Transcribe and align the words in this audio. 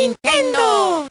Nintendo. 0.00 1.08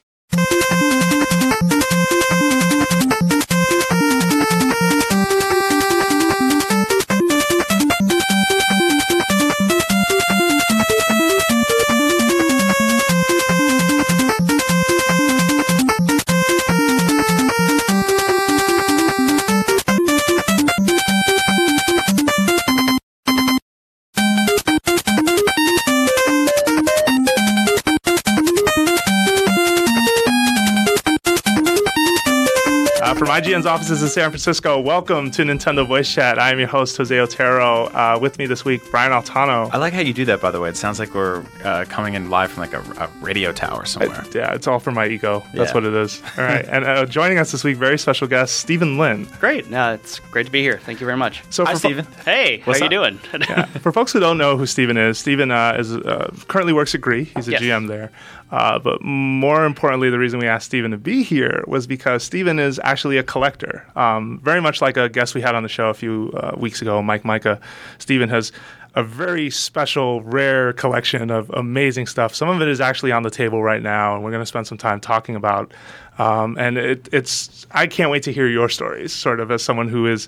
IGN's 33.60 33.66
offices 33.66 34.02
in 34.02 34.08
San 34.08 34.30
Francisco, 34.30 34.80
welcome 34.80 35.30
to 35.32 35.42
Nintendo 35.44 35.86
Voice 35.86 36.10
Chat. 36.14 36.40
I 36.40 36.52
am 36.52 36.60
your 36.60 36.68
host, 36.70 36.96
Jose 36.96 37.18
Otero. 37.20 37.86
Uh, 37.88 38.18
with 38.22 38.38
me 38.38 38.46
this 38.46 38.64
week, 38.64 38.82
Brian 38.90 39.12
Altano. 39.12 39.70
I 39.74 39.78
like 39.78 39.92
how 39.92 40.00
you 40.00 40.14
do 40.14 40.24
that, 40.26 40.40
by 40.40 40.50
the 40.52 40.62
way. 40.62 40.70
It 40.70 40.78
sounds 40.78 40.98
like 40.98 41.14
we're 41.14 41.44
uh, 41.66 41.84
coming 41.90 42.14
in 42.14 42.30
live 42.30 42.52
from 42.52 42.62
like 42.62 42.74
a, 42.74 42.80
a 43.04 43.10
radio 43.22 43.52
tower 43.52 43.84
somewhere. 43.86 44.24
yeah, 44.34 44.54
it's 44.54 44.66
all 44.68 44.80
for 44.80 44.92
my 44.92 45.08
ego. 45.08 45.44
That's 45.54 45.72
Yeah. 45.72 45.74
what 45.74 45.84
it 45.84 45.94
is. 45.94 46.22
All 46.38 46.44
right. 46.46 46.66
and 46.70 46.86
uh, 46.86 47.06
joining 47.06 47.38
us 47.38 47.52
this 47.52 47.64
week, 47.66 47.76
very 47.76 47.98
special 48.00 48.28
guest, 48.28 48.56
Stephen 48.60 48.98
Lin. 48.98 49.26
Great. 49.42 49.70
No, 49.70 49.94
it's 49.94 50.20
great 50.32 50.46
to 50.46 50.52
be 50.52 50.62
here. 50.62 50.80
Thank 50.80 51.02
you 51.02 51.06
very 51.06 51.18
much. 51.18 51.44
So 51.50 51.66
Hi, 51.66 51.74
Stephen. 51.74 52.06
fo- 52.06 52.24
Hey, 52.32 52.62
What's 52.64 52.80
how 52.80 52.86
up? 52.86 52.92
you 52.92 52.98
doing? 52.98 53.20
yeah, 53.42 53.66
for 53.66 53.92
folks 53.92 54.14
who 54.14 54.20
don't 54.22 54.38
know 54.38 54.56
who 54.58 54.66
Stephen 54.66 54.96
is, 54.96 55.20
Stephen 55.20 55.52
uh, 55.52 55.76
is 55.78 55.94
uh, 55.96 56.34
currently 56.48 56.72
works 56.74 56.96
at 56.96 57.02
Gree. 57.02 57.26
He's 57.36 57.48
a 57.50 57.52
Yes. 57.52 57.62
GM 57.62 57.88
there. 57.90 58.12
Uh, 58.52 58.80
but 58.80 59.02
more 59.02 59.66
importantly, 59.66 60.10
the 60.10 60.18
reason 60.18 60.40
we 60.40 60.48
asked 60.48 60.66
Stephen 60.66 60.92
to 60.92 60.98
be 60.98 61.22
here 61.22 61.64
was 61.68 61.86
because 61.86 62.24
Stephen 62.24 62.58
is 62.60 62.80
actually 62.84 63.18
a 63.18 63.24
collector. 63.24 63.86
Um, 63.96 64.40
very 64.44 64.62
much 64.62 64.82
like 64.82 64.98
a 64.98 65.08
guest 65.08 65.36
we 65.36 65.42
had 65.42 65.56
on 65.56 65.64
the 65.64 65.70
show 65.70 65.90
a 65.90 65.94
few 65.94 66.32
uh, 66.34 66.56
weeks 66.58 66.82
ago, 66.82 67.02
Mike 67.02 67.26
Mika. 67.26 67.60
Stephen 68.00 68.30
has 68.30 68.52
a 68.96 69.04
very 69.04 69.50
special, 69.52 70.22
rare 70.24 70.74
collection 70.74 71.30
of 71.30 71.50
amazing 71.52 72.08
stuff. 72.08 72.34
Some 72.34 72.50
of 72.50 72.62
it 72.62 72.68
is 72.68 72.82
actually 72.82 73.12
on 73.12 73.22
the 73.22 73.30
table 73.30 73.62
right 73.62 73.82
now, 73.82 74.16
and 74.16 74.24
we're 74.24 74.32
going 74.32 74.42
to 74.42 74.48
spend 74.48 74.66
some 74.66 74.80
time 74.80 75.00
talking 75.00 75.36
about. 75.36 75.72
Um, 76.18 76.58
and 76.58 76.78
it, 76.78 77.08
it's 77.12 77.68
I 77.72 77.88
can't 77.88 78.10
wait 78.10 78.24
to 78.24 78.34
hear 78.34 78.48
your 78.48 78.68
stories, 78.68 79.14
sort 79.14 79.40
of 79.40 79.52
as 79.52 79.64
someone 79.64 79.88
who 79.88 80.08
is 80.08 80.28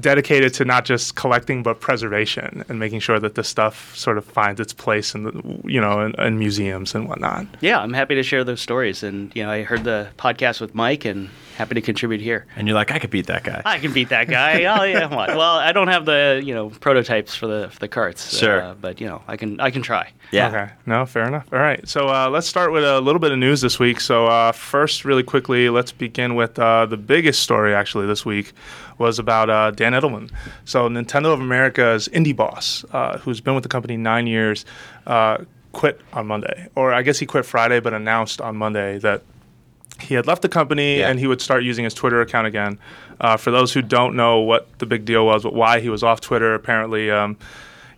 dedicated 0.00 0.54
to 0.54 0.64
not 0.64 0.84
just 0.84 1.16
collecting 1.16 1.62
but 1.62 1.80
preservation 1.80 2.64
and 2.68 2.78
making 2.78 3.00
sure 3.00 3.18
that 3.18 3.34
this 3.34 3.48
stuff 3.48 3.96
sort 3.96 4.16
of 4.18 4.24
finds 4.24 4.60
its 4.60 4.72
place 4.72 5.14
in 5.14 5.24
the 5.24 5.60
you 5.64 5.80
know 5.80 6.00
in, 6.00 6.14
in 6.20 6.38
museums 6.38 6.94
and 6.94 7.08
whatnot. 7.08 7.46
yeah, 7.60 7.78
I'm 7.78 7.92
happy 7.92 8.14
to 8.14 8.22
share 8.22 8.44
those 8.44 8.60
stories. 8.60 9.02
And 9.02 9.34
you 9.34 9.42
know, 9.42 9.50
I 9.50 9.62
heard 9.62 9.84
the 9.84 10.08
podcast 10.18 10.60
with 10.60 10.74
Mike, 10.74 11.04
and 11.04 11.28
happy 11.58 11.74
to 11.74 11.82
contribute 11.82 12.20
here. 12.20 12.46
And 12.54 12.68
you're 12.68 12.76
like, 12.76 12.92
I 12.92 13.00
could 13.00 13.10
beat 13.10 13.26
that 13.26 13.42
guy. 13.42 13.60
I 13.64 13.78
can 13.80 13.92
beat 13.92 14.10
that 14.10 14.28
guy. 14.28 14.64
oh 14.78 14.84
yeah, 14.84 15.12
what? 15.12 15.30
Well, 15.30 15.56
I 15.56 15.72
don't 15.72 15.88
have 15.88 16.04
the 16.04 16.40
you 16.42 16.54
know 16.54 16.70
prototypes 16.70 17.34
for 17.34 17.48
the 17.48 17.68
for 17.70 17.78
the 17.80 17.88
carts. 17.88 18.38
Sure. 18.38 18.62
uh, 18.62 18.74
but 18.74 19.00
you 19.00 19.08
know, 19.08 19.20
I 19.26 19.36
can 19.36 19.60
I 19.60 19.70
can 19.70 19.82
try. 19.82 20.12
yeah. 20.30 20.48
Okay. 20.48 20.72
No, 20.86 21.04
fair 21.04 21.26
enough. 21.26 21.48
All 21.52 21.58
right. 21.58 21.86
So 21.86 22.08
uh, 22.08 22.30
let's 22.30 22.46
start 22.46 22.72
with 22.72 22.84
a 22.84 23.00
little 23.00 23.18
bit 23.18 23.32
of 23.32 23.38
news 23.38 23.60
this 23.60 23.78
week. 23.78 24.00
So 24.00 24.26
uh, 24.26 24.52
first, 24.52 25.04
really 25.04 25.24
quickly, 25.24 25.68
let's 25.68 25.90
begin 25.92 26.36
with 26.36 26.58
uh, 26.58 26.86
the 26.86 26.96
biggest 26.96 27.42
story 27.42 27.74
actually 27.74 28.06
this 28.06 28.24
week 28.24 28.52
was 28.98 29.18
about 29.18 29.50
uh, 29.50 29.70
Dan 29.72 29.92
Adelman. 29.92 30.30
So 30.64 30.88
Nintendo 30.88 31.32
of 31.32 31.40
America's 31.40 32.08
indie 32.08 32.34
boss, 32.34 32.84
uh, 32.92 33.18
who's 33.18 33.40
been 33.40 33.54
with 33.54 33.62
the 33.62 33.68
company 33.68 33.96
nine 33.96 34.26
years, 34.26 34.64
uh, 35.06 35.38
quit 35.72 36.00
on 36.12 36.26
Monday, 36.26 36.68
or 36.74 36.92
I 36.92 37.02
guess 37.02 37.18
he 37.18 37.26
quit 37.26 37.44
Friday, 37.44 37.80
but 37.80 37.92
announced 37.94 38.40
on 38.40 38.56
Monday 38.56 38.98
that 38.98 39.22
he 40.00 40.14
had 40.14 40.26
left 40.26 40.42
the 40.42 40.48
company 40.48 40.98
Yeah. 40.98 41.08
and 41.10 41.18
he 41.18 41.26
would 41.26 41.40
start 41.40 41.62
using 41.62 41.84
his 41.84 41.94
Twitter 41.94 42.20
account 42.20 42.46
again. 42.46 42.78
Uh, 43.20 43.36
for 43.36 43.50
those 43.50 43.72
who 43.72 43.82
don't 43.82 44.14
know 44.14 44.38
what 44.40 44.68
the 44.78 44.86
big 44.86 45.04
deal 45.04 45.26
was, 45.26 45.42
but 45.42 45.54
why 45.54 45.80
he 45.80 45.88
was 45.88 46.02
off 46.02 46.20
Twitter, 46.20 46.54
apparently, 46.54 47.10
um, 47.10 47.36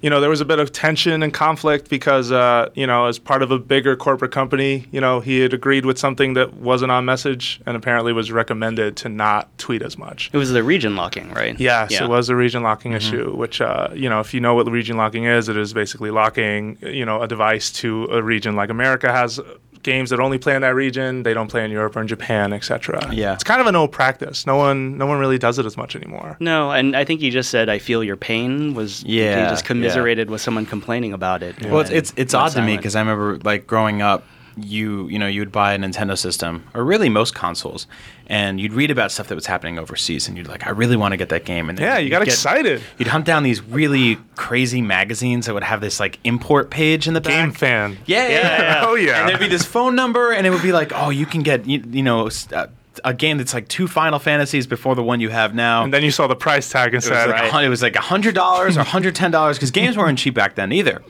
you 0.00 0.08
know, 0.08 0.18
there 0.18 0.30
was 0.30 0.40
a 0.40 0.46
bit 0.46 0.58
of 0.58 0.72
tension 0.72 1.22
and 1.22 1.34
conflict 1.34 1.90
because, 1.90 2.32
uh, 2.32 2.70
you 2.74 2.86
know, 2.86 3.04
as 3.04 3.18
part 3.18 3.42
of 3.42 3.50
a 3.50 3.58
bigger 3.58 3.96
corporate 3.96 4.32
company, 4.32 4.86
you 4.92 4.98
know, 4.98 5.20
he 5.20 5.40
had 5.40 5.52
agreed 5.52 5.84
with 5.84 5.98
something 5.98 6.32
that 6.32 6.54
wasn't 6.54 6.90
on 6.90 7.04
message 7.04 7.60
and 7.66 7.76
apparently 7.76 8.14
was 8.14 8.32
recommended 8.32 8.96
to 8.96 9.10
not 9.10 9.50
tweet 9.58 9.82
as 9.82 9.98
much. 9.98 10.30
It 10.32 10.38
was 10.38 10.52
the 10.52 10.62
region 10.62 10.96
locking, 10.96 11.30
right? 11.34 11.54
Yes, 11.60 11.90
Yeah. 11.90 12.04
it 12.04 12.08
was 12.08 12.30
a 12.30 12.34
region 12.34 12.62
locking 12.62 12.92
issue, 12.92 13.34
which, 13.36 13.60
uh, 13.60 13.88
you 13.92 14.08
know, 14.08 14.20
if 14.20 14.32
you 14.32 14.40
know 14.40 14.54
what 14.54 14.66
region 14.70 14.96
locking 14.96 15.24
is, 15.24 15.50
it 15.50 15.58
is 15.58 15.74
basically 15.74 16.10
locking, 16.10 16.78
you 16.80 17.04
know, 17.04 17.20
a 17.20 17.28
device 17.28 17.70
to 17.72 18.08
a 18.10 18.22
region 18.22 18.56
like 18.56 18.70
America 18.70 19.12
has 19.12 19.38
games 19.82 20.10
that 20.10 20.20
only 20.20 20.38
play 20.38 20.54
in 20.54 20.62
that 20.62 20.74
region, 20.74 21.22
they 21.22 21.34
don't 21.34 21.48
play 21.48 21.64
in 21.64 21.70
Europe 21.70 21.96
or 21.96 22.00
in 22.00 22.08
Japan, 22.08 22.52
etc. 22.52 23.12
Yeah. 23.12 23.34
It's 23.34 23.44
kind 23.44 23.60
of 23.60 23.66
an 23.66 23.76
old 23.76 23.92
practice. 23.92 24.46
No 24.46 24.56
one 24.56 24.98
no 24.98 25.06
one 25.06 25.18
really 25.18 25.38
does 25.38 25.58
it 25.58 25.66
as 25.66 25.76
much 25.76 25.96
anymore. 25.96 26.36
No, 26.40 26.70
and 26.70 26.96
I 26.96 27.04
think 27.04 27.20
he 27.20 27.30
just 27.30 27.50
said, 27.50 27.68
"I 27.68 27.78
feel 27.78 28.04
your 28.04 28.16
pain." 28.16 28.74
Was 28.74 29.02
Yeah, 29.04 29.44
He 29.44 29.50
just 29.50 29.64
commiserated 29.64 30.30
with 30.30 30.40
someone 30.40 30.66
complaining 30.66 31.12
about 31.12 31.42
it. 31.42 31.60
Well, 31.64 31.80
it's 31.80 31.90
it's, 31.90 32.12
it's 32.16 32.34
went 32.34 32.46
odd 32.46 32.52
to 32.52 32.62
me 32.62 32.76
because 32.76 32.96
I 32.96 33.00
remember 33.00 33.38
like 33.42 33.66
growing 33.66 34.02
up, 34.02 34.24
you 34.56 35.08
you 35.08 35.18
know 35.18 35.26
you 35.26 35.40
would 35.40 35.52
buy 35.52 35.72
a 35.74 35.78
Nintendo 35.78 36.16
system 36.16 36.64
or 36.74 36.84
really 36.84 37.08
most 37.08 37.34
consoles, 37.34 37.86
and 38.26 38.60
you'd 38.60 38.72
read 38.72 38.90
about 38.90 39.10
stuff 39.12 39.28
that 39.28 39.34
was 39.34 39.46
happening 39.46 39.78
overseas, 39.78 40.28
and 40.28 40.36
you'd 40.36 40.48
like, 40.48 40.66
I 40.66 40.70
really 40.70 40.96
want 40.96 41.12
to 41.12 41.16
get 41.16 41.28
that 41.30 41.44
game. 41.44 41.68
And 41.68 41.78
Yeah, 41.78 41.98
you 41.98 42.04
you'd 42.04 42.10
got 42.10 42.24
get- 42.24 42.28
excited. 42.34 42.82
You'd 42.98 43.08
hunt 43.08 43.24
down 43.24 43.42
these 43.42 43.62
really 43.62 44.18
crazy 44.36 44.82
magazines 44.82 45.46
that 45.46 45.54
would 45.54 45.62
have 45.64 45.80
this 45.80 46.00
like 46.00 46.18
import 46.24 46.70
page 46.70 47.06
in 47.08 47.14
the 47.14 47.20
back. 47.20 47.50
GameFan. 47.50 47.96
Yeah, 48.06 48.28
yeah, 48.28 48.28
yeah. 48.28 48.62
yeah. 48.62 48.84
Oh, 48.90 48.94
yeah. 48.94 49.20
And 49.20 49.28
there'd 49.28 49.40
be 49.40 49.48
this 49.48 49.64
phone 49.64 49.94
number, 49.94 50.32
and 50.32 50.46
it 50.46 50.50
would 50.50 50.62
be 50.62 50.72
like, 50.72 50.92
oh, 50.94 51.10
you 51.10 51.26
can 51.26 51.42
get 51.42 51.66
you, 51.66 51.82
you 51.90 52.02
know 52.02 52.28
uh, 52.52 52.66
a 53.04 53.14
game 53.14 53.38
that's 53.38 53.54
like 53.54 53.68
two 53.68 53.86
Final 53.86 54.18
Fantasies 54.18 54.66
before 54.66 54.94
the 54.94 55.02
one 55.02 55.20
you 55.20 55.28
have 55.28 55.54
now. 55.54 55.84
And 55.84 55.94
then 55.94 56.02
you 56.02 56.10
saw 56.10 56.26
the 56.26 56.34
price 56.34 56.68
tag 56.70 56.86
and 56.94 56.94
It 56.94 56.96
was, 56.96 57.04
said, 57.06 57.28
like 57.30 57.52
a 57.52 57.62
it 57.64 57.68
was 57.68 57.82
like 57.82 57.94
hundred 57.96 58.34
dollars 58.34 58.76
or 58.76 58.82
hundred 58.82 59.14
ten 59.14 59.30
dollars 59.30 59.56
because 59.58 59.70
games 59.70 59.96
weren't 59.96 60.18
cheap 60.18 60.34
back 60.34 60.56
then 60.56 60.72
either. 60.72 61.02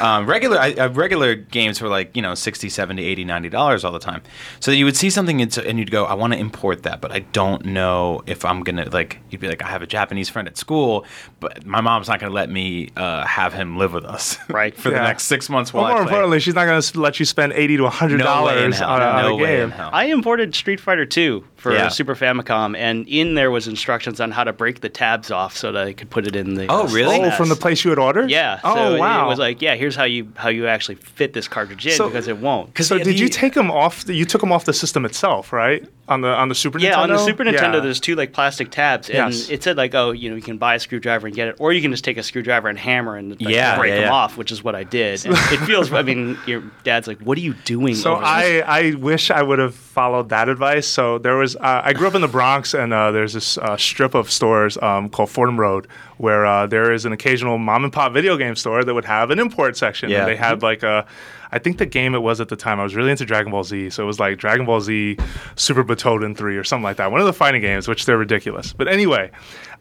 Um, 0.00 0.26
regular 0.26 0.58
I, 0.58 0.72
uh, 0.72 0.88
regular 0.90 1.34
games 1.36 1.80
were 1.80 1.88
like 1.88 2.16
you 2.16 2.22
know 2.22 2.34
60 2.34 2.68
70 2.68 3.04
80 3.04 3.24
90 3.24 3.48
dollars 3.50 3.84
all 3.84 3.92
the 3.92 3.98
time. 3.98 4.22
So 4.60 4.70
you 4.72 4.84
would 4.84 4.96
see 4.96 5.10
something 5.10 5.40
and, 5.40 5.78
you'd 5.78 5.90
go, 5.90 6.04
I 6.06 6.14
want 6.14 6.32
to 6.32 6.38
import 6.38 6.82
that, 6.82 7.00
but 7.00 7.12
I 7.12 7.20
don't 7.20 7.64
know 7.64 8.22
if 8.26 8.44
I'm 8.44 8.62
gonna 8.62 8.88
like. 8.90 9.18
You'd 9.30 9.40
be 9.40 9.48
like, 9.48 9.62
I 9.62 9.68
have 9.68 9.82
a 9.82 9.86
Japanese 9.86 10.28
friend 10.28 10.48
at 10.48 10.56
school, 10.58 11.04
but 11.40 11.64
my 11.66 11.80
mom's 11.80 12.08
not 12.08 12.18
gonna 12.20 12.32
let 12.32 12.50
me 12.50 12.90
uh, 12.96 13.24
have 13.26 13.52
him 13.52 13.76
live 13.76 13.92
with 13.92 14.04
us 14.04 14.38
Right. 14.48 14.74
for 14.74 14.90
the 14.90 14.96
next 14.96 15.24
six 15.24 15.48
months 15.48 15.72
well, 15.72 15.84
more 15.84 15.92
I 15.92 15.94
play. 15.96 16.02
importantly, 16.04 16.40
she's 16.40 16.54
not 16.54 16.64
going 16.66 16.80
to 16.82 17.00
let 17.00 17.18
you 17.20 17.24
spend 17.26 17.52
eighty 17.52 17.76
to 17.76 17.88
hundred 17.88 18.18
no 18.18 18.44
way 18.44 18.64
in 18.64 18.70
dollars 18.72 18.78
hell. 18.78 18.90
on, 18.90 19.02
a, 19.02 19.04
on 19.04 19.24
a 19.26 19.34
way 19.36 19.60
in 19.62 19.68
game. 19.68 19.70
hell. 19.70 19.90
I 19.92 20.06
imported 20.06 20.54
Street 20.54 20.80
Fighter 20.80 21.06
2 21.28 21.42
for 21.58 21.72
Yeah. 21.72 21.88
Super 21.88 22.14
Famicom, 22.14 22.76
and 22.76 23.06
in 23.08 23.34
there 23.34 23.50
was 23.50 23.68
instructions 23.68 24.20
on 24.20 24.30
how 24.30 24.44
to 24.44 24.52
break 24.52 24.80
the 24.80 24.88
tabs 24.88 25.30
off 25.30 25.56
so 25.56 25.72
that 25.72 25.86
I 25.86 25.92
could 25.92 26.08
put 26.08 26.26
it 26.26 26.34
in 26.34 26.54
the. 26.54 26.66
Oh, 26.68 26.84
uh, 26.84 26.86
really? 26.86 27.16
Oh, 27.18 27.22
SNES. 27.30 27.36
from 27.36 27.48
the 27.50 27.56
place 27.56 27.84
you 27.84 27.90
had 27.90 27.98
ordered? 27.98 28.30
Yeah. 28.30 28.60
Oh, 28.64 28.74
so 28.74 28.98
wow. 28.98 29.26
It 29.26 29.28
was 29.28 29.38
like, 29.38 29.60
yeah, 29.60 29.74
here's 29.74 29.96
how 29.96 30.04
you 30.04 30.28
how 30.36 30.48
you 30.48 30.66
actually 30.66 30.94
fit 30.96 31.32
this 31.34 31.46
cartridge 31.48 31.86
in 31.86 31.92
So- 31.92 32.08
because 32.08 32.28
it 32.28 32.38
won't. 32.38 32.76
So 32.78 32.96
the- 32.96 33.04
did 33.04 33.20
you 33.20 33.28
take 33.28 33.54
them 33.54 33.70
off? 33.70 34.04
The, 34.04 34.14
you 34.14 34.24
took 34.24 34.40
them 34.40 34.52
off 34.52 34.64
the 34.64 34.72
system 34.72 35.04
itself, 35.04 35.52
right? 35.52 35.84
On 36.08 36.22
the 36.22 36.28
on 36.28 36.48
the 36.48 36.54
Super 36.54 36.78
Yeah, 36.78 36.92
Nintendo. 36.94 36.98
on 37.02 37.08
the 37.10 37.18
Super 37.18 37.44
Nintendo, 37.44 37.74
Yeah. 37.74 37.80
there's 37.80 38.00
two 38.00 38.14
like 38.14 38.32
plastic 38.32 38.70
tabs, 38.70 39.10
and 39.10 39.34
Yes. 39.34 39.50
it 39.50 39.62
said 39.62 39.76
like, 39.76 39.94
oh, 39.94 40.12
you 40.12 40.30
know, 40.30 40.36
you 40.36 40.42
can 40.42 40.56
buy 40.56 40.74
a 40.76 40.78
screwdriver 40.80 41.26
and 41.26 41.36
get 41.36 41.48
it, 41.48 41.56
or 41.58 41.72
you 41.74 41.82
can 41.82 41.90
just 41.90 42.02
take 42.02 42.16
a 42.16 42.22
screwdriver 42.22 42.68
and 42.68 42.78
hammer 42.78 43.16
and 43.16 43.30
like, 43.32 43.40
Yeah, 43.54 43.76
break 43.76 43.90
yeah, 43.90 43.96
them 43.96 44.04
yeah. 44.04 44.12
off, 44.12 44.38
which 44.38 44.50
is 44.50 44.64
what 44.64 44.74
I 44.74 44.84
did. 44.84 45.26
And 45.26 45.34
it 45.34 45.58
feels, 45.66 45.92
I 45.92 46.00
mean, 46.02 46.38
your 46.46 46.62
dad's 46.84 47.08
like, 47.08 47.18
what 47.20 47.36
are 47.36 47.42
you 47.42 47.52
doing? 47.64 47.94
So? 47.94 48.14
I, 48.14 48.62
I 48.66 48.94
wish 48.94 49.30
I 49.30 49.42
would 49.42 49.58
have 49.58 49.74
followed 49.74 50.30
that 50.30 50.48
advice. 50.48 50.86
So 50.86 51.18
there 51.18 51.36
was 51.36 51.47
uh, 51.56 51.82
I 51.84 51.92
grew 51.92 52.08
up 52.08 52.14
in 52.14 52.20
the 52.20 52.28
Bronx, 52.28 52.74
and 52.74 52.92
uh, 52.92 53.10
there's 53.10 53.32
this 53.32 53.58
uh, 53.58 53.76
strip 53.76 54.14
of 54.14 54.30
stores 54.30 54.78
um, 54.78 55.08
called 55.08 55.30
Fordham 55.30 55.58
Road 55.58 55.86
where 56.18 56.44
uh, 56.46 56.66
there 56.66 56.92
is 56.92 57.04
an 57.04 57.12
occasional 57.12 57.58
mom 57.58 57.84
and 57.84 57.92
pop 57.92 58.12
video 58.12 58.36
game 58.36 58.54
store 58.56 58.84
that 58.84 58.92
would 58.94 59.04
have 59.06 59.30
an 59.30 59.38
import 59.38 59.76
section. 59.76 60.10
Yeah. 60.10 60.20
And 60.20 60.28
they 60.28 60.36
had 60.36 60.62
like 60.62 60.82
a, 60.82 61.06
I 61.50 61.58
think 61.58 61.78
the 61.78 61.86
game 61.86 62.14
it 62.14 62.18
was 62.22 62.40
at 62.40 62.48
the 62.48 62.56
time. 62.56 62.78
I 62.78 62.82
was 62.82 62.94
really 62.94 63.10
into 63.10 63.24
Dragon 63.24 63.50
Ball 63.50 63.64
Z, 63.64 63.90
so 63.90 64.02
it 64.02 64.06
was 64.06 64.20
like 64.20 64.36
Dragon 64.38 64.66
Ball 64.66 64.80
Z 64.82 65.16
Super 65.56 65.82
Butoden 65.82 66.36
three 66.36 66.56
or 66.56 66.64
something 66.64 66.84
like 66.84 66.98
that. 66.98 67.10
One 67.10 67.20
of 67.20 67.26
the 67.26 67.32
fighting 67.32 67.62
games, 67.62 67.88
which 67.88 68.04
they're 68.04 68.18
ridiculous. 68.18 68.72
But 68.72 68.88
anyway. 68.88 69.30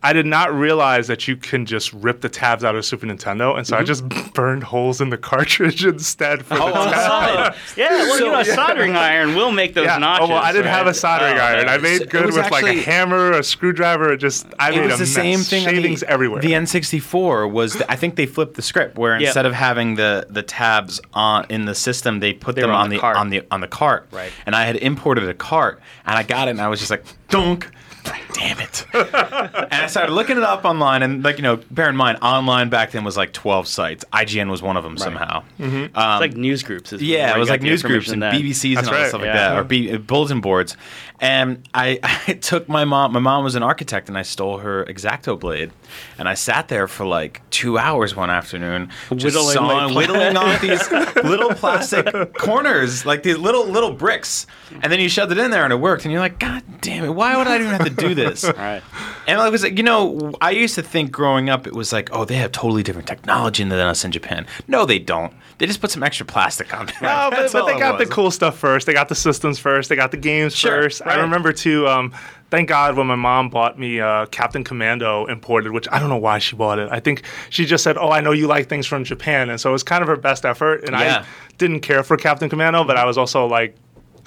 I 0.03 0.13
did 0.13 0.27
not 0.27 0.53
realize 0.53 1.07
that 1.07 1.27
you 1.27 1.35
can 1.35 1.65
just 1.65 1.91
rip 1.91 2.21
the 2.21 2.29
tabs 2.29 2.63
out 2.63 2.75
of 2.75 2.85
Super 2.85 3.07
Nintendo, 3.07 3.57
and 3.57 3.65
so 3.65 3.75
I 3.75 3.81
just 3.81 4.07
burned 4.35 4.63
holes 4.63 5.01
in 5.01 5.09
the 5.09 5.17
cartridge 5.17 5.83
instead 5.87 6.45
for 6.45 6.53
Oh, 6.53 6.67
the 6.67 6.91
tab. 6.91 6.93
side. 6.93 7.55
Yeah, 7.75 7.89
well, 8.03 8.19
you 8.19 8.25
know, 8.27 8.39
a 8.39 8.45
soldering 8.45 8.95
iron 8.95 9.33
will 9.33 9.51
make 9.51 9.73
those 9.73 9.87
Yeah. 9.87 9.97
notches. 9.97 10.27
oh 10.29 10.33
well, 10.33 10.43
I 10.43 10.51
didn't 10.51 10.67
have 10.67 10.85
a 10.85 10.93
soldering 10.93 11.37
Oh, 11.39 11.41
iron. 11.41 11.67
I 11.67 11.79
made 11.79 12.01
It 12.03 12.09
good 12.11 12.27
was 12.27 12.35
with 12.35 12.51
like 12.51 12.65
a 12.65 12.79
hammer, 12.79 13.31
a 13.31 13.43
screwdriver. 13.43 14.13
It 14.13 14.17
just 14.17 14.45
I 14.59 14.69
It 14.69 14.75
made 14.75 14.85
was 14.85 14.93
a 14.93 14.97
the 14.97 14.99
mess. 15.05 15.13
same 15.15 15.39
thing. 15.39 15.67
on 15.67 15.73
Shavings 15.73 15.99
the, 16.01 16.09
everywhere. 16.11 16.26
The 16.35 16.53
N64 16.53 17.51
was. 17.51 17.73
The, 17.73 17.91
I 17.91 17.95
think 17.95 18.15
they 18.15 18.25
flipped 18.25 18.55
the 18.55 18.61
script 18.61 18.97
where 18.97 19.19
Yeah. 19.19 19.27
instead 19.27 19.45
of 19.45 19.53
having 19.53 19.95
the 19.95 20.27
the 20.29 20.43
tabs 20.43 20.99
on 21.13 21.45
in 21.49 21.65
the 21.65 21.75
system, 21.75 22.19
they 22.19 22.33
put 22.33 22.55
They 22.55 22.61
them 22.61 22.71
on 22.71 22.81
on 22.85 22.89
the 22.89 22.95
the 22.97 23.01
cart. 23.01 23.17
on 23.17 23.29
the 23.29 23.43
on 23.51 23.61
the 23.61 23.67
cart. 23.67 24.07
Right. 24.11 24.31
And 24.45 24.55
I 24.55 24.65
had 24.65 24.75
imported 24.77 25.27
a 25.27 25.33
cart, 25.33 25.79
and 26.05 26.17
I 26.17 26.23
got 26.23 26.47
it, 26.47 26.51
and 26.51 26.61
I 26.61 26.67
was 26.67 26.79
just 26.79 26.91
like, 26.91 27.03
dunk. 27.29 27.69
Damn 28.33 28.59
it. 28.59 28.85
and 28.93 29.73
I 29.73 29.87
started 29.87 30.13
looking 30.13 30.37
it 30.37 30.43
up 30.43 30.63
online, 30.65 31.01
and 31.03 31.23
like 31.23 31.37
you 31.37 31.43
know, 31.43 31.57
bear 31.71 31.89
in 31.89 31.95
mind, 31.95 32.19
online 32.21 32.69
back 32.69 32.91
then 32.91 33.03
was 33.03 33.17
like 33.17 33.33
twelve 33.33 33.67
sites. 33.67 34.05
IGN 34.13 34.49
was 34.49 34.61
one 34.61 34.77
of 34.77 34.83
them 34.83 34.97
somehow. 34.97 35.43
Um, 35.59 35.89
It's 35.93 35.95
like 35.95 36.35
news 36.35 36.63
groups. 36.63 36.93
is 36.93 37.01
yeah, 37.01 37.35
it 37.35 37.39
was 37.39 37.49
like 37.49 37.61
news 37.61 37.81
groups 37.83 38.09
and 38.09 38.21
that- 38.23 38.33
BBSs 38.33 38.65
and 38.69 38.77
That's 38.77 38.87
all 38.87 38.93
that 38.93 38.99
right, 39.01 39.09
stuff 39.09 39.21
like 39.21 39.33
that, 39.33 39.57
or 39.57 39.63
B- 39.63 39.93
uh, 39.93 39.97
bulletin 39.97 40.41
boards. 40.41 40.77
And 41.19 41.67
I, 41.73 41.99
I 42.27 42.33
took 42.33 42.69
my 42.69 42.85
mom. 42.85 43.11
My 43.13 43.19
mom 43.19 43.43
was 43.43 43.55
an 43.55 43.63
architect, 43.63 44.07
and 44.07 44.17
I 44.17 44.21
stole 44.21 44.59
her 44.59 44.87
X-Acto 44.87 45.39
blade, 45.39 45.71
and 46.19 46.29
I 46.29 46.35
sat 46.35 46.67
there 46.67 46.87
for 46.87 47.05
like 47.07 47.41
two 47.49 47.77
hours 47.79 48.15
one 48.15 48.29
afternoon, 48.29 48.89
just 49.15 49.35
Whittling 49.35 49.53
sawing- 49.55 49.95
whittling 49.95 50.37
off 50.37 50.61
these 50.61 50.91
little 51.23 51.49
plastic 51.55 52.33
corners, 52.35 53.03
like 53.05 53.23
these 53.23 53.37
little 53.39 53.65
little 53.65 53.93
bricks, 53.93 54.45
and 54.81 54.91
then 54.91 54.99
you 54.99 55.09
shoved 55.09 55.31
it 55.31 55.39
in 55.39 55.49
there, 55.49 55.63
and 55.63 55.73
it 55.73 55.77
worked. 55.77 56.05
And 56.05 56.11
you're 56.11 56.21
like, 56.21 56.37
God 56.39 56.61
damn 56.81 57.03
it! 57.03 57.09
Why 57.09 57.35
would 57.35 57.47
I 57.47 57.55
even 57.55 57.67
have 57.69 57.83
to 57.85 57.89
do 57.97 58.15
this? 58.15 58.43
All 58.45 58.53
right. 58.57 58.81
And 59.27 59.39
I 59.41 59.49
was 59.49 59.63
like, 59.63 59.77
you 59.77 59.83
know, 59.83 60.31
I 60.39 60.51
used 60.51 60.75
to 60.75 60.81
think 60.81 61.11
growing 61.11 61.49
up 61.49 61.67
it 61.67 61.73
was 61.73 61.91
like, 61.91 62.09
oh, 62.13 62.23
they 62.25 62.35
have 62.35 62.51
totally 62.53 62.83
different 62.83 63.07
technology 63.07 63.63
than 63.63 63.73
us 63.73 64.05
in 64.05 64.11
Japan. 64.11 64.45
No, 64.67 64.85
they 64.85 64.99
don't. 64.99 65.33
They 65.57 65.65
just 65.65 65.81
put 65.81 65.91
some 65.91 66.03
extra 66.03 66.25
plastic 66.25 66.73
on 66.73 66.85
there. 66.85 66.95
No, 67.01 67.29
but, 67.31 67.51
but 67.51 67.65
they 67.65 67.75
it 67.75 67.79
got 67.79 67.97
the 67.97 68.05
cool 68.05 68.31
stuff 68.31 68.57
first. 68.57 68.85
They 68.87 68.93
got 68.93 69.09
the 69.09 69.15
systems 69.15 69.59
first. 69.59 69.89
They 69.89 69.95
got 69.95 70.11
the 70.11 70.17
games 70.17 70.55
Sure, 70.55 70.83
first. 70.83 71.01
right. 71.01 71.17
I 71.17 71.21
remember 71.21 71.51
too. 71.51 71.87
Um, 71.87 72.13
thank 72.51 72.69
God 72.69 72.95
when 72.95 73.07
my 73.07 73.15
mom 73.15 73.49
bought 73.49 73.77
me 73.79 73.99
uh, 73.99 74.27
Captain 74.27 74.63
Commando 74.63 75.25
imported, 75.25 75.71
which 75.73 75.87
I 75.91 75.99
don't 75.99 76.09
know 76.09 76.17
why 76.17 76.37
she 76.39 76.55
bought 76.55 76.77
it. 76.79 76.89
I 76.91 76.99
think 76.99 77.23
she 77.49 77.65
just 77.65 77.83
said, 77.83 77.97
"Oh, 77.97 78.11
I 78.11 78.21
know 78.21 78.31
you 78.31 78.45
like 78.47 78.69
things 78.69 78.85
from 78.85 79.03
Japan," 79.03 79.49
and 79.49 79.59
so 79.59 79.69
it 79.69 79.73
was 79.73 79.83
kind 79.83 80.03
of 80.03 80.07
her 80.07 80.15
best 80.15 80.45
effort. 80.45 80.83
And 80.83 80.91
Yeah. 80.91 81.23
I 81.23 81.55
didn't 81.57 81.79
care 81.79 82.03
for 82.03 82.17
Captain 82.17 82.49
Commando, 82.49 82.83
but 82.83 82.95
I 82.97 83.05
was 83.05 83.17
also 83.17 83.45
like. 83.47 83.75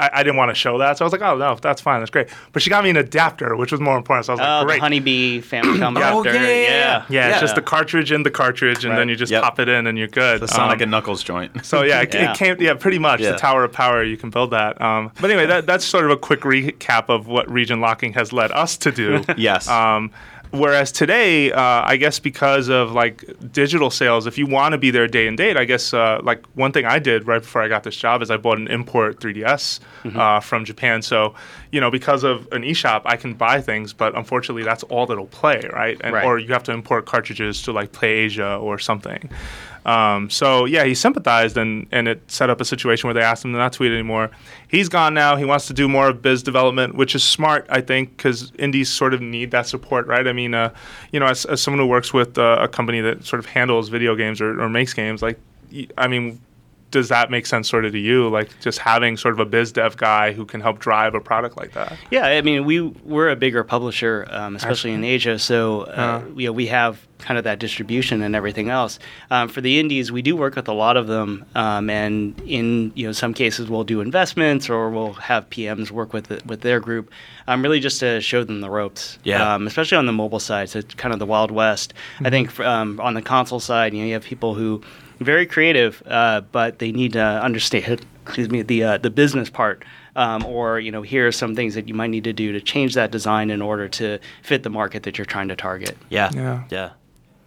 I, 0.00 0.10
I 0.20 0.22
didn't 0.22 0.36
want 0.36 0.50
to 0.50 0.54
show 0.54 0.78
that, 0.78 0.98
so 0.98 1.04
I 1.04 1.06
was 1.06 1.12
like, 1.12 1.22
"Oh 1.22 1.36
no, 1.36 1.54
that's 1.60 1.80
fine, 1.80 2.00
that's 2.00 2.10
great." 2.10 2.28
But 2.52 2.62
she 2.62 2.70
got 2.70 2.82
me 2.84 2.90
an 2.90 2.96
adapter, 2.96 3.54
which 3.56 3.70
was 3.72 3.80
more 3.80 3.96
important. 3.96 4.26
So 4.26 4.32
I 4.32 4.34
was 4.34 4.40
like, 4.40 4.48
Oh, 4.48 4.60
the 4.60 4.66
"Great, 4.66 4.80
Honeybee 4.80 5.40
Famicom 5.40 5.96
Oh, 6.02 6.20
adapter. 6.22 6.34
yeah, 6.34 6.40
yeah, 6.42 6.48
yeah. 6.48 6.68
yeah, 6.70 7.04
Yeah. 7.08 7.30
it's 7.30 7.40
just 7.40 7.54
the 7.54 7.62
cartridge 7.62 8.10
in 8.12 8.22
the 8.22 8.30
cartridge, 8.30 8.84
and 8.84 8.92
Right. 8.92 8.98
then 8.98 9.08
you 9.08 9.16
just 9.16 9.30
Yep. 9.30 9.42
pop 9.42 9.60
it 9.60 9.68
in, 9.68 9.86
and 9.86 9.96
you're 9.98 10.08
good." 10.08 10.40
The 10.40 10.48
Sonic 10.48 10.76
Um, 10.78 10.82
and 10.82 10.90
Knuckles 10.90 11.22
joint. 11.22 11.64
so 11.64 11.82
yeah, 11.82 12.00
it, 12.00 12.14
Yeah. 12.14 12.32
it 12.32 12.36
came. 12.36 12.56
Yeah, 12.60 12.74
pretty 12.74 12.98
much 12.98 13.20
Yeah. 13.20 13.32
the 13.32 13.36
Tower 13.38 13.64
of 13.64 13.72
Power. 13.72 14.02
You 14.02 14.16
can 14.16 14.30
build 14.30 14.50
that. 14.52 14.80
Um, 14.80 15.12
but 15.20 15.30
anyway, 15.30 15.46
that, 15.46 15.66
that's 15.66 15.84
sort 15.84 16.04
of 16.04 16.10
a 16.10 16.16
quick 16.16 16.40
recap 16.40 17.08
of 17.08 17.26
what 17.26 17.50
region 17.50 17.80
locking 17.80 18.12
has 18.14 18.32
led 18.32 18.50
us 18.52 18.76
to 18.78 18.90
do. 18.90 19.22
Yes. 19.36 19.68
Um, 19.68 20.10
whereas 20.50 20.92
today, 20.92 21.52
uh, 21.52 21.60
I 21.84 21.96
guess 21.96 22.18
because 22.18 22.68
of 22.68 22.92
like 22.92 23.24
digital 23.52 23.90
sales, 23.90 24.26
if 24.26 24.38
you 24.38 24.46
want 24.46 24.72
to 24.72 24.78
be 24.78 24.90
there 24.90 25.06
day 25.08 25.26
and 25.26 25.36
date, 25.36 25.56
I 25.56 25.64
guess 25.64 25.92
uh, 25.94 26.20
like 26.22 26.44
one 26.54 26.72
thing 26.72 26.84
I 26.84 26.98
did 26.98 27.26
right 27.26 27.40
before 27.40 27.62
I 27.62 27.68
got 27.68 27.82
this 27.84 27.96
job 27.96 28.22
is 28.22 28.30
I 28.30 28.36
bought 28.36 28.58
an 28.58 28.68
import 28.68 29.20
3DS 29.20 29.80
uh, 30.16 30.40
from 30.40 30.64
Japan. 30.64 31.02
So 31.02 31.34
you 31.70 31.80
know, 31.80 31.90
because 31.90 32.24
of 32.24 32.48
an 32.52 32.62
eShop, 32.62 33.02
I 33.04 33.16
can 33.16 33.34
buy 33.34 33.60
things, 33.60 33.92
but 33.92 34.16
unfortunately, 34.16 34.64
that's 34.64 34.82
all 34.84 35.06
that'll 35.06 35.26
play, 35.26 35.62
right? 35.72 35.96
And 36.02 36.14
Right. 36.14 36.24
or 36.24 36.38
you 36.38 36.52
have 36.52 36.64
to 36.64 36.72
import 36.72 37.06
cartridges 37.06 37.62
to 37.62 37.72
like 37.72 37.92
Play-Asia 37.92 38.56
or 38.56 38.78
something. 38.78 39.30
Um, 39.86 40.28
so 40.30 40.66
yeah, 40.66 40.84
he 40.84 40.94
sympathized 40.94 41.56
and 41.56 41.86
and 41.90 42.08
it 42.08 42.30
set 42.30 42.50
up 42.50 42.60
a 42.60 42.64
situation 42.64 43.08
where 43.08 43.14
they 43.14 43.22
asked 43.22 43.44
him 43.44 43.52
to 43.52 43.58
not 43.58 43.72
tweet 43.72 43.92
anymore. 43.92 44.30
He's 44.68 44.88
gone 44.88 45.14
now. 45.14 45.36
He 45.36 45.44
wants 45.44 45.66
to 45.68 45.72
do 45.72 45.88
more 45.88 46.08
of 46.08 46.22
biz 46.22 46.42
development, 46.42 46.94
which 46.94 47.14
is 47.14 47.24
smart, 47.24 47.66
I 47.70 47.80
think, 47.80 48.16
because 48.16 48.52
indies 48.58 48.90
sort 48.90 49.14
of 49.14 49.20
need 49.20 49.50
that 49.52 49.66
support, 49.66 50.06
right? 50.06 50.26
I 50.26 50.32
mean, 50.32 50.54
uh, 50.54 50.72
you 51.12 51.20
know, 51.20 51.26
as, 51.26 51.44
as 51.46 51.62
someone 51.62 51.80
who 51.80 51.86
works 51.86 52.12
with 52.12 52.38
uh, 52.38 52.58
a 52.60 52.68
company 52.68 53.00
that 53.00 53.24
sort 53.24 53.40
of 53.40 53.46
handles 53.46 53.88
video 53.88 54.14
games 54.14 54.40
or, 54.40 54.60
or 54.60 54.68
makes 54.68 54.92
games, 54.92 55.22
like, 55.22 55.38
I 55.96 56.08
mean. 56.08 56.40
Does 56.90 57.08
that 57.08 57.30
make 57.30 57.46
sense, 57.46 57.68
sort 57.68 57.84
of, 57.84 57.92
to 57.92 57.98
you? 57.98 58.28
Like, 58.28 58.58
just 58.60 58.78
having 58.80 59.16
sort 59.16 59.34
of 59.34 59.40
a 59.40 59.44
biz 59.44 59.72
dev 59.72 59.96
guy 59.96 60.32
who 60.32 60.44
can 60.44 60.60
help 60.60 60.78
drive 60.80 61.14
a 61.14 61.20
product 61.20 61.56
like 61.56 61.72
that. 61.72 61.96
Yeah, 62.10 62.24
I 62.26 62.40
mean, 62.42 62.64
we 62.64 62.80
we're 62.80 63.28
a 63.30 63.36
bigger 63.36 63.62
publisher, 63.64 64.26
um, 64.30 64.56
especially 64.56 64.92
in 64.92 65.04
Asia. 65.04 65.38
So 65.38 65.82
uh, 65.82 66.22
Uh. 66.22 66.22
you 66.36 66.46
know, 66.46 66.52
we 66.52 66.66
have 66.66 67.06
kind 67.18 67.36
of 67.36 67.44
that 67.44 67.58
distribution 67.58 68.22
and 68.22 68.34
everything 68.34 68.70
else. 68.70 68.98
Um, 69.30 69.48
for 69.48 69.60
the 69.60 69.78
indies, 69.78 70.10
we 70.10 70.22
do 70.22 70.34
work 70.36 70.56
with 70.56 70.68
a 70.68 70.72
lot 70.72 70.96
of 70.96 71.06
them, 71.06 71.44
um, 71.54 71.90
and 71.90 72.40
in 72.46 72.92
you 72.94 73.06
know 73.06 73.12
some 73.12 73.34
cases 73.34 73.68
we'll 73.68 73.84
do 73.84 74.00
investments 74.00 74.70
or 74.70 74.88
we'll 74.88 75.12
have 75.12 75.48
PMs 75.50 75.90
work 75.90 76.12
with 76.14 76.28
the, 76.28 76.40
with 76.46 76.62
their 76.62 76.80
group, 76.80 77.10
um, 77.46 77.62
really 77.62 77.78
just 77.78 78.00
to 78.00 78.20
show 78.22 78.42
them 78.42 78.62
the 78.62 78.70
ropes. 78.70 79.18
Yeah. 79.22 79.54
Um, 79.54 79.66
especially 79.66 79.98
on 79.98 80.06
the 80.06 80.12
mobile 80.14 80.40
side, 80.40 80.70
so 80.70 80.78
it's 80.78 80.94
kind 80.94 81.12
of 81.12 81.18
the 81.18 81.26
wild 81.26 81.50
west. 81.50 81.92
I 82.24 82.30
think 82.30 82.58
um, 82.60 82.98
on 83.00 83.12
the 83.14 83.22
console 83.22 83.60
side, 83.60 83.92
you 83.92 84.00
know, 84.00 84.06
you 84.06 84.14
have 84.14 84.24
people 84.24 84.54
who 84.54 84.82
very 85.20 85.46
creative, 85.46 86.02
uh, 86.06 86.40
but 86.52 86.78
they 86.78 86.92
need 86.92 87.12
to 87.12 87.22
understand. 87.22 88.04
Excuse 88.22 88.50
me, 88.50 88.62
the 88.62 88.84
uh, 88.84 88.98
the 88.98 89.10
business 89.10 89.50
part. 89.50 89.84
Um, 90.16 90.44
or 90.44 90.80
you 90.80 90.90
know, 90.90 91.02
here 91.02 91.26
are 91.26 91.32
some 91.32 91.54
things 91.54 91.74
that 91.74 91.88
you 91.88 91.94
might 91.94 92.10
need 92.10 92.24
to 92.24 92.32
do 92.32 92.52
to 92.52 92.60
change 92.60 92.94
that 92.94 93.10
design 93.10 93.50
in 93.50 93.62
order 93.62 93.88
to 93.88 94.18
fit 94.42 94.62
the 94.62 94.70
market 94.70 95.04
that 95.04 95.18
you're 95.18 95.24
trying 95.24 95.48
to 95.48 95.56
target. 95.56 95.96
Yeah. 96.08 96.30
Yeah. 96.34 96.64
Yeah. 96.70 96.90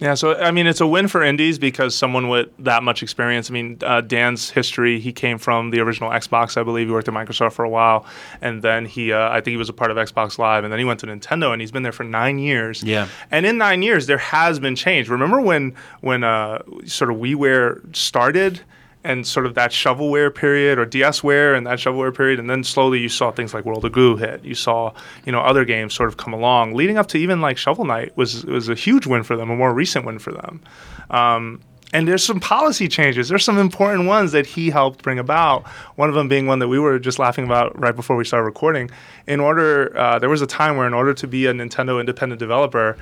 Yeah, 0.03 0.15
so 0.15 0.35
I 0.35 0.51
mean, 0.51 0.67
it's 0.67 0.81
a 0.81 0.85
win 0.85 1.07
for 1.07 1.23
indies 1.23 1.57
because 1.57 1.95
someone 1.95 2.27
with 2.27 2.49
that 2.59 2.83
much 2.83 3.01
experience. 3.01 3.49
I 3.49 3.53
mean, 3.53 3.77
uh, 3.81 4.01
Dan's 4.01 4.49
history, 4.49 4.99
he 4.99 5.13
came 5.13 5.37
from 5.37 5.69
the 5.69 5.79
original 5.79 6.09
Xbox, 6.09 6.57
I 6.57 6.63
believe. 6.63 6.87
He 6.87 6.93
worked 6.93 7.07
at 7.07 7.13
Microsoft 7.13 7.53
for 7.53 7.63
a 7.63 7.69
while. 7.69 8.05
And 8.41 8.61
then 8.61 8.85
he, 8.85 9.13
uh, 9.13 9.29
I 9.29 9.35
think 9.35 9.53
he 9.53 9.57
was 9.57 9.69
a 9.69 9.73
part 9.73 9.91
of 9.91 9.95
Xbox 9.95 10.37
Live. 10.37 10.65
And 10.65 10.73
then 10.73 10.79
he 10.79 10.83
went 10.83 10.99
to 10.99 11.05
Nintendo 11.05 11.53
and 11.53 11.61
he's 11.61 11.71
been 11.71 11.83
there 11.83 11.93
for 11.93 12.03
nine 12.03 12.37
years. 12.37 12.83
Yeah. 12.83 13.07
And 13.31 13.45
in 13.45 13.57
nine 13.57 13.81
years, 13.81 14.05
there 14.07 14.17
has 14.17 14.59
been 14.59 14.75
change. 14.75 15.07
Remember 15.07 15.39
when, 15.39 15.73
when 16.01 16.25
uh, 16.25 16.63
sort 16.83 17.09
of 17.09 17.15
WiiWare 17.15 17.95
started? 17.95 18.59
And 19.03 19.27
sort 19.27 19.45
of 19.45 19.55
that 19.55 19.71
shovelware 19.71 20.33
period 20.33 20.79
or 20.79 20.85
DSware 20.85 21.57
and 21.57 21.67
that 21.67 21.79
shovelware 21.79 22.15
period, 22.15 22.39
and 22.39 22.49
then 22.49 22.63
slowly 22.63 22.99
you 22.99 23.09
saw 23.09 23.31
things 23.31 23.53
like 23.53 23.65
World 23.65 23.85
of 23.85 23.91
Goo 23.91 24.15
hit. 24.15 24.43
You 24.43 24.55
saw 24.55 24.93
you 25.25 25.31
know 25.31 25.41
other 25.41 25.65
games 25.65 25.93
sort 25.93 26.09
of 26.09 26.17
come 26.17 26.33
along, 26.33 26.73
leading 26.73 26.97
up 26.97 27.07
to 27.07 27.17
even 27.17 27.41
like 27.41 27.57
Shovel 27.57 27.85
Knight 27.85 28.15
was 28.15 28.45
was 28.45 28.69
a 28.69 28.75
huge 28.75 29.05
win 29.05 29.23
for 29.23 29.35
them, 29.35 29.49
a 29.49 29.55
more 29.55 29.73
recent 29.73 30.05
win 30.05 30.19
for 30.19 30.31
them. 30.31 30.61
Um, 31.09 31.61
and 31.93 32.07
there's 32.07 32.23
some 32.23 32.39
policy 32.39 32.87
changes. 32.87 33.29
There's 33.29 33.45
some 33.45 33.59
important 33.59 34.07
ones 34.07 34.31
that 34.31 34.47
he 34.47 34.71
helped 34.71 35.03
bring 35.03 35.19
about. 35.19 35.67
One 35.95 36.09
of 36.09 36.15
them 36.15 36.27
being 36.27 36.47
one 36.47 36.57
that 36.59 36.67
we 36.67 36.79
were 36.79 36.97
just 36.97 37.19
laughing 37.19 37.45
about 37.45 37.79
right 37.79 37.95
before 37.95 38.15
we 38.15 38.25
started 38.25 38.45
recording. 38.45 38.89
In 39.27 39.39
order, 39.39 39.95
uh, 39.95 40.17
there 40.17 40.29
was 40.29 40.41
a 40.41 40.47
time 40.47 40.75
where 40.75 40.87
in 40.87 40.93
order 40.95 41.13
to 41.13 41.27
be 41.27 41.45
a 41.45 41.53
Nintendo 41.53 41.99
independent 41.99 42.39
developer, 42.39 42.97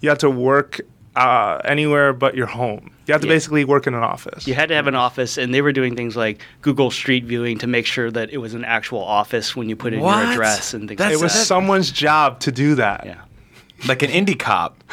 you 0.00 0.08
had 0.08 0.20
to 0.20 0.30
work 0.30 0.80
uh, 1.16 1.60
anywhere 1.64 2.12
but 2.12 2.34
your 2.36 2.46
home. 2.46 2.90
You 3.06 3.12
had 3.12 3.22
to 3.22 3.28
Yeah. 3.28 3.34
basically 3.34 3.64
work 3.64 3.86
in 3.86 3.94
an 3.94 4.02
office. 4.02 4.46
You 4.46 4.54
had 4.54 4.68
to 4.68 4.74
have 4.74 4.86
an 4.88 4.94
office, 4.96 5.38
and 5.38 5.54
they 5.54 5.62
were 5.62 5.72
doing 5.72 5.94
things 5.96 6.16
like 6.16 6.40
Google 6.62 6.90
Street 6.90 7.24
Viewing 7.24 7.58
to 7.58 7.66
make 7.66 7.86
sure 7.86 8.10
that 8.10 8.30
it 8.30 8.38
was 8.38 8.54
an 8.54 8.64
actual 8.64 9.02
office 9.02 9.54
when 9.56 9.68
you 9.68 9.76
put 9.76 9.92
in 9.92 10.00
What? 10.00 10.22
your 10.22 10.32
address 10.32 10.74
and 10.74 10.88
things 10.88 10.98
That's- 10.98 11.18
It 11.18 11.22
was 11.22 11.32
that. 11.32 11.44
someone's 11.46 11.90
job 11.90 12.40
to 12.40 12.52
do 12.52 12.74
that. 12.76 13.04
yeah, 13.06 13.20
Like 13.88 14.02
an 14.02 14.10
indie 14.10 14.38
cop. 14.38 14.82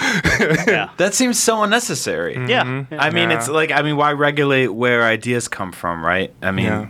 yeah, 0.67 0.89
That 0.97 1.13
seems 1.13 1.39
so 1.39 1.63
unnecessary. 1.63 2.35
yeah. 2.47 2.83
I 2.91 3.09
mean, 3.09 3.29
Yeah. 3.29 3.37
it's 3.37 3.47
like 3.49 3.71
I 3.71 3.81
mean, 3.81 3.97
why 3.97 4.11
regulate 4.13 4.67
where 4.67 5.03
ideas 5.03 5.47
come 5.47 5.71
from, 5.71 6.05
right? 6.05 6.31
I 6.41 6.51
mean, 6.51 6.65
Yeah. 6.65 6.85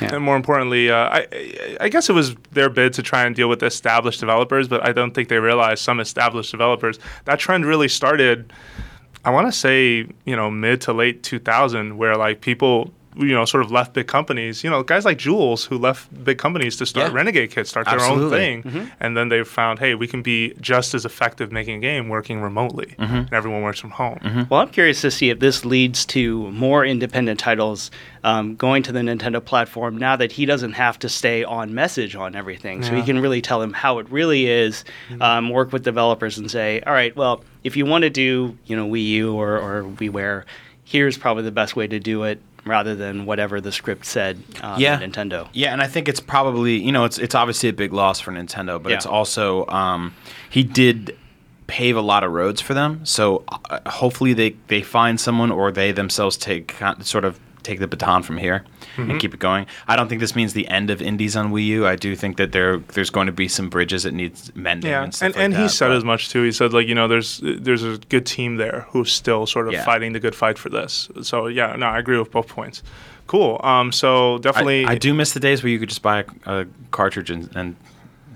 Yeah. 0.00 0.14
And 0.16 0.24
more 0.24 0.36
importantly, 0.36 0.90
uh, 0.90 0.96
I, 0.96 1.76
I 1.80 1.88
guess 1.88 2.08
it 2.08 2.12
was 2.12 2.34
their 2.52 2.68
bid 2.68 2.92
to 2.94 3.02
try 3.02 3.24
and 3.24 3.34
deal 3.34 3.48
with 3.48 3.62
established 3.62 4.20
developers, 4.20 4.68
but 4.68 4.84
I 4.84 4.92
don't 4.92 5.12
think 5.12 5.28
they 5.28 5.38
realized 5.38 5.82
some 5.82 6.00
established 6.00 6.50
developers. 6.50 6.98
That 7.24 7.38
trend 7.38 7.64
really 7.64 7.88
started, 7.88 8.52
I 9.24 9.30
want 9.30 9.46
to 9.46 9.52
say, 9.52 10.06
you 10.24 10.36
know, 10.36 10.50
mid 10.50 10.80
to 10.82 10.92
late 10.92 11.22
2000, 11.22 11.96
where 11.96 12.16
like 12.16 12.40
people, 12.40 12.92
you 13.18 13.32
know, 13.34 13.44
sort 13.44 13.64
of 13.64 13.70
left 13.70 13.92
big 13.94 14.06
companies. 14.06 14.62
You 14.62 14.70
know, 14.70 14.82
guys 14.82 15.04
like 15.04 15.18
Jools 15.18 15.64
who 15.64 15.78
left 15.78 16.08
big 16.24 16.38
companies 16.38 16.76
to 16.76 16.86
start 16.86 17.10
Yeah. 17.10 17.16
Renegade 17.16 17.50
Kid, 17.50 17.66
start 17.66 17.86
their 17.86 17.94
own 18.00 18.22
Absolutely. 18.24 18.62
thing, 18.62 18.90
and 19.00 19.16
then 19.16 19.28
they 19.28 19.42
found, 19.44 19.78
hey, 19.78 19.94
we 19.94 20.06
can 20.06 20.22
be 20.22 20.54
just 20.60 20.94
as 20.94 21.04
effective 21.04 21.50
making 21.52 21.76
a 21.76 21.80
game 21.80 22.08
working 22.08 22.40
remotely, 22.40 22.94
and 22.98 23.32
everyone 23.32 23.62
works 23.62 23.80
from 23.80 23.90
home. 23.90 24.46
Well, 24.50 24.60
I'm 24.60 24.68
curious 24.68 25.00
to 25.00 25.10
see 25.10 25.30
if 25.30 25.40
this 25.40 25.64
leads 25.64 26.04
to 26.06 26.50
more 26.52 26.84
independent 26.84 27.40
titles 27.40 27.90
um, 28.24 28.56
going 28.56 28.82
to 28.82 28.92
the 28.92 29.00
Nintendo 29.00 29.44
platform 29.44 29.96
now 29.96 30.16
that 30.16 30.32
he 30.32 30.46
doesn't 30.46 30.72
have 30.72 30.98
to 30.98 31.08
stay 31.08 31.44
on 31.44 31.74
message 31.74 32.16
on 32.16 32.34
everything. 32.34 32.82
So 32.82 32.94
he 32.94 33.02
can 33.02 33.18
really 33.20 33.40
tell 33.40 33.60
them 33.60 33.72
how 33.72 33.98
it 33.98 34.10
really 34.10 34.46
is, 34.46 34.84
um, 35.20 35.50
work 35.50 35.72
with 35.72 35.84
developers 35.84 36.36
and 36.38 36.50
say, 36.50 36.80
all 36.86 36.92
right, 36.92 37.14
well, 37.16 37.44
if 37.64 37.76
you 37.76 37.86
want 37.86 38.02
to 38.02 38.10
do, 38.10 38.58
you 38.66 38.76
know, 38.76 38.86
Wii 38.88 39.06
U 39.06 39.34
or, 39.34 39.56
or 39.58 39.84
WiiWare, 39.84 40.44
here's 40.84 41.16
probably 41.16 41.42
the 41.44 41.50
best 41.52 41.76
way 41.76 41.86
to 41.86 41.98
do 41.98 42.24
it 42.24 42.40
rather 42.66 42.94
than 42.94 43.24
whatever 43.24 43.60
the 43.60 43.72
script 43.72 44.04
said 44.04 44.42
um, 44.62 44.80
Yeah. 44.80 44.98
Nintendo. 45.00 45.48
Yeah, 45.52 45.72
and 45.72 45.80
I 45.80 45.86
think 45.86 46.08
it's 46.08 46.20
probably 46.20 46.76
you 46.76 46.92
know 46.92 47.04
it's 47.04 47.18
it's 47.18 47.34
obviously 47.34 47.68
a 47.68 47.72
big 47.72 47.92
loss 47.92 48.20
for 48.20 48.32
Nintendo, 48.32 48.82
but 48.82 48.90
Yeah. 48.90 48.96
it's 48.96 49.06
also 49.06 49.66
um, 49.68 50.14
he 50.50 50.62
did 50.62 51.16
pave 51.68 51.96
a 51.96 52.00
lot 52.00 52.22
of 52.24 52.30
roads 52.32 52.60
for 52.60 52.74
them. 52.74 53.04
So 53.04 53.42
uh, 53.48 53.80
hopefully 53.88 54.32
they 54.34 54.50
they 54.68 54.82
find 54.82 55.18
someone 55.20 55.50
or 55.50 55.72
they 55.72 55.92
themselves 55.92 56.36
take 56.36 56.74
sort 57.02 57.24
of 57.24 57.38
take 57.62 57.78
the 57.80 57.88
baton 57.88 58.22
from 58.22 58.36
here 58.38 58.64
and 58.96 59.20
keep 59.20 59.34
it 59.34 59.40
going. 59.40 59.66
I 59.88 59.96
don't 59.96 60.08
think 60.08 60.20
this 60.20 60.34
means 60.34 60.52
the 60.52 60.66
end 60.68 60.90
of 60.90 61.00
indies 61.02 61.36
on 61.36 61.52
Wii 61.52 61.66
U. 61.66 61.86
I 61.86 61.96
do 61.96 62.16
think 62.16 62.36
that 62.36 62.52
there 62.52 62.78
there's 62.78 63.10
going 63.10 63.26
to 63.26 63.32
be 63.32 63.48
some 63.48 63.68
bridges 63.68 64.02
that 64.04 64.14
needs 64.14 64.54
mending. 64.54 64.90
Yeah, 64.90 65.04
and 65.04 65.14
stuff 65.14 65.26
and, 65.26 65.34
like 65.36 65.44
and 65.44 65.56
he 65.56 65.68
said 65.68 65.88
but- 65.88 65.96
as 65.96 66.04
much 66.04 66.30
too. 66.30 66.42
He 66.42 66.52
said 66.52 66.72
like 66.72 66.86
you 66.88 66.94
know 66.94 67.08
there's 67.08 67.40
there's 67.42 67.82
a 67.82 67.98
good 68.08 68.26
team 68.26 68.56
there 68.56 68.86
who's 68.90 69.12
still 69.12 69.46
sort 69.46 69.66
of 69.68 69.74
Yeah. 69.74 69.84
fighting 69.84 70.12
the 70.12 70.20
good 70.20 70.34
fight 70.34 70.58
for 70.58 70.68
this. 70.68 71.08
So 71.22 71.46
yeah, 71.46 71.76
no, 71.76 71.86
I 71.86 71.98
agree 71.98 72.18
with 72.18 72.30
both 72.30 72.48
points. 72.48 72.82
Cool. 73.26 73.60
Um, 73.64 73.90
so 73.90 74.36
I, 74.36 74.38
definitely, 74.38 74.84
I 74.86 74.94
do 74.96 75.12
miss 75.12 75.32
the 75.32 75.40
days 75.40 75.62
where 75.62 75.70
you 75.70 75.78
could 75.80 75.88
just 75.88 76.02
buy 76.02 76.20
a, 76.46 76.60
a 76.60 76.66
cartridge 76.92 77.28
and, 77.30 77.50
and 77.56 77.74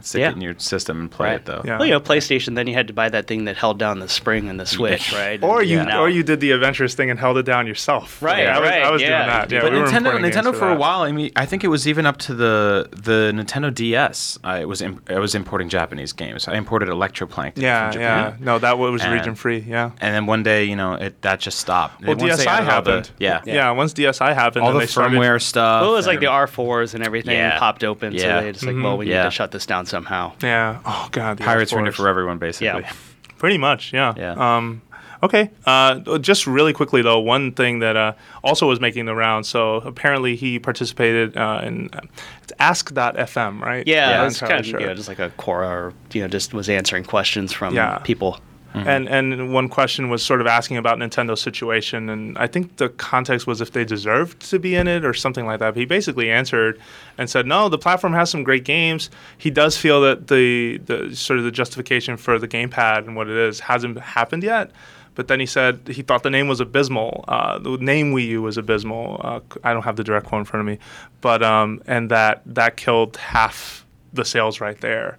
stick 0.04 0.20
Yeah. 0.20 0.30
it 0.30 0.34
in 0.34 0.40
your 0.40 0.54
system 0.58 1.00
and 1.00 1.10
play 1.10 1.28
Right. 1.28 1.36
it 1.36 1.44
though. 1.46 1.62
Yeah. 1.64 1.78
Well, 1.78 1.86
you 1.86 1.92
know, 1.92 2.00
PlayStation. 2.00 2.54
Then 2.54 2.66
you 2.66 2.74
had 2.74 2.86
to 2.88 2.92
buy 2.92 3.08
that 3.08 3.26
thing 3.26 3.44
that 3.44 3.56
held 3.56 3.78
down 3.78 3.98
the 4.00 4.08
spring 4.08 4.48
and 4.48 4.58
the 4.58 4.66
Switch, 4.76 5.12
right? 5.12 5.42
Or 5.42 5.60
And 5.60 5.68
you, 5.70 5.82
now- 5.84 6.00
or 6.02 6.08
you 6.08 6.22
did 6.22 6.40
the 6.40 6.50
adventurous 6.52 6.94
thing 6.94 7.10
and 7.10 7.18
held 7.18 7.38
it 7.38 7.44
down 7.44 7.66
yourself. 7.66 8.22
Right, 8.22 8.46
I 8.46 8.58
was, 8.60 8.68
right, 8.68 8.82
I 8.82 8.90
was 8.90 9.02
yeah. 9.02 9.08
doing 9.08 9.26
that. 9.28 9.50
Yeah, 9.52 9.60
but 9.62 9.72
we 9.72 9.78
Nintendo, 9.78 10.18
Nintendo 10.20 10.54
for 10.56 10.68
a 10.70 10.76
while. 10.76 11.02
I 11.02 11.12
mean, 11.12 11.30
I 11.36 11.46
think 11.46 11.64
it 11.64 11.68
was 11.68 11.86
even 11.88 12.06
up 12.06 12.18
to 12.18 12.34
the 12.34 12.88
the 12.92 13.32
Nintendo 13.34 13.72
DS. 13.74 14.38
I 14.44 14.64
was 14.64 14.80
im- 14.82 15.02
I 15.08 15.18
was 15.18 15.34
importing 15.34 15.68
Japanese 15.68 16.12
games. 16.12 16.48
I 16.48 16.54
imported 16.56 16.88
Electroplankton 16.88 17.58
Yeah, 17.62 17.90
from 17.92 18.00
yeah. 18.00 18.36
No, 18.40 18.58
that 18.58 18.78
was 18.78 19.02
And- 19.02 19.12
region 19.12 19.34
free. 19.34 19.64
Yeah. 19.66 19.90
And 20.00 20.14
then 20.14 20.26
one 20.26 20.42
day, 20.42 20.64
you 20.64 20.76
know, 20.76 20.94
it 20.94 21.20
that 21.22 21.40
just 21.40 21.58
stopped. 21.58 22.00
Well, 22.04 22.16
Once 22.16 22.22
DSi 22.22 22.46
added 22.46 22.48
all 22.48 22.82
the- 22.82 22.90
happened. 22.92 23.10
yeah, 23.18 23.40
yeah. 23.46 23.70
Once 23.70 23.92
DSi 23.94 24.34
happened, 24.34 24.64
all 24.64 24.72
the 24.72 24.80
they 24.80 24.86
started, 24.86 25.16
firmware 25.18 25.40
stuff. 25.40 25.82
Well, 25.82 25.92
it 25.92 25.96
was 25.96 26.06
like 26.06 26.20
the 26.20 26.26
R4s 26.26 26.94
and 26.94 27.04
everything 27.04 27.50
popped 27.58 27.84
open, 27.84 28.16
so 28.18 28.24
Yeah. 28.24 28.40
they 28.40 28.52
just 28.52 28.64
like, 28.64 28.74
well, 28.76 28.96
we 28.96 29.06
mm-hmm. 29.06 29.14
need 29.16 29.22
to 29.24 29.30
shut 29.30 29.50
this 29.50 29.66
down 29.66 29.86
somehow. 29.90 30.32
Yeah. 30.42 30.80
Oh 30.84 31.08
God. 31.10 31.36
the 31.38 31.44
Pirates 31.44 31.72
ruined 31.72 31.88
it 31.88 31.94
for 31.94 32.08
everyone, 32.08 32.38
basically. 32.38 32.82
Yeah. 32.82 32.92
Pretty 33.38 33.58
much, 33.58 33.92
yeah. 33.92 34.12
Yeah. 34.16 34.32
Um, 34.56 34.82
okay. 35.22 35.50
Uh, 35.66 36.18
just 36.18 36.46
really 36.46 36.72
quickly 36.72 37.00
though, 37.02 37.18
one 37.20 37.52
thing 37.52 37.78
that 37.80 37.96
uh, 37.96 38.12
also 38.44 38.66
was 38.68 38.80
making 38.80 39.06
the 39.06 39.14
round. 39.14 39.46
So 39.46 39.76
apparently 39.76 40.36
he 40.36 40.58
participated 40.58 41.36
uh, 41.36 41.60
in 41.64 41.88
uh, 41.92 42.00
it's 42.42 42.52
Ask.fm, 42.58 43.60
right? 43.60 43.86
Yeah, 43.86 44.10
I'm 44.18 44.20
it 44.20 44.24
was 44.24 44.40
not 44.42 44.48
kind 44.50 44.60
of 44.60 44.66
entirely 44.66 44.84
you 44.84 44.88
know, 44.90 44.94
just 44.94 45.08
like 45.08 45.18
a 45.18 45.30
Quora, 45.38 45.70
or 45.70 45.94
you 46.12 46.20
know, 46.22 46.28
just 46.28 46.52
was 46.54 46.68
answering 46.68 47.04
questions 47.04 47.52
from 47.52 47.74
Yeah. 47.74 47.98
people. 47.98 48.38
And 48.72 49.08
and 49.08 49.52
one 49.52 49.68
question 49.68 50.10
was 50.10 50.22
sort 50.22 50.40
of 50.40 50.46
asking 50.46 50.76
about 50.76 50.98
Nintendo's 50.98 51.40
situation, 51.40 52.08
and 52.08 52.38
I 52.38 52.46
think 52.46 52.76
the 52.76 52.88
context 52.88 53.46
was 53.46 53.60
if 53.60 53.72
they 53.72 53.84
deserved 53.84 54.48
to 54.50 54.58
be 54.58 54.76
in 54.76 54.86
it 54.86 55.04
or 55.04 55.12
something 55.12 55.44
like 55.44 55.58
that. 55.58 55.74
But 55.74 55.80
he 55.80 55.86
basically 55.86 56.30
answered 56.30 56.80
and 57.18 57.28
said, 57.28 57.46
"No, 57.46 57.68
the 57.68 57.78
platform 57.78 58.12
has 58.12 58.30
some 58.30 58.44
great 58.44 58.64
games. 58.64 59.10
He 59.36 59.50
does 59.50 59.76
feel 59.76 60.00
that 60.02 60.28
the 60.28 60.78
the 60.86 61.14
sort 61.16 61.38
of 61.38 61.44
the 61.44 61.50
justification 61.50 62.16
for 62.16 62.38
the 62.38 62.46
gamepad 62.46 63.06
and 63.06 63.16
what 63.16 63.28
it 63.28 63.36
is 63.36 63.60
hasn't 63.60 63.98
happened 63.98 64.44
yet." 64.44 64.70
But 65.16 65.28
then 65.28 65.40
he 65.40 65.46
said 65.46 65.88
he 65.88 66.02
thought 66.02 66.22
the 66.22 66.30
name 66.30 66.46
was 66.46 66.60
abysmal. 66.60 67.24
Uh, 67.26 67.58
the 67.58 67.76
name 67.78 68.12
Wii 68.14 68.26
U 68.28 68.42
was 68.42 68.56
abysmal. 68.56 69.20
Uh, 69.22 69.40
I 69.64 69.72
don't 69.72 69.82
have 69.82 69.96
the 69.96 70.04
direct 70.04 70.26
quote 70.26 70.40
in 70.40 70.44
front 70.44 70.60
of 70.60 70.66
me, 70.66 70.78
but 71.20 71.42
um, 71.42 71.82
and 71.86 72.10
that 72.10 72.42
that 72.46 72.76
killed 72.76 73.16
half 73.16 73.84
the 74.12 74.24
sales 74.24 74.60
right 74.60 74.80
there. 74.80 75.18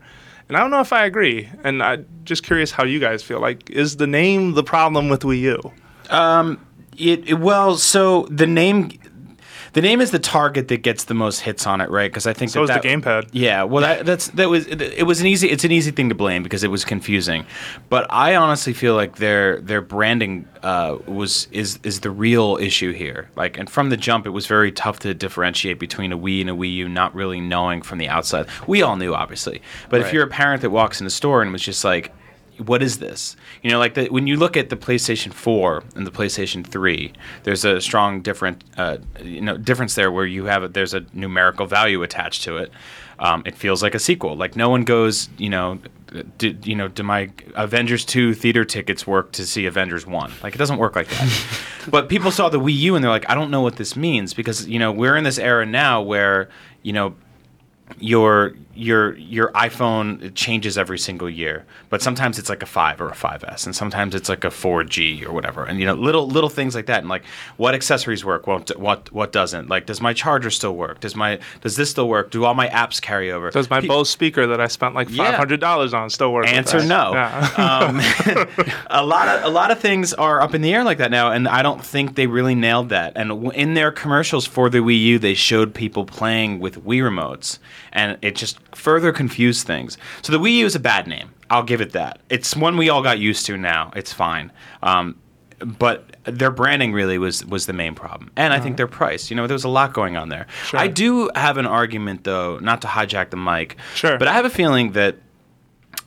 And 0.52 0.58
I 0.58 0.60
don't 0.60 0.70
know 0.70 0.82
if 0.82 0.92
I 0.92 1.06
agree. 1.06 1.48
And 1.64 1.82
I'm 1.82 2.06
just 2.26 2.44
curious 2.44 2.72
how 2.72 2.84
you 2.84 3.00
guys 3.00 3.24
feel. 3.24 3.40
Like, 3.40 3.70
is 3.70 3.96
the 3.96 4.06
name 4.06 4.52
the 4.54 4.64
problem 4.64 5.08
with 5.08 5.22
Wii 5.22 5.40
U? 5.40 5.72
Um, 6.10 6.60
it, 6.98 7.30
it- 7.30 7.34
well, 7.36 7.78
so 7.78 8.24
the 8.30 8.48
name, 8.48 8.92
the 9.74 9.82
name 9.82 10.02
is 10.02 10.12
the 10.12 10.20
target 10.20 10.68
that 10.68 10.82
gets 10.84 11.06
the 11.06 11.14
most 11.14 11.40
hits 11.40 11.66
on 11.66 11.80
it, 11.82 11.90
right? 11.90 12.12
Because 12.12 12.28
I 12.28 12.34
think 12.34 12.52
So 12.52 12.66
that 12.66 12.78
is 12.78 12.82
the 12.82 12.88
that- 12.90 13.02
gamepad. 13.04 13.30
Yeah, 13.32 13.64
well, 13.64 13.82
that, 13.82 14.06
that's 14.06 14.28
that 14.30 14.50
was 14.50 14.68
it 14.68 15.06
was 15.06 15.22
an 15.22 15.28
easy 15.28 15.50
it's 15.50 15.64
an 15.64 15.72
easy 15.72 15.92
thing 15.92 16.10
to 16.10 16.16
blame 16.16 16.44
because 16.44 16.64
it 16.64 16.70
was 16.70 16.84
confusing, 16.84 17.46
but 17.90 18.06
I 18.10 18.36
honestly 18.36 18.74
feel 18.74 18.96
like 18.96 19.16
their 19.18 19.62
their 19.62 19.82
branding 19.82 20.48
uh, 20.64 20.98
was 21.08 21.48
is 21.52 21.80
is 21.84 22.02
the 22.02 22.12
real 22.12 22.58
issue 22.62 22.92
here. 22.92 23.30
Like, 23.36 23.58
and 23.58 23.70
from 23.70 23.90
the 23.90 23.98
jump, 23.98 24.26
it 24.26 24.32
was 24.32 24.46
very 24.48 24.72
tough 24.72 25.00
to 25.00 25.14
differentiate 25.14 25.80
between 25.80 26.12
a 26.12 26.18
Wii 26.18 26.42
and 26.42 26.50
a 26.50 26.54
Wii 26.54 26.74
U, 26.76 26.90
not 26.90 27.16
really 27.16 27.40
knowing 27.40 27.82
from 27.82 27.98
the 27.98 28.10
outside. 28.10 28.48
We 28.68 28.82
all 28.82 28.98
knew, 28.98 29.14
obviously, 29.14 29.62
but 29.90 30.02
if 30.02 30.12
you're 30.12 30.24
a 30.26 30.30
parent 30.30 30.62
that 30.64 30.70
walks 30.70 31.00
in 31.00 31.06
the 31.06 31.12
store 31.12 31.42
and 31.42 31.52
was 31.52 31.62
just 31.62 31.84
like. 31.84 32.12
What 32.66 32.84
is 32.84 33.00
this? 33.00 33.36
You 33.62 33.72
know, 33.72 33.80
like 33.80 33.94
the, 33.94 34.08
when 34.08 34.28
you 34.28 34.38
look 34.38 34.56
at 34.56 34.70
the 34.70 34.78
PlayStation 34.78 35.34
4 35.34 35.84
and 35.96 36.06
the 36.06 36.12
PlayStation 36.12 36.66
3, 36.66 37.14
there's 37.44 37.66
a 37.66 37.82
strong 37.82 38.22
different, 38.22 38.64
uh, 38.78 38.98
you 39.24 39.42
know, 39.42 39.58
difference 39.58 39.96
there 39.96 40.12
where 40.12 40.26
you 40.26 40.46
have 40.46 40.64
a, 40.64 40.68
there's 40.68 40.94
a 40.94 41.06
numerical 41.14 41.66
value 41.66 42.04
attached 42.04 42.44
to 42.44 42.58
it. 42.58 42.72
Um, 43.20 43.44
it 43.46 43.56
feels 43.56 43.84
like 43.84 43.94
a 43.94 44.00
sequel. 44.00 44.36
Like 44.36 44.56
no 44.56 44.70
one 44.70 44.84
goes, 44.84 45.30
you 45.38 45.50
know, 45.50 45.80
do, 46.38 46.58
you 46.64 46.76
know, 46.76 46.88
do 46.88 47.04
my 47.04 47.30
Avengers 47.56 48.04
2 48.04 48.34
theater 48.34 48.66
tickets 48.66 49.06
work 49.06 49.32
to 49.34 49.46
see 49.46 49.66
Avengers 49.66 50.06
1? 50.06 50.32
Like 50.44 50.56
it 50.56 50.58
doesn't 50.58 50.78
work 50.78 50.96
like 50.96 51.08
that. 51.08 51.46
but 51.90 52.10
people 52.10 52.32
saw 52.32 52.50
the 52.50 52.60
Wii 52.60 52.76
U 52.78 52.96
and 52.96 53.04
they're 53.04 53.12
like, 53.12 53.30
I 53.30 53.36
don't 53.36 53.52
know 53.52 53.62
what 53.62 53.76
this 53.76 53.96
means 53.96 54.34
because 54.34 54.68
you 54.68 54.80
know 54.80 54.92
we're 54.92 55.16
in 55.16 55.24
this 55.24 55.38
era 55.38 55.66
now 55.66 56.02
where 56.02 56.50
you 56.82 56.94
know 56.94 57.16
your 58.00 58.56
your 58.76 59.18
your 59.18 59.52
iPhone 59.54 60.22
it 60.24 60.36
changes 60.36 60.78
every 60.78 61.00
single 61.00 61.30
year, 61.30 61.66
but 61.90 62.02
sometimes 62.02 62.40
it's 62.40 62.50
like 62.50 62.64
a 62.64 62.66
five 62.66 63.02
or 63.02 63.10
a 63.10 63.14
5S, 63.14 63.66
and 63.66 63.76
sometimes 63.76 64.16
it's 64.16 64.30
like 64.30 64.44
a 64.44 64.50
4G 64.50 65.26
or 65.26 65.32
whatever, 65.32 65.64
and 65.64 65.80
you 65.80 65.86
know 65.86 65.94
little 65.94 66.28
little 66.28 66.50
things 66.50 66.76
like 66.76 66.86
that, 66.88 67.00
and 67.00 67.10
like 67.10 67.24
what 67.58 67.74
accessories 67.74 68.24
work, 68.24 68.48
what 68.48 68.78
what 68.80 69.12
what 69.12 69.32
doesn't, 69.32 69.70
like 69.70 69.86
does 69.86 70.02
my 70.02 70.14
charger 70.14 70.50
still 70.50 70.76
work, 70.76 71.00
does 71.00 71.16
my 71.16 71.40
does 71.62 71.76
this 71.76 71.90
still 71.90 72.08
work, 72.08 72.32
do 72.32 72.46
all 72.46 72.54
my 72.54 72.68
apps 72.70 73.02
carry 73.02 73.32
over? 73.32 73.52
Does 73.52 73.70
my 73.70 73.82
Pe- 73.82 73.88
Bose 73.88 74.10
speaker 74.10 74.48
that 74.48 74.62
I 74.62 74.68
spent 74.68 74.96
like 74.96 75.10
five 75.10 75.36
hundred 75.36 75.60
dollars 75.60 75.94
on 75.94 76.10
still 76.10 76.34
work? 76.34 76.48
Answer 76.48 76.84
no. 76.86 77.14
Yeah. 77.14 77.50
Um, 77.62 78.00
a 78.90 79.06
lot 79.06 79.28
of 79.28 79.44
a 79.46 79.50
lot 79.50 79.72
of 79.72 79.80
things 79.80 80.14
are 80.14 80.42
up 80.42 80.54
in 80.54 80.62
the 80.62 80.74
air 80.74 80.84
like 80.84 80.98
that 80.98 81.12
now, 81.12 81.32
and 81.32 81.48
I 81.48 81.62
don't 81.62 81.84
think 81.84 82.16
they 82.16 82.28
really 82.28 82.56
nailed 82.56 82.90
that. 82.90 83.14
And 83.16 83.52
in 83.54 83.74
their 83.76 83.92
commercials 83.92 84.46
for 84.46 84.70
the 84.70 84.80
Wii 84.80 85.00
U, 85.02 85.20
they 85.20 85.34
showed 85.34 85.74
people 85.74 86.06
playing 86.06 86.60
with 86.60 86.84
Wii 86.84 87.02
remotes, 87.02 87.60
and 87.92 88.18
it 88.22 88.36
just 88.36 88.60
further 88.76 89.12
confuse 89.12 89.64
things. 89.64 89.98
So 90.22 90.32
the 90.32 90.40
Wii 90.40 90.58
U 90.58 90.66
is 90.66 90.76
a 90.76 90.80
bad 90.80 91.08
name. 91.08 91.34
I'll 91.50 91.64
give 91.64 91.82
it 91.82 91.92
that. 91.92 92.20
It's 92.30 92.56
one 92.56 92.78
we 92.78 92.90
all 92.90 93.04
got 93.04 93.20
used 93.20 93.46
to 93.48 93.58
now. 93.58 93.92
It's 93.96 94.14
fine. 94.14 94.52
Um, 94.82 95.18
but 95.60 96.16
their 96.24 96.52
branding 96.52 96.94
really 96.94 97.18
was 97.18 97.46
was 97.46 97.66
the 97.66 97.74
main 97.74 97.94
problem, 97.94 98.32
and 98.36 98.54
I 98.54 98.60
think 98.60 98.78
their 98.78 98.88
price. 98.88 99.30
You 99.30 99.36
know, 99.36 99.48
there 99.48 99.56
was 99.56 99.64
a 99.64 99.70
lot 99.70 99.94
going 99.94 100.18
on 100.18 100.30
there. 100.30 100.48
Sure. 100.66 100.80
I 100.80 100.88
do 100.88 101.30
have 101.36 101.58
an 101.58 101.66
argument, 101.68 102.24
though, 102.24 102.58
not 102.60 102.82
to 102.82 102.88
hijack 102.88 103.30
the 103.30 103.38
mic. 103.38 103.78
Sure. 103.94 104.18
But 104.18 104.28
I 104.28 104.34
have 104.34 104.46
a 104.46 104.50
feeling 104.50 104.94
that 104.94 105.18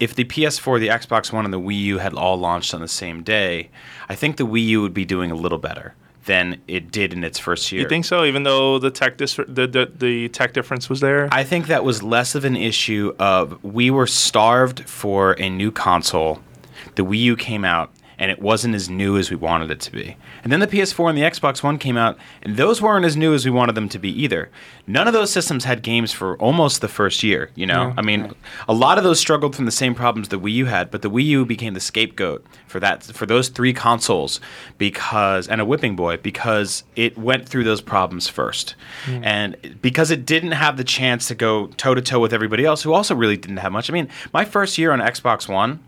if 0.00 0.14
the 0.14 0.24
PS4, 0.24 0.80
the 0.80 0.88
Xbox 0.88 1.32
One, 1.32 1.44
and 1.44 1.54
the 1.54 1.60
Wii 1.60 1.78
U 1.82 1.98
had 1.98 2.14
all 2.14 2.36
launched 2.36 2.74
on 2.74 2.80
the 2.80 2.88
same 2.88 3.22
day, 3.22 3.70
I 4.08 4.14
think 4.14 4.38
the 4.38 4.46
Wii 4.46 4.66
U 4.66 4.82
would 4.82 4.94
be 4.94 5.04
doing 5.04 5.30
a 5.30 5.36
little 5.36 5.58
better 5.58 5.94
than 6.26 6.60
it 6.66 6.90
did 6.90 7.12
in 7.12 7.24
its 7.24 7.38
first 7.38 7.70
year. 7.70 7.82
you 7.82 7.88
think 7.88 8.04
so? 8.04 8.24
Even 8.24 8.42
though 8.42 8.78
the 8.78 8.90
tech 8.90 9.16
dis- 9.16 9.36
the, 9.36 9.66
the 9.66 9.90
the 9.94 10.28
tech 10.30 10.52
difference 10.52 10.88
was 10.88 11.00
there. 11.00 11.28
I 11.32 11.44
think 11.44 11.66
that 11.66 11.84
was 11.84 12.02
less 12.02 12.34
of 12.34 12.44
an 12.44 12.56
issue 12.56 13.14
of 13.18 13.62
we 13.62 13.90
were 13.90 14.06
starved 14.06 14.88
for 14.88 15.32
a 15.32 15.48
new 15.48 15.70
console. 15.70 16.40
The 16.96 17.04
Wii 17.04 17.18
U 17.20 17.36
came 17.36 17.64
out 17.64 17.93
and 18.18 18.30
it 18.30 18.40
wasn't 18.40 18.74
as 18.74 18.88
new 18.88 19.16
as 19.16 19.30
we 19.30 19.36
wanted 19.36 19.70
it 19.70 19.80
to 19.80 19.92
be. 19.92 20.16
And 20.42 20.52
then 20.52 20.60
the 20.60 20.66
PS4 20.66 21.08
and 21.08 21.18
the 21.18 21.22
Xbox 21.22 21.62
One 21.62 21.78
came 21.78 21.96
out 21.96 22.18
and 22.42 22.56
those 22.56 22.80
weren't 22.80 23.04
as 23.04 23.16
new 23.16 23.34
as 23.34 23.44
we 23.44 23.50
wanted 23.50 23.74
them 23.74 23.88
to 23.90 23.98
be 23.98 24.10
either. 24.22 24.50
None 24.86 25.06
of 25.06 25.14
those 25.14 25.30
systems 25.30 25.64
had 25.64 25.82
games 25.82 26.12
for 26.12 26.36
almost 26.38 26.80
the 26.80 26.88
first 26.88 27.22
year, 27.22 27.50
you 27.54 27.66
know? 27.66 27.94
I 27.96 28.02
mean, 28.02 28.32
a 28.68 28.74
lot 28.74 28.98
of 28.98 29.04
those 29.04 29.18
struggled 29.18 29.56
from 29.56 29.64
the 29.64 29.70
same 29.70 29.94
problems 29.94 30.28
the 30.28 30.38
Wii 30.38 30.52
U 30.52 30.66
had, 30.66 30.90
but 30.90 31.02
the 31.02 31.10
Wii 31.10 31.24
U 31.24 31.46
became 31.46 31.74
the 31.74 31.80
scapegoat 31.80 32.44
for 32.66 32.80
that 32.80 33.02
for 33.04 33.26
those 33.26 33.48
three 33.48 33.72
consoles 33.72 34.40
because 34.78 35.48
and 35.48 35.60
a 35.60 35.64
whipping 35.64 35.96
boy 35.96 36.16
because 36.18 36.84
it 36.96 37.16
went 37.16 37.48
through 37.48 37.64
those 37.64 37.80
problems 37.80 38.28
first. 38.28 38.74
Hmm. 39.04 39.24
And 39.24 39.78
because 39.80 40.10
it 40.10 40.26
didn't 40.26 40.52
have 40.52 40.76
the 40.76 40.84
chance 40.84 41.28
to 41.28 41.34
go 41.34 41.68
toe 41.68 41.94
to 41.94 42.02
toe 42.02 42.20
with 42.20 42.32
everybody 42.32 42.64
else 42.64 42.82
who 42.82 42.92
also 42.92 43.14
really 43.14 43.36
didn't 43.36 43.58
have 43.58 43.72
much. 43.72 43.90
I 43.90 43.92
mean, 43.92 44.08
my 44.32 44.44
first 44.44 44.78
year 44.78 44.92
on 44.92 45.00
Xbox 45.00 45.48
One, 45.48 45.80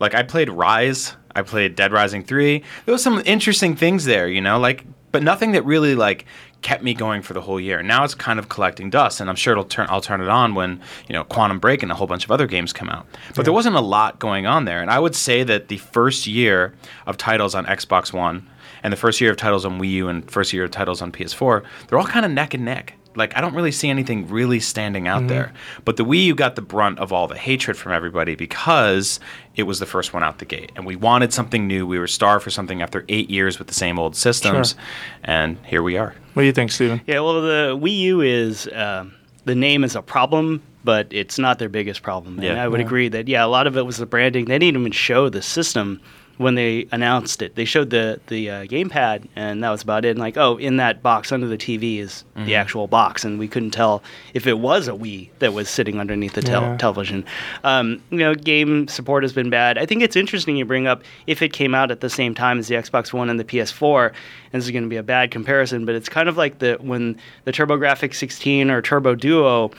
like 0.00 0.14
I 0.14 0.22
played 0.22 0.48
Ryse, 0.48 1.16
I 1.34 1.42
played 1.42 1.76
Dead 1.76 1.92
Rising 1.92 2.24
3. 2.24 2.62
There 2.84 2.92
was 2.92 3.02
some 3.02 3.22
interesting 3.24 3.76
things 3.76 4.04
there, 4.04 4.28
you 4.28 4.40
know, 4.40 4.58
like 4.58 4.84
but 5.10 5.22
nothing 5.22 5.52
that 5.52 5.64
really 5.64 5.94
like 5.94 6.26
kept 6.60 6.82
me 6.82 6.92
going 6.92 7.22
for 7.22 7.34
the 7.34 7.40
whole 7.40 7.60
year. 7.60 7.82
Now 7.82 8.04
it's 8.04 8.14
kind 8.14 8.38
of 8.38 8.48
collecting 8.48 8.90
dust 8.90 9.20
and 9.20 9.30
I'm 9.30 9.36
sure 9.36 9.52
it'll 9.52 9.64
turn 9.64 9.86
I'll 9.88 10.00
turn 10.00 10.20
it 10.20 10.28
on 10.28 10.54
when, 10.54 10.80
you 11.08 11.12
know, 11.12 11.24
Quantum 11.24 11.58
Break 11.58 11.82
and 11.82 11.92
a 11.92 11.94
whole 11.94 12.06
bunch 12.06 12.24
of 12.24 12.30
other 12.30 12.46
games 12.46 12.72
come 12.72 12.88
out. 12.88 13.06
But 13.34 13.44
there 13.44 13.54
wasn't 13.54 13.76
a 13.76 13.80
lot 13.80 14.18
going 14.18 14.46
on 14.46 14.64
there. 14.64 14.80
And 14.80 14.90
I 14.90 14.98
would 14.98 15.14
say 15.14 15.44
that 15.44 15.68
the 15.68 15.78
first 15.78 16.26
year 16.26 16.74
of 17.06 17.16
titles 17.16 17.54
on 17.54 17.64
Xbox 17.66 18.12
One 18.12 18.48
and 18.82 18.92
the 18.92 18.96
first 18.96 19.20
year 19.20 19.30
of 19.30 19.36
titles 19.36 19.64
on 19.64 19.80
Wii 19.80 19.90
U 19.92 20.08
and 20.08 20.28
first 20.30 20.52
year 20.52 20.64
of 20.64 20.70
titles 20.70 21.00
on 21.00 21.12
PS4, 21.12 21.64
they're 21.86 21.98
all 21.98 22.06
kind 22.06 22.26
of 22.26 22.32
neck 22.32 22.54
and 22.54 22.64
neck. 22.64 22.94
Like 23.14 23.36
I 23.36 23.40
don't 23.40 23.54
really 23.54 23.72
see 23.72 23.88
anything 23.88 24.28
really 24.28 24.60
standing 24.60 25.08
out 25.08 25.20
mm-hmm. 25.20 25.28
there. 25.28 25.52
But 25.84 25.96
the 25.96 26.04
Wii 26.04 26.24
U 26.26 26.34
got 26.34 26.56
the 26.56 26.62
brunt 26.62 26.98
of 26.98 27.12
all 27.12 27.28
the 27.28 27.38
hatred 27.38 27.76
from 27.76 27.92
everybody 27.92 28.34
because 28.34 29.20
it 29.58 29.64
was 29.64 29.80
the 29.80 29.86
first 29.86 30.14
one 30.14 30.22
out 30.22 30.38
the 30.38 30.44
gate, 30.44 30.70
and 30.76 30.86
we 30.86 30.94
wanted 30.96 31.32
something 31.34 31.66
new. 31.66 31.84
We 31.86 31.98
were 31.98 32.06
starved 32.06 32.44
for 32.44 32.50
something 32.50 32.80
after 32.80 33.04
eight 33.08 33.28
years 33.28 33.58
with 33.58 33.66
the 33.68 33.74
same 33.74 33.98
old 33.98 34.14
systems, 34.16 34.76
and 35.24 35.58
here 35.66 35.82
we 35.82 35.98
are. 35.98 36.14
what 36.34 36.42
do 36.42 36.46
you 36.46 36.52
think, 36.52 36.70
Steven? 36.70 37.00
Yeah, 37.06 37.20
well, 37.20 37.42
the 37.42 37.76
Wii 37.78 37.98
U 37.98 38.20
is 38.20 38.68
um, 38.72 39.12
the 39.44 39.56
name 39.56 39.82
is 39.82 39.96
a 39.96 40.02
problem, 40.02 40.62
but 40.84 41.08
it's 41.10 41.38
not 41.40 41.58
their 41.58 41.68
biggest 41.68 42.02
problem. 42.02 42.34
And 42.38 42.44
Yeah. 42.44 42.62
I 42.64 42.68
would 42.68 42.80
agree 42.80 43.08
that 43.08 43.26
yeah, 43.26 43.44
a 43.44 43.48
lot 43.48 43.66
of 43.66 43.76
it 43.76 43.84
was 43.84 43.96
the 43.96 44.06
branding. 44.06 44.44
They 44.44 44.58
didn't 44.60 44.80
even 44.80 44.92
show 44.92 45.28
the 45.28 45.42
system 45.42 46.00
when 46.38 46.54
they 46.54 46.86
announced 46.92 47.42
it. 47.42 47.54
They 47.56 47.64
showed 47.64 47.90
the 47.90 48.20
the 48.28 48.48
uh, 48.50 48.64
gamepad, 48.64 49.28
and 49.36 49.62
that 49.62 49.70
was 49.70 49.82
about 49.82 50.04
it. 50.04 50.10
And 50.10 50.18
like, 50.18 50.36
oh, 50.36 50.56
in 50.56 50.76
that 50.78 51.02
box 51.02 51.30
under 51.32 51.46
the 51.46 51.58
TV 51.58 51.98
is 51.98 52.24
the 52.36 52.54
actual 52.54 52.86
box, 52.86 53.24
and 53.24 53.38
we 53.38 53.48
couldn't 53.48 53.72
tell 53.72 54.02
if 54.34 54.46
it 54.46 54.58
was 54.60 54.88
a 54.88 54.92
Wii 54.92 55.28
that 55.40 55.52
was 55.52 55.68
sitting 55.68 55.98
underneath 56.00 56.32
the 56.34 56.42
tel- 56.42 56.62
Yeah. 56.62 56.76
television. 56.76 57.24
Um, 57.64 58.00
you 58.10 58.18
know, 58.18 58.34
game 58.34 58.86
support 58.88 59.24
has 59.24 59.32
been 59.32 59.50
bad. 59.50 59.76
I 59.78 59.84
think 59.86 60.02
it's 60.02 60.16
interesting 60.16 60.56
you 60.56 60.64
bring 60.64 60.86
up 60.86 61.02
if 61.26 61.42
it 61.42 61.52
came 61.52 61.74
out 61.74 61.90
at 61.90 62.00
the 62.00 62.10
same 62.10 62.34
time 62.34 62.58
as 62.58 62.68
the 62.68 62.76
Xbox 62.76 63.12
One 63.12 63.28
and 63.28 63.38
the 63.38 63.44
PS4. 63.44 64.12
And 64.52 64.62
this 64.62 64.64
is 64.66 64.70
going 64.70 64.84
to 64.84 64.88
be 64.88 64.96
a 64.96 65.02
bad 65.02 65.30
comparison, 65.30 65.84
but 65.84 65.94
it's 65.94 66.08
kind 66.08 66.28
of 66.28 66.36
like 66.36 66.60
the 66.60 66.78
when 66.80 67.16
the 67.44 67.52
TurboGrafx 67.52 68.14
16 68.14 68.70
or 68.70 68.80
Turbo 68.80 69.14
Duo 69.16 69.70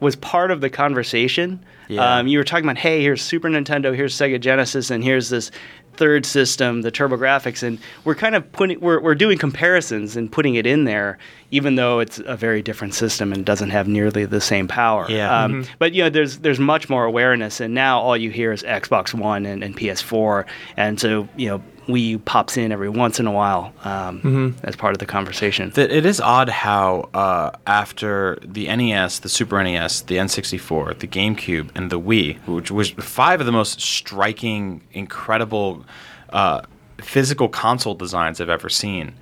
was 0.00 0.16
part 0.16 0.50
of 0.50 0.60
the 0.60 0.70
conversation. 0.70 1.64
Yeah. 1.88 2.18
Um, 2.18 2.26
you 2.28 2.38
were 2.38 2.44
talking 2.44 2.64
about, 2.66 2.76
hey, 2.78 3.00
here's 3.02 3.22
Super 3.22 3.48
Nintendo, 3.48 3.94
here's 3.96 4.14
Sega 4.14 4.38
Genesis, 4.40 4.90
and 4.90 5.02
here's 5.02 5.30
this 5.30 5.50
third 5.98 6.24
system, 6.24 6.82
the 6.82 6.92
TurboGrafx, 6.92 7.62
and 7.62 7.78
we're 8.04 8.14
kind 8.14 8.34
of 8.34 8.50
putting 8.52 8.80
we're, 8.80 9.00
we're 9.00 9.16
doing 9.16 9.36
comparisons 9.36 10.16
and 10.16 10.30
putting 10.30 10.54
it 10.54 10.64
in 10.64 10.84
there, 10.84 11.18
even 11.50 11.74
though 11.74 11.98
it's 11.98 12.20
a 12.24 12.36
very 12.36 12.62
different 12.62 12.94
system 12.94 13.32
and 13.32 13.44
doesn't 13.44 13.70
have 13.70 13.88
nearly 13.88 14.24
the 14.24 14.40
same 14.40 14.68
power. 14.68 15.06
Yeah. 15.10 15.44
Um, 15.44 15.66
But 15.78 15.92
you 15.92 16.04
know, 16.04 16.10
there's 16.10 16.38
there's 16.38 16.60
much 16.60 16.88
more 16.88 17.04
awareness, 17.04 17.60
and 17.60 17.74
now 17.74 17.98
all 18.00 18.16
you 18.16 18.30
hear 18.30 18.52
is 18.52 18.62
Xbox 18.62 19.12
One 19.12 19.44
and, 19.44 19.62
and 19.62 19.76
PS4, 19.76 20.46
and 20.76 20.98
so 21.00 21.28
you 21.36 21.48
know. 21.48 21.62
Wii 21.88 22.08
U 22.10 22.18
pops 22.18 22.56
in 22.56 22.70
every 22.70 22.88
once 22.90 23.18
in 23.18 23.26
a 23.26 23.32
while 23.32 23.72
um, 23.82 24.54
as 24.62 24.76
part 24.76 24.92
of 24.92 24.98
the 24.98 25.06
conversation. 25.06 25.72
It 25.74 26.04
is 26.06 26.20
odd 26.20 26.48
how 26.50 27.08
uh, 27.14 27.50
after 27.66 28.38
the 28.42 28.66
NES, 28.76 29.20
the 29.20 29.28
Super 29.28 29.62
NES, 29.62 30.02
the 30.02 30.16
N64, 30.16 30.98
the 30.98 31.06
GameCube, 31.08 31.70
and 31.74 31.90
the 31.90 31.98
Wii, 31.98 32.38
which 32.46 32.70
was 32.70 32.90
five 32.90 33.40
of 33.40 33.46
the 33.46 33.52
most 33.52 33.80
striking, 33.80 34.82
incredible 34.92 35.84
uh, 36.30 36.60
physical 37.00 37.48
console 37.48 37.94
designs 37.94 38.40
I've 38.40 38.48
ever 38.50 38.68
seen. 38.68 39.14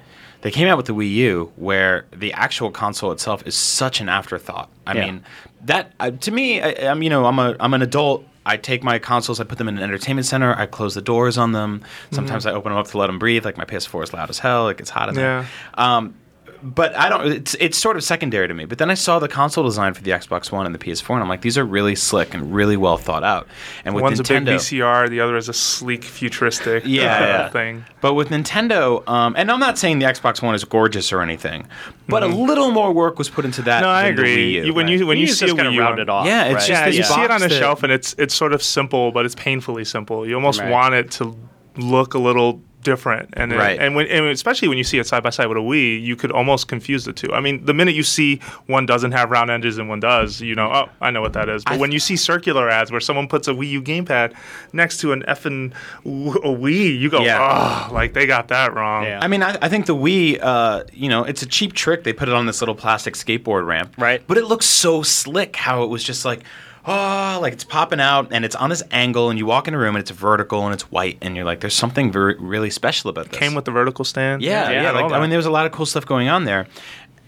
They 0.42 0.50
came 0.50 0.68
out 0.68 0.76
with 0.76 0.86
the 0.86 0.94
Wii 0.94 1.10
U, 1.12 1.52
where 1.56 2.04
the 2.14 2.32
actual 2.32 2.70
console 2.70 3.10
itself 3.12 3.46
is 3.46 3.54
such 3.54 4.00
an 4.00 4.08
afterthought. 4.08 4.68
I 4.86 4.94
Yeah. 4.94 5.04
mean, 5.06 5.24
that 5.64 5.92
uh, 6.00 6.10
to 6.10 6.30
me, 6.30 6.60
I, 6.60 6.90
I'm 6.90 7.02
you 7.02 7.10
know, 7.10 7.24
I'm 7.26 7.38
a 7.38 7.56
I'm 7.60 7.74
an 7.74 7.82
adult. 7.82 8.24
I 8.46 8.56
take 8.56 8.82
my 8.84 8.98
consoles, 9.00 9.40
I 9.40 9.44
put 9.44 9.58
them 9.58 9.68
in 9.68 9.76
an 9.76 9.82
entertainment 9.82 10.24
center, 10.26 10.54
I 10.54 10.66
close 10.66 10.94
the 10.94 11.02
doors 11.02 11.36
on 11.36 11.50
them. 11.52 11.82
Sometimes 12.12 12.46
I 12.46 12.52
open 12.52 12.70
them 12.70 12.78
up 12.78 12.86
to 12.92 12.98
let 12.98 13.08
them 13.08 13.18
breathe. 13.18 13.44
Like 13.44 13.58
my 13.58 13.64
PS4 13.64 14.04
is 14.04 14.12
loud 14.14 14.30
as 14.30 14.38
hell, 14.38 14.68
it 14.68 14.76
gets 14.78 14.88
hot 14.90 15.08
in 15.08 15.16
there. 15.16 15.46
Um, 15.74 16.14
but 16.62 16.96
I 16.96 17.08
don't. 17.08 17.26
It's 17.26 17.54
it's 17.60 17.78
sort 17.78 17.96
of 17.96 18.04
secondary 18.04 18.48
to 18.48 18.54
me. 18.54 18.64
But 18.64 18.78
then 18.78 18.90
I 18.90 18.94
saw 18.94 19.18
the 19.18 19.28
console 19.28 19.64
design 19.64 19.94
for 19.94 20.02
the 20.02 20.10
Xbox 20.10 20.50
One 20.52 20.66
and 20.66 20.74
the 20.74 20.78
PS4, 20.78 21.10
and 21.14 21.22
I'm 21.22 21.28
like, 21.28 21.42
these 21.42 21.56
are 21.58 21.64
really 21.64 21.94
slick 21.94 22.34
and 22.34 22.54
really 22.54 22.76
well 22.76 22.96
thought 22.98 23.24
out. 23.24 23.46
And 23.84 23.94
with 23.94 24.02
One's 24.02 24.20
Nintendo, 24.20 24.36
a 24.36 24.44
big 24.44 24.54
VCR, 24.60 25.08
the 25.10 25.20
other 25.20 25.36
is 25.36 25.48
a 25.48 25.52
sleek, 25.52 26.04
futuristic 26.04 26.82
yeah, 26.86 27.02
uh, 27.02 27.20
yeah. 27.20 27.48
thing. 27.50 27.84
But 28.00 28.14
with 28.14 28.28
Nintendo, 28.28 29.06
um, 29.08 29.34
and 29.36 29.50
I'm 29.50 29.60
not 29.60 29.78
saying 29.78 29.98
the 29.98 30.06
Xbox 30.06 30.42
One 30.42 30.54
is 30.54 30.64
gorgeous 30.64 31.12
or 31.12 31.20
anything, 31.22 31.66
but 32.08 32.22
a 32.22 32.26
little 32.26 32.70
more 32.70 32.92
work 32.92 33.18
was 33.18 33.28
put 33.28 33.44
into 33.44 33.62
that. 33.62 33.82
Mm-hmm. 33.82 33.84
No, 33.84 33.88
I 33.90 34.02
than 34.06 34.16
the 34.16 34.22
agree. 34.22 34.36
Wii 34.36 34.52
U. 34.52 34.64
You- 34.66 34.74
when 34.74 34.88
you 34.88 35.06
when 35.06 35.16
Wii 35.18 35.20
you 35.20 35.26
see 35.28 35.44
a 35.46 35.48
just 35.48 35.56
kind 35.58 35.66
Wii 35.68 35.70
of 35.70 35.74
U 35.74 35.80
rounded 35.80 36.08
on- 36.08 36.20
off. 36.22 36.26
Yeah, 36.26 36.44
it's 36.44 36.52
right? 36.54 36.58
just 36.58 36.68
Yeah, 36.70 36.86
this 36.86 36.96
you 36.96 37.04
see 37.04 37.20
it 37.22 37.30
on 37.30 37.42
a 37.42 37.48
shelf 37.48 37.82
and 37.82 37.92
it's 37.92 38.14
it's 38.18 38.34
sort 38.34 38.52
of 38.52 38.62
simple, 38.62 39.12
but 39.12 39.24
it's 39.24 39.34
painfully 39.34 39.84
simple. 39.84 40.26
You 40.26 40.34
almost 40.34 40.60
Right. 40.60 40.70
want 40.70 40.94
it 40.94 41.10
to 41.12 41.36
look 41.76 42.14
a 42.14 42.18
little 42.18 42.62
different, 42.86 43.28
and 43.34 43.52
it- 43.52 43.56
Right. 43.58 43.78
and 43.78 43.94
when 43.96 44.06
and 44.06 44.26
especially 44.26 44.68
when 44.68 44.78
you 44.78 44.84
see 44.84 44.98
it 44.98 45.06
side 45.06 45.22
by 45.22 45.30
side 45.30 45.48
with 45.48 45.58
a 45.58 45.60
Wii, 45.60 46.02
you 46.02 46.14
could 46.16 46.30
almost 46.32 46.68
confuse 46.68 47.04
the 47.04 47.12
two. 47.12 47.30
I 47.34 47.40
mean, 47.40 47.64
the 47.64 47.74
minute 47.74 47.94
you 47.94 48.02
see 48.04 48.40
one 48.66 48.86
doesn't 48.86 49.12
have 49.12 49.30
round 49.30 49.50
edges 49.50 49.76
and 49.78 49.88
one 49.88 50.00
does, 50.00 50.40
you 50.40 50.54
know, 50.54 50.68
oh, 50.72 50.88
I 51.00 51.10
know 51.10 51.20
what 51.20 51.32
that 51.34 51.48
is. 51.48 51.64
But 51.64 51.74
I- 51.74 51.76
when 51.78 51.90
you 51.92 51.98
see 51.98 52.16
circular 52.16 52.70
ads 52.70 52.90
where 52.92 53.00
someone 53.00 53.26
puts 53.28 53.48
a 53.48 53.52
Wii 53.52 53.68
U 53.70 53.82
gamepad 53.82 54.32
next 54.72 54.98
to 54.98 55.12
an 55.12 55.22
effing 55.28 55.72
w- 56.04 56.40
a 56.44 56.48
Wii, 56.56 56.98
you 56.98 57.10
go, 57.10 57.20
Yeah. 57.22 57.86
oh, 57.90 57.92
like 57.94 58.12
they 58.14 58.24
got 58.26 58.48
that 58.48 58.72
wrong. 58.74 59.04
Yeah. 59.04 59.18
I 59.20 59.26
mean, 59.28 59.42
I, 59.42 59.56
I 59.60 59.68
think 59.68 59.86
the 59.86 59.96
Wii, 59.96 60.38
uh, 60.40 60.84
you 60.92 61.08
know, 61.08 61.24
it's 61.24 61.42
a 61.42 61.46
cheap 61.46 61.72
trick. 61.72 62.04
They 62.04 62.12
put 62.12 62.28
it 62.28 62.34
on 62.34 62.46
this 62.46 62.60
little 62.60 62.74
plastic 62.76 63.14
skateboard 63.14 63.66
ramp, 63.66 63.92
Right. 63.98 64.22
But 64.28 64.38
it 64.38 64.44
looks 64.46 64.66
so 64.66 65.02
slick. 65.02 65.56
How 65.56 65.82
it 65.82 65.88
was 65.90 66.04
just 66.04 66.24
like, 66.24 66.40
oh, 66.86 67.38
like 67.42 67.52
it's 67.52 67.64
popping 67.64 68.00
out, 68.00 68.32
and 68.32 68.44
it's 68.44 68.54
on 68.54 68.70
this 68.70 68.82
angle, 68.90 69.30
and 69.30 69.38
you 69.38 69.46
walk 69.46 69.68
in 69.68 69.74
a 69.74 69.78
room, 69.78 69.96
and 69.96 70.00
it's 70.02 70.10
vertical, 70.10 70.64
and 70.64 70.72
it's 70.72 70.90
white, 70.90 71.18
and 71.20 71.36
you're 71.36 71.44
like, 71.44 71.60
there's 71.60 71.74
something 71.74 72.12
very, 72.12 72.36
really 72.38 72.70
special 72.70 73.10
about 73.10 73.30
this. 73.30 73.38
Came 73.38 73.54
with 73.54 73.64
the 73.64 73.70
vertical 73.72 74.04
stand. 74.04 74.42
Yeah, 74.42 74.70
yeah. 74.70 74.90
all 74.90 75.02
like, 75.02 75.12
I 75.12 75.20
mean, 75.20 75.30
there 75.30 75.38
was 75.38 75.46
a 75.46 75.50
lot 75.50 75.66
of 75.66 75.72
cool 75.72 75.86
stuff 75.86 76.06
going 76.06 76.28
on 76.28 76.44
there. 76.44 76.66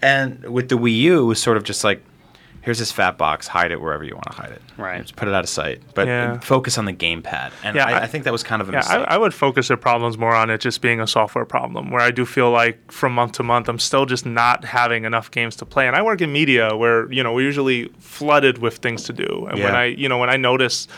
And 0.00 0.44
with 0.44 0.68
the 0.68 0.76
Wii 0.76 0.96
U, 0.96 1.22
it 1.22 1.24
was 1.24 1.42
sort 1.42 1.56
of 1.56 1.64
just 1.64 1.82
like, 1.82 2.02
here's 2.62 2.78
this 2.78 2.92
fat 2.92 3.16
box, 3.16 3.46
hide 3.48 3.70
it 3.72 3.80
wherever 3.80 4.04
you 4.04 4.14
want 4.14 4.26
to 4.26 4.32
hide 4.32 4.50
it. 4.52 4.62
Right. 4.76 5.00
Just 5.00 5.16
put 5.16 5.26
it 5.28 5.34
out 5.34 5.42
of 5.44 5.48
sight. 5.48 5.80
But 5.94 6.06
Yeah. 6.06 6.38
focus 6.40 6.76
on 6.76 6.84
the 6.84 6.92
gamepad. 6.92 7.52
And 7.64 7.76
Yeah, 7.76 7.86
I, 7.86 7.92
I- 7.92 8.00
I 8.02 8.06
think 8.06 8.24
that 8.24 8.32
was 8.32 8.42
kind 8.42 8.60
of 8.60 8.68
a 8.68 8.72
Yeah, 8.72 8.78
mistake. 8.78 9.04
I, 9.08 9.14
I 9.14 9.18
would 9.18 9.32
focus 9.32 9.68
their 9.68 9.76
problems 9.76 10.18
more 10.18 10.34
on 10.34 10.50
it 10.50 10.60
just 10.60 10.80
being 10.82 11.00
a 11.00 11.06
software 11.06 11.44
problem, 11.44 11.90
where 11.90 12.02
I 12.02 12.10
do 12.10 12.24
feel 12.26 12.50
like 12.50 12.90
from 12.92 13.12
month 13.14 13.32
to 13.32 13.42
month, 13.42 13.68
I'm 13.68 13.78
still 13.78 14.04
just 14.06 14.26
not 14.26 14.64
having 14.64 15.04
enough 15.04 15.30
games 15.30 15.56
to 15.56 15.64
play. 15.66 15.86
And 15.86 15.96
I 15.96 16.02
work 16.02 16.20
in 16.20 16.32
media 16.32 16.76
where, 16.76 17.10
you 17.12 17.22
know, 17.22 17.32
we're 17.32 17.42
usually 17.42 17.88
flooded 17.98 18.58
with 18.58 18.78
things 18.78 19.04
to 19.04 19.12
do. 19.12 19.46
And 19.50 19.60
when 19.62 19.74
I, 19.74 19.84
you 19.86 20.08
know, 20.08 20.18
when 20.18 20.28
I 20.30 20.36
notice, 20.36 20.88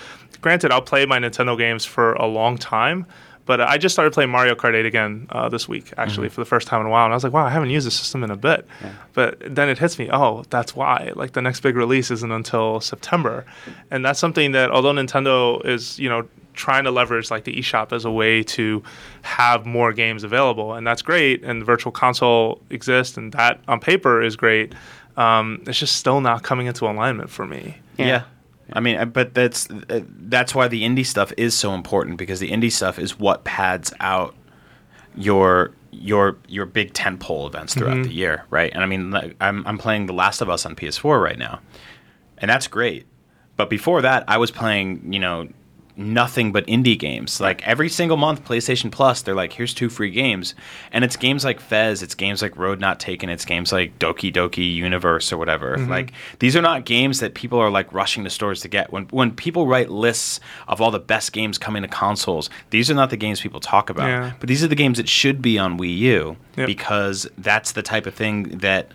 granted, 0.41 0.73
I'll 0.73 0.83
play 0.83 1.07
my 1.07 1.19
Nintendo 1.19 1.57
games 1.57 1.85
for 1.85 2.15
a 2.15 2.27
long 2.27 2.57
time, 2.59 3.07
but 3.51 3.61
I 3.61 3.79
just 3.79 3.95
started 3.97 4.13
playing 4.15 4.31
Mario 4.31 4.55
Kart 4.55 4.75
8 4.75 4.87
again 4.87 5.27
uh, 5.31 5.49
this 5.49 5.69
week, 5.69 5.93
actually, 5.97 6.29
Mm-hmm. 6.29 6.35
for 6.37 6.41
the 6.43 6.51
first 6.55 6.69
time 6.69 6.81
in 6.83 6.87
a 6.87 6.91
while. 6.91 7.05
And 7.05 7.13
I 7.13 7.17
was 7.17 7.25
like, 7.25 7.33
wow, 7.33 7.45
I 7.45 7.51
haven't 7.51 7.71
used 7.71 7.85
the 7.87 7.91
system 7.91 8.23
in 8.23 8.31
a 8.31 8.37
bit. 8.37 8.65
But 9.13 9.39
then 9.41 9.69
it 9.69 9.79
hits 9.79 9.99
me, 9.99 10.09
oh, 10.13 10.45
that's 10.51 10.77
why. 10.77 11.11
Like 11.17 11.33
the 11.33 11.43
next 11.43 11.61
big 11.61 11.75
release 11.75 12.11
isn't 12.13 12.31
until 12.31 12.81
September. 12.81 13.45
And 13.91 14.05
that's 14.05 14.21
something 14.21 14.53
that, 14.53 14.71
although 14.71 14.93
Nintendo 14.93 15.65
is, 15.67 15.99
you 15.99 16.09
know, 16.09 16.29
trying 16.55 16.85
to 16.85 16.91
leverage 16.91 17.31
like 17.31 17.45
the 17.45 17.55
eShop 17.61 17.93
as 17.93 18.05
a 18.05 18.11
way 18.11 18.43
to 18.43 18.83
have 19.23 19.67
more 19.67 19.93
games 19.93 20.23
available. 20.25 20.75
And 20.75 20.87
that's 20.87 21.03
great. 21.03 21.43
And 21.43 21.61
the 21.61 21.65
virtual 21.65 21.91
console 21.93 22.61
exists, 22.71 23.17
and 23.17 23.33
that 23.33 23.61
on 23.67 23.81
paper 23.81 24.23
is 24.23 24.37
great. 24.37 24.75
Um, 25.17 25.63
it's 25.67 25.79
just 25.79 25.97
still 25.97 26.21
not 26.21 26.43
coming 26.45 26.67
into 26.67 26.85
alignment 26.87 27.31
for 27.31 27.47
me. 27.47 27.79
Yeah. 27.99 28.23
I 28.73 28.81
mean, 28.81 28.97
uh, 28.97 29.05
but 29.05 29.35
that's 29.35 29.69
uh, 29.71 30.01
that's 30.07 30.55
why 30.55 30.69
the 30.69 30.83
indie 30.83 31.07
stuff 31.07 31.33
is 31.37 31.55
so 31.55 31.75
important 31.75 32.17
because 32.17 32.41
the 32.41 32.51
indie 32.51 32.73
stuff 32.73 32.99
is 32.99 33.19
what 33.19 33.45
pads 33.45 33.93
out 34.01 34.35
your 35.15 35.73
your 35.91 36.37
your 36.49 36.67
big 36.67 36.93
tentpole 36.93 37.47
events 37.47 37.75
throughout 37.75 38.03
the 38.05 38.13
year, 38.13 38.45
right? 38.51 38.71
And 38.73 38.83
I 38.83 38.87
mean, 38.87 39.35
I'm 39.41 39.67
I'm 39.67 39.79
playing 39.79 40.07
The 40.07 40.13
Last 40.13 40.41
of 40.41 40.49
Us 40.49 40.65
on 40.65 40.77
PS4 40.77 41.23
right 41.23 41.39
now, 41.39 41.61
and 42.39 42.49
that's 42.49 42.67
great. 42.69 43.07
But 43.57 43.69
before 43.69 44.01
that, 44.03 44.25
I 44.27 44.39
was 44.39 44.51
playing, 44.51 45.13
you 45.13 45.19
know, 45.19 45.49
nothing 46.01 46.51
but 46.53 46.67
indie 46.67 46.99
games. 46.99 47.41
Like 47.41 47.67
every 47.67 47.89
single 47.89 48.17
month, 48.17 48.45
PlayStation 48.45 48.91
Plus, 48.91 49.23
they're 49.23 49.35
like, 49.35 49.53
here's 49.53 49.75
two 49.75 49.89
free 49.89 50.11
games. 50.11 50.55
And 50.91 51.05
it's 51.05 51.17
games 51.17 51.45
like 51.45 51.61
Fez, 51.61 52.03
it's 52.03 52.15
games 52.15 52.43
like 52.43 52.57
Road 52.57 52.81
Not 52.81 52.99
Taken, 52.99 53.29
it's 53.29 53.45
games 53.45 53.73
like 53.73 53.99
Doki 53.99 54.33
Doki 54.33 54.75
Universe 54.75 55.33
or 55.33 55.39
whatever. 55.39 55.77
Mm-hmm. 55.77 55.91
Like 55.91 56.13
these 56.39 56.57
are 56.57 56.63
not 56.63 56.85
games 56.85 57.21
that 57.21 57.35
people 57.35 57.59
are 57.59 57.71
like 57.71 57.93
rushing 57.93 58.25
to 58.25 58.31
stores 58.31 58.61
to 58.63 58.69
get. 58.69 58.93
When 58.93 59.05
when 59.11 59.31
people 59.33 59.67
write 59.67 59.91
lists 59.91 60.41
of 60.67 60.81
all 60.81 60.91
the 60.91 60.99
best 60.99 61.33
games 61.33 61.59
coming 61.59 61.83
to 61.83 61.89
consoles, 61.89 62.51
these 62.71 62.91
are 62.91 62.95
not 62.95 63.11
the 63.11 63.17
games 63.17 63.41
people 63.41 63.61
talk 63.61 63.91
about. 63.91 64.09
Yeah. 64.09 64.33
But 64.41 64.49
these 64.49 64.65
are 64.65 64.69
the 64.69 64.75
games 64.75 64.97
that 64.99 65.09
should 65.09 65.43
be 65.43 65.59
on 65.59 65.79
Wii 65.79 65.97
U 65.99 66.37
Yep. 66.57 66.67
because 66.67 67.29
that's 67.39 67.73
the 67.73 67.83
type 67.83 68.07
of 68.07 68.15
thing 68.15 68.59
that 68.59 68.91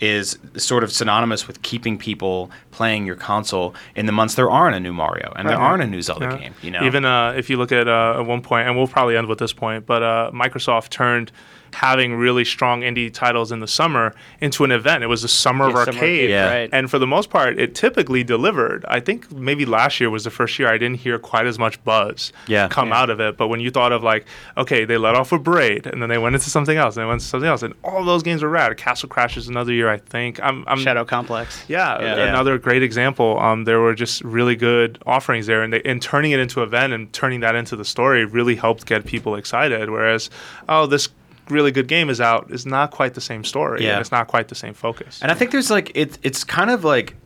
is 0.00 0.38
sort 0.56 0.82
of 0.82 0.90
synonymous 0.92 1.46
with 1.46 1.60
keeping 1.62 1.98
people 1.98 2.50
playing 2.70 3.06
your 3.06 3.16
console 3.16 3.74
in 3.94 4.06
the 4.06 4.12
months 4.12 4.34
there 4.34 4.50
aren't 4.50 4.74
a 4.74 4.80
new 4.80 4.92
Mario 4.92 5.32
and 5.36 5.48
there 5.48 5.58
aren't 5.58 5.82
a 5.82 5.86
new 5.86 6.00
Zelda 6.02 6.24
Yeah. 6.26 6.38
game. 6.38 6.54
You 6.62 6.70
know, 6.70 6.82
Even 6.84 7.04
uh, 7.04 7.32
if 7.36 7.50
you 7.50 7.56
look 7.58 7.70
at 7.72 7.86
uh, 7.88 8.16
at 8.18 8.26
one 8.26 8.40
point, 8.40 8.66
and 8.66 8.76
we'll 8.76 8.86
probably 8.88 9.16
end 9.16 9.26
with 9.28 9.38
this 9.38 9.52
point, 9.52 9.84
but 9.86 10.02
uh, 10.02 10.30
Microsoft 10.32 10.88
turned 10.90 11.30
having 11.74 12.14
really 12.14 12.44
strong 12.44 12.82
indie 12.82 13.12
titles 13.12 13.52
in 13.52 13.60
the 13.60 13.66
summer 13.68 14.14
into 14.40 14.64
an 14.64 14.70
event. 14.72 15.02
It 15.02 15.06
was 15.08 15.22
the 15.22 15.28
summer 15.28 15.66
of 15.66 15.70
Yeah, 15.70 15.84
Summer 15.84 15.96
arcade, 15.96 16.02
Arcade, 16.02 16.30
Yeah. 16.30 16.48
right. 16.50 16.70
and 16.72 16.90
for 16.90 16.98
the 16.98 17.06
most 17.06 17.30
part, 17.30 17.58
it 17.58 17.74
typically 17.74 18.22
delivered. 18.24 18.84
I 18.88 19.00
think 19.00 19.30
maybe 19.32 19.64
last 19.64 20.00
year 20.00 20.10
was 20.10 20.24
the 20.24 20.30
first 20.30 20.58
year 20.58 20.68
I 20.68 20.78
didn't 20.78 20.98
hear 20.98 21.18
quite 21.18 21.46
as 21.46 21.58
much 21.58 21.82
buzz 21.84 22.32
Yeah. 22.46 22.68
come 22.68 22.88
Yeah. 22.88 23.00
out 23.00 23.10
of 23.10 23.20
it. 23.20 23.36
But 23.36 23.48
when 23.48 23.60
you 23.60 23.70
thought 23.70 23.92
of 23.92 24.02
like, 24.02 24.26
okay, 24.58 24.84
they 24.84 24.96
let 24.98 25.14
off 25.14 25.32
with 25.32 25.42
Braid, 25.42 25.86
and 25.86 26.00
then 26.02 26.08
they 26.08 26.18
went 26.18 26.34
into 26.34 26.50
something 26.50 26.76
else, 26.76 26.96
and 26.96 27.02
they 27.04 27.06
went 27.08 27.16
into 27.20 27.26
something 27.26 27.48
else, 27.48 27.62
and 27.62 27.74
all 27.84 28.04
those 28.04 28.22
games 28.22 28.42
were 28.42 28.48
rad. 28.48 28.76
Castle 28.76 29.08
Crashers 29.08 29.48
another 29.48 29.72
year, 29.72 29.88
I 29.90 29.98
think. 29.98 30.40
I'm, 30.42 30.64
I'm 30.66 30.78
Shadow 30.78 31.04
Complex. 31.04 31.64
yeah, 31.68 32.00
Yeah. 32.00 32.16
another 32.28 32.58
great 32.58 32.82
example. 32.82 33.38
Um, 33.38 33.64
there 33.64 33.80
were 33.80 33.94
just 33.94 34.22
really 34.22 34.56
good 34.56 34.98
offerings 35.06 35.46
there, 35.46 35.62
and 35.62 35.72
they, 35.72 35.82
and 35.82 36.00
turning 36.02 36.32
it 36.32 36.40
into 36.40 36.60
an 36.62 36.68
event 36.68 36.92
and 36.92 37.12
turning 37.12 37.40
that 37.40 37.54
into 37.54 37.76
the 37.76 37.84
story 37.84 38.24
really 38.24 38.56
helped 38.56 38.86
get 38.86 39.04
people 39.04 39.34
excited. 39.34 39.90
Whereas, 39.90 40.30
oh, 40.68 40.86
this 40.86 41.08
really 41.50 41.70
good 41.72 41.88
game 41.88 42.08
is 42.10 42.20
out 42.20 42.50
is 42.50 42.66
not 42.66 42.90
quite 42.90 43.14
the 43.14 43.20
same 43.20 43.44
story. 43.44 43.84
Yeah. 43.84 43.92
and 43.92 44.00
it's 44.00 44.12
not 44.12 44.28
quite 44.28 44.48
the 44.48 44.54
same 44.54 44.74
focus. 44.74 45.20
and 45.22 45.30
I 45.30 45.34
think 45.34 45.50
there's 45.50 45.70
like 45.70 45.92
it. 45.94 46.18
It's 46.22 46.44
kind 46.44 46.70
of 46.70 46.84
like. 46.84 47.16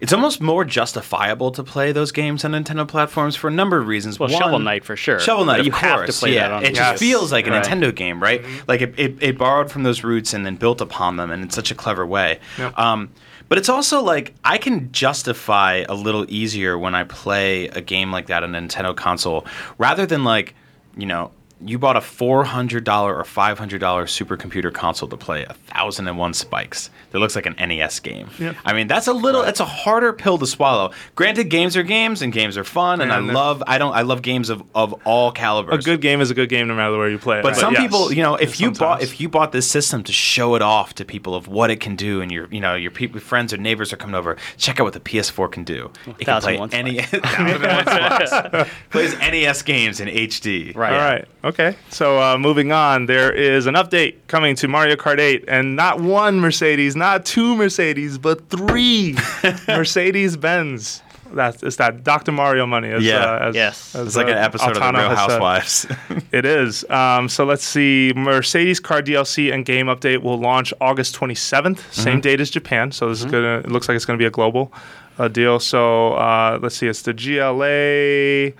It's 0.00 0.12
almost 0.12 0.40
more 0.40 0.64
justifiable 0.64 1.52
to 1.52 1.62
play 1.62 1.92
those 1.92 2.10
games 2.10 2.44
on 2.44 2.50
Nintendo 2.50 2.88
platforms 2.88 3.36
for 3.36 3.46
a 3.46 3.52
number 3.52 3.78
of 3.78 3.86
reasons. 3.86 4.18
Well, 4.18 4.28
One- 4.30 4.42
Shovel 4.42 4.58
Knight 4.58 4.84
for 4.84 4.96
sure. 4.96 5.20
Shovel 5.20 5.44
Knight, 5.44 5.64
you 5.64 5.70
of 5.70 5.78
have 5.78 6.06
to 6.06 6.12
play 6.12 6.34
yeah. 6.34 6.48
that 6.48 6.52
on. 6.54 6.64
It 6.64 6.74
Yes. 6.74 6.76
just 6.90 6.98
feels 7.00 7.30
like 7.30 7.46
a 7.46 7.52
Right. 7.52 7.64
Nintendo 7.64 7.94
game, 7.94 8.20
right? 8.20 8.42
Mm-hmm. 8.42 8.58
Like 8.66 8.80
it, 8.80 8.94
it, 8.98 9.22
it 9.22 9.38
borrowed 9.38 9.70
from 9.70 9.84
those 9.84 10.02
roots 10.02 10.34
and 10.34 10.44
then 10.44 10.56
built 10.56 10.80
upon 10.80 11.18
them, 11.18 11.30
and 11.30 11.40
in 11.44 11.50
such 11.50 11.70
a 11.70 11.76
clever 11.76 12.04
way. 12.04 12.40
Yep. 12.58 12.76
Um, 12.76 13.10
but 13.48 13.58
it's 13.58 13.68
also 13.68 14.02
like 14.02 14.34
I 14.44 14.58
can 14.58 14.90
justify 14.90 15.84
a 15.88 15.94
little 15.94 16.26
easier 16.28 16.76
when 16.76 16.96
I 16.96 17.04
play 17.04 17.68
a 17.68 17.80
game 17.80 18.10
like 18.10 18.26
that 18.26 18.42
on 18.42 18.56
a 18.56 18.60
Nintendo 18.60 18.96
console, 18.96 19.46
rather 19.78 20.04
than 20.04 20.24
like, 20.24 20.56
you 20.96 21.06
know. 21.06 21.30
You 21.64 21.78
bought 21.78 21.96
a 21.96 22.00
four 22.00 22.44
hundred 22.44 22.84
dollar 22.84 23.16
or 23.16 23.24
five 23.24 23.58
hundred 23.58 23.80
dollar 23.80 24.06
supercomputer 24.06 24.72
console 24.72 25.08
to 25.08 25.16
play 25.16 25.44
a 25.44 25.54
thousand 25.54 26.08
and 26.08 26.18
one 26.18 26.34
spikes 26.34 26.90
that 27.10 27.18
looks 27.18 27.36
like 27.36 27.46
an 27.46 27.54
NES 27.58 28.00
game. 28.00 28.28
Yep. 28.38 28.56
I 28.64 28.72
mean, 28.72 28.86
that's 28.86 29.06
a 29.06 29.12
little. 29.12 29.42
That's 29.42 29.60
a 29.60 29.64
harder 29.64 30.12
pill 30.12 30.38
to 30.38 30.46
swallow. 30.46 30.92
Granted, 31.14 31.44
games 31.50 31.76
are 31.76 31.82
games 31.82 32.22
and 32.22 32.32
games 32.32 32.56
are 32.56 32.64
fun, 32.64 33.00
and 33.00 33.10
Yeah, 33.10 33.16
I 33.16 33.20
love. 33.20 33.62
I 33.66 33.78
don't. 33.78 33.92
I 33.94 34.02
love 34.02 34.22
games 34.22 34.48
of 34.50 34.62
of 34.74 34.94
all 35.04 35.32
calibers. 35.32 35.84
A 35.84 35.90
good 35.90 36.00
game 36.00 36.20
is 36.20 36.30
a 36.30 36.34
good 36.34 36.48
game 36.48 36.68
no 36.68 36.74
matter 36.74 36.96
where 36.96 37.10
you 37.10 37.18
play 37.18 37.38
it. 37.38 37.42
But 37.42 37.56
some 37.56 37.74
yes, 37.74 37.82
people, 37.82 38.12
you 38.12 38.22
know, 38.22 38.34
if 38.36 38.60
you 38.60 38.70
bought 38.70 39.02
if 39.02 39.20
you 39.20 39.28
bought 39.28 39.52
this 39.52 39.70
system 39.70 40.02
to 40.04 40.12
show 40.12 40.54
it 40.54 40.62
off 40.62 40.94
to 40.94 41.04
people 41.04 41.34
of 41.34 41.48
what 41.48 41.70
it 41.70 41.80
can 41.80 41.96
do, 41.96 42.20
and 42.20 42.32
your 42.32 42.48
you 42.50 42.60
know 42.60 42.74
your 42.74 42.90
people, 42.90 43.20
friends 43.20 43.52
or 43.52 43.56
neighbors 43.56 43.92
are 43.92 43.96
coming 43.96 44.14
over, 44.14 44.36
check 44.56 44.80
out 44.80 44.84
what 44.84 44.94
the 44.94 45.00
PS4 45.00 45.50
can 45.52 45.64
do. 45.64 45.90
It 46.18 46.24
can 46.26 46.40
play 46.40 46.58
1001 46.58 46.70
any 46.72 47.02
Thousand 47.02 47.46
and 47.46 47.62
One 47.62 48.26
Spikes. 48.26 48.70
plays 48.90 49.18
NES 49.18 49.62
games 49.62 50.00
in 50.00 50.08
HD. 50.08 50.74
Right. 50.74 50.92
All 50.92 50.98
right. 50.98 51.28
Okay. 51.44 51.51
So 51.90 52.20
uh, 52.20 52.38
moving 52.38 52.72
on, 52.72 53.06
there 53.06 53.32
is 53.32 53.66
an 53.66 53.74
update 53.74 54.16
coming 54.28 54.54
to 54.56 54.68
Mario 54.68 54.96
Kart 54.96 55.18
8, 55.18 55.44
and 55.48 55.76
not 55.76 56.00
one 56.00 56.40
Mercedes, 56.40 56.96
not 56.96 57.24
two 57.24 57.56
Mercedes, 57.56 58.18
but 58.18 58.48
three 58.48 59.16
Mercedes 59.68 60.36
Benz. 60.36 61.02
That's 61.34 61.62
it's 61.62 61.76
that 61.76 62.04
Dr. 62.04 62.30
Mario 62.30 62.66
money. 62.66 62.90
As, 62.90 63.02
Yeah. 63.02 63.16
uh, 63.24 63.48
as, 63.48 63.54
Yes. 63.54 63.94
as, 63.94 64.08
It's 64.08 64.16
like 64.16 64.26
an 64.28 64.34
uh, 64.36 64.40
episode 64.40 64.76
of 64.76 64.82
the 64.82 64.92
Real. 64.98 65.14
Housewives. 65.16 65.86
It 66.32 66.44
is. 66.44 66.84
Um, 66.90 67.28
so 67.30 67.44
let's 67.44 67.64
see. 67.64 68.12
Mercedes 68.14 68.80
car 68.80 69.00
DLC 69.02 69.52
and 69.52 69.64
game 69.64 69.86
update 69.86 70.22
will 70.22 70.38
launch 70.38 70.74
August 70.80 71.14
27th, 71.18 71.78
same 71.92 72.20
date 72.20 72.40
as 72.40 72.50
Japan. 72.50 72.92
So 72.92 73.08
this 73.08 73.20
is 73.20 73.24
gonna. 73.26 73.58
It 73.60 73.70
looks 73.70 73.88
like 73.88 73.96
it's 73.96 74.04
gonna 74.04 74.18
be 74.18 74.26
a 74.26 74.30
global 74.30 74.72
uh, 75.18 75.28
deal. 75.28 75.58
So 75.58 76.12
uh, 76.14 76.58
let's 76.60 76.76
see. 76.76 76.86
It's 76.86 77.00
the 77.02 77.14
GLA 77.14 78.52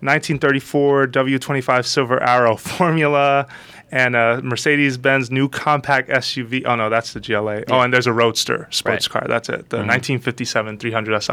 1934 0.00 1.06
W25 1.08 1.86
Silver 1.86 2.22
Arrow 2.22 2.56
Formula. 2.56 3.46
And 3.92 4.16
a 4.16 4.42
Mercedes-Benz 4.42 5.30
new 5.30 5.48
compact 5.48 6.08
SUV. 6.10 6.64
Oh 6.66 6.74
no, 6.74 6.90
that's 6.90 7.12
the 7.12 7.20
GLA. 7.20 7.62
Oh, 7.68 7.80
and 7.82 7.94
there's 7.94 8.08
a 8.08 8.12
Roadster 8.12 8.66
sports 8.72 9.06
Right. 9.08 9.20
car. 9.20 9.28
That's 9.28 9.48
it. 9.48 9.70
The 9.70 9.76
1957 9.76 10.78
300 10.78 11.20
SL. 11.22 11.32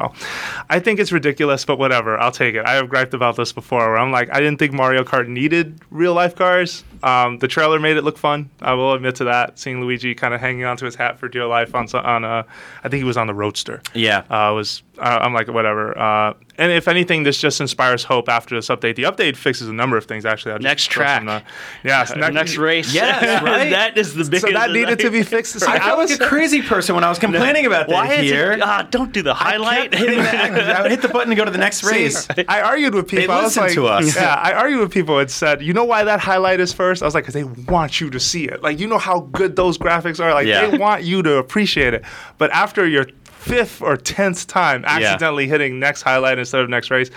I 0.69 0.79
think 0.79 0.99
it's 0.99 1.11
ridiculous, 1.11 1.65
but 1.65 1.79
whatever. 1.79 2.15
I'll 2.19 2.31
take 2.31 2.53
it. 2.53 2.63
I 2.63 2.73
have 2.73 2.89
griped 2.89 3.15
about 3.15 3.37
this 3.37 3.51
before, 3.51 3.79
where 3.79 3.97
I'm 3.97 4.11
like, 4.11 4.29
I 4.31 4.39
didn't 4.39 4.59
think 4.59 4.71
Mario 4.71 5.03
Kart 5.03 5.27
needed 5.27 5.79
real 5.89 6.13
life 6.13 6.35
cars. 6.35 6.83
Um, 7.01 7.39
the 7.39 7.47
trailer 7.47 7.79
made 7.79 7.97
it 7.97 8.03
look 8.03 8.19
fun. 8.19 8.51
I 8.61 8.73
will 8.75 8.93
admit 8.93 9.15
to 9.15 9.23
that. 9.23 9.57
Seeing 9.57 9.81
Luigi 9.81 10.13
kind 10.13 10.35
of 10.35 10.39
hanging 10.39 10.63
onto 10.63 10.85
his 10.85 10.93
hat 10.93 11.17
for 11.17 11.27
dear 11.27 11.47
life 11.47 11.73
on 11.73 11.87
on 11.95 12.23
uh, 12.23 12.43
I 12.83 12.87
think 12.89 12.99
he 12.99 13.03
was 13.03 13.17
on 13.17 13.25
the 13.25 13.33
Roadster. 13.33 13.81
yeah. 13.95 14.19
Uh, 14.29 14.53
was 14.53 14.83
uh, 14.99 15.19
I'm 15.21 15.33
like 15.33 15.47
whatever. 15.47 15.97
Uh, 15.97 16.33
and 16.57 16.71
if 16.71 16.87
anything, 16.87 17.23
this 17.23 17.39
just 17.39 17.59
inspires 17.59 18.03
hope 18.03 18.29
after 18.29 18.53
this 18.55 18.67
update. 18.67 18.95
The 18.95 19.03
update 19.03 19.35
fixes 19.35 19.67
a 19.67 19.73
number 19.73 19.97
of 19.97 20.05
things 20.05 20.23
actually. 20.25 20.51
I'll 20.51 20.59
just 20.59 20.63
Next 20.63 20.91
throw 20.91 21.03
some, 21.05 21.25
track. 21.25 21.43
uh, 21.43 21.49
yes, 21.83 22.15
next, 22.15 22.33
next 22.35 22.57
race. 22.57 22.93
Yes, 22.93 23.41
right? 23.43 23.71
that 23.71 23.97
is 23.97 24.13
the 24.13 24.23
biggest. 24.25 24.45
So 24.47 24.51
that 24.53 24.69
needed 24.77 24.99
to 24.99 25.09
be 25.09 25.23
fixed. 25.23 25.59
See, 25.59 25.65
I 25.65 25.91
I 25.91 25.95
was 25.95 26.11
a 26.11 26.19
crazy 26.19 26.61
person 26.61 26.93
when 26.95 27.03
I 27.03 27.09
was 27.09 27.17
complaining 27.17 27.65
about 27.65 27.87
that 27.87 27.93
Why 27.93 28.13
is 28.13 28.21
here. 28.29 28.51
it? 28.51 28.61
Ah, 28.61 28.87
don't 28.89 29.11
do 29.11 29.23
the 29.23 29.31
I 29.31 29.35
highlight. 29.35 29.91
kept 29.91 29.95
hitting 30.03 30.19
the, 30.19 30.29
I 30.77 30.81
would 30.83 30.91
hit 30.91 31.01
the 31.01 31.07
button 31.09 31.29
to 31.31 31.35
go 31.35 31.43
to 31.45 31.51
the 31.51 31.57
next 31.57 31.83
race. 31.83 32.27
I 32.47 32.61
argued 32.61 32.93
with 32.93 33.07
people. 33.07 33.33
I 33.33 33.41
was 33.41 33.57
listen 33.57 33.63
like, 33.63 33.73
to 33.73 33.87
us. 33.87 34.15
Yeah, 34.15 34.35
I 34.35 34.53
argued 34.53 34.79
with 34.79 34.91
people 34.91 35.17
and 35.17 35.29
said, 35.31 35.61
you 35.63 35.73
know 35.73 35.85
why 35.85 36.03
that 36.03 36.19
highlight 36.19 36.59
is 36.59 36.71
first? 36.71 37.01
I 37.01 37.05
was 37.05 37.15
like, 37.15 37.23
because 37.23 37.33
they 37.33 37.43
want 37.71 37.99
you 37.99 38.11
to 38.11 38.19
see 38.19 38.45
it. 38.45 38.61
Like, 38.61 38.79
you 38.79 38.85
know 38.87 38.99
how 38.99 39.21
good 39.21 39.55
those 39.55 39.77
graphics 39.79 40.23
are. 40.23 40.33
Like, 40.33 40.45
Yeah. 40.45 40.67
they 40.67 40.77
want 40.77 41.03
you 41.03 41.23
to 41.23 41.37
appreciate 41.37 41.93
it. 41.95 42.03
But 42.37 42.51
after 42.51 42.87
your 42.87 43.07
fifth 43.43 43.81
or 43.81 43.97
tenth 43.97 44.47
time 44.47 44.85
accidentally 44.85 45.47
hitting 45.47 45.79
next 45.79 46.01
highlight 46.01 46.39
instead 46.39 46.61
of 46.61 46.69
next 46.69 46.89
race. 46.89 47.09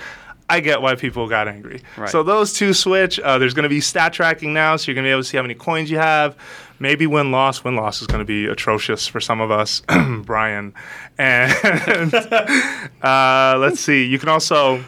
I 0.48 0.60
get 0.60 0.80
why 0.80 0.94
people 0.94 1.28
got 1.28 1.48
angry. 1.48 1.82
Right. 1.96 2.08
So 2.08 2.22
those 2.22 2.52
two 2.52 2.72
switch. 2.72 3.18
Uh, 3.18 3.38
there's 3.38 3.54
going 3.54 3.64
to 3.64 3.68
be 3.68 3.80
stat 3.80 4.12
tracking 4.12 4.52
now, 4.52 4.76
so 4.76 4.86
you're 4.86 4.94
going 4.94 5.04
to 5.04 5.08
be 5.08 5.12
able 5.12 5.22
to 5.22 5.28
see 5.28 5.36
how 5.36 5.42
many 5.42 5.54
coins 5.54 5.90
you 5.90 5.98
have. 5.98 6.36
Maybe 6.78 7.06
win 7.06 7.32
loss. 7.32 7.64
Win 7.64 7.74
loss 7.74 8.00
is 8.00 8.06
going 8.06 8.20
to 8.20 8.24
be 8.24 8.46
atrocious 8.46 9.08
for 9.08 9.20
some 9.20 9.40
of 9.40 9.50
us, 9.50 9.82
Brian. 10.24 10.74
And 11.18 12.14
uh, 13.02 13.56
let's 13.58 13.80
see. 13.80 14.04
You 14.04 14.18
can 14.18 14.28
also 14.28 14.84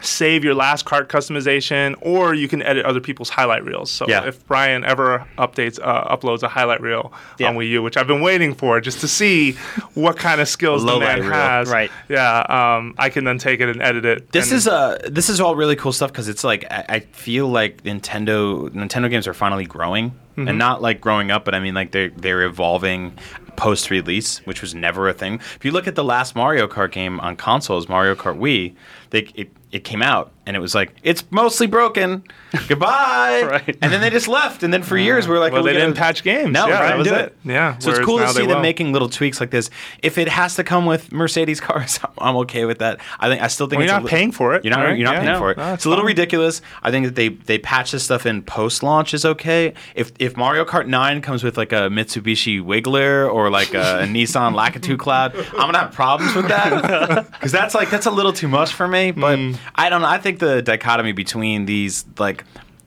save 0.00 0.44
your 0.44 0.54
last 0.54 0.84
cart 0.84 1.08
customization, 1.08 1.94
or 2.00 2.34
you 2.34 2.48
can 2.48 2.62
edit 2.62 2.84
other 2.84 3.00
people's 3.00 3.28
highlight 3.30 3.64
reels. 3.64 3.90
So 3.90 4.06
Yeah. 4.08 4.24
if 4.26 4.46
Brian 4.46 4.84
ever 4.84 5.26
updates, 5.38 5.78
uh, 5.82 6.16
uploads 6.16 6.42
a 6.42 6.48
highlight 6.48 6.80
reel 6.80 7.12
Yeah. 7.38 7.48
on 7.48 7.56
Wii 7.56 7.68
U, 7.70 7.82
which 7.82 7.96
I've 7.96 8.06
been 8.06 8.20
waiting 8.22 8.54
for, 8.54 8.80
just 8.80 9.00
to 9.00 9.08
see 9.08 9.52
what 9.94 10.16
kind 10.16 10.40
of 10.40 10.48
skills 10.48 10.82
the 10.84 10.98
man 10.98 11.00
light 11.00 11.20
reel. 11.20 11.32
has, 11.32 11.68
Right. 11.70 11.90
Yeah, 12.08 12.40
um, 12.48 12.94
I 12.98 13.08
can 13.10 13.24
then 13.24 13.38
take 13.38 13.60
it 13.60 13.68
and 13.68 13.82
edit 13.82 14.04
it. 14.04 14.32
This 14.32 14.50
and- 14.50 14.58
is 14.58 14.68
uh 14.68 14.98
this 15.08 15.28
is 15.28 15.40
all 15.40 15.54
really 15.54 15.76
cool 15.76 15.92
stuff 15.92 16.10
because 16.12 16.28
it's 16.28 16.44
like 16.44 16.64
I, 16.70 16.84
I 16.88 16.98
feel 17.00 17.48
like 17.48 17.82
Nintendo 17.84 18.68
Nintendo 18.70 19.10
games 19.10 19.26
are 19.28 19.34
finally 19.34 19.64
growing 19.66 20.12
Mm-hmm. 20.40 20.48
and 20.48 20.58
not 20.58 20.80
like 20.80 21.00
growing 21.00 21.30
up, 21.30 21.44
but 21.44 21.54
I 21.54 21.60
mean 21.60 21.74
like 21.74 21.92
they're 21.92 22.10
they're 22.10 22.42
evolving 22.42 23.16
post 23.56 23.90
release, 23.90 24.38
which 24.46 24.62
was 24.62 24.74
never 24.74 25.08
a 25.08 25.12
thing. 25.12 25.34
If 25.34 25.64
you 25.64 25.70
look 25.70 25.86
at 25.86 25.94
the 25.94 26.04
last 26.04 26.34
Mario 26.34 26.66
Kart 26.66 26.92
game 26.92 27.20
on 27.20 27.36
consoles, 27.36 27.88
Mario 27.88 28.14
Kart 28.14 28.38
Wii, 28.38 28.74
they 29.10 29.30
it, 29.34 29.50
it 29.70 29.84
came 29.84 30.02
out 30.02 30.32
and 30.46 30.56
it 30.56 30.60
was 30.60 30.74
like 30.74 30.94
it's 31.02 31.24
mostly 31.30 31.66
broken. 31.66 32.24
Goodbye. 32.68 33.42
Right. 33.48 33.76
And 33.80 33.92
then 33.92 34.00
they 34.00 34.10
just 34.10 34.26
left, 34.28 34.62
and 34.62 34.72
then 34.72 34.82
for 34.82 34.96
years 34.98 35.28
we 35.28 35.34
were 35.34 35.38
like, 35.40 35.52
well, 35.52 35.62
oh, 35.62 35.64
they 35.64 35.72
we 35.72 35.78
didn't 35.78 35.96
patch 35.96 36.22
games. 36.22 36.52
No, 36.52 36.66
yeah, 36.66 36.88
that 36.88 36.98
was 36.98 37.06
do 37.06 37.14
it. 37.14 37.36
Yeah, 37.44 37.78
So 37.78 37.90
it's 37.90 38.00
cool 38.00 38.18
to 38.18 38.28
see 38.28 38.40
them 38.40 38.48
will. 38.56 38.60
making 38.60 38.92
little 38.92 39.08
tweaks 39.08 39.38
like 39.40 39.50
this. 39.50 39.70
If 40.02 40.18
it 40.18 40.28
has 40.28 40.56
to 40.56 40.64
come 40.64 40.84
with 40.86 41.12
Mercedes 41.12 41.60
cars, 41.68 42.00
I'm 42.18 42.36
okay 42.38 42.64
with 42.64 42.78
that. 42.78 43.00
I 43.20 43.28
think 43.28 43.42
I 43.42 43.46
still 43.48 43.66
think 43.68 43.78
Well, 43.78 43.84
it's 43.84 43.90
you're 43.92 44.00
not 44.00 44.04
li- 44.04 44.10
paying 44.10 44.32
for 44.32 44.54
it, 44.54 44.64
You're 44.64 44.74
not. 44.74 44.84
right? 44.84 44.98
You're 44.98 45.04
not 45.06 45.14
Yeah. 45.14 45.20
paying 45.20 45.32
No. 45.32 45.38
for 45.38 45.50
it. 45.52 45.58
No, 45.58 45.74
it's 45.74 45.84
a 45.84 45.88
little 45.88 46.02
fine. 46.02 46.08
ridiculous. 46.08 46.62
I 46.82 46.90
think 46.90 47.06
that 47.06 47.14
they 47.14 47.28
they 47.28 47.58
patch 47.58 47.92
this 47.92 48.02
stuff 48.04 48.26
in 48.26 48.42
post 48.42 48.82
launch 48.82 49.14
is 49.14 49.24
okay. 49.24 49.74
If 49.94 50.12
if 50.18 50.36
Mario 50.36 50.64
Kart 50.64 50.86
9 50.86 51.20
comes 51.22 51.44
with 51.44 51.56
like 51.56 51.72
a 51.72 51.88
Mitsubishi 51.88 52.60
Wiggler 52.62 53.32
or 53.32 53.50
like 53.50 53.74
a, 53.74 54.00
a 54.02 54.06
Nissan 54.06 54.54
Lakitu 54.54 54.98
Cloud, 54.98 55.36
I'm 55.36 55.66
gonna 55.68 55.78
have 55.78 55.92
problems 55.92 56.34
with 56.34 56.48
that 56.48 57.30
because 57.32 57.52
that's 57.52 57.74
like 57.74 57.90
that's 57.90 58.06
a 58.06 58.10
little 58.10 58.32
too 58.32 58.48
much 58.48 58.72
for 58.72 58.88
me. 58.88 59.10
But 59.12 59.30
Mm. 59.38 59.56
I 59.76 59.88
don't 59.88 60.00
know. 60.02 60.08
I 60.08 60.18
think 60.18 60.29
the 60.38 60.62
dichotomy 60.62 61.12
between 61.12 61.66
these 61.66 62.04
like 62.18 62.44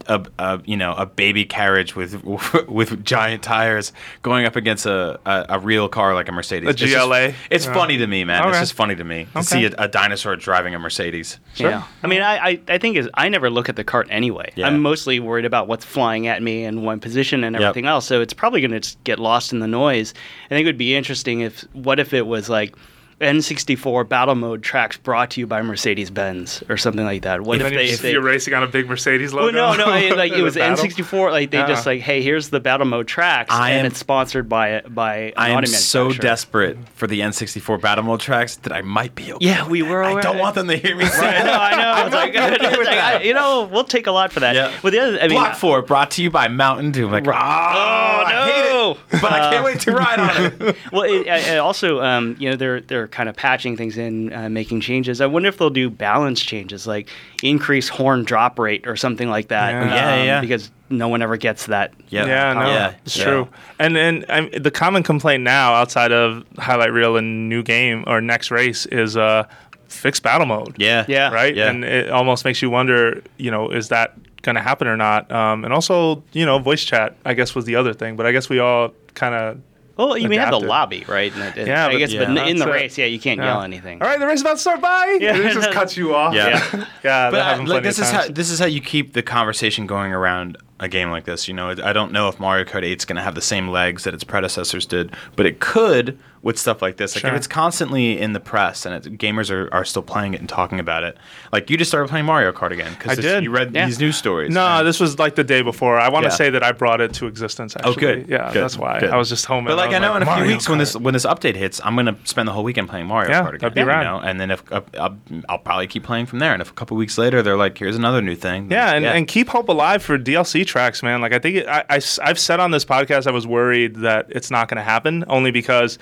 a, 0.07 0.21
a 0.37 0.61
you 0.65 0.75
know 0.75 0.93
a 0.95 1.05
baby 1.05 1.45
carriage 1.45 1.95
with 1.95 2.21
with 2.67 3.05
giant 3.05 3.41
tires 3.41 3.93
going 4.21 4.45
up 4.45 4.57
against 4.57 4.85
a, 4.85 5.17
a, 5.25 5.45
a 5.55 5.59
real 5.59 5.87
car 5.87 6.13
like 6.13 6.27
a 6.27 6.31
Mercedes. 6.33 6.67
A 6.67 6.71
It's 6.71 6.79
just- 6.81 6.93
GLA? 6.93 7.31
It's, 7.49 7.65
Yeah. 7.65 7.73
funny 7.73 7.95
to 7.97 8.05
me, 8.05 8.25
man. 8.25 8.45
It's 8.49 8.59
just 8.59 8.73
funny 8.73 8.95
to 8.95 9.03
me 9.05 9.27
to 9.31 9.39
Okay. 9.39 9.43
see 9.43 9.65
a, 9.65 9.71
a 9.77 9.87
dinosaur 9.87 10.35
driving 10.35 10.75
a 10.75 10.79
Mercedes. 10.79 11.39
Yeah. 11.55 11.83
I 12.03 12.07
mean, 12.07 12.21
I, 12.21 12.35
I, 12.49 12.59
I 12.67 12.77
think 12.79 12.97
is 12.97 13.07
I 13.13 13.29
never 13.29 13.49
look 13.49 13.69
at 13.69 13.77
the 13.77 13.85
cart 13.85 14.07
anyway. 14.09 14.51
Yeah. 14.55 14.67
I'm 14.67 14.81
mostly 14.81 15.21
worried 15.21 15.45
about 15.45 15.69
what's 15.69 15.85
flying 15.85 16.27
at 16.27 16.43
me 16.43 16.65
and 16.65 16.83
one 16.83 16.99
position 16.99 17.45
and 17.45 17.53
Yep. 17.53 17.61
everything 17.61 17.85
else. 17.87 18.05
So 18.05 18.19
it's 18.19 18.33
probably 18.33 18.59
going 18.59 18.81
to 18.81 18.95
get 19.05 19.19
lost 19.19 19.53
in 19.53 19.59
the 19.59 19.67
noise. 19.67 20.13
I 20.47 20.49
think 20.49 20.65
it 20.65 20.67
would 20.67 20.77
be 20.77 20.95
interesting 20.97 21.39
if 21.39 21.61
what 21.71 22.01
if 22.01 22.13
it 22.13 22.27
was 22.27 22.49
like 22.49 22.75
N64 23.23 24.07
battle 24.07 24.35
mode 24.35 24.63
tracks 24.63 24.97
brought 24.97 25.31
to 25.31 25.39
you 25.39 25.47
by 25.47 25.61
Mercedes 25.61 26.09
Benz 26.09 26.63
or 26.69 26.77
something 26.77 27.05
like 27.05 27.23
that. 27.23 27.41
What 27.41 27.61
And 27.61 27.67
if 27.67 27.73
they, 27.73 27.85
you 27.87 27.93
if 27.93 27.99
see 27.99 28.07
they 28.07 28.11
you're 28.13 28.21
racing 28.21 28.53
on 28.53 28.63
a 28.63 28.67
big 28.67 28.87
Mercedes 28.87 29.33
logo. 29.33 29.55
well, 29.57 29.77
no, 29.77 29.85
no, 29.85 29.91
I, 29.91 30.09
like 30.09 30.31
it 30.33 30.41
was 30.41 30.55
battle? 30.55 30.85
N64. 30.85 31.31
Like 31.31 31.51
they 31.51 31.57
just 31.65 31.85
ah. 31.87 31.91
like, 31.91 32.01
hey, 32.01 32.21
here's 32.21 32.49
the 32.49 32.59
battle 32.59 32.85
mode 32.85 33.07
tracks, 33.07 33.53
I 33.53 33.71
and 33.71 33.81
am- 33.81 33.85
it's 33.87 33.99
sponsored 33.99 34.47
by 34.49 34.81
by. 34.81 35.17
An 35.17 35.33
I 35.37 35.49
am 35.49 35.65
so 35.65 36.11
desperate 36.11 36.77
for 36.95 37.07
the 37.07 37.21
N64 37.21 37.81
battle 37.81 38.03
mode 38.03 38.19
tracks 38.19 38.57
that 38.57 38.73
I 38.73 38.81
might 38.81 39.15
be 39.15 39.33
okay. 39.33 39.45
Yeah, 39.45 39.63
with 39.63 39.71
we 39.71 39.81
that. 39.81 39.89
were 39.89 40.03
I 40.03 40.21
don't 40.21 40.37
want 40.37 40.55
them 40.55 40.67
to 40.67 40.77
hear 40.77 40.95
me 40.95 41.05
say 41.05 41.25
I 41.25 41.43
know, 41.43 41.53
I 41.53 42.09
know. 42.09 42.15
Like, 42.15 42.33
it's 42.35 42.77
like, 42.77 42.87
I- 42.87 43.21
you 43.23 43.33
know, 43.33 43.69
we'll 43.71 43.83
take 43.83 44.07
a 44.07 44.11
lot 44.11 44.31
for 44.31 44.39
that. 44.41 44.55
Yeah. 44.55 44.73
But 44.81 44.91
the 44.91 44.99
other, 44.99 45.19
I 45.19 45.27
mean, 45.27 45.37
Block 45.37 45.55
Fort 45.55 45.87
brought 45.87 46.11
to 46.11 46.23
you 46.23 46.29
by 46.29 46.47
Mountain 46.47 46.91
Dew. 46.91 47.05
I'm 47.07 47.11
like, 47.11 47.25
Right. 47.25 47.37
oh, 47.37 48.23
I 48.25 48.51
hate 48.51 48.71
oh, 48.71 48.97
no! 49.11 49.17
it, 49.17 49.21
but 49.21 49.31
I 49.31 49.51
can't 49.51 49.61
uh, 49.61 49.65
wait 49.65 49.79
to 49.81 49.91
ride 49.91 50.19
on 50.19 50.45
it. 50.45 50.77
well, 50.91 51.03
it, 51.03 51.27
I, 51.27 51.55
I 51.55 51.57
also, 51.57 52.01
um, 52.01 52.35
you 52.39 52.49
know, 52.49 52.55
they're 52.55 52.81
they're 52.81 53.07
kind 53.13 53.29
of 53.29 53.35
patching 53.35 53.77
things 53.77 53.97
in, 53.97 54.33
uh, 54.33 54.49
making 54.49 54.81
changes. 54.81 55.21
I 55.21 55.27
wonder 55.27 55.47
if 55.47 55.57
they'll 55.57 55.69
do 55.69 55.89
balance 55.89 56.41
changes, 56.41 56.87
like 56.87 57.07
increase 57.43 57.87
horn 57.87 58.23
drop 58.23 58.57
rate 58.57 58.87
or 58.87 58.95
something 58.95 59.29
like 59.29 59.49
that. 59.49 59.71
Yeah. 59.71 59.81
um, 59.83 59.87
Yeah, 59.89 60.23
yeah. 60.23 60.41
Because 60.41 60.71
no 60.89 61.07
one 61.07 61.21
ever 61.21 61.37
gets 61.37 61.67
that. 61.67 61.93
Yeah, 62.09 62.25
Yeah, 62.25 62.53
no, 62.53 62.67
yeah, 62.67 62.93
it's 63.05 63.15
yeah. 63.17 63.23
true. 63.23 63.47
And 63.79 63.95
and 63.97 64.25
um, 64.29 64.49
the 64.57 64.71
common 64.71 65.03
complaint 65.03 65.43
now, 65.43 65.73
outside 65.75 66.11
of 66.11 66.43
highlight 66.57 66.91
reel 66.91 67.15
and 67.15 67.47
new 67.49 67.61
game 67.63 68.03
or 68.07 68.19
next 68.19 68.49
race, 68.51 68.85
is 68.87 69.15
uh, 69.15 69.43
fixed 69.87 70.23
battle 70.23 70.47
mode. 70.47 70.75
Yeah, 70.79 71.05
Yeah. 71.07 71.29
right. 71.31 71.55
Yeah. 71.55 71.69
And 71.69 71.83
it 71.85 72.09
almost 72.09 72.45
makes 72.45 72.61
you 72.63 72.69
wonder, 72.71 73.21
you 73.37 73.51
know, 73.51 73.69
is 73.69 73.89
that 73.89 74.15
going 74.41 74.55
to 74.55 74.61
happen 74.61 74.87
or 74.87 74.97
not? 74.97 75.31
Um, 75.31 75.63
and 75.63 75.71
also, 75.73 76.23
you 76.33 76.45
know, 76.45 76.57
voice 76.59 76.83
chat, 76.83 77.15
I 77.25 77.33
guess, 77.35 77.53
was 77.55 77.65
the 77.65 77.75
other 77.75 77.93
thing. 77.93 78.15
But 78.15 78.25
I 78.25 78.31
guess 78.31 78.49
we 78.49 78.57
all 78.59 78.91
kind 79.13 79.35
of. 79.35 79.61
Well, 79.95 80.17
you 80.17 80.27
may 80.27 80.37
have 80.37 80.49
the 80.51 80.59
lobby, 80.59 81.05
right? 81.07 81.31
And 81.33 81.43
it- 81.43 81.57
it- 81.57 81.67
Yeah, 81.67 81.85
I 81.87 81.91
but- 81.91 81.97
guess, 81.99 82.11
yeah. 82.11 82.19
but 82.21 82.29
in- 82.29 82.37
in 82.37 82.57
the 82.57 82.65
That's 82.65 82.75
it. 82.77 82.81
race, 82.81 82.97
yeah, 82.97 83.05
you 83.05 83.19
can't 83.19 83.39
yell 83.39 83.61
anything. 83.61 84.01
All 84.01 84.07
right, 84.07 84.19
the 84.19 84.25
race 84.25 84.37
is 84.37 84.41
about 84.41 84.53
to 84.53 84.57
start. 84.59 84.81
Bye. 84.81 85.17
Yeah. 85.21 85.35
Yeah. 85.37 85.49
It 85.49 85.53
just 85.53 85.71
cuts 85.71 85.95
you 85.97 86.15
off. 86.15 86.33
Yeah. 86.33 86.59
yeah. 86.73 86.85
But 87.03 87.05
uh, 87.05 87.29
they're 87.31 87.41
I, 87.43 87.55
like 87.65 87.83
this 87.83 87.99
of 87.99 88.05
is 88.05 88.11
how 88.11 88.27
this 88.27 88.49
is 88.49 88.59
how 88.59 88.65
you 88.65 88.81
keep 88.81 89.13
the 89.13 89.21
conversation 89.21 89.85
going 89.85 90.11
around 90.11 90.57
a 90.79 90.87
game 90.87 91.11
like 91.11 91.25
this. 91.25 91.47
You 91.47 91.53
know, 91.53 91.69
I 91.69 91.93
don't 91.93 92.11
know 92.11 92.27
if 92.29 92.39
Mario 92.39 92.65
Kart 92.65 92.83
8 92.83 92.97
is 92.99 93.05
going 93.05 93.15
to 93.17 93.21
have 93.21 93.35
the 93.35 93.41
same 93.41 93.69
legs 93.69 94.03
that 94.03 94.13
its 94.13 94.23
predecessors 94.23 94.85
did, 94.85 95.13
but 95.35 95.45
it 95.45 95.59
could 95.59 96.17
with 96.41 96.59
stuff 96.59 96.81
like 96.81 96.97
this. 96.97 97.15
Like 97.15 97.21
Sure. 97.21 97.29
if 97.29 97.37
it's 97.37 97.47
constantly 97.47 98.19
in 98.19 98.33
the 98.33 98.39
press 98.41 98.85
and 98.85 98.93
it, 99.05 99.17
gamers 99.17 99.49
are, 99.49 99.73
are 99.73 99.85
still 99.85 100.01
playing 100.01 100.33
it 100.33 100.41
and 100.41 100.49
talking 100.49 100.77
about 100.77 101.03
it. 101.03 101.17
Like 101.53 101.69
you 101.69 101.77
just 101.77 101.89
started 101.89 102.09
playing 102.09 102.25
Mario 102.25 102.51
Kart 102.51 102.71
again 102.71 102.91
I 102.91 102.95
because 102.97 103.17
did. 103.19 103.45
you 103.45 103.49
read 103.51 103.73
Yeah. 103.73 103.85
these 103.85 103.97
news 103.97 104.17
stories. 104.17 104.53
No, 104.53 104.65
and- 104.79 104.87
this 104.87 104.99
was 104.99 105.17
like 105.17 105.35
the 105.35 105.45
day 105.45 105.61
before. 105.61 105.97
I 105.97 106.09
want 106.09 106.23
to 106.23 106.29
Yeah. 106.31 106.35
say 106.35 106.49
that 106.49 106.61
I 106.61 106.73
brought 106.73 106.99
it 106.99 107.13
to 107.13 107.27
existence. 107.27 107.77
Actually. 107.77 107.91
Oh, 107.93 107.95
good. 107.95 108.25
Yeah, 108.27 108.51
Good. 108.51 108.61
that's 108.61 108.77
why 108.77 108.99
Good. 108.99 109.11
I 109.11 109.15
was 109.15 109.29
just 109.29 109.45
home. 109.45 109.63
But 109.63 109.77
like 109.77 109.91
I, 109.91 109.99
was 109.99 110.01
know 110.01 110.15
in 110.17 110.23
a 110.23 110.25
few 110.25 110.31
Mario 110.35 110.47
weeks 110.51 110.67
when 110.67 110.79
this 110.79 110.97
when 110.97 111.13
this 111.13 111.25
update 111.25 111.55
hits, 111.55 111.79
I'm 111.81 111.95
gonna 111.95 112.17
spend 112.25 112.45
the 112.49 112.51
whole 112.51 112.65
weekend 112.65 112.89
playing 112.89 113.05
Mario 113.05 113.29
Yeah, 113.29 113.43
Kart 113.43 113.47
again. 113.49 113.59
that'd 113.61 113.75
be 113.75 113.81
you 113.81 113.87
rad. 113.87 114.03
know? 114.03 114.19
And 114.19 114.37
then 114.37 114.51
if 114.51 114.69
uh, 114.69 114.81
I'll, 114.99 115.17
I'll 115.47 115.59
probably 115.59 115.87
keep 115.87 116.03
playing 116.03 116.25
from 116.25 116.39
there. 116.39 116.51
And 116.51 116.61
if 116.61 116.69
a 116.69 116.73
couple 116.73 116.97
weeks 116.97 117.17
later 117.17 117.41
they're 117.41 117.55
like, 117.55 117.77
here's 117.77 117.95
another 117.95 118.21
new 118.21 118.35
thing. 118.35 118.69
Yeah, 118.69 118.91
and, 118.91 119.05
and 119.05 119.29
keep 119.29 119.47
hope 119.47 119.69
alive 119.69 120.03
for 120.03 120.17
DLC 120.19 120.62
tracks, 120.65 121.03
man. 121.03 121.21
Like 121.21 121.33
I 121.33 121.39
think 121.39 121.57
it, 121.57 121.67
I, 121.67 121.83
I, 121.89 122.27
have 122.27 122.39
said 122.39 122.59
on 122.59 122.71
this 122.71 122.85
podcast, 122.85 123.27
I 123.27 123.31
was 123.31 123.45
worried 123.47 123.97
that 123.97 124.27
it's 124.29 124.51
not 124.51 124.67
going 124.67 124.77
to 124.77 124.83
happen, 124.83 125.23
only 125.27 125.51
because 125.51 125.97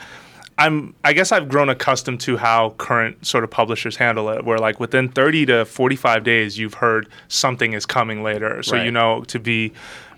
I'm. 0.58 0.93
I 1.04 1.13
guess 1.13 1.32
I've 1.32 1.50
grown 1.50 1.69
accustomed 1.69 2.19
to 2.21 2.38
how 2.38 2.71
current 2.78 3.26
sort 3.26 3.43
of 3.43 3.50
publishers 3.52 3.95
handle 3.95 4.30
it, 4.30 4.45
where 4.45 4.58
like 4.58 4.80
within 4.80 5.10
30 5.10 5.45
to 5.47 5.65
45 5.65 6.24
days, 6.24 6.58
you've 6.58 6.76
heard 6.76 7.08
something 7.28 7.74
is 7.74 7.86
coming 7.86 8.24
later, 8.24 8.62
so 8.63 8.76
Right. 8.76 8.86
you 8.86 8.91
know 8.91 9.24
to 9.26 9.39
be 9.39 9.71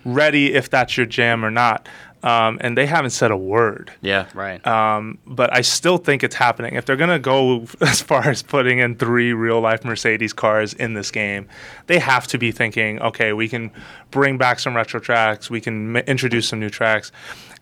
ready 0.06 0.54
if 0.54 0.70
that's 0.70 0.98
your 0.98 1.06
jam 1.06 1.46
or 1.46 1.52
not. 1.52 1.88
Um, 2.24 2.58
and 2.62 2.78
they 2.78 2.86
haven't 2.86 3.10
said 3.12 3.32
a 3.32 3.38
word. 3.38 3.92
yeah, 4.02 4.28
Right. 4.34 4.66
Um, 4.66 5.18
but 5.28 5.54
I 5.54 5.60
still 5.62 5.98
think 5.98 6.24
it's 6.24 6.36
happening. 6.36 6.76
If 6.76 6.86
they're 6.86 6.96
going 6.96 7.10
to 7.10 7.20
go 7.20 7.66
as 7.82 8.02
far 8.02 8.26
as 8.30 8.42
putting 8.42 8.80
in 8.80 8.96
three 8.96 9.34
real 9.34 9.60
life 9.60 9.84
Mercedes 9.84 10.32
cars 10.32 10.74
in 10.74 10.94
this 10.94 11.12
game, 11.12 11.48
they 11.88 12.00
have 12.00 12.26
to 12.28 12.38
be 12.38 12.52
thinking, 12.54 13.02
okay, 13.02 13.34
we 13.34 13.50
can 13.50 13.72
bring 14.10 14.38
back 14.38 14.60
some 14.60 14.74
retro 14.76 15.02
tracks, 15.02 15.50
we 15.50 15.60
can 15.60 15.98
m- 15.98 16.04
introduce 16.08 16.48
some 16.48 16.60
new 16.62 16.70
tracks. 16.70 17.12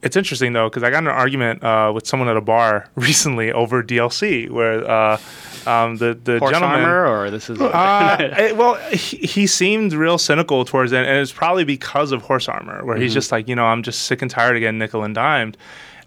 It's 0.03 0.15
interesting 0.15 0.53
though, 0.53 0.67
because 0.67 0.81
I 0.81 0.89
got 0.89 0.99
in 1.03 1.07
an 1.07 1.13
argument 1.13 1.63
uh, 1.63 1.91
with 1.93 2.07
someone 2.07 2.27
at 2.27 2.35
a 2.35 2.41
bar 2.41 2.87
recently 2.95 3.51
over 3.51 3.83
DLC, 3.83 4.49
where 4.49 4.83
uh, 4.89 5.19
um, 5.67 5.97
the 5.97 6.17
the 6.23 6.39
Horse 6.39 6.51
gentleman. 6.53 6.81
armor, 6.81 7.05
or 7.07 7.29
this 7.29 7.51
is. 7.51 7.61
Uh, 7.61 8.17
it- 8.19 8.57
well, 8.57 8.73
he, 8.89 9.17
he 9.17 9.45
seemed 9.45 9.93
real 9.93 10.17
cynical 10.17 10.65
towards 10.65 10.91
it, 10.91 11.05
and 11.05 11.19
it's 11.19 11.31
probably 11.31 11.65
because 11.65 12.11
of 12.11 12.23
horse 12.23 12.49
armor, 12.49 12.83
where 12.83 12.95
Mm-hmm. 12.95 13.03
he's 13.03 13.13
just 13.13 13.31
like, 13.31 13.47
you 13.47 13.53
know, 13.55 13.65
I'm 13.65 13.83
just 13.83 14.01
sick 14.07 14.23
and 14.23 14.31
tired 14.31 14.50
of 14.55 14.61
getting 14.61 14.79
nickel 14.79 15.03
and 15.03 15.13
dimed. 15.15 15.57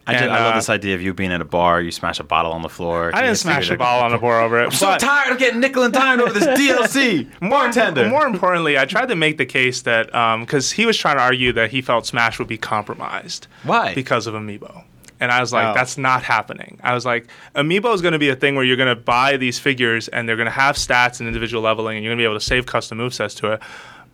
I, 0.07 0.13
did, 0.13 0.23
And, 0.25 0.33
I 0.33 0.45
love 0.45 0.53
uh, 0.53 0.57
this 0.59 0.69
idea 0.69 0.95
of 0.95 1.01
you 1.01 1.15
being 1.15 1.33
at 1.33 1.41
a 1.41 1.47
bar, 1.47 1.81
you 1.81 1.91
smash 1.91 2.21
a 2.21 2.25
bottle 2.25 2.53
on 2.53 2.61
the 2.61 2.69
floor. 2.69 3.11
I 3.15 3.23
didn't 3.23 3.37
smash 3.37 3.71
a 3.71 3.77
bottle 3.77 4.05
on 4.05 4.13
the 4.13 4.19
floor 4.19 4.39
over 4.39 4.61
it. 4.61 4.65
I'm 4.67 4.71
so 4.71 4.99
tired 4.99 5.33
of 5.33 5.39
getting 5.39 5.61
nickel 5.61 5.83
and 5.83 5.95
dimed 5.95 6.21
over 6.21 6.33
this 6.39 6.45
DLC. 6.61 7.31
Bartender. 7.41 8.09
More 8.11 8.27
importantly, 8.27 8.79
I 8.79 8.85
tried 8.85 9.07
to 9.09 9.17
make 9.17 9.39
the 9.39 9.47
case 9.47 9.81
that 9.83 10.07
because 10.41 10.73
he 10.73 10.85
was 10.85 10.99
trying 10.99 11.17
to 11.17 11.23
argue 11.23 11.53
that 11.55 11.71
he 11.71 11.81
felt 11.81 12.05
Smash 12.05 12.39
would 12.39 12.49
be 12.49 12.59
compromised. 12.59 13.47
Why? 13.63 13.95
Because 13.95 14.27
of 14.27 14.35
Amiibo. 14.35 14.85
And 15.21 15.33
I 15.33 15.41
was 15.41 15.55
like, 15.55 15.69
Oh. 15.69 15.75
that's 15.75 15.97
not 15.97 16.23
happening. 16.23 16.79
I 16.83 16.93
was 16.93 17.07
like, 17.07 17.29
Amiibo 17.55 17.95
is 17.95 18.03
going 18.03 18.13
to 18.13 18.19
be 18.19 18.29
a 18.29 18.37
thing 18.37 18.57
where 18.57 18.65
you're 18.65 18.77
going 18.77 18.95
to 18.95 19.01
buy 19.01 19.39
these 19.39 19.59
figures 19.59 20.09
and 20.09 20.29
they're 20.29 20.37
going 20.37 20.45
to 20.47 20.51
have 20.53 20.77
stats 20.77 21.19
and 21.21 21.27
individual 21.27 21.63
leveling 21.63 21.97
and 21.97 22.05
you're 22.05 22.11
going 22.11 22.19
to 22.19 22.23
be 22.23 22.27
able 22.27 22.39
to 22.39 22.45
save 22.45 22.67
custom 22.67 22.99
movesets 22.99 23.35
to 23.39 23.53
it. 23.53 23.63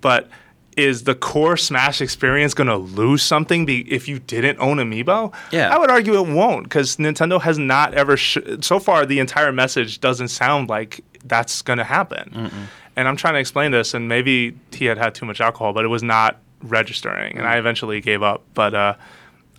But 0.03 0.29
is 0.76 1.04
the 1.04 1.14
core 1.14 1.56
Smash 1.56 2.00
experience 2.00 2.54
going 2.54 2.68
to 2.68 2.76
lose 2.76 3.22
something 3.22 3.66
be- 3.66 3.90
if 3.92 4.09
you 4.09 4.18
didn't 4.20 4.59
own 4.61 4.78
Amiibo? 4.78 5.33
Yeah. 5.52 5.74
I 5.74 5.78
would 5.78 5.90
argue 5.90 6.14
it 6.14 6.28
won't 6.28 6.64
because 6.64 6.96
Nintendo 6.96 7.40
has 7.40 7.59
not 7.59 7.92
ever, 7.94 8.16
sh- 8.16 8.38
so 8.61 8.78
far, 8.78 9.04
the 9.04 9.18
entire 9.18 9.52
message 9.52 10.00
doesn't 10.00 10.28
sound 10.28 10.68
like 10.68 11.00
that's 11.24 11.62
going 11.62 11.78
to 11.78 11.85
happen. 11.85 12.50
And 12.96 13.09
I'm 13.09 13.16
trying 13.16 13.35
to 13.35 13.40
explain 13.40 13.70
this, 13.72 13.94
and 13.94 14.09
maybe 14.09 14.56
he 14.72 14.85
had 14.87 14.96
had 14.98 15.14
too 15.14 15.24
much 15.26 15.40
alcohol, 15.40 15.72
but 15.72 15.85
it 15.85 15.88
was 15.88 16.02
not 16.02 16.38
registering. 16.62 17.37
And 17.38 17.46
I 17.46 17.56
eventually 17.59 18.00
gave 18.00 18.22
up. 18.22 18.42
But, 18.54 18.74
uh, 18.74 18.94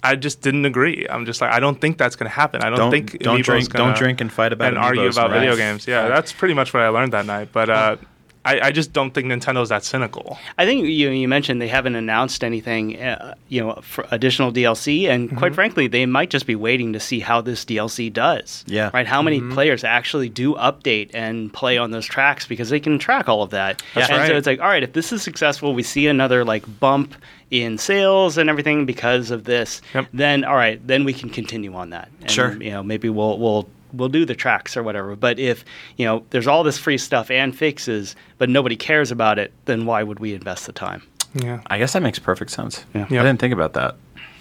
I 0.03 0.15
just 0.15 0.41
didn't 0.41 0.65
agree. 0.65 1.05
I'm 1.09 1.27
just 1.27 1.41
like 1.41 1.51
I 1.51 1.59
don't 1.59 1.79
think 1.79 1.99
that's 1.99 2.15
going 2.15 2.27
to 2.29 2.33
happen. 2.35 2.63
I 2.63 2.69
don't, 2.71 2.79
Don't- 2.79 2.91
think 2.91 3.19
don't 3.19 3.37
Amiibo's 3.39 3.45
drink- 3.45 3.69
gonna- 3.73 3.85
don't 3.91 3.97
drink 3.97 4.19
and 4.21 4.31
fight 4.33 4.51
about 4.51 4.69
and 4.69 4.77
argue 4.79 5.07
about 5.07 5.29
right? 5.29 5.39
video 5.39 5.55
games. 5.55 5.85
Yeah, 5.87 6.07
that's 6.07 6.31
pretty 6.33 6.55
much 6.55 6.73
what 6.73 6.81
I 6.81 6.87
learned 6.89 7.13
that 7.13 7.27
night. 7.27 7.49
But 7.51 7.69
uh, 7.69 7.97
I, 8.43 8.59
I 8.59 8.71
just 8.71 8.91
don't 8.91 9.13
think 9.13 9.27
Nintendo's 9.27 9.69
that 9.69 9.83
cynical. 9.83 10.39
I 10.57 10.65
think 10.65 10.85
you 10.85 11.09
you 11.11 11.27
mentioned 11.27 11.61
they 11.61 11.67
haven't 11.67 11.95
announced 11.95 12.43
anything, 12.43 12.99
uh, 12.99 13.35
you 13.49 13.61
know, 13.61 13.79
for 13.83 14.07
additional 14.11 14.51
DLC, 14.51 15.07
and 15.07 15.27
Mm-hmm. 15.29 15.37
quite 15.37 15.53
frankly, 15.53 15.87
they 15.87 16.05
might 16.07 16.29
just 16.31 16.47
be 16.47 16.55
waiting 16.55 16.93
to 16.93 16.99
see 16.99 17.19
how 17.19 17.41
this 17.41 17.63
DLC 17.65 18.11
does. 18.11 18.63
Yeah. 18.67 18.89
Right. 18.93 19.05
How 19.05 19.21
many 19.21 19.39
Mm-hmm. 19.39 19.53
players 19.53 19.83
actually 19.83 20.29
do 20.29 20.55
update 20.55 21.11
and 21.13 21.53
play 21.53 21.77
on 21.77 21.91
those 21.91 22.05
tracks 22.05 22.47
because 22.47 22.69
they 22.71 22.79
can 22.79 22.97
track 22.97 23.29
all 23.29 23.43
of 23.43 23.51
that. 23.51 23.83
That's 23.93 24.09
and 24.09 24.27
so 24.27 24.35
it's 24.35 24.47
like, 24.47 24.59
all 24.59 24.67
right, 24.69 24.83
if 24.83 24.93
this 24.93 25.11
is 25.13 25.21
successful, 25.21 25.73
we 25.75 25.83
see 25.83 26.07
another 26.07 26.43
like 26.43 26.63
bump 26.79 27.13
in 27.51 27.77
sales 27.77 28.37
and 28.37 28.49
everything 28.49 28.85
because 28.85 29.29
of 29.29 29.43
this. 29.43 29.81
Yep. 29.93 30.07
Then 30.13 30.43
all 30.45 30.55
right, 30.55 30.85
then 30.87 31.03
we 31.03 31.13
can 31.13 31.29
continue 31.29 31.73
on 31.75 31.91
that. 31.91 32.09
And, 32.21 32.31
Sure. 32.31 32.53
You 32.63 32.71
know, 32.71 32.81
maybe 32.83 33.07
we'll 33.09 33.37
we'll 33.37 33.69
we'll 33.93 34.09
do 34.09 34.25
the 34.25 34.35
tracks 34.35 34.75
or 34.77 34.83
whatever. 34.83 35.15
But 35.15 35.39
if 35.39 35.63
you 35.97 36.05
know 36.05 36.23
there's 36.31 36.47
all 36.47 36.63
this 36.63 36.77
free 36.77 36.97
stuff 36.97 37.29
and 37.31 37.55
fixes, 37.55 38.15
but 38.37 38.49
nobody 38.49 38.75
cares 38.75 39.11
about 39.11 39.39
it, 39.39 39.53
then 39.65 39.85
why 39.85 40.03
would 40.03 40.19
we 40.19 40.33
invest 40.33 40.65
the 40.65 40.73
time? 40.73 41.03
Yeah, 41.33 41.61
I 41.67 41.77
guess 41.77 41.93
that 41.93 42.01
makes 42.03 42.19
perfect 42.19 42.51
sense. 42.51 42.85
Yeah. 42.93 43.05
I 43.05 43.07
didn't 43.07 43.37
think 43.39 43.53
about 43.53 43.73
that. 43.73 43.95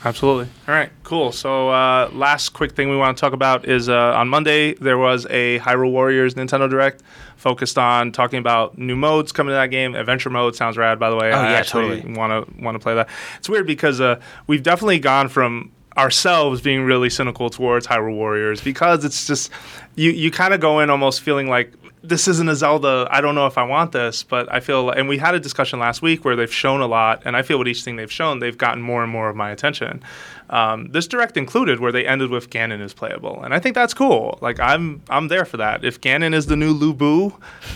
absolutely. 0.04 0.48
All 0.66 0.74
right, 0.74 0.90
cool. 1.04 1.30
So 1.30 1.68
uh, 1.70 2.10
last 2.12 2.48
quick 2.48 2.72
thing 2.72 2.90
we 2.90 2.96
want 2.96 3.16
to 3.16 3.20
talk 3.20 3.32
about 3.32 3.66
is 3.68 3.88
uh, 3.88 4.14
on 4.14 4.28
Monday 4.28 4.74
there 4.74 4.98
was 4.98 5.24
a 5.30 5.60
Hyrule 5.60 5.92
Warriors 5.92 6.34
Nintendo 6.34 6.68
Direct 6.68 7.02
focused 7.36 7.78
on 7.78 8.10
talking 8.12 8.38
about 8.40 8.76
new 8.76 8.96
modes 8.96 9.30
coming 9.30 9.50
to 9.50 9.54
that 9.54 9.68
game. 9.68 9.94
Adventure 9.94 10.30
mode 10.30 10.56
sounds 10.56 10.76
rad, 10.76 10.98
by 10.98 11.10
the 11.10 11.16
way. 11.16 11.32
Oh, 11.32 11.36
I 11.36 11.52
yeah, 11.52 11.58
actually 11.58 11.98
totally. 12.00 12.14
want 12.16 12.48
to 12.48 12.62
want 12.64 12.74
to 12.74 12.78
play 12.80 12.94
that. 12.96 13.08
It's 13.38 13.48
weird 13.48 13.66
because 13.68 14.00
uh, 14.00 14.20
we've 14.48 14.62
definitely 14.62 14.98
gone 14.98 15.28
from 15.28 15.70
ourselves 15.96 16.60
being 16.60 16.82
really 16.82 17.10
cynical 17.10 17.50
towards 17.50 17.86
Hyrule 17.86 18.14
Warriors 18.14 18.60
because 18.60 19.04
it's 19.04 19.26
just 19.26 19.50
you 19.96 20.10
you 20.10 20.30
kind 20.30 20.54
of 20.54 20.60
go 20.60 20.80
in 20.80 20.90
almost 20.90 21.20
feeling 21.20 21.48
like 21.48 21.72
this 22.02 22.26
isn't 22.28 22.48
a 22.48 22.54
Zelda. 22.54 23.06
I 23.10 23.20
don't 23.20 23.34
know 23.34 23.46
if 23.46 23.58
I 23.58 23.62
want 23.62 23.92
this, 23.92 24.22
but 24.22 24.50
I 24.50 24.60
feel 24.60 24.90
and 24.90 25.08
we 25.08 25.18
had 25.18 25.34
a 25.34 25.40
discussion 25.40 25.78
last 25.78 26.00
week 26.00 26.24
where 26.24 26.34
they've 26.36 26.52
shown 26.52 26.80
a 26.80 26.86
lot, 26.86 27.22
and 27.24 27.36
I 27.36 27.42
feel 27.42 27.58
with 27.58 27.68
each 27.68 27.82
thing 27.84 27.96
they've 27.96 28.10
shown, 28.10 28.38
they've 28.38 28.56
gotten 28.56 28.82
more 28.82 29.02
and 29.02 29.12
more 29.12 29.28
of 29.28 29.36
my 29.36 29.50
attention. 29.50 30.02
Um, 30.48 30.88
this 30.90 31.06
direct 31.06 31.36
included 31.36 31.78
where 31.78 31.92
they 31.92 32.06
ended 32.06 32.30
with 32.30 32.50
Ganon 32.50 32.80
is 32.80 32.94
playable, 32.94 33.42
and 33.42 33.52
I 33.52 33.58
think 33.58 33.74
that's 33.74 33.92
cool. 33.92 34.38
Like 34.40 34.58
I'm 34.60 35.02
I'm 35.10 35.28
there 35.28 35.44
for 35.44 35.58
that. 35.58 35.84
If 35.84 36.00
Ganon 36.00 36.34
is 36.34 36.46
the 36.46 36.56
new 36.56 36.72
Lu 36.72 36.94
Bu, 36.94 37.32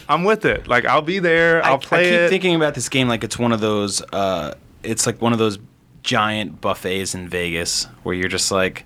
I'm 0.08 0.24
with 0.24 0.44
it. 0.44 0.66
Like 0.68 0.86
I'll 0.86 1.02
be 1.02 1.18
there. 1.18 1.64
I'll 1.64 1.74
I, 1.74 1.78
play 1.78 1.98
I 2.00 2.10
keep 2.10 2.20
it. 2.20 2.28
thinking 2.30 2.54
about 2.54 2.74
this 2.74 2.88
game 2.88 3.08
like 3.08 3.24
it's 3.24 3.38
one 3.38 3.52
of 3.52 3.60
those. 3.60 4.00
Uh, 4.12 4.54
it's 4.82 5.06
like 5.06 5.20
one 5.20 5.32
of 5.32 5.38
those 5.38 5.58
giant 6.04 6.60
buffets 6.60 7.14
in 7.14 7.28
Vegas 7.28 7.88
where 8.04 8.14
you're 8.14 8.28
just 8.28 8.52
like, 8.52 8.84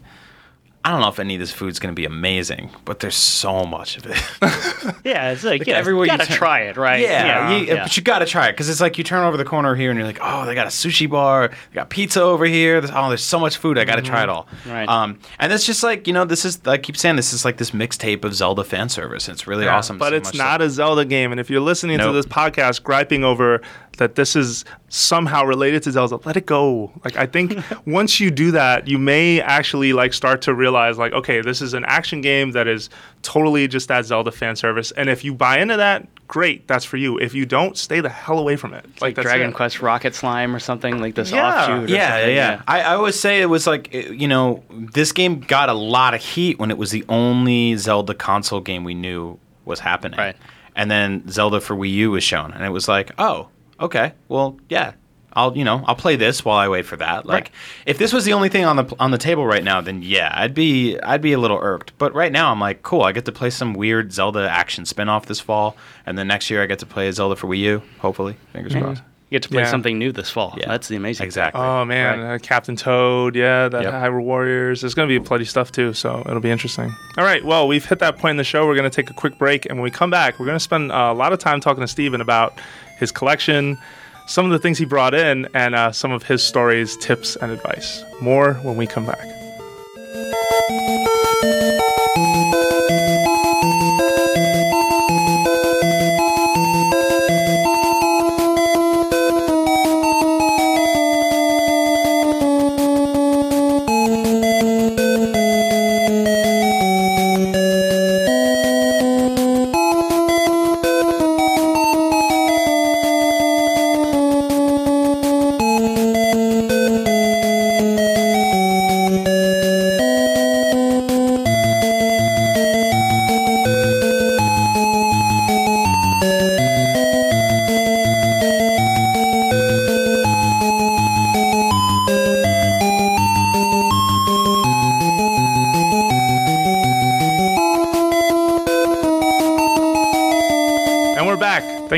I 0.85 0.91
don't 0.93 1.01
know 1.01 1.09
if 1.09 1.19
any 1.19 1.35
of 1.35 1.41
this 1.41 1.53
food's 1.53 1.81
going 1.81 1.93
to 1.93 1.97
be 2.01 2.07
amazing, 2.07 2.71
but 2.87 3.01
there's 3.01 3.17
so 3.17 3.65
much 3.65 3.99
of 3.99 4.07
it. 4.07 4.17
Yeah, 5.05 5.33
it's 5.33 5.45
like, 5.45 5.67
yeah, 5.67 5.77
everywhere 5.77 6.07
you 6.07 6.13
you 6.13 6.17
gotta 6.19 6.29
turn- 6.29 6.37
try 6.39 6.61
it, 6.61 6.77
right? 6.77 7.01
Yeah, 7.01 7.57
you- 7.57 7.67
yeah. 7.67 7.83
but 7.83 7.97
you 7.97 8.03
got 8.03 8.21
to 8.21 8.27
try 8.27 8.49
it 8.49 8.53
because 8.53 8.69
it's 8.71 8.81
like 8.81 8.97
you 8.97 9.05
turn 9.05 9.25
over 9.25 9.37
the 9.37 9.45
corner 9.45 9.75
here 9.75 9.91
and 9.91 9.99
you're 9.99 10.07
like, 10.07 10.21
oh, 10.23 10.47
they 10.47 10.55
got 10.55 10.67
a 10.67 10.71
sushi 10.71 11.09
bar, 11.11 11.49
they 11.49 11.75
got 11.75 11.91
pizza 11.91 12.23
over 12.23 12.45
here. 12.47 12.81
There's, 12.81 12.93
oh, 12.95 13.09
there's 13.09 13.23
so 13.25 13.39
much 13.39 13.57
food. 13.59 13.77
I 13.77 13.85
got 13.85 13.97
to 13.97 14.03
try 14.03 14.23
it 14.23 14.29
all. 14.29 14.47
Right. 14.67 14.89
Um, 14.89 15.19
and 15.39 15.53
it's 15.53 15.67
just 15.67 15.83
like 15.83 16.07
you 16.07 16.13
know, 16.13 16.25
this 16.25 16.45
is 16.45 16.61
I 16.67 16.79
keep 16.79 16.97
saying 16.97 17.17
this 17.17 17.33
is 17.35 17.45
like 17.45 17.57
this 17.59 17.73
mixtape 17.73 18.25
of 18.25 18.35
Zelda 18.35 18.65
fan 18.65 18.89
service. 18.89 19.29
It's 19.29 19.47
really 19.47 19.65
Yeah, 19.65 19.77
awesome. 19.77 19.99
But 19.99 20.11
see 20.11 20.17
it's 20.17 20.35
not 20.35 20.61
stuff. 20.61 20.69
a 20.69 20.71
Zelda 20.71 21.05
game. 21.05 21.33
And 21.33 21.41
if 21.41 21.51
you're 21.51 21.61
listening 21.61 21.99
to 21.99 22.13
this 22.13 22.27
podcast 22.27 22.83
griping 22.83 23.25
over 23.25 23.61
that 23.99 24.15
this 24.17 24.35
is 24.35 24.65
somehow 24.89 25.45
related 25.45 25.83
to 25.85 25.93
Zelda, 25.93 26.19
let 26.25 26.37
it 26.37 26.47
go. 26.47 26.91
Like 27.05 27.17
I 27.17 27.27
think 27.27 27.55
once 27.87 28.19
you 28.19 28.31
do 28.31 28.51
that, 28.53 28.89
you 28.89 28.99
may 28.99 29.41
actually 29.41 29.93
like 29.93 30.13
start 30.15 30.43
to 30.43 30.55
realize 30.55 30.99
like, 30.99 31.13
okay, 31.13 31.41
this 31.41 31.61
is 31.63 31.75
an 31.75 31.85
action 31.85 32.21
game 32.21 32.53
that 32.53 32.67
is 32.67 32.89
totally 33.23 33.69
just 33.69 33.89
that 33.89 34.05
Zelda 34.07 34.33
fan 34.33 34.57
service. 34.57 34.91
And 34.93 35.09
if 35.09 35.25
you 35.25 35.35
buy 35.35 35.59
into 35.59 35.77
that, 35.77 36.07
great, 36.27 36.67
that's 36.67 36.85
for 36.85 36.97
you. 36.97 37.19
If 37.19 37.35
you 37.35 37.45
don't, 37.47 37.77
stay 37.77 38.01
the 38.01 38.09
hell 38.09 38.39
away 38.39 38.57
from 38.57 38.73
it. 38.75 38.85
like 39.01 39.15
that's 39.15 39.27
Dragon 39.27 39.51
it. 39.51 39.55
Quest 39.55 39.81
Rocket 39.81 40.15
Slime 40.15 40.55
or 40.55 40.59
something 40.59 40.99
like 41.01 41.15
this 41.15 41.31
Yeah. 41.31 41.49
offshoot. 41.63 41.91
or 41.91 41.93
Yeah, 41.93 42.21
yeah, 42.21 42.27
yeah. 42.27 42.63
I, 42.67 42.81
I 42.83 42.95
always 42.95 43.19
say 43.19 43.41
it 43.43 43.47
was 43.47 43.67
like, 43.67 43.93
you 43.93 44.29
know, 44.29 44.63
this 44.71 45.13
game 45.13 45.41
got 45.41 45.69
a 45.69 45.75
lot 45.75 46.15
of 46.15 46.21
heat 46.23 46.59
when 46.59 46.71
it 46.71 46.79
was 46.79 46.91
the 46.91 47.05
only 47.09 47.77
Zelda 47.77 48.15
console 48.15 48.61
game 48.61 48.85
we 48.85 48.95
knew 48.95 49.39
was 49.65 49.81
happening. 49.81 50.19
Right. 50.19 50.37
And 50.77 50.89
then 50.91 51.29
Zelda 51.29 51.61
for 51.61 51.75
Wii 51.75 51.91
U 51.93 52.11
was 52.13 52.23
shown, 52.23 52.53
and 52.53 52.65
it 52.65 52.69
was 52.71 52.87
like, 52.87 53.11
oh, 53.19 53.49
okay, 53.81 54.13
well, 54.29 54.57
yeah. 54.69 54.93
I'll 55.35 55.57
you 55.57 55.63
know 55.63 55.85
I'll 55.87 55.95
play 55.95 56.17
this 56.17 56.45
while 56.45 56.57
I 56.59 56.69
wait 56.69 56.85
for 56.87 56.97
that. 56.97 57.25
Like 57.27 57.45
Right. 57.45 57.51
if 57.87 57.99
this 57.99 58.13
was 58.13 58.25
the 58.25 58.33
only 58.33 58.49
thing 58.49 58.65
on 58.65 58.77
the 58.77 58.93
on 58.99 59.11
the 59.13 59.19
table 59.19 59.47
right 59.47 59.63
now, 59.63 59.81
then 59.81 60.03
yeah, 60.03 60.33
I'd 60.35 60.55
be 60.55 60.99
I'd 61.01 61.21
be 61.21 61.33
a 61.33 61.39
little 61.39 61.59
irked. 61.61 61.93
But 61.99 62.13
right 62.15 62.33
now 62.33 62.51
I'm 62.51 62.59
like, 62.59 62.83
cool. 62.83 63.03
I 63.03 63.13
get 63.13 63.25
to 63.27 63.33
play 63.33 63.51
some 63.51 63.75
weird 63.75 64.11
Zelda 64.13 64.49
action 64.51 64.85
spin-off 64.87 65.27
this 65.27 65.39
fall, 65.39 65.77
and 66.07 66.19
then 66.19 66.27
next 66.27 66.51
year 66.51 66.63
I 66.63 66.67
get 66.67 66.79
to 66.81 66.87
play 66.87 67.13
Zelda 67.13 67.37
for 67.37 67.47
Wii 67.47 67.59
U. 67.59 67.83
Hopefully, 68.01 68.37
fingers 68.53 68.75
crossed. 68.75 69.03
You 69.31 69.37
get 69.37 69.43
to 69.43 69.51
play 69.51 69.63
Yeah. 69.63 69.71
something 69.71 69.99
new 69.99 70.11
this 70.11 70.31
fall. 70.31 70.55
Yeah. 70.57 70.67
That's 70.69 70.89
the 70.89 70.97
amazing. 70.97 71.25
thing. 71.25 71.27
Exactly. 71.29 71.61
Oh 71.61 71.85
man, 71.85 72.19
Right. 72.21 72.35
uh, 72.37 72.39
Captain 72.39 72.75
Toad, 72.75 73.37
yeah, 73.37 73.69
that 73.69 73.83
Yep. 73.83 73.93
Hyrule 73.93 74.23
Warriors. 74.23 74.81
There's 74.81 74.95
going 74.95 75.09
to 75.09 75.21
be 75.21 75.25
plenty 75.25 75.43
of 75.45 75.51
stuff 75.51 75.71
too, 75.71 75.93
so 75.93 76.23
it'll 76.27 76.41
be 76.41 76.51
interesting. 76.51 76.91
All 77.19 77.25
right, 77.25 77.45
well, 77.45 77.69
we've 77.69 77.85
hit 77.85 77.99
that 77.99 78.17
point 78.17 78.31
in 78.33 78.37
the 78.39 78.45
show. 78.45 78.67
We're 78.67 78.75
going 78.77 78.91
to 78.91 78.97
take 79.03 79.11
a 79.11 79.15
quick 79.15 79.39
break, 79.39 79.67
and 79.67 79.75
when 79.79 79.85
we 79.85 79.91
come 79.91 80.11
back, 80.11 80.41
we're 80.41 80.47
going 80.47 80.57
to 80.57 80.65
spend 80.65 80.91
uh, 80.91 81.11
a 81.13 81.15
lot 81.15 81.35
of 81.35 81.39
time 81.39 81.61
talking 81.61 81.83
to 81.83 81.87
Steven 81.89 82.23
about 82.23 82.55
his 82.99 83.13
collection, 83.13 83.79
some 84.27 84.45
of 84.45 84.51
the 84.51 84.59
things 84.59 84.79
he 84.79 84.85
brought 84.85 85.15
in 85.15 85.49
and 85.55 85.75
uh, 85.75 85.93
some 85.93 86.13
of 86.13 86.23
his 86.23 86.43
stories, 86.43 86.97
tips, 86.97 87.37
and 87.37 87.51
advice. 87.51 88.03
More 88.21 88.55
when 88.55 88.77
we 88.77 88.87
come 88.87 89.07
back. 89.07 89.27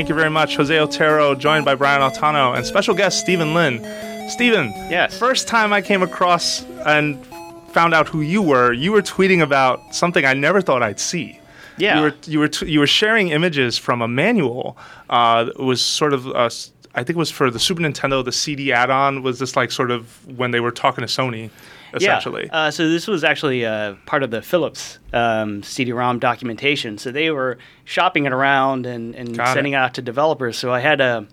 Thank 0.01 0.09
you 0.09 0.15
very 0.15 0.31
much. 0.31 0.55
Jose 0.55 0.75
Otero, 0.79 1.35
joined 1.35 1.63
by 1.63 1.75
Brian 1.75 2.01
Altano, 2.01 2.57
and 2.57 2.65
special 2.65 2.95
guest 2.95 3.19
Stephen 3.19 3.53
Lin. 3.53 3.77
Stephen, 4.31 4.71
Yes. 4.89 5.15
first 5.19 5.47
time 5.47 5.71
I 5.73 5.79
came 5.83 6.01
across 6.01 6.63
and 6.87 7.23
found 7.71 7.93
out 7.93 8.07
who 8.07 8.21
you 8.21 8.41
were, 8.41 8.73
you 8.73 8.91
were 8.93 9.03
tweeting 9.03 9.43
about 9.43 9.93
something 9.93 10.25
I 10.25 10.33
never 10.33 10.59
thought 10.59 10.81
I'd 10.81 10.99
see. 10.99 11.39
Yeah. 11.77 11.97
You 11.97 12.01
were 12.01 12.13
you 12.25 12.39
were 12.39 12.47
t- 12.47 12.65
you 12.65 12.79
were 12.79 12.87
sharing 12.87 13.27
images 13.29 13.77
from 13.77 14.01
a 14.01 14.07
manual. 14.07 14.75
Uh, 15.07 15.45
it 15.49 15.59
was 15.61 15.85
sort 15.85 16.13
of 16.13 16.25
uh, 16.29 16.49
I 16.95 17.03
think 17.03 17.09
it 17.09 17.17
was 17.17 17.29
for 17.29 17.51
the 17.51 17.59
Super 17.59 17.83
Nintendo. 17.83 18.25
The 18.25 18.31
CD 18.31 18.71
add-on 18.73 19.21
was 19.21 19.37
this 19.37 19.55
like 19.55 19.69
sort 19.71 19.91
of 19.91 20.17
when 20.35 20.49
they 20.49 20.59
were 20.61 20.71
talking 20.71 21.05
to 21.05 21.07
Sony, 21.21 21.51
essentially. 21.93 22.45
Yeah. 22.45 22.57
Uh, 22.57 22.71
so 22.71 22.89
this 22.89 23.07
was 23.07 23.23
actually 23.23 23.65
uh, 23.65 23.95
part 24.05 24.23
of 24.23 24.31
the 24.31 24.41
Philips 24.41 24.99
um, 25.13 25.63
CD-ROM 25.63 26.19
documentation. 26.19 26.97
So 26.97 27.11
they 27.11 27.31
were 27.31 27.57
shopping 27.85 28.25
it 28.25 28.33
around 28.33 28.85
and, 28.85 29.15
and 29.15 29.37
Got 29.37 29.53
sending 29.53 29.73
it 29.73 29.77
out 29.77 29.93
to 29.95 30.01
developers. 30.01 30.57
So 30.57 30.71
I 30.71 30.79
had 30.79 31.01
a 31.01 31.27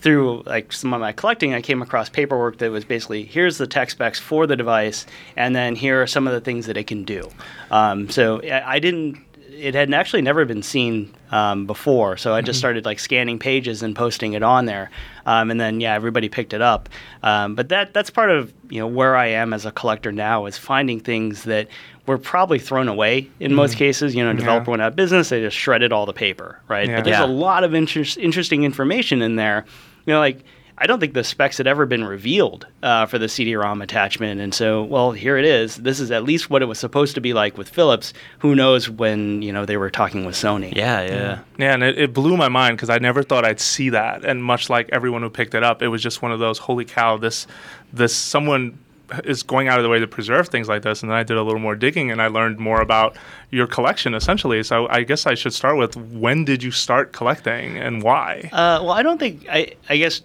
through 0.00 0.42
like 0.46 0.72
some 0.72 0.92
of 0.94 1.00
my 1.00 1.12
collecting, 1.12 1.54
I 1.54 1.60
came 1.60 1.82
across 1.82 2.08
paperwork 2.08 2.58
that 2.58 2.70
was 2.70 2.84
basically 2.84 3.24
here's 3.24 3.58
the 3.58 3.66
tech 3.66 3.90
specs 3.90 4.18
for 4.18 4.46
the 4.46 4.56
device, 4.56 5.06
and 5.36 5.54
then 5.54 5.76
here 5.76 6.02
are 6.02 6.06
some 6.06 6.26
of 6.26 6.32
the 6.32 6.40
things 6.40 6.66
that 6.66 6.76
it 6.76 6.86
can 6.86 7.04
do. 7.04 7.30
Um, 7.70 8.08
so 8.08 8.40
I, 8.42 8.76
I 8.76 8.78
didn't. 8.78 9.18
It 9.50 9.74
had 9.74 9.92
actually 9.92 10.22
never 10.22 10.46
been 10.46 10.62
seen 10.62 11.14
um, 11.30 11.66
before, 11.66 12.16
so 12.16 12.32
I 12.32 12.40
just 12.40 12.58
started 12.58 12.86
like 12.86 12.98
scanning 12.98 13.38
pages 13.38 13.82
and 13.82 13.94
posting 13.94 14.32
it 14.32 14.42
on 14.42 14.64
there, 14.64 14.90
um, 15.30 15.50
and 15.50 15.60
then 15.60 15.80
yeah, 15.80 15.94
everybody 15.94 16.28
picked 16.28 16.52
it 16.52 16.60
up. 16.62 16.88
Um, 17.22 17.54
but 17.54 17.68
that 17.68 17.94
that's 17.94 18.10
part 18.10 18.30
of 18.30 18.52
you 18.68 18.80
know 18.80 18.86
where 18.86 19.16
I 19.16 19.26
am 19.28 19.52
as 19.52 19.64
a 19.66 19.70
collector 19.72 20.10
now 20.12 20.46
is 20.46 20.56
finding 20.58 20.98
things 21.00 21.44
that 21.44 21.68
were 22.06 22.18
probably 22.18 22.58
thrown 22.58 22.88
away 22.88 23.28
in 23.38 23.54
most 23.54 23.76
cases. 23.76 24.14
You 24.14 24.24
know, 24.24 24.32
developer 24.32 24.70
went 24.70 24.82
out 24.82 24.88
of 24.88 24.96
business, 24.96 25.28
they 25.28 25.40
just 25.40 25.56
shredded 25.56 25.92
all 25.92 26.06
the 26.06 26.12
paper, 26.12 26.58
right? 26.68 26.88
Yeah. 26.88 26.96
But 26.96 27.04
there's 27.04 27.18
Yeah. 27.18 27.26
a 27.26 27.28
lot 27.48 27.62
of 27.64 27.74
interest, 27.74 28.18
interesting 28.18 28.64
information 28.64 29.22
in 29.22 29.36
there. 29.36 29.64
You 30.06 30.14
know, 30.14 30.18
like 30.20 30.38
I 30.82 30.86
don't 30.86 30.98
think 30.98 31.12
the 31.12 31.22
specs 31.22 31.58
had 31.58 31.66
ever 31.66 31.84
been 31.84 32.04
revealed 32.04 32.66
uh, 32.82 33.04
for 33.04 33.18
the 33.18 33.28
CD-ROM 33.28 33.82
attachment, 33.82 34.40
and 34.40 34.54
so 34.54 34.82
well, 34.82 35.12
here 35.12 35.36
it 35.36 35.44
is. 35.44 35.76
This 35.76 36.00
is 36.00 36.10
at 36.10 36.24
least 36.24 36.48
what 36.48 36.62
it 36.62 36.64
was 36.64 36.78
supposed 36.78 37.14
to 37.16 37.20
be 37.20 37.34
like 37.34 37.58
with 37.58 37.68
Philips. 37.68 38.14
Who 38.38 38.54
knows 38.54 38.88
when 38.88 39.42
you 39.42 39.52
know 39.52 39.66
they 39.66 39.76
were 39.76 39.90
talking 39.90 40.24
with 40.24 40.34
Sony? 40.34 40.74
Yeah, 40.74 41.02
yeah. 41.02 41.40
Yeah, 41.58 41.74
and 41.74 41.82
it, 41.82 41.98
it 41.98 42.14
blew 42.14 42.34
my 42.38 42.48
mind 42.48 42.78
because 42.78 42.88
I 42.88 42.98
never 42.98 43.22
thought 43.22 43.44
I'd 43.44 43.60
see 43.60 43.90
that. 43.90 44.24
And 44.24 44.42
much 44.42 44.70
like 44.70 44.88
everyone 44.90 45.20
who 45.20 45.28
picked 45.28 45.54
it 45.54 45.62
up, 45.62 45.82
it 45.82 45.88
was 45.88 46.02
just 46.02 46.22
one 46.22 46.32
of 46.32 46.38
those 46.38 46.58
holy 46.58 46.86
cow, 46.86 47.18
this 47.18 47.46
this 47.92 48.16
someone 48.16 48.78
is 49.24 49.42
going 49.42 49.68
out 49.68 49.78
of 49.78 49.82
the 49.82 49.88
way 49.88 49.98
to 49.98 50.06
preserve 50.06 50.48
things 50.48 50.68
like 50.68 50.82
this. 50.82 51.02
And 51.02 51.10
then 51.10 51.18
I 51.18 51.22
did 51.22 51.36
a 51.36 51.42
little 51.42 51.60
more 51.60 51.74
digging 51.74 52.10
and 52.10 52.22
I 52.22 52.28
learned 52.28 52.58
more 52.58 52.80
about 52.80 53.16
your 53.50 53.66
collection 53.66 54.14
essentially. 54.14 54.62
So 54.62 54.88
I 54.88 55.02
guess 55.02 55.26
I 55.26 55.34
should 55.34 55.52
start 55.52 55.76
with 55.76 55.96
when 55.96 56.44
did 56.44 56.62
you 56.62 56.70
start 56.70 57.12
collecting 57.12 57.76
and 57.76 58.02
why? 58.02 58.48
Uh, 58.52 58.80
well, 58.82 58.92
I 58.92 59.02
don't 59.02 59.18
think 59.18 59.46
I. 59.50 59.74
I 59.88 59.96
guess 59.96 60.22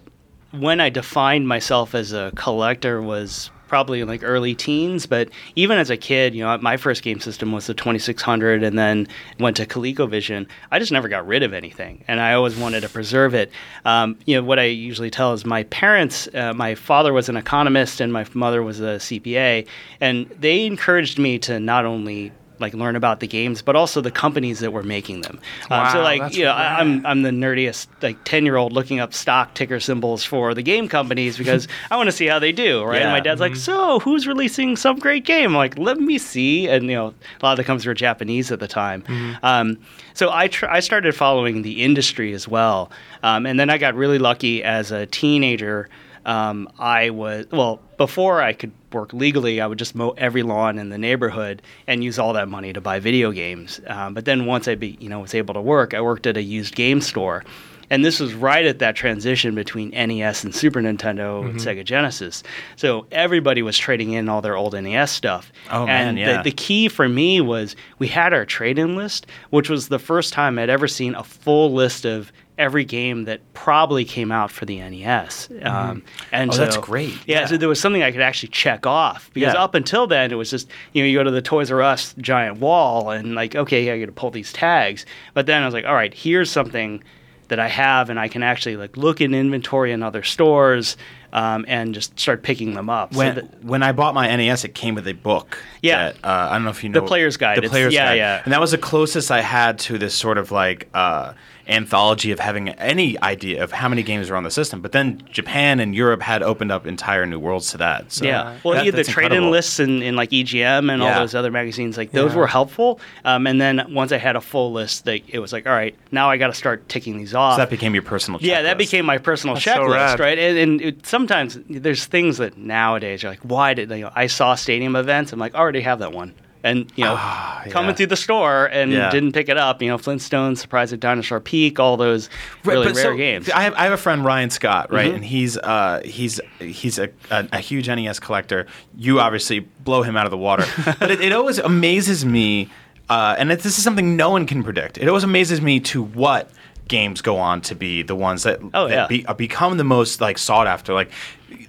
when 0.58 0.80
I 0.80 0.90
defined 0.90 1.48
myself 1.48 1.94
as 1.94 2.12
a 2.12 2.32
collector 2.34 3.02
was 3.02 3.50
probably 3.68 4.00
in 4.00 4.08
like 4.08 4.22
early 4.22 4.54
teens, 4.54 5.06
but 5.06 5.28
even 5.54 5.78
as 5.78 5.90
a 5.90 5.96
kid, 5.96 6.34
you 6.34 6.42
know, 6.42 6.56
my 6.58 6.76
first 6.76 7.02
game 7.02 7.20
system 7.20 7.52
was 7.52 7.66
the 7.66 7.74
2600 7.74 8.62
and 8.62 8.78
then 8.78 9.08
went 9.38 9.56
to 9.56 9.66
ColecoVision. 9.66 10.46
I 10.70 10.78
just 10.78 10.92
never 10.92 11.08
got 11.08 11.26
rid 11.26 11.42
of 11.42 11.52
anything 11.52 12.04
and 12.06 12.20
I 12.20 12.34
always 12.34 12.56
wanted 12.56 12.82
to 12.82 12.88
preserve 12.88 13.34
it. 13.34 13.50
Um, 13.84 14.18
you 14.24 14.36
know, 14.36 14.44
what 14.44 14.58
I 14.58 14.64
usually 14.64 15.10
tell 15.10 15.32
is 15.32 15.44
my 15.44 15.64
parents, 15.64 16.28
uh, 16.34 16.52
my 16.54 16.74
father 16.74 17.12
was 17.12 17.28
an 17.28 17.36
economist 17.36 18.00
and 18.00 18.12
my 18.12 18.24
mother 18.34 18.62
was 18.62 18.80
a 18.80 18.98
CPA, 18.98 19.66
and 20.00 20.28
they 20.38 20.64
encouraged 20.64 21.18
me 21.18 21.38
to 21.40 21.58
not 21.58 21.84
only 21.84 22.32
like 22.58 22.74
learn 22.74 22.96
about 22.96 23.20
the 23.20 23.26
games, 23.26 23.62
but 23.62 23.76
also 23.76 24.00
the 24.00 24.10
companies 24.10 24.60
that 24.60 24.72
were 24.72 24.82
making 24.82 25.20
them. 25.22 25.40
Um, 25.70 25.90
so 25.92 26.02
like, 26.02 26.34
you 26.34 26.44
know, 26.44 26.52
I- 26.52 26.62
rad. 26.62 26.80
I'm 26.80 27.06
I'm 27.06 27.22
the 27.22 27.30
nerdiest 27.30 27.86
like 28.02 28.16
ten 28.24 28.44
year 28.44 28.56
old 28.56 28.72
looking 28.72 28.98
up 29.00 29.12
stock 29.14 29.54
ticker 29.54 29.80
symbols 29.80 30.24
for 30.24 30.54
the 30.54 30.62
game 30.62 30.88
companies 30.88 31.36
because 31.42 31.68
I 31.90 31.96
want 31.96 32.06
to 32.08 32.12
see 32.12 32.26
how 32.26 32.38
they 32.38 32.52
do, 32.52 32.82
right? 32.84 33.02
And 33.02 33.10
my 33.10 33.16
Yeah. 33.18 33.22
dad's 33.24 33.40
like, 33.40 33.56
so 33.56 33.98
who's 34.00 34.26
releasing 34.26 34.76
some 34.76 34.98
great 34.98 35.24
game? 35.24 35.50
I'm 35.50 35.56
like, 35.56 35.78
let 35.78 35.98
me 35.98 36.18
see. 36.18 36.66
And 36.68 36.84
you 36.84 36.94
know, 36.96 37.06
a 37.40 37.44
lot 37.44 37.52
of 37.52 37.56
the 37.58 37.64
companies 37.64 37.86
were 37.86 37.94
Japanese 37.94 38.50
at 38.52 38.60
the 38.60 38.68
time. 38.68 39.04
Um, 39.42 39.78
so 40.14 40.30
I 40.32 40.48
tr- 40.48 40.68
I 40.70 40.80
started 40.80 41.14
following 41.14 41.62
the 41.62 41.82
industry 41.82 42.32
as 42.32 42.48
well, 42.48 42.90
um, 43.22 43.46
and 43.46 43.60
then 43.60 43.68
I 43.70 43.78
got 43.78 43.94
really 43.94 44.18
lucky 44.18 44.64
as 44.64 44.90
a 44.90 45.06
teenager. 45.06 45.88
Um, 46.26 46.68
I 46.78 47.10
was 47.10 47.46
well 47.50 47.80
before 47.96 48.42
I 48.42 48.52
could 48.52 48.72
work 48.92 49.12
legally. 49.12 49.60
I 49.60 49.66
would 49.66 49.78
just 49.78 49.94
mow 49.94 50.10
every 50.18 50.42
lawn 50.42 50.78
in 50.78 50.90
the 50.90 50.98
neighborhood 50.98 51.62
and 51.86 52.02
use 52.04 52.18
all 52.18 52.32
that 52.34 52.48
money 52.48 52.72
to 52.72 52.80
buy 52.80 52.98
video 52.98 53.30
games. 53.30 53.80
Um, 53.86 54.12
but 54.12 54.24
then 54.26 54.44
once 54.44 54.66
I 54.68 54.74
be, 54.74 54.98
you 55.00 55.08
know 55.08 55.20
was 55.20 55.34
able 55.34 55.54
to 55.54 55.60
work, 55.60 55.94
I 55.94 56.00
worked 56.00 56.26
at 56.26 56.36
a 56.36 56.42
used 56.42 56.74
game 56.74 57.00
store, 57.00 57.44
and 57.90 58.04
this 58.04 58.18
was 58.18 58.34
right 58.34 58.66
at 58.66 58.80
that 58.80 58.96
transition 58.96 59.54
between 59.54 59.90
NES 59.90 60.42
and 60.42 60.52
Super 60.52 60.80
Nintendo 60.80 61.42
Mm-hmm. 61.42 61.50
and 61.50 61.60
Sega 61.60 61.84
Genesis. 61.84 62.42
So 62.74 63.06
everybody 63.12 63.62
was 63.62 63.78
trading 63.78 64.10
in 64.12 64.28
all 64.28 64.40
their 64.42 64.56
old 64.56 64.74
NES 64.74 65.12
stuff. 65.12 65.52
Oh, 65.70 65.86
man, 65.86 66.08
and 66.08 66.18
yeah. 66.18 66.38
the, 66.38 66.50
the 66.50 66.56
key 66.56 66.88
for 66.88 67.08
me 67.08 67.40
was 67.40 67.76
we 68.00 68.08
had 68.08 68.32
our 68.32 68.44
trade-in 68.44 68.96
list, 68.96 69.26
which 69.50 69.70
was 69.70 69.86
the 69.88 70.00
first 70.00 70.32
time 70.32 70.58
I'd 70.58 70.70
ever 70.70 70.88
seen 70.88 71.14
a 71.14 71.22
full 71.22 71.72
list 71.72 72.04
of 72.04 72.32
every 72.58 72.84
game 72.84 73.24
that 73.24 73.40
probably 73.52 74.04
came 74.04 74.32
out 74.32 74.50
for 74.50 74.64
the 74.64 74.78
NES. 74.80 75.48
Um, 75.62 76.02
and 76.32 76.50
Oh, 76.50 76.54
so, 76.54 76.64
that's 76.64 76.76
great. 76.78 77.12
Yeah, 77.26 77.40
Yeah. 77.40 77.46
so 77.46 77.56
there 77.58 77.68
was 77.68 77.78
something 77.80 78.02
I 78.02 78.10
could 78.12 78.22
actually 78.22 78.48
check 78.48 78.86
off 78.86 79.30
because 79.34 79.52
Yeah. 79.54 79.62
up 79.62 79.74
until 79.74 80.06
then 80.06 80.32
it 80.32 80.36
was 80.36 80.50
just 80.50 80.68
you 80.92 81.02
know 81.02 81.06
you 81.08 81.18
go 81.18 81.22
to 81.24 81.30
the 81.30 81.42
Toys 81.42 81.70
R 81.70 81.82
Us 81.82 82.14
giant 82.18 82.58
wall 82.58 83.10
and 83.10 83.34
like 83.34 83.54
okay 83.54 83.84
yeah, 83.84 83.92
I 83.92 83.98
got 84.00 84.06
to 84.06 84.12
pull 84.12 84.30
these 84.30 84.52
tags, 84.52 85.04
but 85.34 85.44
then 85.46 85.62
I 85.62 85.66
was 85.66 85.74
like 85.74 85.84
all 85.84 85.94
right 85.94 86.14
here's 86.14 86.50
something 86.50 87.02
that 87.48 87.60
I 87.60 87.68
have 87.68 88.10
and 88.10 88.18
I 88.18 88.26
can 88.26 88.42
actually 88.42 88.76
like 88.76 88.96
look 88.96 89.20
in 89.20 89.32
inventory 89.34 89.92
in 89.92 90.02
other 90.02 90.22
stores 90.24 90.96
um, 91.32 91.64
and 91.68 91.92
just 91.94 92.18
start 92.18 92.42
picking 92.42 92.72
them 92.74 92.88
up. 92.88 93.12
So 93.12 93.18
When 93.18 93.34
that- 93.34 93.64
when 93.64 93.82
I 93.82 93.92
bought 93.92 94.14
my 94.14 94.26
NES, 94.34 94.64
it 94.64 94.74
came 94.74 94.94
with 94.94 95.06
a 95.06 95.12
book. 95.12 95.58
Yeah. 95.82 96.12
that, 96.12 96.16
uh, 96.24 96.48
I 96.50 96.54
don't 96.54 96.64
know 96.64 96.70
if 96.70 96.82
you 96.82 96.88
know 96.88 97.00
The 97.00 97.06
Player's 97.06 97.36
Guide. 97.36 97.56
The 97.58 97.64
It's- 97.64 97.70
player's 97.70 97.92
yeah, 97.94 98.06
guide. 98.06 98.14
yeah. 98.16 98.42
And 98.44 98.52
that 98.52 98.60
was 98.60 98.70
the 98.70 98.78
closest 98.78 99.30
I 99.30 99.42
had 99.42 99.78
to 99.80 99.98
this 99.98 100.14
sort 100.14 100.38
of 100.38 100.50
like 100.50 100.88
uh, 100.94 101.34
anthology 101.68 102.30
of 102.30 102.38
having 102.38 102.68
any 102.70 103.20
idea 103.22 103.62
of 103.62 103.72
how 103.72 103.88
many 103.88 104.02
games 104.02 104.30
were 104.30 104.36
on 104.36 104.44
the 104.44 104.50
system. 104.50 104.80
But 104.80 104.92
then 104.92 105.22
Japan 105.30 105.80
and 105.80 105.94
Europe 105.94 106.22
had 106.22 106.42
opened 106.42 106.70
up 106.72 106.86
entire 106.86 107.26
new 107.26 107.38
worlds 107.38 107.70
to 107.72 107.78
that. 107.78 108.12
So 108.12 108.24
yeah. 108.24 108.56
Well, 108.62 108.74
that- 108.74 108.80
he 108.80 108.86
had 108.86 108.94
the 108.96 109.04
trade-in 109.04 109.50
lists 109.50 109.80
in, 109.80 110.02
in 110.02 110.16
like 110.16 110.30
EGM 110.30 110.92
and 110.92 111.02
all 111.02 111.14
those 111.20 111.34
other 111.34 111.50
magazines. 111.50 111.96
Like 111.96 112.12
those 112.12 112.32
Yeah. 112.32 112.38
were 112.38 112.46
helpful. 112.46 113.00
Um, 113.24 113.46
and 113.46 113.60
then 113.60 113.92
once 113.92 114.12
I 114.12 114.18
had 114.18 114.36
a 114.36 114.40
full 114.40 114.72
list, 114.72 115.06
like, 115.06 115.24
it 115.28 115.38
was 115.38 115.52
like, 115.52 115.66
all 115.66 115.72
right, 115.72 115.94
now 116.12 116.30
I 116.30 116.36
got 116.36 116.48
to 116.48 116.54
start 116.54 116.88
ticking 116.88 117.18
these 117.18 117.34
off. 117.34 117.54
So 117.54 117.58
that 117.58 117.70
became 117.70 117.94
your 117.94 118.02
personal. 118.02 118.38
Checklist. 118.40 118.44
Yeah, 118.44 118.62
that 118.62 118.78
became 118.78 119.04
my 119.06 119.18
personal 119.18 119.54
That's 119.56 119.66
checklist, 119.66 119.92
rad. 119.94 120.20
right? 120.20 120.38
And, 120.38 120.58
and 120.58 120.80
it, 120.80 121.06
sometimes 121.06 121.58
there's 121.68 122.06
things 122.06 122.38
that 122.38 122.56
nowadays 122.56 123.22
you're 123.22 123.32
like, 123.32 123.40
why 123.42 123.74
did 123.74 123.90
you 123.90 123.96
know, 124.02 124.10
I 124.14 124.26
saw 124.28 124.54
stadium 124.54 124.94
events? 124.96 125.32
I'm 125.32 125.38
like, 125.38 125.54
I 125.54 125.58
already 125.58 125.80
have 125.80 125.98
that 126.00 126.12
one. 126.12 126.34
And 126.66 126.90
you 126.96 127.04
know, 127.04 127.14
Ah, 127.16 127.62
coming 127.70 127.90
yeah. 127.90 127.94
through 127.94 128.06
the 128.08 128.16
store 128.16 128.66
and 128.66 128.90
Yeah. 128.90 129.08
didn't 129.10 129.32
pick 129.32 129.48
it 129.48 129.56
up. 129.56 129.80
You 129.80 129.88
know, 129.88 129.98
Flintstones, 129.98 130.58
Surprise 130.58 130.92
at 130.92 130.98
Dinosaur 131.00 131.38
Peak, 131.38 131.78
all 131.78 131.96
those 131.96 132.28
really 132.64 132.86
but 132.88 132.96
rare 132.96 133.04
so, 133.04 133.16
games. 133.16 133.48
I 133.50 133.62
have, 133.62 133.74
I 133.74 133.84
have 133.84 133.92
a 133.92 133.96
friend 133.96 134.24
Ryan 134.24 134.50
Scott, 134.50 134.92
right, 134.92 135.12
Mhm. 135.12 135.14
and 135.16 135.24
he's 135.24 135.56
uh, 135.58 136.00
he's 136.04 136.40
he's 136.58 136.98
a, 136.98 137.08
a, 137.30 137.46
a 137.52 137.58
huge 137.60 137.88
NES 137.88 138.18
collector. 138.18 138.66
You 138.96 139.20
obviously 139.20 139.60
blow 139.60 140.02
him 140.02 140.16
out 140.16 140.26
of 140.26 140.30
the 140.32 140.36
water, 140.38 140.66
but 140.98 141.10
it, 141.10 141.20
it 141.20 141.32
always 141.32 141.58
amazes 141.58 142.24
me, 142.24 142.68
uh, 143.08 143.36
and 143.38 143.52
it, 143.52 143.60
this 143.60 143.78
is 143.78 143.84
something 143.84 144.16
no 144.16 144.30
one 144.30 144.44
can 144.46 144.64
predict. 144.64 144.98
It 144.98 145.06
always 145.08 145.24
amazes 145.24 145.60
me 145.60 145.78
to 145.80 146.02
what 146.02 146.50
games 146.88 147.20
go 147.22 147.36
on 147.36 147.60
to 147.60 147.74
be 147.76 148.02
the 148.02 148.14
ones 148.16 148.42
that, 148.44 148.58
Oh, 148.74 148.88
that 148.88 148.94
yeah. 148.94 149.06
be, 149.06 149.24
uh, 149.26 149.34
become 149.34 149.76
the 149.76 149.84
most 149.84 150.20
like 150.20 150.36
sought 150.38 150.66
after. 150.66 150.92
Like 150.94 151.10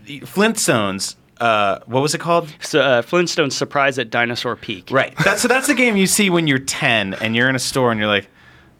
Flintstones. 0.08 1.16
Uh, 1.40 1.80
what 1.86 2.02
was 2.02 2.14
it 2.16 2.20
called? 2.20 2.54
So, 2.62 2.82
uh, 2.82 3.02
Flintstone's 3.02 3.56
Surprise 3.56 4.00
at 4.00 4.10
Dinosaur 4.10 4.56
Peak. 4.56 4.90
Right. 4.92 5.14
That's 5.24 5.42
so 5.42 5.48
that's 5.48 5.68
the 5.68 5.76
game 5.76 5.96
you 5.98 6.08
see 6.08 6.30
when 6.30 6.48
you're 6.48 6.60
10 6.60 7.14
and 7.16 7.36
you're 7.36 7.50
in 7.50 7.56
a 7.56 7.60
store 7.60 7.92
and 7.92 8.00
you're 8.00 8.10
like, 8.10 8.28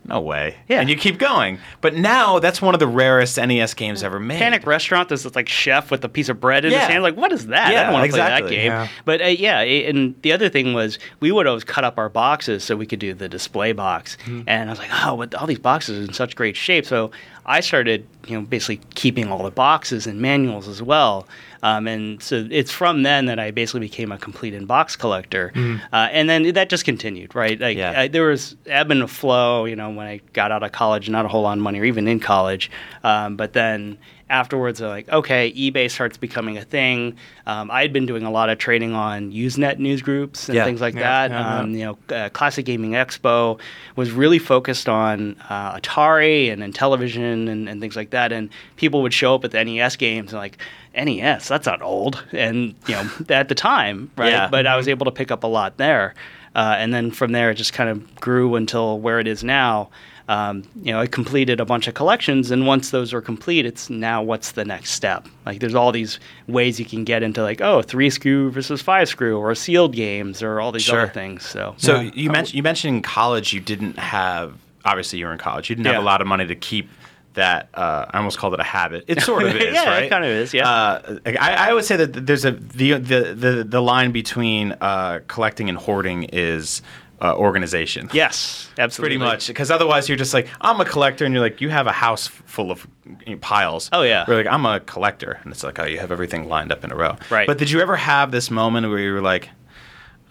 no 0.06 0.22
way. 0.22 0.56
Yeah. 0.70 0.80
And 0.80 0.90
you 0.90 0.96
keep 0.96 1.18
going. 1.18 1.60
But 1.82 1.94
now 1.96 2.40
that's 2.40 2.62
one 2.62 2.74
of 2.74 2.80
the 2.80 2.88
rarest 2.88 3.38
NES 3.38 3.74
games 3.74 4.04
ever 4.04 4.22
made. 4.22 4.38
Panic 4.40 4.66
Restaurant. 4.66 5.10
There's 5.10 5.24
this 5.24 5.36
like 5.36 5.50
chef 5.50 5.92
with 5.92 6.02
a 6.06 6.08
piece 6.08 6.30
of 6.30 6.40
bread 6.40 6.64
in 6.64 6.72
Yeah. 6.72 6.80
his 6.80 6.88
hand. 6.88 7.04
Like, 7.04 7.18
what 7.18 7.34
is 7.34 7.48
that? 7.48 7.72
Yeah, 7.74 7.80
I 7.80 7.82
Yeah, 7.82 7.84
don't 7.84 7.94
want 7.94 8.04
to 8.04 8.06
exactly. 8.06 8.48
play 8.48 8.56
that 8.56 8.64
game. 8.64 8.72
Yeah. 8.72 8.88
But 9.04 9.22
uh, 9.22 9.26
yeah, 9.26 9.60
it- 9.62 9.94
and 9.94 10.16
the 10.22 10.32
other 10.32 10.48
thing 10.48 10.74
was 10.74 10.98
we 11.20 11.30
would 11.34 11.46
always 11.46 11.66
cut 11.66 11.84
up 11.84 11.98
our 11.98 12.08
boxes 12.08 12.64
so 12.64 12.78
we 12.78 12.86
could 12.86 13.00
do 13.00 13.14
the 13.14 13.28
display 13.28 13.74
box. 13.74 14.16
Mm-hmm. 14.24 14.44
And 14.48 14.70
I 14.70 14.72
was 14.72 14.80
like, 14.80 14.92
oh, 15.04 15.16
what, 15.16 15.36
all 15.36 15.46
these 15.46 15.60
boxes 15.60 16.00
are 16.00 16.08
in 16.08 16.14
such 16.14 16.38
great 16.38 16.56
shape. 16.56 16.86
So 16.86 17.12
I 17.48 17.62
started, 17.62 18.06
you 18.28 18.36
know, 18.38 18.46
basically 18.46 18.82
keeping 18.96 19.32
all 19.32 19.44
the 19.44 19.52
boxes 19.52 20.06
and 20.06 20.20
manuals 20.22 20.68
as 20.68 20.82
well. 20.82 21.28
Um, 21.64 21.88
and 21.88 22.22
so 22.22 22.48
it's 22.52 22.72
from 22.72 23.04
then 23.04 23.26
that 23.26 23.40
I 23.40 23.52
basically 23.52 23.80
became 23.82 24.12
a 24.12 24.18
complete 24.18 24.54
in 24.54 24.66
box 24.66 24.96
collector. 24.96 25.52
Uh, 25.92 26.08
and 26.12 26.30
then 26.30 26.54
that 26.54 26.70
just 26.70 26.86
continued, 26.86 27.34
right? 27.36 27.60
Like 27.60 27.78
Yeah. 27.78 28.02
I, 28.02 28.08
there 28.10 28.28
was 28.28 28.56
ebb 28.68 28.92
and 28.92 29.10
flow, 29.10 29.66
you 29.66 29.76
know, 29.76 29.90
when 29.90 30.08
I 30.08 30.22
got 30.34 30.52
out 30.52 30.62
of 30.62 30.72
college, 30.72 31.10
not 31.10 31.26
a 31.26 31.28
whole 31.28 31.44
lot 31.44 31.58
of 31.58 31.64
money, 31.64 31.80
or 31.80 31.86
even 31.86 32.08
in 32.08 32.20
college. 32.20 32.70
Um, 33.04 33.38
but 33.38 33.54
then 33.54 33.98
afterwards, 34.30 34.80
they're 34.80 34.90
like, 34.90 35.08
okay, 35.10 35.52
eBay 35.54 35.90
starts 35.90 36.18
becoming 36.18 36.58
a 36.58 36.64
thing. 36.64 37.16
Um, 37.46 37.72
I 37.72 37.82
had 37.82 37.94
been 37.94 38.06
doing 38.06 38.24
a 38.24 38.32
lot 38.32 38.50
of 38.50 38.58
trading 38.58 38.94
on 38.94 39.32
Usenet 39.32 39.80
news 39.80 40.02
groups 40.02 40.50
and 40.50 40.56
Yeah. 40.56 40.66
things 40.66 40.82
like 40.82 40.96
Yeah, 40.96 41.28
that. 41.28 41.32
yeah, 41.32 41.60
um, 41.60 41.72
You 41.72 41.86
know, 42.10 42.16
uh, 42.16 42.30
Classic 42.30 42.66
Gaming 42.66 42.92
Expo 42.92 43.60
was 43.96 44.12
really 44.12 44.40
focused 44.40 44.90
on 44.90 45.38
uh, 45.50 45.78
Atari 45.80 46.52
and, 46.52 46.62
and 46.62 46.76
television 46.76 47.48
and, 47.48 47.70
and 47.70 47.80
things 47.80 47.96
like 47.96 48.10
that. 48.10 48.32
And 48.32 48.50
people 48.76 49.02
would 49.02 49.14
show 49.14 49.36
up 49.36 49.46
at 49.46 49.52
the 49.52 49.64
NES 49.64 49.96
games 49.96 50.34
and 50.34 50.40
like, 50.42 50.58
NES, 50.96 51.48
that's 51.48 51.68
not 51.68 51.82
old. 51.82 52.24
And, 52.32 52.76
you 52.88 52.96
know, 52.96 53.10
at 53.30 53.50
the 53.50 53.56
time, 53.56 54.12
right? 54.18 54.32
Yeah. 54.32 54.48
But 54.50 54.68
I 54.68 54.76
was 54.76 54.88
able 54.88 55.06
to 55.06 55.12
pick 55.12 55.32
up 55.32 55.44
a 55.44 55.48
lot 55.48 55.78
there. 55.78 56.16
Uh, 56.58 56.76
and 56.80 56.94
then 56.94 57.12
from 57.12 57.32
there, 57.32 57.52
it 57.52 57.56
just 57.56 57.72
kind 57.72 57.90
of 57.90 58.16
grew 58.20 58.56
until 58.56 59.00
where 59.00 59.20
it 59.20 59.28
is 59.28 59.44
now. 59.44 59.90
Um, 60.28 60.64
you 60.82 60.92
know, 60.92 61.00
I 61.00 61.08
completed 61.08 61.62
a 61.62 61.66
bunch 61.66 61.88
of 61.88 61.94
collections, 61.94 62.52
and 62.52 62.68
once 62.68 62.90
those 62.90 63.14
are 63.14 63.22
complete, 63.22 63.66
it's 63.66 63.90
now 63.90 64.22
what's 64.24 64.52
the 64.54 64.66
next 64.66 64.92
step? 64.92 65.26
Like, 65.46 65.60
there's 65.62 65.76
all 65.76 65.94
these 65.94 66.20
ways 66.48 66.80
you 66.80 66.86
can 66.86 67.06
get 67.06 67.24
into, 67.24 67.42
like, 67.44 67.62
oh, 67.62 67.82
three 67.82 68.10
screw 68.10 68.52
versus 68.52 68.82
five 68.82 69.08
screw, 69.08 69.38
or 69.38 69.56
sealed 69.56 69.94
games, 69.96 70.44
or 70.44 70.60
all 70.60 70.74
these 70.74 70.82
Sure. 70.84 71.04
other 71.04 71.12
things. 71.12 71.46
So, 71.48 71.76
So 71.78 72.02
Yeah. 72.02 72.12
you 72.14 72.30
mentioned 72.30 72.56
you 72.56 72.64
mentioned 72.64 72.96
in 72.98 73.02
college 73.04 73.54
you 73.54 73.62
didn't 73.62 73.98
have 74.00 74.56
obviously 74.84 75.20
you 75.20 75.26
were 75.28 75.34
in 75.34 75.38
college 75.38 75.70
you 75.70 75.76
didn't 75.76 75.86
have 75.94 76.02
a 76.02 76.06
lot 76.06 76.22
of 76.22 76.28
money 76.28 76.46
to 76.48 76.56
keep 76.56 76.90
that 77.38 77.70
uh, 77.74 78.06
I 78.12 78.18
almost 78.18 78.38
called 78.38 78.54
it 78.54 78.60
a 78.60 78.64
habit. 78.64 79.06
It 79.08 79.22
sort 79.22 79.44
of 79.44 79.56
is, 79.56 79.74
Yeah, 79.74 79.84
it 79.84 80.02
right? 80.02 80.10
kind 80.10 80.24
of 80.26 80.30
is, 80.30 80.54
yeah. 80.54 80.70
Uh, 80.70 81.20
I, 81.26 81.38
I 81.66 81.70
always 81.70 81.88
say 81.88 81.96
that 81.98 82.14
there's 82.28 82.46
a 82.46 82.52
the 82.52 82.94
the 82.94 83.20
the, 83.34 83.64
the 83.68 83.82
line 83.82 84.12
between 84.12 84.74
uh, 84.82 85.22
collecting 85.28 85.70
and 85.70 85.78
hoarding 85.78 86.24
is 86.26 86.82
uh, 87.20 87.36
organization. 87.36 88.10
yes, 88.14 88.70
absolutely. 88.78 89.18
Pretty 89.18 89.32
much, 89.32 89.48
because 89.48 89.72
otherwise 89.72 90.08
you're 90.08 90.18
just 90.20 90.34
like 90.34 90.48
I'm 90.62 90.80
a 90.82 90.86
collector, 90.86 91.26
and 91.26 91.34
you're 91.34 91.44
like 91.44 91.62
you 91.62 91.70
have 91.70 91.88
a 91.88 91.92
house 91.92 92.28
full 92.28 92.70
of 92.72 92.86
you 93.26 93.34
know, 93.34 93.38
piles. 93.40 93.90
Oh, 93.92 94.04
yeah. 94.04 94.26
We're 94.28 94.38
like 94.38 94.48
I'm 94.48 94.66
a 94.66 94.80
collector, 94.82 95.40
and 95.44 95.52
it's 95.52 95.64
like 95.64 95.80
oh 95.80 95.86
you 95.86 95.98
have 96.00 96.12
everything 96.12 96.48
lined 96.48 96.72
up 96.72 96.84
in 96.84 96.92
a 96.92 96.96
row. 96.96 97.16
Right. 97.32 97.48
But 97.48 97.58
did 97.58 97.72
you 97.72 97.80
ever 97.82 97.96
have 97.96 98.32
this 98.32 98.52
moment 98.52 98.88
where 98.90 99.00
you 99.00 99.14
were 99.14 99.22
like, 99.22 99.50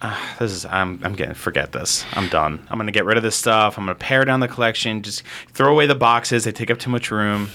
ah, 0.02 0.36
this 0.38 0.52
is 0.52 0.64
I'm 0.66 1.00
I'm 1.02 1.14
getting 1.14 1.34
forget 1.34 1.72
this. 1.72 2.04
I'm 2.12 2.28
done. 2.28 2.66
I'm 2.70 2.78
gonna 2.78 2.92
get 2.92 3.04
rid 3.04 3.16
of 3.16 3.22
this 3.22 3.36
stuff. 3.36 3.78
I'm 3.78 3.84
gonna 3.84 3.94
pare 3.94 4.24
down 4.24 4.40
the 4.40 4.48
collection. 4.48 5.02
Just 5.02 5.22
throw 5.52 5.72
away 5.72 5.86
the 5.86 5.94
boxes. 5.94 6.44
They 6.44 6.52
take 6.52 6.70
up 6.70 6.78
too 6.78 6.90
much 6.90 7.10
room. 7.10 7.48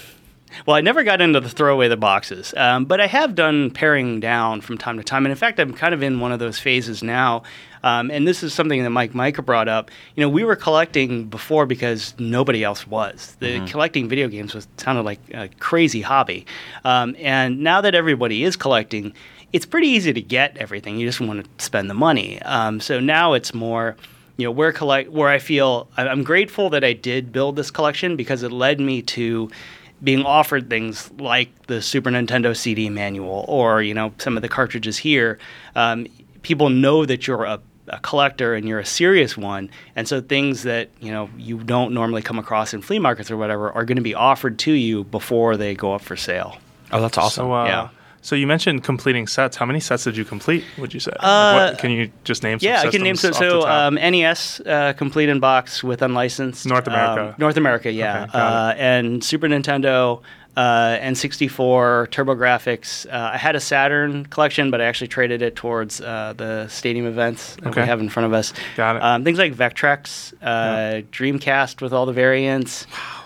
Well, 0.66 0.76
I 0.76 0.82
never 0.82 1.04
got 1.04 1.22
into 1.22 1.40
the 1.40 1.50
throw 1.50 1.74
away 1.74 1.88
the 1.88 1.98
boxes, 1.98 2.54
um, 2.58 2.86
but 2.86 3.00
I 3.00 3.08
have 3.08 3.36
done 3.36 3.72
paring 3.72 4.20
down 4.20 4.62
from 4.62 4.78
time 4.78 4.98
to 4.98 5.04
time. 5.04 5.26
And 5.26 5.32
in 5.32 5.38
fact, 5.38 5.60
I'm 5.60 5.74
kind 5.74 5.94
of 5.94 6.04
in 6.04 6.20
one 6.20 6.32
of 6.32 6.40
those 6.40 6.60
phases 6.60 7.02
now. 7.02 7.44
Um, 7.84 8.12
and 8.12 8.28
this 8.28 8.44
is 8.44 8.54
something 8.54 8.84
that 8.84 8.90
Mike 8.92 9.16
Mika 9.16 9.42
brought 9.42 9.68
up. 9.68 9.90
You 10.16 10.22
know, 10.22 10.30
we 10.30 10.44
were 10.44 10.56
collecting 10.56 11.26
before 11.26 11.66
because 11.66 12.14
nobody 12.20 12.64
else 12.64 12.86
was. 12.86 13.36
The 13.40 13.66
collecting 13.68 14.08
video 14.08 14.28
games 14.28 14.54
was 14.54 14.68
sounded 14.78 15.04
like 15.04 15.20
a 15.34 15.48
crazy 15.60 16.02
hobby. 16.02 16.46
Um, 16.84 17.16
and 17.18 17.62
now 17.62 17.82
that 17.82 17.96
everybody 17.96 18.44
is 18.44 18.56
collecting, 18.56 19.14
it's 19.54 19.66
pretty 19.66 19.88
easy 19.88 20.14
to 20.14 20.22
get 20.22 20.58
everything. 20.58 20.98
You 20.98 21.08
just 21.08 21.20
want 21.22 21.44
to 21.58 21.64
spend 21.66 21.90
the 21.90 21.94
money. 21.94 22.42
Um, 22.44 22.80
so 22.80 23.00
now 23.00 23.34
it's 23.34 23.54
more 23.54 23.96
you 24.38 24.46
know 24.46 24.52
where 24.52 24.72
collect 24.72 25.12
where 25.12 25.30
I 25.30 25.40
feel 25.40 25.88
I- 25.98 26.08
I'm 26.08 26.24
grateful 26.24 26.70
that 26.72 26.84
I 26.84 26.94
did 26.94 27.32
build 27.32 27.56
this 27.58 27.70
collection 27.70 28.16
because 28.16 28.44
it 28.44 28.52
led 28.52 28.80
me 28.80 29.02
to 29.04 29.50
being 30.04 30.24
offered 30.24 30.68
things 30.70 31.12
like 31.20 31.50
the 31.68 31.80
Super 31.82 32.10
Nintendo 32.10 32.56
CD 32.58 32.90
manual 32.90 33.46
or 33.48 33.82
you 33.84 33.94
know 33.94 34.14
some 34.18 34.36
of 34.38 34.42
the 34.42 34.50
cartridges 34.50 34.98
here. 34.98 35.38
Um, 35.76 36.08
people 36.42 36.70
know 36.70 37.06
that 37.06 37.28
you're 37.28 37.44
a, 37.44 37.60
a 37.88 38.00
collector 38.00 38.56
and 38.56 38.68
you're 38.68 38.80
a 38.80 38.86
serious 38.86 39.38
one, 39.38 39.70
and 39.96 40.08
so 40.08 40.22
things 40.22 40.64
that 40.64 40.90
you 41.02 41.12
know 41.12 41.30
you 41.38 41.58
don't 41.60 41.94
normally 41.94 42.22
come 42.24 42.40
across 42.40 42.74
in 42.74 42.82
flea 42.82 43.00
markets 43.00 43.30
or 43.30 43.38
whatever 43.38 43.72
are 43.74 43.86
going 43.86 43.98
to 43.98 44.02
be 44.02 44.16
offered 44.16 44.58
to 44.60 44.72
you 44.72 45.04
before 45.04 45.56
they 45.58 45.76
go 45.76 45.94
up 45.94 46.02
for 46.02 46.16
sale. 46.16 46.58
Oh, 46.92 47.00
that's 47.02 47.18
awesome. 47.18 47.44
So, 47.46 47.54
uh, 47.54 47.66
Yeah. 47.66 47.90
So 48.22 48.36
you 48.36 48.48
mentioned 48.48 48.84
completing 48.84 49.28
sets. 49.28 49.58
How 49.58 49.66
many 49.66 49.80
sets 49.80 50.04
did 50.04 50.16
you 50.18 50.26
complete? 50.26 50.64
Would 50.78 50.94
you 50.94 51.00
say? 51.00 51.12
Uh, 51.20 51.70
what, 51.72 51.80
can 51.80 51.92
you 51.92 52.12
just 52.24 52.44
name? 52.44 52.60
Some 52.60 52.68
Yeah, 52.70 52.82
I 52.82 52.90
can 52.90 53.02
name 53.04 53.16
some. 53.16 53.34
systems 53.34 53.54
off 53.54 53.64
the 53.64 53.68
So 53.68 53.70
um, 53.70 53.96
NES 53.96 54.60
uh, 54.62 54.94
complete 54.94 55.30
in 55.30 55.40
box 55.40 55.84
with 55.84 56.02
unlicensed 56.02 56.66
North 56.66 56.88
America. 56.88 57.30
um, 57.30 57.36
North 57.38 57.58
America, 57.58 57.92
yeah, 57.92 58.24
Okay, 58.24 58.38
uh, 58.38 58.74
and 58.78 59.24
Super 59.24 59.48
Nintendo. 59.48 60.22
Uh, 60.54 60.98
N64, 60.98 62.08
TurboGrafx. 62.10 63.06
Uh, 63.08 63.32
I 63.34 63.38
had 63.38 63.56
a 63.56 63.60
Saturn 63.62 64.26
collection, 64.26 64.70
but 64.70 64.82
I 64.82 64.84
actually 64.84 65.08
traded 65.08 65.42
it 65.42 65.56
towards 65.56 66.02
uh, 66.02 66.34
the 66.36 66.68
stadium 66.68 67.06
events 67.06 67.56
that 67.56 67.68
Okay. 67.68 67.82
we 67.82 67.88
have 67.88 68.02
in 68.02 68.10
front 68.10 68.26
of 68.28 68.34
us. 68.34 68.52
Got 68.76 68.98
it. 68.98 69.02
Um, 69.02 69.24
things 69.24 69.38
like 69.40 69.54
Vectrex, 69.54 70.34
uh, 70.42 71.04
Dreamcast 71.12 71.82
with 71.82 71.94
all 71.94 72.06
the 72.06 72.12
variants. 72.12 72.86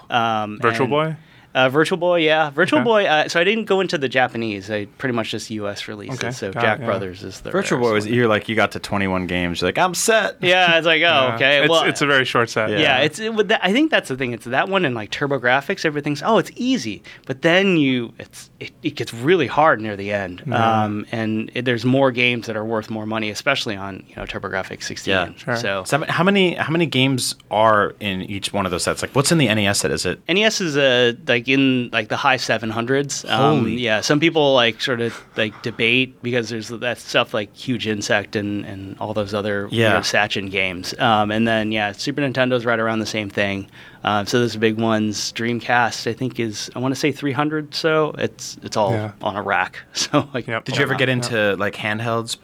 Um, 0.10 0.60
Virtual 0.62 0.86
Boy. 0.86 1.16
Uh, 1.56 1.70
Virtual 1.70 1.98
Boy, 1.98 2.18
yeah, 2.20 2.50
Virtual 2.50 2.80
Okay. 2.80 2.84
Boy. 2.86 3.06
Uh, 3.06 3.28
so 3.30 3.40
I 3.40 3.44
didn't 3.46 3.66
go 3.66 3.80
into 3.80 3.98
the 3.98 4.10
Japanese. 4.10 4.70
I 4.70 4.86
pretty 4.86 5.14
much 5.14 5.32
just 5.32 5.50
U.S. 5.52 5.88
releases. 5.88 6.20
Okay, 6.20 6.32
So 6.32 6.52
got 6.52 6.62
Jack 6.62 6.80
it, 6.80 6.82
yeah. 6.82 6.88
Brothers 6.88 7.24
is 7.24 7.40
the 7.42 7.52
Virtual 7.52 7.80
Boy 7.80 7.94
was 7.94 8.06
you're 8.06 8.28
like 8.28 8.50
you 8.50 8.56
got 8.56 8.74
to 8.74 8.80
21 8.80 9.26
games. 9.28 9.62
You're 9.62 9.70
like 9.70 9.78
I'm 9.78 9.94
set. 9.94 10.38
Yeah, 10.42 10.78
it's 10.78 10.86
like 10.86 11.02
oh 11.02 11.06
Yeah. 11.06 11.36
okay. 11.36 11.62
It's, 11.64 11.70
well, 11.70 11.84
it's 11.86 12.02
a 12.02 12.06
very 12.06 12.26
short 12.26 12.50
set. 12.50 12.70
Yeah. 12.70 12.80
yeah, 12.80 12.98
it's 13.00 13.20
it, 13.20 13.34
with 13.34 13.48
that, 13.48 13.62
I 13.64 13.72
think 13.72 13.90
that's 13.90 14.10
the 14.10 14.18
thing. 14.18 14.34
It's 14.34 14.46
that 14.46 14.68
one 14.70 14.86
and 14.86 14.94
like 14.94 15.12
TurboGrafx. 15.12 15.86
Everything's 15.86 16.22
oh, 16.22 16.38
it's 16.38 16.52
easy, 16.56 17.02
but 17.26 17.42
then 17.42 17.78
you 17.78 18.14
it's 18.20 18.50
it, 18.60 18.72
it 18.84 18.96
gets 18.96 19.14
really 19.14 19.48
hard 19.48 19.80
near 19.82 19.96
the 19.96 20.12
end. 20.12 20.44
Um, 20.54 21.06
and 21.12 21.50
it, 21.54 21.66
there's 21.66 21.86
more 21.86 22.12
games 22.12 22.48
that 22.48 22.56
are 22.56 22.66
worth 22.66 22.90
more 22.90 23.06
money, 23.06 23.30
especially 23.30 23.76
on 23.76 24.04
you 24.08 24.16
know 24.18 24.24
TurboGrafx 24.26 24.84
16. 24.84 25.12
Yeah, 25.12 25.34
sure. 25.36 25.56
So 25.56 25.84
So 25.86 26.04
how 26.06 26.24
many 26.24 26.56
how 26.56 26.72
many 26.72 26.86
games 26.86 27.36
are 27.50 27.96
in 28.00 28.22
each 28.24 28.52
one 28.54 28.66
of 28.66 28.72
those 28.72 28.84
sets? 28.84 29.02
Like 29.02 29.16
what's 29.16 29.32
in 29.32 29.38
the 29.38 29.48
NES 29.54 29.80
set? 29.80 29.92
Is 29.92 30.06
it 30.06 30.20
NES 30.28 30.62
is 30.62 30.78
a 30.78 31.16
like 31.28 31.45
in 31.48 31.90
like 31.92 32.10
the 32.10 32.18
high 32.18 32.38
700s. 32.38 33.30
Um, 33.30 33.68
yeah, 33.68 34.02
some 34.02 34.20
people 34.20 34.54
like 34.54 34.82
sort 34.82 35.02
of 35.02 35.20
like 35.36 35.62
debate 35.62 36.22
because 36.22 36.50
there's 36.50 36.70
that 36.70 36.98
stuff 36.98 37.34
like 37.34 37.56
Huge 37.56 37.88
Insect 37.88 38.36
and, 38.36 38.66
and 38.66 38.98
all 39.00 39.14
those 39.14 39.34
other 39.34 39.68
you 39.72 39.82
Yeah. 39.84 39.94
know, 39.94 40.02
Sachen 40.02 40.50
games. 40.50 40.94
Um, 41.00 41.32
and 41.32 41.48
then 41.48 41.72
yeah, 41.72 41.92
Super 41.92 42.22
Nintendo's 42.22 42.66
right 42.66 42.80
around 42.80 43.00
the 43.00 43.06
same 43.06 43.30
thing. 43.30 43.70
Um, 44.04 44.26
so 44.28 44.40
those 44.40 44.54
the 44.54 44.60
big 44.60 44.78
ones. 44.80 45.32
Dreamcast 45.34 46.08
I 46.10 46.14
think 46.14 46.40
is 46.40 46.70
I 46.76 46.80
want 46.80 46.94
to 46.94 47.00
say 47.00 47.12
300. 47.12 47.74
So 47.76 48.14
it's 48.18 48.58
it's 48.64 48.78
all 48.78 48.92
Yeah. 48.92 49.12
on 49.22 49.36
a 49.36 49.42
rack. 49.42 49.80
So 49.94 50.28
like 50.34 50.48
Yep. 50.48 50.66
Did 50.66 50.78
you 50.78 50.84
ever 50.84 50.96
get 50.96 51.10
into 51.10 51.56
like 51.58 51.76
handhelds? 51.76 52.38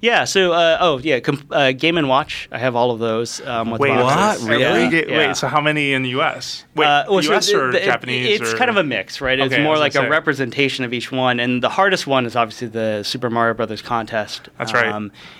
Yeah. 0.00 0.24
So 0.24 0.52
uh, 0.52 0.78
oh 0.80 0.98
yeah, 0.98 1.20
com- 1.20 1.46
uh, 1.50 1.72
Game 1.72 1.98
and 1.98 2.08
Watch. 2.08 2.48
I 2.52 2.58
have 2.58 2.74
all 2.76 2.90
of 2.90 2.98
those. 2.98 3.40
Um, 3.46 3.70
with 3.70 3.80
Wait, 3.80 3.88
boxes. 3.90 4.42
what? 4.42 4.50
Really? 4.50 4.64
Every 4.64 4.88
ga- 5.02 5.10
Yeah. 5.10 5.28
Wait, 5.28 5.36
so 5.36 5.48
how 5.48 5.60
many 5.60 5.92
in 5.92 6.02
the 6.02 6.10
U.S.? 6.10 6.64
Wait, 6.74 6.86
Uh, 6.86 7.04
well, 7.08 7.22
U.S. 7.24 7.46
the- 7.50 7.60
or 7.60 7.72
the- 7.72 7.82
it- 7.82 7.86
Japanese? 7.86 8.40
It's 8.40 8.52
or- 8.52 8.56
kind 8.56 8.70
of 8.70 8.76
a 8.76 8.84
mix, 8.84 9.20
right? 9.20 9.38
It's 9.38 9.52
Okay, 9.52 9.62
more 9.62 9.78
like 9.78 9.92
a 9.94 9.98
say. 9.98 10.08
representation 10.08 10.84
of 10.84 10.92
each 10.92 11.10
one, 11.12 11.40
and 11.40 11.62
the 11.62 11.68
hardest 11.68 12.06
one 12.06 12.26
is 12.26 12.36
obviously 12.36 12.68
the 12.68 13.02
Super 13.02 13.30
Mario 13.30 13.54
Brothers 13.54 13.82
contest. 13.82 14.48
That's 14.58 14.72
right. 14.72 14.86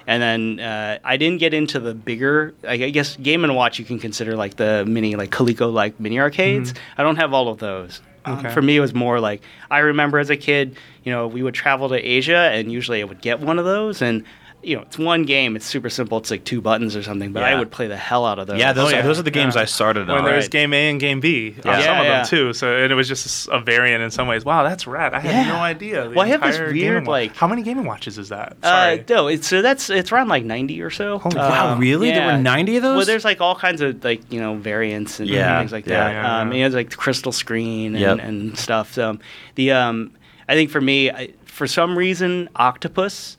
and 0.06 0.22
then 0.22 0.60
uh, 0.60 0.98
I 1.04 1.16
didn't 1.16 1.38
get 1.38 1.54
into 1.54 1.80
the 1.80 1.94
bigger. 1.94 2.54
I 2.66 2.72
I 2.74 2.90
guess 2.90 3.16
Game 3.16 3.44
and 3.44 3.54
Watch 3.54 3.78
you 3.78 3.84
can 3.84 3.98
consider 3.98 4.36
like 4.36 4.56
the 4.56 4.84
mini, 4.86 5.16
like 5.16 5.30
Coleco, 5.30 5.72
like 5.72 5.98
mini 6.00 6.18
arcades. 6.18 6.74
I 6.96 7.02
don't 7.02 7.16
have 7.16 7.32
all 7.34 7.48
of 7.48 7.58
those. 7.58 8.00
Um, 8.00 8.04
Mm-hmm. 8.36 8.46
Okay. 8.46 8.54
For 8.54 8.60
me, 8.62 8.76
it 8.76 8.80
was 8.80 8.92
more 8.94 9.20
like 9.20 9.40
I 9.70 9.78
remember 9.78 10.18
as 10.18 10.28
a 10.28 10.36
kid, 10.36 10.76
you 11.04 11.10
know, 11.12 11.26
we 11.28 11.42
would 11.42 11.54
travel 11.54 11.88
to 11.88 11.94
Asia, 11.94 12.50
and 12.52 12.70
usually 12.70 13.00
I 13.00 13.04
would 13.04 13.22
get 13.22 13.40
one 13.40 13.58
of 13.58 13.64
those, 13.64 14.02
and 14.02 14.22
you 14.62 14.74
know, 14.76 14.82
it's 14.82 14.98
one 14.98 15.22
game. 15.22 15.54
It's 15.54 15.64
super 15.64 15.88
simple. 15.88 16.18
It's 16.18 16.30
like 16.32 16.44
two 16.44 16.60
buttons 16.60 16.96
or 16.96 17.02
something. 17.04 17.32
But 17.32 17.44
I 17.44 17.54
would 17.56 17.70
play 17.70 17.86
the 17.86 17.96
hell 17.96 18.26
out 18.26 18.38
of 18.40 18.48
those. 18.48 18.58
Yeah, 18.58 18.72
those, 18.72 18.88
Oh, 18.92 18.96
yeah. 18.96 19.00
are, 19.00 19.02
those 19.04 19.18
are 19.18 19.22
the 19.22 19.30
games 19.30 19.54
Yeah. 19.54 19.62
I 19.62 19.64
started 19.66 20.08
when 20.08 20.18
on. 20.18 20.24
there's 20.24 20.44
Right. 20.44 20.50
game 20.50 20.74
A 20.74 20.90
and 20.90 20.98
game 20.98 21.20
B, 21.20 21.54
uh, 21.64 21.70
Yeah. 21.70 21.80
some 21.82 21.98
of 21.98 22.04
yeah. 22.04 22.16
them 22.18 22.26
too. 22.26 22.52
So 22.52 22.76
and 22.76 22.90
it 22.90 22.94
was 22.96 23.06
just 23.06 23.48
a 23.52 23.60
variant 23.60 24.02
in 24.02 24.10
some 24.10 24.26
ways. 24.26 24.44
Wow, 24.44 24.64
that's 24.64 24.86
rad. 24.86 25.14
I 25.14 25.20
had 25.20 25.46
no 25.46 25.56
idea. 25.56 26.10
Well, 26.10 26.20
I 26.24 26.28
have 26.28 26.42
this 26.42 26.58
weird, 26.58 26.74
Game 26.74 26.96
and 26.96 27.06
Watch- 27.06 27.12
like- 27.12 27.36
how 27.36 27.46
many 27.46 27.62
Game 27.62 27.78
and 27.78 27.86
Watches 27.86 28.18
is 28.18 28.30
that? 28.30 28.56
Uh, 28.62 28.66
Sorry. 28.68 29.04
no, 29.08 29.28
it's, 29.28 29.46
so 29.46 29.62
that's 29.62 29.90
it's 29.90 30.10
around 30.10 30.28
like 30.28 30.44
ninety 30.44 30.80
or 30.82 30.90
so. 30.90 31.18
Holy- 31.18 31.36
wow, 31.36 31.72
Um, 31.74 31.78
really? 31.78 32.10
There 32.10 32.26
were 32.26 32.36
90 32.38 32.76
of 32.78 32.82
those? 32.82 32.96
Well, 32.96 33.06
there's 33.06 33.24
like 33.24 33.40
all 33.40 33.54
kinds 33.54 33.80
of 33.80 34.02
like 34.04 34.22
you 34.32 34.40
know 34.40 34.56
variants 34.56 35.20
and 35.20 35.28
Yeah, 35.28 35.58
things 35.60 35.70
like 35.72 35.86
yeah, 35.86 35.98
that. 36.04 36.12
yeah, 36.12 36.40
um, 36.40 36.52
yeah. 36.52 36.58
It 36.58 36.62
has 36.64 36.74
like 36.74 36.90
the 36.90 36.96
crystal 36.96 37.30
screen 37.32 37.94
and, 37.94 38.00
Yep. 38.00 38.18
and 38.26 38.58
stuff. 38.58 38.92
So 38.92 39.18
the 39.54 39.70
um, 39.70 40.10
I 40.48 40.54
think 40.54 40.70
for 40.70 40.80
me, 40.80 41.10
I, 41.10 41.28
for 41.44 41.66
some 41.68 41.96
reason, 41.96 42.48
Octopus. 42.56 43.36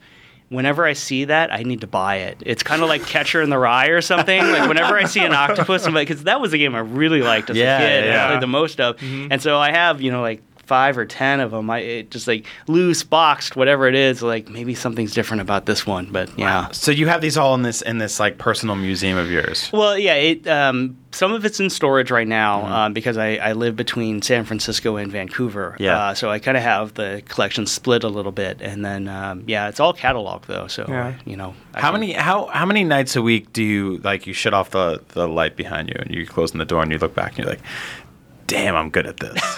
Whenever 0.50 0.86
I 0.86 0.93
see 0.93 1.26
that, 1.26 1.54
I 1.54 1.62
need 1.62 1.82
to 1.82 1.88
buy 1.88 2.16
it. 2.18 2.41
It's 2.43 2.64
kind 2.64 2.82
of 2.82 2.89
like 2.89 3.06
Catcher 3.06 3.39
in 3.41 3.50
the 3.52 3.58
Rye 3.60 3.88
or 3.89 4.02
something. 4.02 4.41
Like 4.41 4.68
whenever 4.68 4.97
I 4.97 5.04
see 5.06 5.20
an 5.20 5.34
octopus, 5.36 5.86
I'm 5.86 5.93
like, 5.93 6.08
because 6.08 6.24
that 6.24 6.41
was 6.41 6.54
a 6.54 6.58
game 6.58 6.74
I 6.74 6.80
really 6.80 7.22
liked 7.22 7.52
as 7.52 7.58
Yeah, 7.58 7.78
a 7.78 7.80
kid. 7.88 8.06
yeah. 8.06 8.26
I 8.26 8.28
played 8.30 8.41
the 8.41 8.47
most 8.47 8.80
of, 8.82 8.97
mm-hmm. 8.97 9.32
and 9.32 9.41
so 9.41 9.58
I 9.58 9.72
have 9.72 10.02
you 10.02 10.12
know 10.12 10.22
like 10.22 10.41
five 10.70 10.98
or 10.98 11.06
ten 11.06 11.40
of 11.42 11.52
them. 11.52 11.70
I 11.70 11.80
it 11.80 12.12
just 12.12 12.28
like 12.28 12.46
loose 12.68 13.04
boxed, 13.04 13.56
whatever 13.56 13.88
it 13.88 13.96
is. 13.96 14.22
Like 14.22 14.48
maybe 14.50 14.76
something's 14.76 15.14
different 15.14 15.42
about 15.42 15.66
this 15.66 15.86
one, 15.86 16.06
but 16.12 16.30
yeah. 16.38 16.70
So 16.72 16.92
you 16.92 17.08
have 17.08 17.22
these 17.22 17.36
all 17.38 17.56
in 17.56 17.64
this 17.64 17.82
in 17.82 17.98
this 17.98 18.20
like 18.20 18.38
personal 18.38 18.76
museum 18.76 19.18
of 19.18 19.30
yours. 19.32 19.70
Well, 19.74 19.98
yeah, 19.98 20.14
it 20.14 20.48
um, 20.48 20.96
some 21.12 21.34
of 21.34 21.44
it's 21.44 21.60
in 21.60 21.70
storage 21.72 22.12
right 22.12 22.28
now 22.28 22.62
Mm-hmm. 22.62 22.72
um, 22.74 22.94
because 22.94 23.18
I, 23.18 23.36
I 23.38 23.54
live 23.54 23.76
between 23.76 24.22
San 24.22 24.46
Francisco 24.46 24.96
and 24.98 25.12
Vancouver. 25.12 25.76
Yeah. 25.80 25.98
Uh, 25.98 26.14
so 26.14 26.30
I 26.30 26.38
kind 26.40 26.56
of 26.56 26.62
have 26.64 26.94
the 26.94 27.24
collection 27.28 27.66
split 27.66 28.04
a 28.04 28.10
little 28.10 28.32
bit, 28.32 28.62
and 28.62 28.86
then 28.86 29.08
um, 29.08 29.44
yeah, 29.48 29.70
it's 29.70 29.80
all 29.80 29.92
catalog 29.94 30.44
though. 30.46 30.68
So 30.68 30.86
Yeah. 30.88 31.14
you 31.26 31.36
know, 31.36 31.56
I 31.74 31.82
How 31.82 31.92
can- 31.92 32.00
many 32.02 32.14
how 32.14 32.46
how 32.48 32.66
many 32.68 32.84
nights 32.84 33.16
a 33.16 33.22
week 33.24 33.52
do 33.54 33.64
you 33.64 33.98
like 34.04 34.28
you 34.28 34.34
shut 34.34 34.54
off 34.54 34.70
the 34.70 35.02
the 35.10 35.28
light 35.28 35.56
behind 35.56 35.90
you 35.90 35.96
and 36.00 36.12
you're 36.14 36.26
closing 36.28 36.60
the 36.60 36.66
door 36.66 36.84
and 36.84 36.92
you 36.92 37.00
look 37.00 37.16
back 37.16 37.30
and 37.30 37.40
you're 37.40 37.48
like, 37.56 37.62
damn, 38.50 38.76
I'm 38.76 38.89
good 38.89 39.06
at 39.08 39.18
this. 39.18 39.41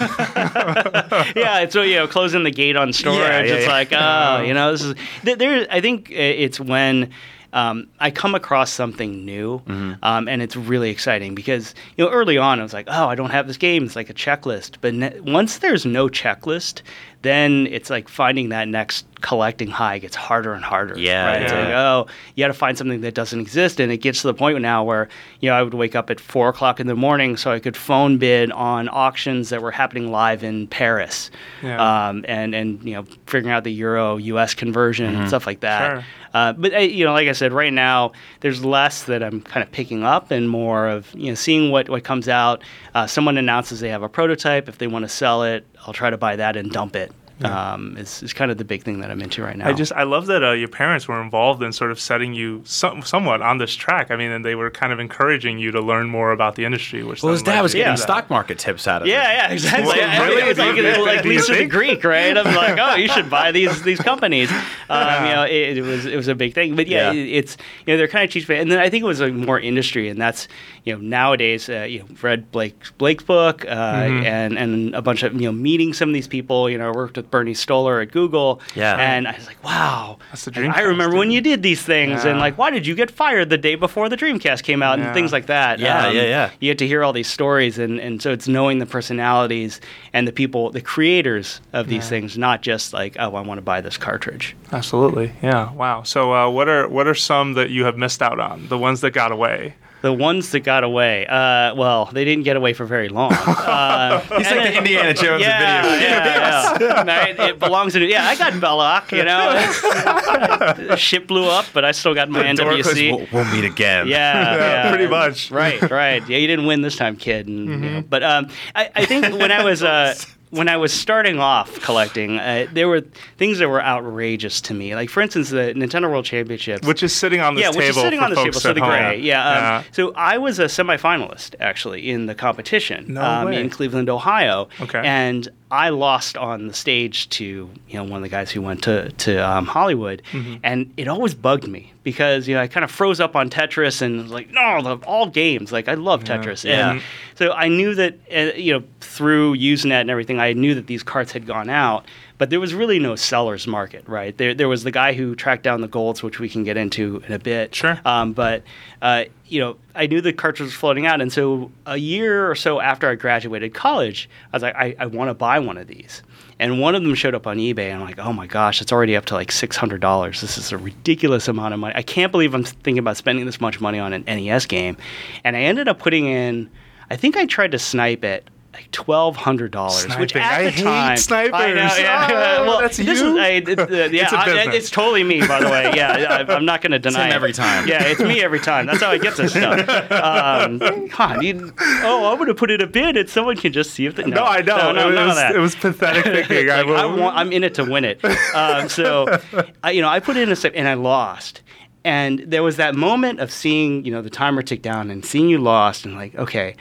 yeah, 1.36 1.60
it's 1.60 1.72
so 1.72 1.82
you 1.82 1.96
know, 1.96 2.06
closing 2.06 2.44
the 2.44 2.50
gate 2.50 2.76
on 2.76 2.92
storage. 2.92 3.18
Yeah, 3.18 3.42
yeah, 3.42 3.54
it's 3.54 3.66
yeah. 3.66 3.72
like, 3.72 3.88
oh, 3.92 4.42
you 4.42 4.54
know, 4.54 4.72
this 4.72 4.82
is 4.82 4.94
th- 5.24 5.38
there. 5.38 5.66
I 5.70 5.80
think 5.80 6.10
it's 6.10 6.60
when. 6.60 7.10
Um, 7.54 7.88
I 8.00 8.10
come 8.10 8.34
across 8.34 8.70
something 8.70 9.26
new, 9.26 9.58
Mm-hmm. 9.66 10.02
um, 10.02 10.26
and 10.26 10.40
it's 10.40 10.56
really 10.56 10.88
exciting 10.88 11.34
because 11.34 11.74
you 11.98 12.04
know 12.06 12.10
early 12.10 12.38
on 12.38 12.60
I 12.60 12.62
was 12.62 12.72
like, 12.72 12.86
"Oh, 12.88 13.08
I 13.10 13.14
don't 13.14 13.28
have 13.28 13.46
this 13.46 13.58
game." 13.58 13.84
It's 13.84 13.94
like 13.94 14.08
a 14.08 14.14
checklist, 14.14 14.76
but 14.80 14.94
ne- 14.94 15.20
once 15.20 15.58
there's 15.58 15.84
no 15.84 16.08
checklist, 16.08 16.80
then 17.22 17.66
it's 17.70 17.88
like 17.90 18.08
finding 18.08 18.48
that 18.50 18.68
next 18.68 19.06
collecting 19.20 19.68
high 19.68 19.98
gets 19.98 20.16
harder 20.16 20.52
and 20.54 20.64
harder. 20.64 20.98
Yeah, 20.98 21.26
right? 21.26 21.42
It's 21.42 21.52
like, 21.52 21.68
oh, 21.68 22.06
you 22.34 22.42
got 22.42 22.48
to 22.48 22.54
find 22.54 22.76
something 22.76 23.00
that 23.02 23.14
doesn't 23.14 23.38
exist, 23.40 23.78
and 23.80 23.92
it 23.92 23.98
gets 23.98 24.22
to 24.22 24.26
the 24.26 24.34
point 24.34 24.60
now 24.60 24.82
where 24.84 25.08
you 25.40 25.48
know 25.48 25.54
I 25.56 25.62
would 25.62 25.74
wake 25.74 25.94
up 25.94 26.10
at 26.10 26.18
four 26.20 26.48
o'clock 26.48 26.80
in 26.80 26.86
the 26.88 26.94
morning 26.96 27.36
so 27.36 27.50
I 27.52 27.60
could 27.60 27.76
phone 27.76 28.18
bid 28.18 28.50
on 28.52 28.88
auctions 28.88 29.50
that 29.50 29.62
were 29.62 29.70
happening 29.70 30.10
live 30.10 30.42
in 30.42 30.66
Paris, 30.66 31.30
Yeah. 31.62 32.08
um, 32.08 32.24
and 32.28 32.54
and 32.54 32.82
you 32.82 32.94
know 32.94 33.04
figuring 33.26 33.52
out 33.52 33.64
the 33.64 33.72
euro 33.72 34.16
U.S. 34.16 34.54
conversion 34.54 35.14
and 35.14 35.28
stuff 35.28 35.46
like 35.46 35.60
that. 35.60 35.94
Sure. 35.96 36.04
Uh, 36.34 36.52
but 36.54 36.72
uh, 36.74 36.78
you 36.78 37.04
know, 37.04 37.12
like 37.12 37.28
I 37.28 37.32
said, 37.32 37.52
right 37.52 37.72
now 37.72 38.12
there's 38.40 38.64
less 38.64 39.02
that 39.04 39.22
I'm 39.22 39.42
kind 39.42 39.62
of 39.62 39.70
picking 39.70 40.02
up, 40.02 40.30
and 40.30 40.48
more 40.48 40.88
of 40.88 41.14
you 41.14 41.28
know 41.28 41.34
seeing 41.34 41.70
what 41.70 41.88
what 41.88 42.04
comes 42.04 42.28
out. 42.28 42.62
Uh, 42.94 43.06
someone 43.06 43.36
announces 43.38 43.80
they 43.80 43.90
have 43.90 44.02
a 44.02 44.08
prototype. 44.08 44.68
If 44.68 44.78
they 44.78 44.86
want 44.86 45.04
to 45.04 45.08
sell 45.10 45.42
it, 45.44 45.64
I'll 45.86 45.92
try 45.92 46.10
to 46.10 46.16
buy 46.16 46.36
that 46.36 46.56
and 46.56 46.70
dump 46.70 46.96
it. 46.96 47.12
Um, 47.44 47.96
is, 47.96 48.22
is 48.22 48.32
kind 48.32 48.50
of 48.50 48.58
the 48.58 48.64
big 48.64 48.82
thing 48.82 49.00
that 49.00 49.10
I'm 49.10 49.20
into 49.20 49.42
right 49.42 49.56
now. 49.56 49.68
I 49.68 49.72
just 49.72 49.92
I 49.92 50.02
love 50.04 50.26
that 50.26 50.42
uh, 50.44 50.52
your 50.52 50.68
parents 50.68 51.08
were 51.08 51.20
involved 51.22 51.62
in 51.62 51.72
sort 51.72 51.90
of 51.90 52.00
setting 52.00 52.34
you 52.34 52.62
some, 52.64 53.02
somewhat 53.02 53.42
on 53.42 53.58
this 53.58 53.74
track. 53.74 54.10
I 54.10 54.16
mean, 54.16 54.30
and 54.30 54.44
they 54.44 54.54
were 54.54 54.70
kind 54.70 54.92
of 54.92 55.00
encouraging 55.00 55.58
you 55.58 55.70
to 55.72 55.80
learn 55.80 56.08
more 56.08 56.32
about 56.32 56.54
the 56.56 56.64
industry. 56.64 57.02
Which 57.02 57.22
well, 57.22 57.32
his 57.32 57.42
dad 57.42 57.60
was 57.62 57.74
you 57.74 57.80
getting 57.80 57.94
that. 57.96 58.02
stock 58.02 58.30
market 58.30 58.58
tips 58.58 58.86
out 58.86 59.02
of 59.02 59.08
it. 59.08 59.10
Yeah, 59.12 59.22
yeah, 59.32 59.52
exactly. 59.52 59.86
Well, 59.86 59.96
Yeah, 59.96 60.22
really? 60.24 60.42
it 60.42 60.48
was 60.48 60.58
like, 60.58 60.74
Do 60.76 60.82
you 60.82 61.04
like 61.06 61.24
Lisa 61.24 61.52
the 61.52 61.58
think? 61.58 61.72
Greek, 61.72 62.04
right? 62.04 62.36
I'm 62.36 62.54
like, 62.54 62.78
oh, 62.80 62.94
you 62.96 63.08
should 63.08 63.28
buy 63.30 63.52
these 63.52 63.82
these 63.82 64.00
companies. 64.10 64.50
Um, 64.88 65.24
you 65.26 65.32
know, 65.32 65.44
it, 65.44 65.78
it 65.78 65.82
was 65.82 66.06
it 66.06 66.16
was 66.16 66.28
a 66.28 66.34
big 66.34 66.54
thing. 66.54 66.76
But 66.76 66.86
yeah, 66.88 67.10
Yeah. 67.12 67.20
it- 67.20 67.28
it's 67.32 67.56
you 67.86 67.92
know 67.94 67.98
they're 67.98 68.08
kind 68.08 68.24
of 68.24 68.30
cheap. 68.30 68.48
And 68.50 68.70
then 68.70 68.78
I 68.78 68.88
think 68.90 69.02
it 69.02 69.06
was 69.06 69.20
like 69.20 69.32
more 69.32 69.58
industry, 69.58 70.08
and 70.08 70.20
that's 70.20 70.48
you 70.84 70.92
know 70.94 71.00
nowadays 71.00 71.68
uh, 71.68 71.82
you 71.82 72.00
know 72.00 72.06
read 72.22 72.50
Blake 72.52 72.76
Blake's 72.98 73.24
book 73.24 73.64
uh, 73.66 74.02
Mm-hmm. 74.02 74.24
and 74.26 74.58
and 74.58 74.94
a 74.94 75.02
bunch 75.02 75.22
of 75.22 75.34
you 75.34 75.46
know 75.48 75.52
meeting 75.52 75.92
some 75.92 76.08
of 76.08 76.12
these 76.14 76.28
people. 76.28 76.68
You 76.70 76.78
know, 76.78 76.88
I 76.88 76.92
worked 76.94 77.16
with 77.16 77.30
Bernie 77.32 77.54
Stolar 77.54 78.00
at 78.02 78.12
Google. 78.12 78.60
Yeah. 78.76 78.94
and 78.96 79.26
I 79.26 79.32
was 79.36 79.46
like, 79.46 79.62
wow, 79.64 80.18
That's 80.30 80.44
the 80.44 80.72
I 80.72 80.82
remember 80.82 81.16
when 81.16 81.32
you 81.32 81.40
did 81.40 81.64
these 81.64 81.82
things, 81.82 82.24
and 82.24 82.38
like, 82.38 82.56
why 82.56 82.70
did 82.70 82.86
you 82.86 82.94
get 82.94 83.10
fired 83.10 83.50
the 83.50 83.58
day 83.58 83.74
before 83.74 84.08
the 84.08 84.16
Dreamcast 84.16 84.62
came 84.62 84.80
out, 84.84 84.98
Yeah. 85.00 85.06
and 85.06 85.14
things 85.14 85.32
like 85.32 85.46
that. 85.46 85.80
Yeah, 85.80 86.10
yeah, 86.10 86.22
yeah. 86.22 86.50
You 86.60 86.70
get 86.70 86.78
to 86.78 86.86
hear 86.86 87.02
all 87.02 87.12
these 87.12 87.26
stories, 87.28 87.78
and, 87.78 87.98
and 87.98 88.22
so 88.22 88.30
it's 88.30 88.46
knowing 88.46 88.78
the 88.78 88.86
personalities 88.86 89.80
and 90.12 90.28
the 90.28 90.32
people, 90.32 90.70
the 90.70 90.80
creators 90.80 91.60
of 91.72 91.88
these 91.88 92.04
Yeah. 92.04 92.08
things, 92.10 92.38
not 92.38 92.62
just 92.62 92.92
like, 92.92 93.16
oh, 93.18 93.34
I 93.34 93.40
want 93.40 93.58
to 93.58 93.62
buy 93.62 93.80
this 93.80 93.96
cartridge. 93.96 94.54
Absolutely, 94.70 95.32
yeah. 95.42 95.72
Wow. 95.72 96.02
So, 96.04 96.32
uh, 96.32 96.48
what 96.50 96.68
are 96.68 96.86
what 96.88 97.06
are 97.08 97.14
some 97.14 97.54
that 97.54 97.70
you 97.70 97.84
have 97.84 97.96
missed 97.96 98.22
out 98.22 98.38
on? 98.38 98.68
The 98.68 98.78
ones 98.78 99.00
that 99.00 99.12
got 99.12 99.32
away. 99.32 99.74
The 100.02 100.12
ones 100.12 100.50
that 100.50 100.60
got 100.60 100.82
away, 100.84 101.26
uh, 101.26 101.74
well, 101.76 102.10
they 102.12 102.24
didn't 102.24 102.42
get 102.44 102.56
away 102.56 102.72
for 102.72 102.84
very 102.84 103.08
long. 103.08 103.32
Uh, 103.72 104.20
He's 104.36 104.50
like 104.50 104.64
the 104.72 104.76
Indiana 104.78 105.14
Jones 105.14 105.40
yeah, 105.42 105.84
of 105.84 105.90
video. 105.92 106.08
yeah, 106.08 106.76
yeah. 106.80 107.02
No, 107.04 107.20
it, 107.22 107.50
it 107.50 107.58
belongs 107.58 107.92
to. 107.94 108.04
Yeah, 108.04 108.24
I 108.26 108.34
got 108.36 108.52
Belloq. 108.54 109.16
You 109.16 109.24
know, 109.24 110.84
the 110.88 110.96
ship 110.96 111.26
blew 111.28 111.48
up, 111.48 111.66
but 111.72 111.84
I 111.84 111.92
still 111.92 112.14
got 112.14 112.28
my 112.28 112.42
closed, 112.54 112.60
NWC. 112.90 113.10
we'll, 113.16 113.26
we'll 113.44 113.52
meet 113.54 113.64
again. 113.64 114.08
Yeah, 114.08 114.56
yeah, 114.56 114.88
pretty 114.90 115.06
much. 115.08 115.50
Right, 115.50 115.80
right. 115.90 116.26
Yeah, 116.28 116.38
you 116.38 116.46
didn't 116.46 116.66
win 116.66 116.82
this 116.82 116.96
time, 116.96 117.16
kid. 117.16 117.46
And, 117.48 117.62
Mm-hmm. 117.68 117.80
know, 117.82 118.02
but 118.02 118.22
um, 118.22 118.48
I, 118.74 118.90
I 118.94 119.04
think 119.06 119.24
when 119.38 119.52
I 119.52 119.62
was 119.64 119.82
uh, 119.82 120.14
when 120.52 120.68
I 120.68 120.76
was 120.76 120.92
starting 120.92 121.38
off 121.38 121.80
collecting, 121.80 122.36
uh, 122.38 122.66
there 122.70 122.86
were 122.86 123.00
things 123.38 123.58
that 123.58 123.70
were 123.70 123.82
outrageous 123.82 124.60
to 124.62 124.74
me. 124.74 124.94
Like 124.94 125.08
for 125.08 125.22
instance, 125.22 125.48
the 125.48 125.72
Nintendo 125.74 126.10
World 126.10 126.26
Championships. 126.26 126.86
Which 126.86 127.02
is 127.02 127.14
sitting 127.14 127.40
on 127.40 127.54
this 127.54 127.62
yeah, 127.62 127.70
table 127.70 127.78
which 127.78 127.88
is 127.88 127.96
sitting 127.96 128.20
on 128.20 128.30
the 128.30 128.36
table, 128.36 128.60
so 128.60 128.74
the 128.74 128.80
gray. 128.80 129.18
Yeah. 129.18 129.48
Um, 129.48 129.56
Yeah. 129.56 129.82
So 129.92 130.12
I 130.14 130.36
was 130.36 130.58
a 130.58 130.66
semifinalist 130.66 131.54
actually 131.58 132.10
in 132.10 132.26
the 132.26 132.34
competition 132.34 133.14
No 133.14 133.22
um, 133.22 133.52
in 133.52 133.70
Cleveland, 133.70 134.10
Ohio. 134.10 134.68
Okay. 134.78 135.00
And 135.02 135.48
I 135.72 135.88
lost 135.88 136.36
on 136.36 136.68
the 136.68 136.74
stage 136.74 137.28
to 137.30 137.44
you 137.88 137.94
know 137.94 138.04
one 138.04 138.16
of 138.18 138.22
the 138.22 138.28
guys 138.28 138.50
who 138.50 138.60
went 138.60 138.82
to 138.84 139.10
to 139.10 139.38
um, 139.38 139.64
Hollywood, 139.66 140.22
Mm-hmm. 140.32 140.56
and 140.62 140.92
it 140.98 141.08
always 141.08 141.34
bugged 141.34 141.66
me 141.66 141.92
because 142.02 142.46
you 142.46 142.54
know 142.54 142.60
I 142.60 142.68
kind 142.68 142.84
of 142.84 142.90
froze 142.90 143.20
up 143.20 143.34
on 143.34 143.48
Tetris 143.50 144.02
and 144.02 144.22
was 144.22 144.30
like 144.32 144.50
no, 144.50 144.82
the, 144.82 144.96
all 145.06 145.26
games 145.26 145.72
like 145.72 145.88
I 145.88 145.94
love 145.94 146.24
Tetris, 146.24 146.62
Yeah. 146.64 146.92
and 146.92 147.02
so 147.36 147.52
I 147.52 147.68
knew 147.68 147.94
that 147.94 148.18
uh, 148.30 148.54
you 148.56 148.74
know 148.74 148.84
through 149.00 149.56
Usenet 149.56 150.02
and 150.02 150.10
everything, 150.10 150.38
I 150.38 150.52
knew 150.52 150.74
that 150.74 150.86
these 150.86 151.02
carts 151.02 151.32
had 151.32 151.46
gone 151.46 151.70
out. 151.70 152.04
But 152.42 152.50
there 152.50 152.58
was 152.58 152.74
really 152.74 152.98
no 152.98 153.14
seller's 153.14 153.68
market, 153.68 154.08
right? 154.08 154.36
There, 154.36 154.52
there 154.52 154.68
was 154.68 154.82
the 154.82 154.90
guy 154.90 155.12
who 155.12 155.36
tracked 155.36 155.62
down 155.62 155.80
the 155.80 155.86
golds, 155.86 156.24
which 156.24 156.40
we 156.40 156.48
can 156.48 156.64
get 156.64 156.76
into 156.76 157.22
in 157.24 157.32
a 157.32 157.38
bit. 157.38 157.72
Sure. 157.72 158.00
Um, 158.04 158.32
but 158.32 158.64
uh, 159.00 159.26
you 159.46 159.60
know, 159.60 159.76
I 159.94 160.08
knew 160.08 160.20
the 160.20 160.32
cartridge 160.32 160.66
was 160.66 160.74
floating 160.74 161.06
out, 161.06 161.20
and 161.20 161.32
so 161.32 161.70
a 161.86 161.98
year 161.98 162.50
or 162.50 162.56
so 162.56 162.80
after 162.80 163.08
I 163.08 163.14
graduated 163.14 163.74
college, 163.74 164.28
I 164.52 164.56
was 164.56 164.62
like, 164.64 164.74
I, 164.74 164.96
I 164.98 165.06
want 165.06 165.30
to 165.30 165.34
buy 165.34 165.60
one 165.60 165.78
of 165.78 165.86
these. 165.86 166.24
And 166.58 166.80
one 166.80 166.96
of 166.96 167.04
them 167.04 167.14
showed 167.14 167.36
up 167.36 167.46
on 167.46 167.58
eBay, 167.58 167.92
and 167.92 168.02
I'm 168.02 168.08
like, 168.08 168.18
oh 168.18 168.32
my 168.32 168.48
gosh, 168.48 168.82
it's 168.82 168.90
already 168.90 169.14
up 169.14 169.26
to 169.26 169.34
like 169.34 169.52
six 169.52 169.76
hundred 169.76 170.00
dollars. 170.00 170.40
This 170.40 170.58
is 170.58 170.72
a 170.72 170.78
ridiculous 170.78 171.46
amount 171.46 171.74
of 171.74 171.78
money. 171.78 171.94
I 171.94 172.02
can't 172.02 172.32
believe 172.32 172.54
I'm 172.54 172.64
thinking 172.64 172.98
about 172.98 173.16
spending 173.16 173.46
this 173.46 173.60
much 173.60 173.80
money 173.80 174.00
on 174.00 174.12
an 174.12 174.24
NES 174.24 174.66
game. 174.66 174.96
And 175.44 175.54
I 175.54 175.60
ended 175.60 175.86
up 175.86 176.00
putting 176.00 176.26
in. 176.26 176.68
I 177.08 177.14
think 177.14 177.36
I 177.36 177.46
tried 177.46 177.70
to 177.70 177.78
snipe 177.78 178.24
it. 178.24 178.48
Like 178.74 178.90
twelve 178.90 179.36
hundred 179.36 179.70
dollars, 179.70 180.06
which 180.16 180.34
at 180.34 180.42
I 180.42 180.64
the 180.64 180.70
hate 180.70 180.82
time, 180.82 181.16
snipers. 181.18 181.52
I 181.52 181.66
know, 181.74 181.94
yeah, 181.98 182.56
Oh, 182.60 182.64
well, 182.64 182.80
that's 182.80 182.96
this 182.96 183.20
you? 183.20 183.36
Is, 183.36 183.38
I, 183.38 183.48
it, 183.48 183.78
uh, 183.78 183.86
yeah, 184.10 184.22
It's 184.24 184.32
a 184.32 184.36
I- 184.38 184.72
it's 184.72 184.88
totally 184.88 185.22
me, 185.24 185.46
by 185.46 185.60
the 185.60 185.68
way. 185.68 185.92
Yeah, 185.94 186.12
I, 186.48 186.54
I'm 186.54 186.64
not 186.64 186.80
going 186.80 186.92
to 186.92 186.98
deny 186.98 187.26
him 187.26 187.32
it. 187.32 187.34
every 187.34 187.52
time. 187.52 187.86
Yeah, 187.86 188.02
it's 188.04 188.20
me 188.20 188.42
every 188.42 188.60
time. 188.60 188.86
That's 188.86 189.02
how 189.02 189.10
I 189.10 189.18
get 189.18 189.36
this 189.36 189.50
stuff. 189.52 189.86
Um, 190.10 190.78
God, 191.08 191.42
you, 191.44 191.74
oh, 192.02 192.30
I'm 192.30 192.36
going 192.38 192.48
to 192.48 192.54
put 192.54 192.70
in 192.70 192.80
a 192.80 192.86
bid, 192.86 193.18
and 193.18 193.28
someone 193.28 193.56
can 193.58 193.74
just 193.74 193.90
see 193.90 194.06
if 194.06 194.16
they. 194.16 194.22
No, 194.24 194.36
No, 194.36 194.44
I 194.44 194.62
know. 194.62 194.76
No, 194.76 194.92
no, 194.92 195.08
it, 195.10 195.14
none 195.16 195.26
was, 195.28 195.36
of 195.36 195.42
that. 195.42 195.54
it 195.54 195.58
was 195.58 195.74
pathetic 195.74 196.24
thinking. 196.24 196.70
I 196.70 196.80
Like. 196.80 196.98
I 196.98 197.04
want, 197.04 197.36
I'm 197.36 197.52
in 197.52 197.64
it 197.64 197.74
to 197.74 197.84
win 197.84 198.06
it. 198.06 198.24
Um, 198.54 198.88
so, 198.88 199.38
I, 199.84 199.90
you 199.90 200.00
know, 200.00 200.08
I 200.08 200.18
put 200.20 200.38
in 200.38 200.50
a 200.50 200.56
and 200.74 200.88
I 200.88 200.94
lost. 200.94 201.60
And 202.04 202.40
there 202.46 202.62
was 202.62 202.76
that 202.78 202.94
moment 202.94 203.38
of 203.40 203.52
seeing, 203.52 204.04
you 204.04 204.12
know, 204.12 204.22
the 204.22 204.30
timer 204.30 204.62
tick 204.62 204.80
down 204.82 205.10
and 205.10 205.24
seeing 205.24 205.48
you 205.48 205.58
lost 205.58 206.04
and 206.06 206.14
like, 206.16 206.34
okay, 206.36 206.74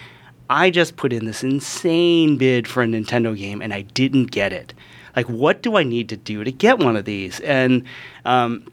I 0.52 0.70
just 0.70 0.98
put 0.98 1.14
in 1.14 1.24
this 1.24 1.44
insane 1.44 2.38
bid 2.38 2.68
for 2.68 2.84
a 2.84 2.86
Nintendo 2.86 3.38
game 3.38 3.62
and 3.62 3.74
I 3.74 3.84
didn't 3.84 4.32
get 4.32 4.52
it. 4.52 4.74
Like, 5.16 5.30
what 5.30 5.64
do 5.64 5.78
I 5.78 5.84
need 5.84 6.10
to 6.10 6.18
do 6.18 6.44
to 6.44 6.52
get 6.52 6.78
one 6.78 6.98
of 6.98 7.06
these? 7.06 7.40
And 7.40 7.86
um, 8.26 8.66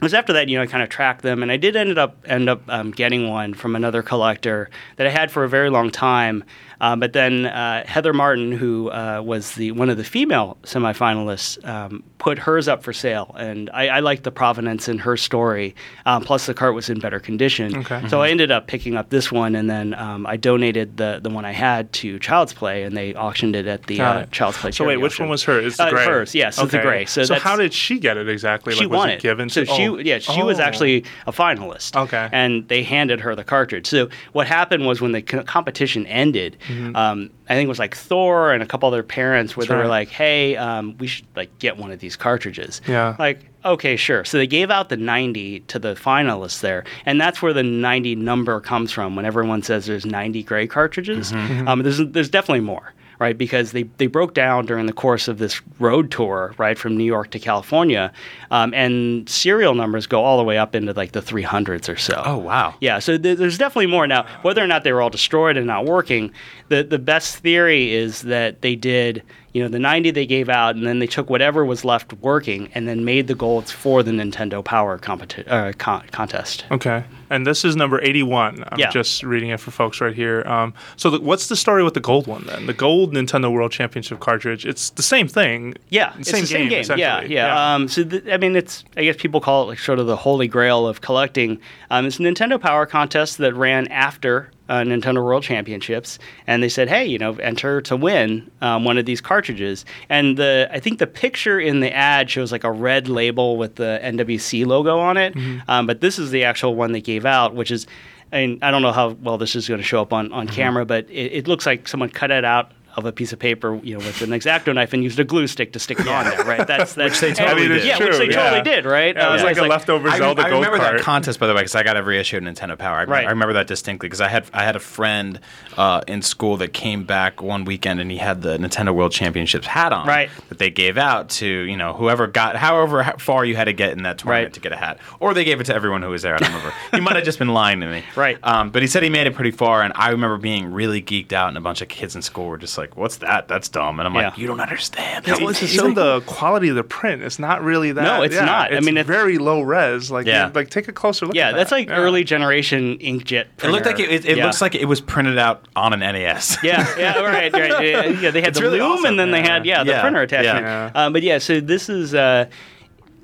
it 0.00 0.02
was 0.02 0.12
after 0.12 0.32
that, 0.32 0.48
you 0.48 0.56
know, 0.56 0.64
I 0.64 0.66
kind 0.66 0.82
of 0.82 0.88
tracked 0.88 1.22
them, 1.22 1.42
and 1.42 1.52
I 1.52 1.56
did 1.56 1.76
end 1.76 1.98
up 1.98 2.16
end 2.24 2.48
up 2.48 2.62
um, 2.68 2.90
getting 2.90 3.28
one 3.28 3.54
from 3.54 3.76
another 3.76 4.02
collector 4.02 4.70
that 4.96 5.06
I 5.06 5.10
had 5.10 5.30
for 5.30 5.44
a 5.44 5.48
very 5.48 5.70
long 5.70 5.90
time. 5.90 6.42
Um, 6.80 7.00
but 7.00 7.12
then 7.12 7.46
uh, 7.46 7.84
Heather 7.86 8.12
Martin, 8.12 8.52
who 8.52 8.90
uh, 8.90 9.22
was 9.24 9.54
the 9.54 9.72
one 9.72 9.90
of 9.90 9.96
the 9.96 10.04
female 10.04 10.56
semifinalists, 10.62 11.64
um, 11.66 12.02
put 12.18 12.38
hers 12.38 12.68
up 12.68 12.82
for 12.82 12.92
sale, 12.92 13.34
and 13.38 13.70
I, 13.72 13.88
I 13.88 14.00
liked 14.00 14.24
the 14.24 14.30
provenance 14.30 14.88
in 14.88 14.98
her 14.98 15.16
story. 15.16 15.74
Um, 16.06 16.22
plus, 16.22 16.46
the 16.46 16.54
cart 16.54 16.74
was 16.74 16.90
in 16.90 16.98
better 17.00 17.20
condition. 17.20 17.76
Okay. 17.78 18.06
So 18.08 18.20
I 18.20 18.28
ended 18.30 18.50
up 18.50 18.66
picking 18.66 18.96
up 18.96 19.10
this 19.10 19.30
one, 19.32 19.54
and 19.54 19.68
then 19.70 19.94
um, 19.94 20.26
I 20.26 20.36
donated 20.36 20.96
the 20.96 21.20
the 21.22 21.30
one 21.30 21.44
I 21.44 21.52
had 21.52 21.92
to 21.94 22.18
Child's 22.18 22.52
Play, 22.52 22.82
and 22.82 22.96
they 22.96 23.14
auctioned 23.14 23.56
it 23.56 23.66
at 23.66 23.84
the 23.84 24.00
uh. 24.00 24.26
Child's 24.30 24.58
Play. 24.58 24.72
So 24.72 24.84
wait, 24.86 24.96
which 24.98 25.12
auction. 25.12 25.24
one 25.26 25.30
was 25.30 25.44
hers? 25.44 25.66
It's 25.66 25.76
the 25.76 25.84
Uh, 25.86 25.90
hers, 26.04 26.34
yes, 26.34 26.58
it's 26.58 26.72
the 26.72 26.78
gray. 26.78 27.04
So 27.06 27.24
So, 27.24 27.34
how 27.34 27.56
did 27.56 27.72
she 27.72 27.98
get 27.98 28.16
it 28.16 28.28
exactly? 28.28 28.74
she 28.74 28.80
like, 28.84 28.90
was 28.90 28.98
won 28.98 29.10
it 29.10 29.20
given 29.22 29.48
so 29.48 29.64
to 29.64 29.72
she, 29.72 29.88
oh. 29.88 29.96
yeah, 29.98 30.18
she 30.18 30.42
was 30.42 30.58
Oh. 30.58 30.62
actually 30.62 31.04
a 31.26 31.32
finalist. 31.32 31.96
Okay. 31.96 32.28
and 32.32 32.66
they 32.68 32.82
handed 32.82 33.20
her 33.20 33.34
the 33.34 33.44
cartridge. 33.44 33.86
So 33.86 34.08
what 34.32 34.46
happened 34.46 34.86
was 34.86 35.00
when 35.00 35.12
the 35.12 35.22
co- 35.22 35.42
competition 35.42 36.06
ended, 36.06 36.56
um, 36.96 37.30
I 37.48 37.54
think 37.54 37.66
it 37.66 37.68
was 37.68 37.78
like 37.78 37.96
Thor 37.96 38.52
and 38.52 38.62
a 38.62 38.66
couple 38.66 38.86
other 38.88 39.02
parents 39.02 39.56
where 39.56 39.64
Mm-hmm. 39.64 39.72
That's 39.72 39.78
they 39.78 39.82
were 39.84 39.88
like, 39.88 40.08
"Hey, 40.08 40.56
um, 40.56 40.96
we 40.98 41.06
should 41.06 41.26
like 41.36 41.58
get 41.58 41.76
one 41.76 41.90
of 41.92 41.98
these 42.00 42.16
cartridges." 42.16 42.80
Yeah. 42.86 43.16
Like, 43.18 43.40
okay, 43.64 43.96
sure. 43.96 44.24
So 44.24 44.38
they 44.38 44.46
gave 44.46 44.70
out 44.70 44.88
the 44.88 44.96
90 44.96 45.60
to 45.60 45.78
the 45.78 45.94
finalists 45.94 46.60
there, 46.60 46.84
and 47.06 47.20
that's 47.20 47.40
where 47.42 47.52
the 47.52 47.62
90 47.62 48.14
number 48.16 48.60
comes 48.60 48.92
from. 48.92 49.16
When 49.16 49.24
everyone 49.24 49.62
says 49.62 49.86
there's 49.86 50.06
90 50.06 50.42
gray 50.44 50.66
cartridges, 50.66 51.32
Mm-hmm. 51.32 51.68
um, 51.68 51.82
there's 51.82 51.98
there's 51.98 52.28
definitely 52.30 52.60
more. 52.60 52.92
Right, 53.20 53.36
because 53.36 53.72
they, 53.72 53.82
they 53.98 54.06
broke 54.06 54.32
down 54.32 54.64
during 54.64 54.86
the 54.86 54.94
course 54.94 55.28
of 55.28 55.36
this 55.36 55.60
road 55.78 56.10
tour, 56.10 56.54
right, 56.56 56.78
from 56.78 56.96
New 56.96 57.04
York 57.04 57.30
to 57.32 57.38
California, 57.38 58.14
um, 58.50 58.72
and 58.72 59.28
serial 59.28 59.74
numbers 59.74 60.06
go 60.06 60.24
all 60.24 60.38
the 60.38 60.42
way 60.42 60.56
up 60.56 60.74
into 60.74 60.94
like 60.94 61.12
the 61.12 61.20
300s 61.20 61.86
or 61.92 61.98
so. 61.98 62.22
Oh 62.24 62.38
wow. 62.38 62.76
Yeah, 62.80 62.98
so 62.98 63.18
th- 63.18 63.36
there's 63.36 63.58
definitely 63.58 63.88
more 63.88 64.06
now. 64.06 64.24
Whether 64.40 64.64
or 64.64 64.66
not 64.66 64.84
they 64.84 64.92
were 64.94 65.02
all 65.02 65.10
destroyed 65.10 65.58
and 65.58 65.66
not 65.66 65.84
working, 65.84 66.32
the 66.68 66.82
the 66.82 66.98
best 66.98 67.36
theory 67.36 67.92
is 67.92 68.22
that 68.22 68.62
they 68.62 68.74
did, 68.74 69.22
you 69.52 69.62
know, 69.62 69.68
the 69.68 69.78
90 69.78 70.12
they 70.12 70.24
gave 70.24 70.48
out, 70.48 70.74
and 70.76 70.86
then 70.86 70.98
they 70.98 71.06
took 71.06 71.28
whatever 71.28 71.62
was 71.62 71.84
left 71.84 72.14
working, 72.14 72.70
and 72.74 72.88
then 72.88 73.04
made 73.04 73.26
the 73.26 73.34
golds 73.34 73.70
for 73.70 74.02
the 74.02 74.12
Nintendo 74.12 74.64
Power 74.64 74.98
competi- 74.98 75.46
uh, 75.46 75.74
con- 75.76 76.06
contest. 76.10 76.64
Okay. 76.70 77.04
And 77.30 77.46
this 77.46 77.64
is 77.64 77.76
number 77.76 78.00
81. 78.02 78.64
I'm 78.70 78.78
Yeah. 78.78 78.90
just 78.90 79.22
reading 79.22 79.50
it 79.50 79.60
for 79.60 79.70
folks 79.70 80.00
right 80.00 80.14
here. 80.14 80.42
Um, 80.46 80.74
so, 80.96 81.10
the, 81.10 81.20
what's 81.20 81.46
the 81.46 81.56
story 81.56 81.82
with 81.84 81.94
the 81.94 82.00
gold 82.00 82.26
one 82.26 82.44
then? 82.46 82.66
The 82.66 82.72
gold 82.74 83.14
Nintendo 83.14 83.50
World 83.52 83.70
Championship 83.72 84.18
cartridge. 84.20 84.66
It's 84.66 84.90
the 84.90 85.02
same 85.02 85.28
thing. 85.28 85.74
Yeah, 85.88 86.12
it's 86.18 86.28
same 86.30 86.40
the 86.42 86.46
same 86.48 86.68
game, 86.68 86.82
game. 86.84 86.98
Yeah, 86.98 87.20
yeah. 87.22 87.26
Yeah. 87.28 87.74
Um, 87.74 87.88
so 87.88 88.02
th- 88.04 88.24
I 88.30 88.36
mean, 88.36 88.56
it's 88.56 88.84
I 88.96 89.04
guess 89.04 89.16
people 89.16 89.40
call 89.40 89.62
it 89.62 89.66
like 89.66 89.78
sort 89.78 89.98
of 90.00 90.06
the 90.06 90.16
holy 90.16 90.48
grail 90.48 90.86
of 90.88 91.00
collecting. 91.00 91.60
Um, 91.90 92.06
it's 92.06 92.18
a 92.18 92.22
Nintendo 92.22 92.60
Power 92.60 92.84
contest 92.84 93.38
that 93.38 93.54
ran 93.54 93.86
after 93.88 94.50
uh, 94.70 94.84
Nintendo 94.84 95.16
World 95.16 95.42
Championships, 95.42 96.18
and 96.46 96.62
they 96.62 96.68
said, 96.68 96.88
hey, 96.88 97.04
you 97.04 97.18
know, 97.18 97.34
enter 97.34 97.80
to 97.82 97.96
win 97.96 98.48
um, 98.60 98.84
one 98.84 98.96
of 98.96 99.04
these 99.04 99.20
cartridges. 99.20 99.84
And 100.08 100.36
the 100.36 100.68
I 100.70 100.78
think 100.78 101.00
the 101.00 101.08
picture 101.08 101.58
in 101.60 101.80
the 101.80 101.92
ad 101.92 102.30
shows 102.30 102.52
like 102.52 102.64
a 102.64 102.70
red 102.70 103.08
label 103.08 103.56
with 103.56 103.74
the 103.74 104.00
NWC 104.02 104.64
logo 104.64 104.98
on 104.98 105.16
it, 105.16 105.34
um, 105.68 105.86
but 105.86 106.00
this 106.00 106.18
is 106.18 106.30
the 106.30 106.44
actual 106.44 106.76
one 106.76 106.92
they 106.92 107.02
gave 107.02 107.26
out, 107.26 107.54
which 107.54 107.70
is. 107.70 107.86
I 108.32 108.46
mean, 108.46 108.60
I 108.62 108.70
don't 108.70 108.82
know 108.82 108.92
how 108.92 109.08
well 109.08 109.38
this 109.38 109.56
is 109.56 109.66
going 109.66 109.80
to 109.80 109.84
show 109.84 110.00
up 110.00 110.12
on, 110.12 110.32
on 110.32 110.46
camera, 110.46 110.86
but 110.86 111.10
it, 111.10 111.32
it 111.32 111.48
looks 111.48 111.66
like 111.66 111.88
someone 111.88 112.10
cut 112.10 112.30
it 112.30 112.44
out 112.44 112.70
of 112.96 113.04
a 113.06 113.12
piece 113.12 113.32
of 113.32 113.38
paper, 113.38 113.78
you 113.82 113.92
know, 113.96 113.98
with 114.04 114.20
an 114.22 114.32
X-Acto 114.32 114.74
knife 114.74 114.92
and 114.92 115.02
used 115.04 115.18
a 115.20 115.24
glue 115.24 115.46
stick 115.46 115.72
to 115.74 115.78
stick 115.78 116.00
it 116.00 116.08
on 116.08 116.24
there, 116.24 116.44
right? 116.44 116.66
That's 116.66 116.94
that's 117.00 117.20
they 117.20 117.28
and- 117.28 117.36
totally 117.36 117.68
did. 117.68 117.84
Yeah, 117.84 117.96
True, 117.96 118.08
which 118.08 118.18
they 118.18 118.26
yeah. 118.30 118.42
totally 118.50 118.62
did, 118.62 118.84
right? 118.84 119.14
Yeah, 119.14 119.28
it 119.28 119.32
was 119.32 119.42
Uh, 119.42 119.46
like 119.46 119.58
a 119.58 119.62
leftover 119.62 120.08
I, 120.08 120.18
Zelda 120.18 120.42
I 120.42 120.50
gold 120.50 120.64
remember 120.64 120.84
cart. 120.84 120.96
that 120.98 121.02
contest 121.04 121.38
by 121.38 121.46
the 121.46 121.54
way 121.54 121.60
because 121.60 121.74
I 121.74 121.82
got 121.82 121.96
every 121.96 122.18
issue 122.18 122.36
of 122.38 122.42
Nintendo 122.42 122.76
Power. 122.78 122.98
I, 122.98 123.04
Right. 123.04 123.26
I 123.26 123.30
remember 123.30 123.52
that 123.54 123.66
distinctly 123.66 124.08
because 124.08 124.20
I 124.20 124.28
had 124.28 124.44
I 124.52 124.64
had 124.64 124.76
a 124.76 124.80
friend 124.80 125.38
uh, 125.76 126.00
in 126.08 126.22
school 126.22 126.56
that 126.58 126.72
came 126.72 127.04
back 127.04 127.40
one 127.42 127.64
weekend 127.64 128.00
and 128.00 128.10
he 128.10 128.16
had 128.18 128.42
the 128.42 128.58
Nintendo 128.58 128.94
World 128.94 129.12
Championships 129.12 129.66
hat 129.66 129.92
on. 129.92 130.06
Right. 130.06 130.30
That 130.48 130.58
they 130.58 130.70
gave 130.70 130.98
out 130.98 131.28
to 131.30 131.46
you 131.46 131.76
know 131.76 131.92
whoever 131.92 132.26
got 132.26 132.56
however 132.56 133.04
far 133.18 133.44
you 133.44 133.56
had 133.56 133.64
to 133.64 133.72
get 133.72 133.92
in 133.92 134.02
that 134.02 134.18
tournament 134.18 134.46
Right. 134.46 134.52
to 134.54 134.60
get 134.60 134.72
a 134.72 134.76
hat, 134.76 134.98
or 135.20 135.32
they 135.34 135.44
gave 135.44 135.60
it 135.60 135.64
to 135.64 135.74
everyone 135.74 136.02
who 136.02 136.10
was 136.10 136.22
there. 136.22 136.34
I 136.34 136.38
don't 136.38 136.48
remember. 136.52 136.74
he 136.92 137.00
might 137.00 137.16
have 137.16 137.24
just 137.24 137.38
been 137.38 137.48
lying 137.54 137.80
to 137.80 137.86
me. 137.86 138.02
Right. 138.16 138.38
Um, 138.42 138.70
but 138.70 138.82
he 138.82 138.88
said 138.88 139.02
he 139.02 139.08
made 139.08 139.26
it 139.26 139.34
pretty 139.34 139.50
far, 139.52 139.82
and 139.82 139.92
I 139.96 140.10
remember 140.10 140.36
being 140.36 140.72
really 140.72 141.00
geeked 141.00 141.32
out, 141.32 141.48
and 141.48 141.56
a 141.56 141.60
bunch 141.60 141.80
of 141.80 141.88
kids 141.88 142.14
in 142.16 142.22
school 142.22 142.46
were 142.48 142.58
just 142.58 142.76
like, 142.80 142.96
"What's 142.96 143.18
that? 143.18 143.46
That's 143.46 143.68
dumb." 143.68 144.00
And 144.00 144.06
I'm 144.08 144.14
like, 144.14 144.36
Yeah. 144.36 144.40
"You 144.40 144.46
don't 144.48 144.60
understand." 144.60 145.26
Yeah, 145.26 145.34
It's- 145.34 145.40
well, 145.40 145.50
it's 145.50 145.62
it's 145.62 145.74
even 145.74 145.94
the 145.94 146.20
quality 146.26 146.68
of 146.68 146.76
the 146.76 146.82
print. 146.82 147.22
It's 147.22 147.38
not 147.38 147.62
really 147.62 147.92
that. 147.92 148.02
No, 148.02 148.22
it's 148.22 148.34
yeah, 148.34 148.44
not. 148.44 148.72
I 148.72 148.76
It's 148.76 148.86
mean, 148.86 148.96
it's- 148.96 149.06
very 149.06 149.38
low 149.38 149.60
res. 149.60 150.10
Like, 150.10 150.26
Yeah. 150.26 150.46
you- 150.48 150.52
like 150.54 150.70
take 150.70 150.88
a 150.88 150.92
closer 150.92 151.26
look. 151.26 151.34
yeah, 151.36 151.50
at 151.50 151.54
that's 151.56 151.70
that. 151.70 151.76
like 151.76 151.88
Yeah. 151.88 151.96
early 151.96 152.24
generation 152.24 152.98
inkjet. 152.98 153.44
It 153.62 153.68
looked 153.70 153.86
like 153.86 154.00
it. 154.00 154.10
It, 154.10 154.24
it 154.24 154.36
Yeah. 154.38 154.46
looks 154.46 154.60
like 154.60 154.74
it 154.74 154.86
was 154.86 155.00
printed 155.00 155.38
out 155.38 155.66
on 155.76 155.92
an 155.92 156.02
NES. 156.02 156.58
Yeah, 156.64 156.86
yeah, 156.98 157.20
right, 157.20 157.52
right. 157.52 157.70
Yeah, 157.86 158.04
yeah, 158.06 158.30
they 158.30 158.40
had 158.40 158.48
It's 158.48 158.58
the 158.58 158.64
really 158.64 158.80
loom, 158.80 158.92
awesome. 158.92 159.04
and 159.06 159.18
then 159.20 159.30
they 159.30 159.40
Yeah. 159.40 159.52
had 159.52 159.66
yeah 159.66 159.84
the 159.84 159.90
Yeah, 159.92 160.00
printer 160.00 160.22
attachment. 160.22 160.66
yeah. 160.66 160.90
Um, 160.94 161.12
but 161.12 161.22
yeah, 161.22 161.38
so 161.38 161.60
this 161.60 161.88
is. 161.88 162.14
Uh, 162.14 162.46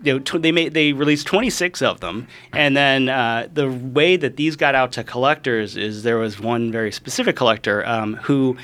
you 0.03 0.13
know, 0.13 0.19
tw- 0.19 0.41
they 0.41 0.53
made 0.53 0.75
they 0.75 0.93
released 0.93 1.27
26 1.27 1.81
of 1.81 2.01
them, 2.01 2.29
and 2.53 2.77
then 2.77 3.09
uh, 3.09 3.49
the 3.53 3.67
way 3.69 4.17
that 4.17 4.37
these 4.37 4.55
got 4.55 4.75
out 4.75 4.93
to 4.93 5.03
collectors 5.03 5.75
is 5.77 6.03
there 6.03 6.19
was 6.19 6.39
one 6.39 6.71
very 6.71 6.93
specific 6.93 7.35
collector 7.35 7.85
um, 7.89 8.15
who, 8.23 8.57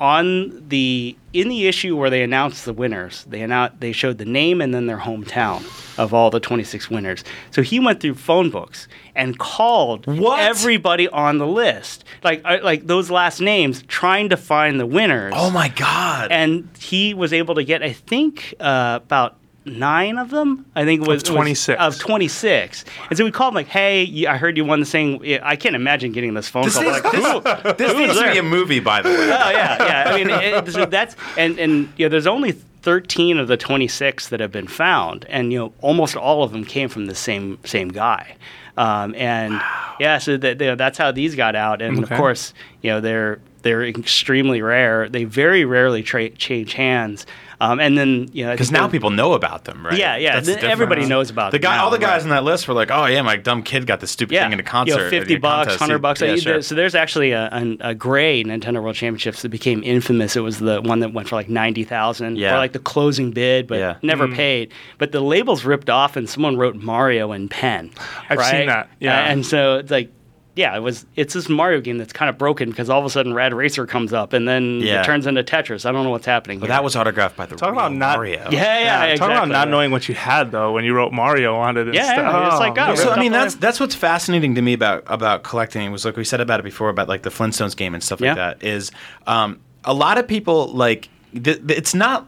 on 0.00 0.68
the 0.68 1.16
in 1.32 1.48
the 1.48 1.66
issue 1.66 1.96
where 1.96 2.08
they 2.10 2.22
announced 2.22 2.64
the 2.64 2.72
winners, 2.72 3.24
they 3.28 3.42
announced 3.42 3.80
they 3.80 3.92
showed 3.92 4.18
the 4.18 4.24
name 4.24 4.60
and 4.60 4.72
then 4.74 4.86
their 4.86 4.98
hometown 4.98 5.64
of 5.98 6.12
all 6.14 6.30
the 6.30 6.40
26 6.40 6.90
winners. 6.90 7.24
So 7.50 7.62
he 7.62 7.80
went 7.80 8.00
through 8.00 8.14
phone 8.14 8.50
books 8.50 8.88
and 9.14 9.38
called 9.38 10.06
What? 10.06 10.40
everybody 10.40 11.08
on 11.08 11.38
the 11.38 11.46
list, 11.46 12.04
like 12.24 12.42
uh, 12.44 12.58
like 12.62 12.86
those 12.86 13.10
last 13.10 13.40
names, 13.40 13.82
trying 13.82 14.28
to 14.30 14.36
find 14.36 14.78
the 14.80 14.86
winners 14.86 15.32
Oh 15.36 15.50
my 15.50 15.68
god! 15.68 16.30
and 16.30 16.68
he 16.78 17.14
was 17.14 17.32
able 17.32 17.54
to 17.56 17.64
get 17.64 17.82
I 17.82 17.92
think 17.92 18.54
uh, 18.60 19.00
about 19.02 19.36
nine 19.66 20.16
of 20.18 20.30
them. 20.30 20.64
I 20.74 20.84
think 20.84 21.02
it 21.02 21.08
was 21.08 21.22
Of 21.22 21.28
26. 21.34 21.78
was- 21.78 21.94
of 21.94 22.00
twenty 22.00 22.28
six. 22.28 22.84
And 23.10 23.18
so 23.18 23.24
we 23.24 23.30
called 23.30 23.50
him 23.52 23.56
like, 23.56 23.68
"Hey, 23.68 24.26
I 24.26 24.36
heard 24.36 24.56
you 24.56 24.64
won 24.64 24.80
the 24.80 24.86
thing." 24.86 25.20
I 25.42 25.56
can't 25.56 25.76
imagine 25.76 26.12
getting 26.12 26.34
this 26.34 26.48
phone 26.48 26.64
this 26.64 26.74
call. 26.74 26.84
needs, 26.84 27.02
Like, 27.04 27.14
who? 27.60 27.72
this 27.74 27.92
who's 27.92 28.00
needs 28.08 28.18
to 28.20 28.32
be 28.32 28.38
a 28.38 28.42
movie, 28.42 28.80
by 28.80 29.02
the 29.02 29.08
way. 29.10 29.14
Oh 29.16 29.50
yeah, 29.50 29.76
yeah. 29.84 30.04
I 30.10 30.16
mean, 30.16 30.30
it, 30.30 30.72
so 30.72 30.86
that's 30.86 31.16
and 31.36 31.58
and 31.58 31.88
you 31.96 32.06
know, 32.06 32.08
there's 32.10 32.26
only. 32.26 32.54
13 32.82 33.36
of 33.38 33.48
the 33.48 33.56
26 33.56 34.28
that 34.28 34.38
have 34.38 34.52
been 34.52 34.68
found 34.68 35.26
and 35.28 35.52
you 35.52 35.58
know 35.58 35.72
almost 35.80 36.14
all 36.14 36.44
of 36.44 36.52
them 36.52 36.64
came 36.64 36.88
from 36.88 37.06
the 37.06 37.16
same 37.16 37.58
same 37.64 37.88
guy 37.88 38.36
um, 38.76 39.12
and 39.16 39.60
yeah 39.98 40.18
so 40.18 40.36
that, 40.36 40.60
you 40.60 40.68
know, 40.68 40.76
that's 40.76 40.96
how 40.96 41.10
these 41.10 41.34
got 41.34 41.56
out 41.56 41.82
and 41.82 42.04
Okay. 42.04 42.14
of 42.14 42.16
course 42.16 42.54
you 42.82 42.90
know 42.92 43.00
they're 43.00 43.40
they're 43.62 43.84
extremely 43.84 44.62
rare 44.62 45.08
they 45.08 45.24
very 45.24 45.64
rarely 45.64 46.04
tra- 46.04 46.30
change 46.30 46.74
hands 46.74 47.26
um, 47.60 47.80
and 47.80 47.96
then 47.96 48.28
you 48.32 48.44
know 48.44 48.52
Because 48.52 48.70
now 48.72 48.88
people 48.88 49.10
know 49.10 49.32
about 49.32 49.64
them, 49.64 49.84
right? 49.86 49.96
yeah 49.98 50.16
yeah 50.16 50.34
That's 50.34 50.46
th- 50.46 50.56
different. 50.56 50.72
everybody 50.72 51.06
knows 51.06 51.30
about 51.30 51.52
the 51.52 51.58
guy. 51.58 51.76
now, 51.76 51.84
all 51.84 51.90
the 51.90 51.98
guys 51.98 52.22
right. 52.22 52.24
on 52.24 52.28
that 52.30 52.44
list 52.44 52.68
were 52.68 52.74
like, 52.74 52.90
"Oh 52.90 53.06
yeah, 53.06 53.22
my 53.22 53.36
dumb 53.36 53.62
kid 53.62 53.86
got 53.86 54.00
this 54.00 54.10
stupid 54.10 54.34
yeah, 54.34 54.44
thing 54.44 54.52
in 54.52 54.60
a 54.60 54.62
concert, 54.62 54.96
you 54.96 55.04
know, 55.04 55.10
fifty 55.10 55.34
a 55.34 55.38
bucks, 55.38 55.66
contest." 55.68 55.78
hundred 55.80 55.98
bucks. 56.00 56.20
Yeah, 56.20 56.36
sure. 56.36 56.62
So 56.62 56.74
there's 56.74 56.94
actually 56.94 57.32
a, 57.32 57.48
an- 57.52 57.78
a 57.80 57.94
gray 57.94 58.42
Nintendo 58.44 58.82
World 58.82 58.96
Championships 58.96 59.42
that 59.42 59.48
became 59.50 59.82
infamous. 59.84 60.36
It 60.36 60.40
was 60.40 60.58
the 60.58 60.80
one 60.82 61.00
that 61.00 61.12
went 61.12 61.28
for 61.28 61.36
like 61.36 61.48
ninety 61.48 61.84
thousand, 61.84 62.36
Yeah. 62.36 62.54
or 62.54 62.58
like 62.58 62.72
the 62.72 62.78
closing 62.78 63.30
bid, 63.30 63.66
but 63.66 63.78
Yeah. 63.78 63.96
never 64.02 64.28
paid. 64.28 64.72
But 64.98 65.12
the 65.12 65.20
label's 65.20 65.64
ripped 65.64 65.90
off, 65.90 66.16
and 66.16 66.28
someone 66.28 66.56
wrote 66.56 66.76
Mario 66.76 67.32
in 67.32 67.48
pen. 67.48 67.90
I've 68.28 68.38
right? 68.38 68.50
seen 68.50 68.66
that, 68.66 68.88
yeah. 69.00 69.20
Uh, 69.22 69.26
and 69.26 69.46
so 69.46 69.76
it's 69.78 69.90
like. 69.90 70.12
Yeah, 70.56 70.74
it 70.74 70.80
was. 70.80 71.04
It's 71.16 71.34
this 71.34 71.48
Mario 71.50 71.82
game 71.82 71.98
that's 71.98 72.14
kind 72.14 72.30
of 72.30 72.38
broken 72.38 72.70
because 72.70 72.88
all 72.88 72.98
of 72.98 73.04
a 73.04 73.10
sudden 73.10 73.34
Rad 73.34 73.52
Racer 73.52 73.86
comes 73.86 74.12
up 74.14 74.32
and 74.32 74.48
then 74.48 74.80
Yeah. 74.80 75.02
it 75.02 75.04
turns 75.04 75.26
into 75.26 75.44
Tetris. 75.44 75.84
I 75.84 75.92
don't 75.92 76.02
know 76.02 76.10
what's 76.10 76.24
happening. 76.24 76.58
But 76.60 76.66
here. 76.68 76.76
that 76.76 76.82
was 76.82 76.96
autographed 76.96 77.36
by 77.36 77.44
the 77.44 77.56
Talk 77.56 77.72
real 77.72 77.78
about 77.78 77.92
not- 77.92 78.16
Mario. 78.16 78.48
yeah, 78.50 78.50
yeah, 78.50 78.78
Yeah, 78.78 79.04
exactly. 79.04 79.18
talk 79.18 79.30
about 79.44 79.48
not 79.48 79.68
knowing 79.68 79.90
what 79.90 80.08
you 80.08 80.14
had 80.14 80.50
though 80.52 80.72
when 80.72 80.84
you 80.84 80.94
wrote 80.94 81.12
Mario 81.12 81.54
on 81.56 81.76
it. 81.76 81.82
And 81.86 81.94
Yeah, 81.94 82.04
stuff. 82.04 82.16
yeah, 82.18 82.46
it's 82.50 82.58
like, 82.58 82.72
oh, 82.72 82.86
man. 82.86 82.96
So 82.96 83.10
I 83.12 83.20
mean, 83.20 83.34
up 83.34 83.42
that's 83.42 83.54
that's 83.56 83.78
what's 83.78 83.94
fascinating 83.94 84.54
to 84.54 84.62
me 84.62 84.72
about 84.72 85.04
about 85.08 85.42
collecting. 85.42 85.92
Was 85.92 86.06
like 86.06 86.16
we 86.16 86.24
said 86.24 86.40
about 86.40 86.58
it 86.58 86.64
before 86.64 86.88
about 86.88 87.06
like 87.08 87.22
the 87.22 87.30
Flintstones 87.30 87.76
game 87.76 87.92
and 87.94 88.02
stuff 88.02 88.20
Yeah. 88.22 88.28
like 88.30 88.36
that. 88.60 88.66
Is 88.66 88.90
um, 89.26 89.60
a 89.84 89.92
lot 89.92 90.16
of 90.16 90.26
people 90.26 90.68
like 90.68 91.10
th- 91.34 91.66
th- 91.66 91.78
it's 91.78 91.94
not. 91.94 92.26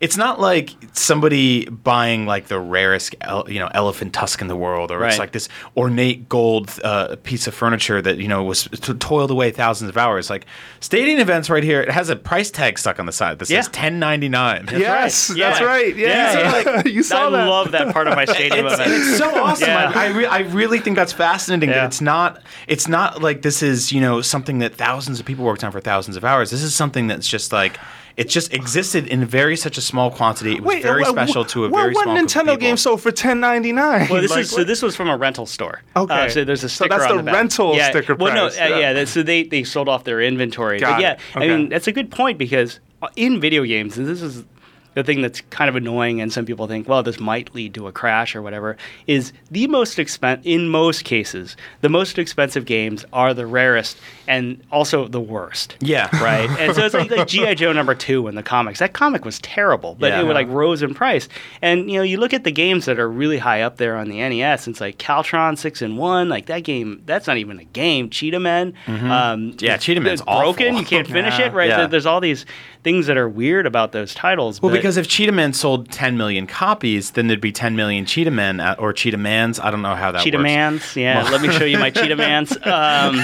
It's 0.00 0.16
not 0.16 0.40
like 0.40 0.70
somebody 0.92 1.66
buying 1.66 2.26
like 2.26 2.48
the 2.48 2.58
rarest, 2.58 3.14
el- 3.20 3.48
you 3.50 3.58
know, 3.60 3.68
elephant 3.72 4.12
tusk 4.12 4.40
in 4.40 4.48
the 4.48 4.56
world, 4.56 4.90
or 4.90 5.04
it's 5.04 5.12
Right. 5.14 5.18
like 5.20 5.32
this 5.32 5.48
ornate 5.76 6.28
gold 6.28 6.70
uh, 6.82 7.16
piece 7.22 7.46
of 7.46 7.54
furniture 7.54 8.02
that 8.02 8.18
you 8.18 8.28
know 8.28 8.42
was 8.44 8.64
t- 8.64 8.94
toiled 8.94 9.30
away 9.30 9.50
thousands 9.50 9.88
of 9.88 9.96
hours. 9.96 10.30
Like 10.30 10.46
stadium 10.80 11.20
events, 11.20 11.48
right 11.48 11.62
here, 11.62 11.80
it 11.80 11.90
has 11.90 12.08
a 12.08 12.16
price 12.16 12.50
tag 12.50 12.78
stuck 12.78 12.98
on 12.98 13.06
the 13.06 13.12
side 13.12 13.38
that 13.38 13.46
says 13.46 13.66
Yeah. 13.66 13.72
ten 13.72 13.98
ninety 13.98 14.28
nine. 14.28 14.68
yes, 14.72 15.30
right. 15.30 15.38
that's 15.38 15.60
Yeah. 15.60 15.66
right. 15.66 15.96
Yeah, 15.96 16.62
Yeah, 16.64 16.82
you 16.86 17.02
saw 17.02 17.28
I 17.28 17.30
that. 17.30 17.48
love 17.48 17.70
that 17.72 17.92
part 17.92 18.08
of 18.08 18.16
my 18.16 18.24
stadium 18.36 18.66
it's, 18.66 18.74
event. 18.74 18.90
it's 18.92 19.16
so 19.18 19.42
awesome. 19.42 19.68
Yeah. 19.68 19.92
I, 19.94 20.04
I, 20.06 20.08
re- 20.08 20.26
I 20.26 20.38
really 20.40 20.80
think 20.80 20.96
that's 20.96 21.12
fascinating. 21.12 21.68
Yeah. 21.70 21.76
That 21.76 21.86
it's 21.86 22.00
not 22.00 22.42
it's 22.66 22.88
not 22.88 23.22
like 23.22 23.42
this 23.42 23.62
is 23.62 23.92
you 23.92 24.00
know 24.00 24.20
something 24.22 24.58
that 24.58 24.74
thousands 24.74 25.20
of 25.20 25.26
people 25.26 25.44
worked 25.44 25.62
on 25.64 25.72
for 25.72 25.80
thousands 25.80 26.16
of 26.16 26.24
hours. 26.24 26.50
This 26.50 26.62
is 26.62 26.74
something 26.74 27.06
that's 27.06 27.28
just 27.28 27.52
like 27.52 27.78
it 28.16 28.28
just 28.28 28.54
existed 28.54 29.06
in 29.08 29.24
very 29.24 29.56
such 29.56 29.76
a 29.76 29.80
small 29.80 30.10
quantity. 30.10 30.54
It 30.54 30.62
was 30.62 30.82
very 30.82 31.02
uh, 31.02 31.10
special 31.10 31.44
to 31.46 31.64
a 31.64 31.68
what, 31.68 31.80
very 31.82 31.94
small 31.94 32.04
group 32.04 32.18
of 32.18 32.24
Nintendo 32.24 32.44
people. 32.52 32.56
game 32.58 32.76
sold 32.76 33.00
for 33.02 33.10
ten 33.10 33.40
ninety 33.40 33.72
nine? 33.72 34.08
Well, 34.08 34.22
this 34.22 34.36
is 34.36 34.50
so. 34.50 34.62
This 34.64 34.82
was 34.82 34.94
from 34.94 35.08
a 35.08 35.16
rental 35.16 35.46
store. 35.46 35.82
Okay. 35.96 36.14
Uh, 36.26 36.28
so 36.28 36.44
there's 36.44 36.62
a 36.64 36.68
So 36.68 36.84
sticker 36.84 36.98
that's 36.98 37.10
on 37.10 37.16
the 37.18 37.22
back. 37.24 37.34
rental 37.34 37.74
yeah. 37.74 37.90
sticker 37.90 38.14
Well, 38.14 38.30
price, 38.30 38.56
no, 38.56 38.64
uh, 38.64 38.78
yeah. 38.78 38.90
yeah. 38.92 39.04
so 39.04 39.22
they 39.22 39.42
they 39.44 39.64
sold 39.64 39.88
off 39.88 40.04
their 40.04 40.20
inventory. 40.20 40.78
Got 40.78 40.96
but 40.96 41.00
yeah, 41.02 41.12
it. 41.12 41.20
I 41.34 41.40
mean 41.40 41.68
that's 41.68 41.88
a 41.88 41.92
good 41.92 42.10
point 42.10 42.38
because 42.38 42.78
uh, 43.02 43.08
in 43.16 43.40
video 43.40 43.64
games, 43.64 43.98
and 43.98 44.06
this 44.06 44.22
is 44.22 44.44
the 44.94 45.04
thing 45.04 45.22
that's 45.22 45.40
kind 45.50 45.68
of 45.68 45.76
annoying, 45.76 46.20
and 46.20 46.32
some 46.32 46.44
people 46.46 46.66
think, 46.66 46.88
well, 46.88 47.02
this 47.02 47.18
might 47.20 47.54
lead 47.54 47.74
to 47.74 47.86
a 47.86 47.92
crash 47.92 48.34
or 48.36 48.42
whatever, 48.42 48.76
is 49.06 49.32
the 49.50 49.66
most 49.66 49.98
expen- 49.98 50.40
in 50.44 50.68
most 50.68 51.04
cases, 51.04 51.56
the 51.80 51.88
most 51.88 52.18
expensive 52.18 52.64
games 52.64 53.04
are 53.12 53.34
the 53.34 53.46
rarest 53.46 53.96
and 54.26 54.62
also 54.72 55.06
the 55.08 55.20
worst. 55.20 55.76
Yeah. 55.80 56.08
Right. 56.22 56.48
And 56.58 56.74
so 56.74 56.84
it's 56.84 56.94
like, 56.94 57.10
like 57.10 57.26
GI 57.28 57.54
Joe 57.56 57.72
number 57.72 57.94
two 57.94 58.26
in 58.28 58.34
the 58.36 58.42
comics. 58.42 58.78
That 58.78 58.92
comic 58.94 59.24
was 59.24 59.38
terrible, 59.40 59.96
but 59.98 60.08
Yeah. 60.12 60.20
it 60.20 60.24
would 60.26 60.34
like 60.34 60.48
rose 60.48 60.82
in 60.82 60.94
price. 60.94 61.28
And 61.60 61.90
you 61.90 61.98
know, 61.98 62.02
you 62.02 62.18
look 62.18 62.32
at 62.32 62.44
the 62.44 62.50
games 62.52 62.86
that 62.86 62.98
are 62.98 63.08
really 63.10 63.38
high 63.38 63.62
up 63.62 63.76
there 63.76 63.96
on 63.96 64.08
the 64.08 64.16
NES. 64.18 64.66
It's 64.68 64.80
like 64.80 64.98
Caltron 64.98 65.56
six 65.56 65.82
in 65.82 65.96
one. 65.96 66.28
Like 66.28 66.46
that 66.46 66.60
game, 66.64 67.02
that's 67.04 67.26
not 67.26 67.36
even 67.36 67.58
a 67.58 67.64
game. 67.64 68.08
Cheetah 68.10 68.40
Men. 68.40 68.74
Um, 68.86 69.54
Yeah, 69.58 69.74
it's- 69.74 69.82
Cheetah 69.84 70.00
Men's 70.00 70.20
it's 70.20 70.26
broken. 70.26 70.68
awful. 70.68 70.80
You 70.80 70.86
can't 70.86 71.06
finish 71.18 71.38
Yeah. 71.38 71.46
it. 71.46 71.52
Right. 71.52 71.68
Yeah. 71.68 71.76
There- 71.78 71.88
There's 71.88 72.06
all 72.06 72.20
these 72.20 72.46
things 72.84 73.06
that 73.06 73.16
are 73.16 73.28
weird 73.28 73.66
about 73.66 73.92
those 73.92 74.14
titles. 74.14 74.60
Well, 74.60 74.70
but- 74.70 74.76
because 74.76 74.98
if 74.98 75.08
Cheetah 75.08 75.32
Man 75.32 75.54
sold 75.54 75.90
10 75.90 76.16
million 76.16 76.46
copies, 76.46 77.12
then 77.12 77.26
there'd 77.26 77.40
be 77.40 77.50
10 77.50 77.74
million 77.74 78.04
Cheetah 78.04 78.30
Men 78.30 78.60
uh, 78.60 78.76
or 78.78 78.92
Cheetah 78.92 79.16
Mans. 79.16 79.58
I 79.58 79.70
don't 79.70 79.82
know 79.82 79.94
how 79.94 80.12
that 80.12 80.18
works. 80.18 80.24
Cheetah 80.24 80.36
works. 80.36 80.44
Mans, 80.44 80.96
yeah. 80.96 81.22
let 81.30 81.40
me 81.40 81.50
show 81.50 81.64
you 81.64 81.78
my 81.78 81.90
Cheetah 81.98 82.14
Mans. 82.16 82.56
Um, 82.62 83.18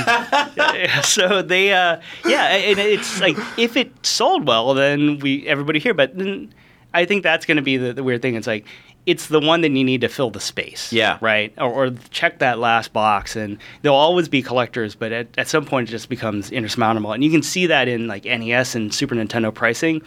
so 1.05 1.43
they, 1.43 1.73
uh, 1.75 2.01
yeah, 2.27 2.47
and 2.47 2.79
it's 2.79 3.21
like 3.21 3.37
if 3.59 3.77
it 3.77 3.93
sold 4.05 4.49
well, 4.49 4.73
then 4.75 5.19
we 5.19 5.47
everybody 5.47 5.79
here. 5.79 5.95
But 5.95 6.17
then 6.17 6.53
I 6.95 7.05
think 7.05 7.23
that's 7.23 7.45
going 7.47 7.57
to 7.57 7.63
be 7.63 7.77
the, 7.77 7.93
the 7.93 8.03
weird 8.03 8.23
thing. 8.23 8.35
It's 8.35 8.47
like 8.47 8.67
it's 9.07 9.27
the 9.29 9.41
one 9.41 9.63
that 9.63 9.71
you 9.71 9.85
need 9.85 10.03
to 10.03 10.09
fill 10.09 10.31
the 10.31 10.41
space. 10.41 10.93
Yeah. 10.93 11.19
Right. 11.21 11.53
Or, 11.59 11.71
or 11.71 11.91
check 12.11 12.39
that 12.39 12.59
last 12.59 12.93
box, 12.93 13.37
and 13.37 13.59
there'll 13.83 13.97
always 13.97 14.29
be 14.29 14.43
collectors, 14.43 14.95
but 14.95 15.13
at, 15.13 15.29
at 15.39 15.49
some 15.49 15.65
point 15.65 15.89
it 15.89 15.93
just 15.93 16.09
becomes 16.09 16.51
insurmountable, 16.51 17.13
and 17.13 17.25
you 17.25 17.31
can 17.31 17.43
see 17.43 17.67
that 17.67 17.89
in 17.89 18.07
like 18.07 18.25
NES 18.25 18.75
and 18.75 18.95
Super 18.95 19.15
Nintendo 19.15 19.53
pricing. 19.53 20.03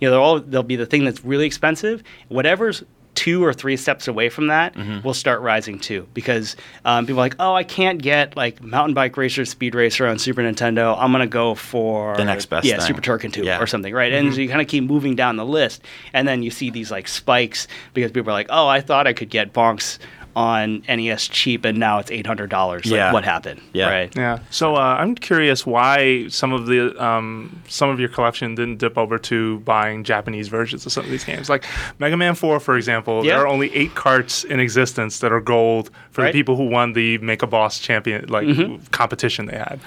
You 0.00 0.08
know, 0.08 0.10
they'll 0.12 0.22
all 0.22 0.40
they'll 0.40 0.62
be 0.62 0.76
the 0.76 0.86
thing 0.86 1.04
that's 1.04 1.24
really 1.24 1.46
expensive. 1.46 2.02
Whatever's 2.28 2.84
two 3.18 3.44
or 3.44 3.52
three 3.52 3.76
steps 3.76 4.06
away 4.06 4.28
from 4.28 4.46
that 4.46 4.74
Mm-hmm. 4.76 5.04
will 5.04 5.12
start 5.14 5.40
rising 5.40 5.78
too 5.80 6.06
because 6.14 6.54
um, 6.84 7.04
people 7.04 7.18
are 7.20 7.24
like 7.24 7.34
oh 7.40 7.52
i 7.54 7.64
can't 7.64 8.00
get 8.00 8.36
like 8.36 8.62
mountain 8.62 8.94
bike 8.94 9.16
racer 9.16 9.44
speed 9.44 9.74
racer 9.74 10.06
on 10.06 10.18
super 10.20 10.40
nintendo 10.40 10.94
i'm 10.98 11.10
gonna 11.10 11.26
go 11.26 11.56
for 11.56 12.16
The 12.16 12.24
next 12.24 12.46
best 12.46 12.64
yeah 12.64 12.76
thing. 12.78 12.86
super 12.86 13.00
turrican 13.00 13.32
2 13.32 13.42
Yeah. 13.42 13.54
Mm-hmm. 13.54 13.62
or 13.64 13.66
something 13.66 13.92
right 13.92 14.12
and 14.12 14.32
so 14.32 14.40
you 14.40 14.48
kind 14.48 14.60
of 14.60 14.68
keep 14.68 14.84
moving 14.84 15.16
down 15.16 15.34
the 15.36 15.44
list 15.44 15.82
and 16.12 16.28
then 16.28 16.42
you 16.44 16.50
see 16.52 16.70
these 16.70 16.90
like 16.92 17.08
spikes 17.08 17.66
because 17.94 18.12
people 18.12 18.30
are 18.30 18.34
like 18.34 18.48
oh 18.50 18.68
i 18.68 18.80
thought 18.80 19.06
i 19.08 19.12
could 19.12 19.30
get 19.30 19.52
bonks 19.52 19.98
on 20.36 20.82
nes 20.88 21.26
cheap 21.28 21.64
and 21.64 21.78
now 21.78 21.98
it's 21.98 22.10
$800 22.10 22.50
like 22.52 22.84
Yeah. 22.86 23.12
what 23.12 23.24
happened 23.24 23.60
Yeah. 23.72 23.88
right 23.90 24.16
Yeah. 24.16 24.38
So 24.50 24.76
uh, 24.76 24.96
I'm 24.98 25.14
curious 25.14 25.66
why 25.66 26.28
some 26.28 26.52
of 26.52 26.66
the 26.66 26.94
um, 27.04 27.60
some 27.68 27.90
of 27.90 27.98
your 27.98 28.08
collection 28.08 28.54
didn't 28.54 28.76
dip 28.78 28.96
over 28.96 29.18
to 29.18 29.58
buying 29.60 30.04
Japanese 30.04 30.48
versions 30.48 30.86
of 30.86 30.92
some 30.92 31.04
of 31.04 31.10
these 31.10 31.24
games. 31.24 31.48
Like 31.48 31.64
Mega 31.98 32.16
Man 32.16 32.34
4, 32.34 32.60
for 32.60 32.76
example, 32.76 33.24
Yeah. 33.24 33.32
there 33.36 33.44
are 33.44 33.48
only 33.48 33.74
eight 33.74 33.94
carts 33.94 34.44
in 34.44 34.60
existence 34.60 35.18
that 35.20 35.32
are 35.32 35.40
gold 35.40 35.90
for 36.10 36.22
Right. 36.22 36.32
the 36.32 36.38
people 36.38 36.56
who 36.56 36.64
won 36.68 36.92
the 36.92 37.18
Make 37.18 37.42
a 37.42 37.46
Boss 37.46 37.78
champion 37.80 38.26
like 38.28 38.46
competition 38.92 39.46
they 39.46 39.56
had. 39.58 39.80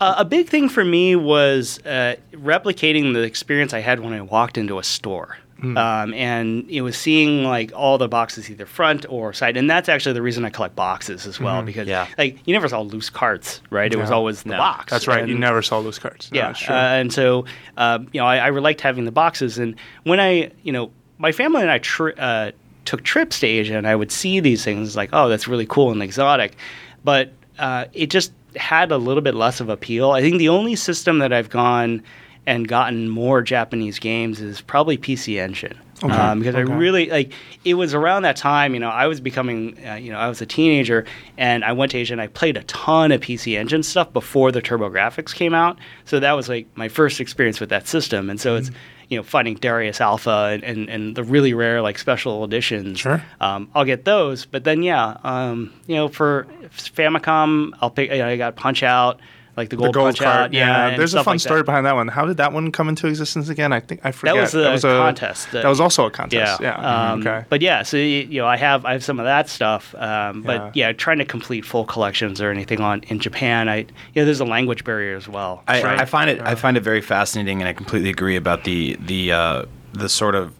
Uh, 0.00 0.14
a 0.18 0.24
big 0.24 0.48
thing 0.48 0.68
for 0.68 0.84
me 0.84 1.14
was 1.16 1.78
uh, 1.86 2.16
replicating 2.32 3.12
the 3.14 3.20
experience 3.22 3.72
I 3.72 3.80
had 3.80 4.00
when 4.00 4.12
I 4.12 4.20
walked 4.20 4.58
into 4.58 4.78
a 4.78 4.82
store. 4.82 5.36
Um, 5.62 6.12
and 6.14 6.68
it 6.68 6.80
was 6.82 6.96
seeing 6.96 7.44
like 7.44 7.70
all 7.74 7.96
the 7.96 8.08
boxes 8.08 8.50
either 8.50 8.66
front 8.66 9.06
or 9.08 9.32
side, 9.32 9.56
and 9.56 9.70
that's 9.70 9.88
actually 9.88 10.14
the 10.14 10.22
reason 10.22 10.44
I 10.44 10.50
collect 10.50 10.74
boxes 10.74 11.24
as 11.26 11.38
well 11.38 11.62
because 11.62 11.86
Yeah. 11.86 12.08
like 12.18 12.38
you 12.46 12.52
never 12.52 12.68
saw 12.68 12.80
loose 12.80 13.10
carts, 13.10 13.60
right? 13.70 13.92
It 13.92 13.96
was 13.96 14.10
No. 14.10 14.16
always 14.16 14.42
the 14.42 14.50
No. 14.50 14.56
box. 14.58 14.90
That's 14.90 15.06
right. 15.06 15.26
you 15.28 15.38
never 15.38 15.62
saw 15.62 15.80
those 15.80 15.98
cards. 16.00 16.30
No, 16.32 16.38
yeah, 16.40 16.46
that's 16.48 16.58
true. 16.60 16.74
uh, 16.74 16.78
and 16.78 17.12
so 17.12 17.44
um, 17.76 18.08
you 18.12 18.20
know, 18.20 18.26
I, 18.26 18.38
I 18.38 18.48
liked 18.50 18.80
having 18.80 19.04
the 19.04 19.12
boxes. 19.12 19.58
And 19.58 19.76
when 20.02 20.18
I, 20.18 20.50
you 20.64 20.72
know, 20.72 20.90
my 21.18 21.30
family 21.30 21.62
and 21.62 21.70
I 21.70 21.78
tri- 21.78 22.12
uh, 22.18 22.50
took 22.84 23.04
trips 23.04 23.38
to 23.40 23.46
Asia, 23.46 23.76
and 23.76 23.86
I 23.86 23.94
would 23.94 24.10
see 24.10 24.40
these 24.40 24.64
things 24.64 24.96
like, 24.96 25.10
oh, 25.12 25.28
that's 25.28 25.46
really 25.46 25.66
cool 25.66 25.92
and 25.92 26.02
exotic, 26.02 26.56
but 27.04 27.30
uh, 27.60 27.84
it 27.92 28.10
just 28.10 28.32
had 28.56 28.90
a 28.90 28.96
little 28.98 29.22
bit 29.22 29.34
less 29.36 29.60
of 29.60 29.68
appeal. 29.68 30.10
I 30.10 30.20
think 30.20 30.38
the 30.38 30.48
only 30.48 30.74
system 30.74 31.20
that 31.20 31.32
I've 31.32 31.48
gone 31.50 32.02
and 32.46 32.66
gotten 32.66 33.08
more 33.08 33.42
Japanese 33.42 33.98
games 33.98 34.40
is 34.40 34.60
probably 34.60 34.98
PC 34.98 35.38
Engine. 35.40 35.78
Um, 36.02 36.40
because 36.40 36.56
Okay. 36.56 36.68
I 36.72 36.74
really 36.76 37.08
like 37.10 37.32
it 37.64 37.74
was 37.74 37.94
around 37.94 38.22
that 38.22 38.34
time, 38.34 38.74
you 38.74 38.80
know, 38.80 38.88
I 38.88 39.06
was 39.06 39.20
becoming, 39.20 39.78
uh, 39.86 39.94
you 39.94 40.10
know, 40.10 40.18
I 40.18 40.28
was 40.28 40.40
a 40.42 40.46
teenager 40.46 41.04
and 41.38 41.64
I 41.64 41.70
went 41.72 41.92
to 41.92 41.98
Asia 41.98 42.14
and 42.14 42.20
I 42.20 42.26
played 42.26 42.56
a 42.56 42.64
ton 42.64 43.12
of 43.12 43.20
PC 43.20 43.56
Engine 43.56 43.84
stuff 43.84 44.12
before 44.12 44.50
the 44.50 44.60
TurboGrafx 44.60 45.32
came 45.32 45.54
out. 45.54 45.78
So 46.04 46.18
that 46.18 46.32
was 46.32 46.48
like 46.48 46.66
my 46.74 46.88
first 46.88 47.20
experience 47.20 47.60
with 47.60 47.68
that 47.68 47.86
system. 47.86 48.30
And 48.30 48.40
so 48.40 48.56
it's, 48.56 48.70
Mm-hmm. 48.70 48.78
you 49.10 49.18
know, 49.18 49.22
finding 49.22 49.54
Darius 49.54 50.00
Alpha 50.00 50.50
and, 50.54 50.64
and, 50.64 50.88
and 50.90 51.14
the 51.16 51.22
really 51.22 51.54
rare 51.54 51.80
like 51.82 51.98
special 52.00 52.42
editions. 52.42 52.98
Sure. 52.98 53.22
Um, 53.40 53.70
I'll 53.72 53.84
get 53.84 54.04
those. 54.04 54.44
But 54.44 54.64
then, 54.64 54.82
yeah, 54.82 55.18
um, 55.22 55.72
you 55.86 55.94
know, 55.94 56.08
for 56.08 56.48
Famicom, 56.96 57.72
I'll 57.80 57.90
pick, 57.90 58.10
you 58.10 58.18
know, 58.18 58.26
I 58.28 58.36
got 58.36 58.56
Punch 58.56 58.82
Out, 58.82 59.20
like 59.56 59.68
the 59.68 59.76
the 59.76 59.82
Gold, 59.82 59.94
gold 59.94 60.06
Punch 60.06 60.20
card. 60.20 60.36
Out. 60.36 60.52
Yeah. 60.52 60.88
and 60.88 60.98
there's 61.00 61.14
a 61.14 61.22
fun 61.22 61.34
like 61.34 61.40
story 61.40 61.60
that. 61.60 61.64
behind 61.66 61.84
that 61.86 61.94
one. 61.94 62.08
How 62.08 62.24
did 62.24 62.38
that 62.38 62.52
one 62.52 62.72
come 62.72 62.88
into 62.88 63.06
existence 63.06 63.48
again? 63.48 63.72
I 63.72 63.80
think 63.80 64.00
I 64.04 64.10
forget. 64.12 64.34
That 64.34 64.72
was 64.72 64.84
a 64.84 64.88
a 64.88 64.98
contest. 64.98 65.52
That 65.52 65.66
was 65.66 65.80
also 65.80 66.06
a 66.06 66.10
contest. 66.10 66.60
Yeah. 66.60 66.78
Yeah. 66.80 67.12
Um, 67.12 67.20
okay. 67.20 67.44
But 67.48 67.60
yeah, 67.60 67.82
so 67.82 67.96
you 67.96 68.40
know, 68.40 68.46
I 68.46 68.56
have 68.56 68.84
I 68.84 68.92
have 68.92 69.04
some 69.04 69.18
of 69.20 69.24
that 69.26 69.48
stuff. 69.48 69.94
Um, 69.96 70.42
but 70.42 70.74
yeah. 70.74 70.92
trying 70.92 71.18
to 71.18 71.24
complete 71.24 71.64
full 71.64 71.84
collections 71.84 72.40
or 72.40 72.50
anything 72.50 72.80
on 72.80 73.02
in 73.08 73.18
Japan, 73.18 73.68
I 73.68 73.76
you 73.78 73.86
know, 74.16 74.24
there's 74.24 74.40
a 74.40 74.44
language 74.44 74.84
barrier 74.84 75.16
as 75.16 75.28
well. 75.28 75.62
I, 75.68 75.82
Right. 75.82 76.00
I 76.00 76.04
find 76.04 76.30
it 76.30 76.40
I 76.40 76.54
find 76.54 76.76
it 76.76 76.82
very 76.82 77.00
fascinating, 77.02 77.60
and 77.60 77.68
I 77.68 77.72
completely 77.72 78.10
agree 78.10 78.36
about 78.36 78.64
the 78.64 78.96
the 79.00 79.32
uh, 79.32 79.64
the 79.92 80.08
sort 80.08 80.34
of 80.34 80.54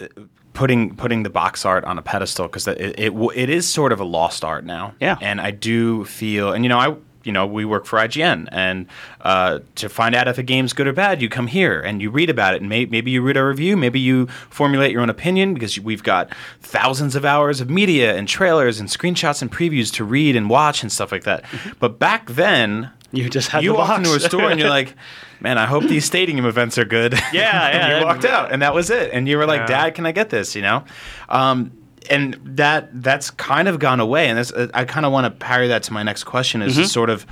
uh, 0.00 0.06
putting 0.54 0.94
putting 0.96 1.22
the 1.24 1.30
box 1.30 1.64
art 1.66 1.84
on 1.84 1.98
a 1.98 2.02
pedestal 2.02 2.46
because 2.46 2.66
it 2.68 2.78
it, 2.98 3.12
it 3.34 3.50
is 3.50 3.68
sort 3.68 3.92
of 3.92 4.00
a 4.00 4.04
lost 4.04 4.44
art 4.44 4.64
now. 4.64 4.94
Yeah. 5.00 5.16
and 5.20 5.40
I 5.40 5.50
do 5.50 6.04
feel, 6.04 6.52
and 6.52 6.64
you 6.64 6.68
know, 6.68 6.78
I 6.78 6.94
you 7.24 7.32
know 7.32 7.46
we 7.46 7.64
work 7.64 7.84
for 7.86 7.98
IGN, 7.98 8.48
and 8.52 8.86
uh, 9.22 9.58
to 9.74 9.88
find 9.88 10.14
out 10.14 10.28
if 10.28 10.38
a 10.38 10.42
game's 10.42 10.72
good 10.72 10.86
or 10.86 10.92
bad, 10.92 11.20
you 11.20 11.28
come 11.28 11.46
here 11.48 11.80
and 11.80 12.00
you 12.00 12.10
read 12.10 12.30
about 12.30 12.54
it, 12.54 12.60
and 12.60 12.68
may, 12.68 12.84
maybe 12.86 13.10
you 13.10 13.22
read 13.22 13.36
a 13.36 13.44
review, 13.44 13.76
maybe 13.76 13.98
you 13.98 14.26
formulate 14.50 14.92
your 14.92 15.02
own 15.02 15.10
opinion 15.10 15.54
because 15.54 15.78
we've 15.80 16.02
got 16.02 16.32
thousands 16.60 17.16
of 17.16 17.24
hours 17.24 17.60
of 17.60 17.68
media 17.68 18.14
and 18.16 18.28
trailers 18.28 18.78
and 18.78 18.88
screenshots 18.88 19.42
and 19.42 19.50
previews 19.50 19.92
to 19.94 20.04
read 20.04 20.36
and 20.36 20.48
watch 20.48 20.82
and 20.82 20.92
stuff 20.92 21.10
like 21.10 21.24
that. 21.24 21.44
But 21.80 21.98
back 21.98 22.30
then 22.30 22.90
You 23.12 23.28
just 23.30 23.48
had 23.48 23.62
you 23.64 23.74
walk 23.74 23.98
into 23.98 24.14
a 24.14 24.20
store 24.20 24.50
and 24.50 24.58
you're 24.60 24.68
like, 24.80 24.94
man, 25.40 25.56
I 25.58 25.66
hope 25.66 25.84
these 25.84 26.04
stadium 26.04 26.44
events 26.46 26.78
are 26.78 26.84
good. 26.84 27.12
Yeah, 27.12 27.20
yeah, 27.32 27.66
and 27.68 28.00
you 28.00 28.06
walked 28.06 28.24
out, 28.24 28.52
and 28.52 28.62
that 28.62 28.74
was 28.74 28.90
it. 28.90 29.10
And 29.12 29.28
you 29.28 29.36
were 29.38 29.46
like, 29.46 29.60
Yeah. 29.60 29.84
Dad, 29.84 29.94
can 29.94 30.06
I 30.06 30.12
get 30.12 30.30
this? 30.30 30.54
You 30.56 30.62
know, 30.62 30.84
um, 31.28 31.70
and 32.10 32.38
that 32.44 32.88
that's 33.02 33.30
kind 33.30 33.68
of 33.68 33.78
gone 33.78 34.00
away. 34.00 34.28
And 34.28 34.38
uh, 34.38 34.68
I 34.74 34.84
kind 34.84 35.06
of 35.06 35.12
want 35.12 35.24
to 35.26 35.30
parry 35.30 35.68
that 35.68 35.82
to 35.84 35.92
my 35.92 36.02
next 36.02 36.24
question. 36.24 36.62
Is 36.62 36.76
Mm-hmm. 36.76 36.84
sort 36.86 37.10
of 37.10 37.26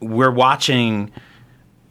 we're 0.00 0.30
watching 0.30 1.10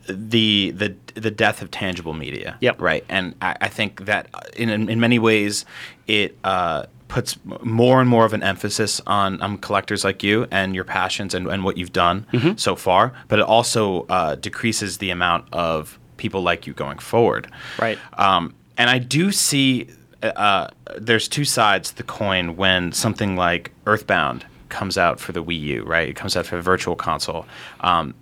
the 0.08 0.72
the 0.72 0.96
the 1.16 1.32
death 1.32 1.62
of 1.62 1.72
tangible 1.72 2.14
media. 2.14 2.58
Yep. 2.62 2.82
Right. 2.82 3.04
And 3.10 3.36
I, 3.42 3.56
I 3.62 3.68
think 3.70 4.06
that 4.06 4.28
uh, 4.34 4.42
in 4.56 4.70
in 4.90 5.00
many 5.00 5.18
ways 5.20 5.66
it 6.08 6.38
uh, 6.44 6.86
puts 7.08 7.38
more 7.64 8.02
and 8.02 8.10
more 8.10 8.26
of 8.26 8.34
an 8.34 8.44
emphasis 8.44 9.02
on 9.08 9.42
on 9.42 9.58
collectors 9.58 10.04
like 10.04 10.22
you 10.24 10.48
and 10.52 10.76
your 10.76 10.84
passions 10.84 11.34
and, 11.34 11.48
and 11.48 11.64
what 11.64 11.78
you've 11.78 11.94
done 11.94 12.26
Mm-hmm. 12.34 12.58
so 12.58 12.76
far. 12.76 13.14
But 13.28 13.40
it 13.40 13.46
also 13.46 14.04
uh, 14.10 14.36
decreases 14.36 14.98
the 15.00 15.10
amount 15.10 15.48
of 15.54 15.98
people 16.18 16.42
like 16.42 16.68
you 16.68 16.74
going 16.74 17.00
forward. 17.00 17.50
Right. 17.80 17.98
Um, 18.18 18.54
and 18.78 18.90
I 18.90 19.00
do 19.00 19.32
see 19.32 19.88
uh, 20.36 20.70
there's 20.98 21.28
two 21.28 21.46
sides 21.46 21.90
to 21.90 21.98
the 21.98 22.04
coin 22.04 22.56
when 22.56 22.92
something 22.92 23.36
like 23.36 23.72
Earthbound 23.86 24.46
comes 24.70 24.98
out 24.98 25.20
for 25.20 25.32
the 25.32 25.44
Wii 25.44 25.60
U, 25.60 25.84
right? 25.84 26.10
It 26.10 26.16
comes 26.16 26.36
out 26.36 26.46
for 26.46 26.56
the 26.56 26.62
Virtual 26.62 26.96
Console. 26.96 27.46
Um, 27.82 28.14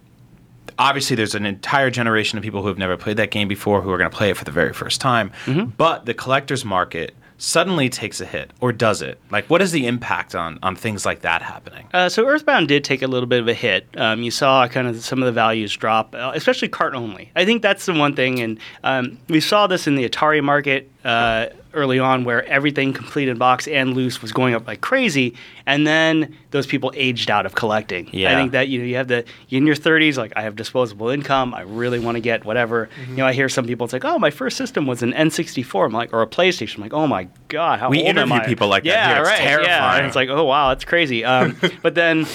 obviously, 0.77 1.15
there's 1.15 1.35
an 1.35 1.45
entire 1.45 1.89
generation 1.89 2.37
of 2.37 2.43
people 2.43 2.61
who 2.61 2.67
have 2.67 2.77
never 2.77 2.97
played 2.97 3.17
that 3.17 3.31
game 3.31 3.47
before 3.47 3.81
who 3.81 3.89
are 3.91 3.97
going 3.97 4.09
to 4.09 4.15
play 4.15 4.29
it 4.29 4.37
for 4.37 4.45
the 4.45 4.51
very 4.51 4.73
first 4.73 5.01
time. 5.01 5.31
But 5.77 6.05
the 6.05 6.13
collector's 6.13 6.65
market 6.65 7.15
suddenly 7.39 7.89
takes 7.89 8.21
a 8.21 8.25
hit, 8.25 8.51
or 8.61 8.71
does 8.71 9.01
it? 9.01 9.19
Like, 9.29 9.49
what 9.49 9.61
is 9.61 9.71
the 9.71 9.85
impact 9.87 10.33
on 10.33 10.59
on 10.63 10.75
things 10.75 11.05
like 11.05 11.21
that 11.21 11.41
happening? 11.41 11.87
Uh, 11.93 12.07
so 12.07 12.25
Earthbound 12.25 12.67
did 12.67 12.83
take 12.83 13.01
a 13.01 13.07
little 13.07 13.27
bit 13.27 13.41
of 13.41 13.47
a 13.47 13.53
hit. 13.53 13.87
Um, 13.97 14.23
you 14.23 14.31
saw 14.31 14.67
kind 14.67 14.87
of 14.87 15.03
some 15.03 15.19
of 15.21 15.25
the 15.25 15.31
values 15.31 15.75
drop, 15.75 16.15
uh, 16.15 16.31
especially 16.35 16.69
cart 16.69 16.93
only. 16.93 17.31
I 17.35 17.43
think 17.43 17.61
that's 17.61 17.85
the 17.85 17.93
one 17.93 18.15
thing, 18.15 18.39
and 18.39 18.59
um, 18.83 19.17
we 19.27 19.41
saw 19.41 19.67
this 19.67 19.87
in 19.87 19.95
the 19.95 20.07
Atari 20.07 20.43
market 20.43 20.89
uh, 21.03 21.47
early 21.74 21.99
on, 21.99 22.24
where 22.24 22.45
everything 22.45 22.93
complete 22.93 23.28
in 23.28 23.38
box 23.38 23.67
and 23.67 23.93
loose 23.93 24.21
was 24.21 24.32
going 24.32 24.53
up 24.53 24.67
like 24.67 24.82
crazy, 24.82 25.36
and 25.65 25.86
then 25.88 26.36
those 26.51 26.67
people 26.67 26.91
aged 26.95 27.30
out 27.32 27.45
of 27.45 27.55
collecting. 27.55 28.09
Yeah. 28.11 28.32
I 28.32 28.36
think 28.36 28.51
that 28.51 28.67
you 28.67 28.80
know 28.80 28.86
you 28.86 28.95
have 28.95 29.07
the 29.07 29.26
in 29.49 29.65
your 29.65 29.76
30s, 29.76 30.17
like 30.17 30.34
I 30.36 30.41
have 30.43 30.55
disposable 30.55 31.09
income, 31.09 31.53
I 31.53 31.61
really 31.61 31.99
want 31.99 32.15
to 32.15 32.21
get 32.21 32.45
whatever. 32.45 32.89
You 33.09 33.15
know, 33.17 33.26
I 33.26 33.34
hear 33.34 33.49
some 33.49 33.65
people 33.65 33.84
it's 33.86 33.93
like, 33.93 34.05
oh, 34.05 34.19
my 34.19 34.30
first 34.32 34.57
system 34.57 34.86
was 34.88 35.01
an 35.03 35.13
N64, 35.13 35.86
I'm 35.86 35.91
like, 35.91 36.13
or 36.13 36.21
a 36.21 36.28
PlayStation. 36.28 36.76
I'm 36.78 36.82
like, 36.84 36.93
oh 36.93 37.07
my 37.07 37.28
god, 37.47 37.80
how 37.80 37.89
We 37.89 37.99
old 37.99 38.07
am 38.07 38.17
interview 38.17 38.36
I? 38.36 38.45
people 38.45 38.67
like 38.67 38.84
that 38.84 38.89
yeah, 38.89 39.07
here. 39.13 39.21
It's 39.21 39.30
right, 39.30 39.39
Yeah, 39.41 39.47
terrifying. 39.49 39.97
and 39.99 40.07
it's 40.07 40.15
like, 40.15 40.30
oh 40.30 40.43
wow, 40.45 40.69
that's 40.69 40.86
crazy. 40.86 41.24
Um, 41.26 41.57
but 41.82 41.95
then, 41.95 42.26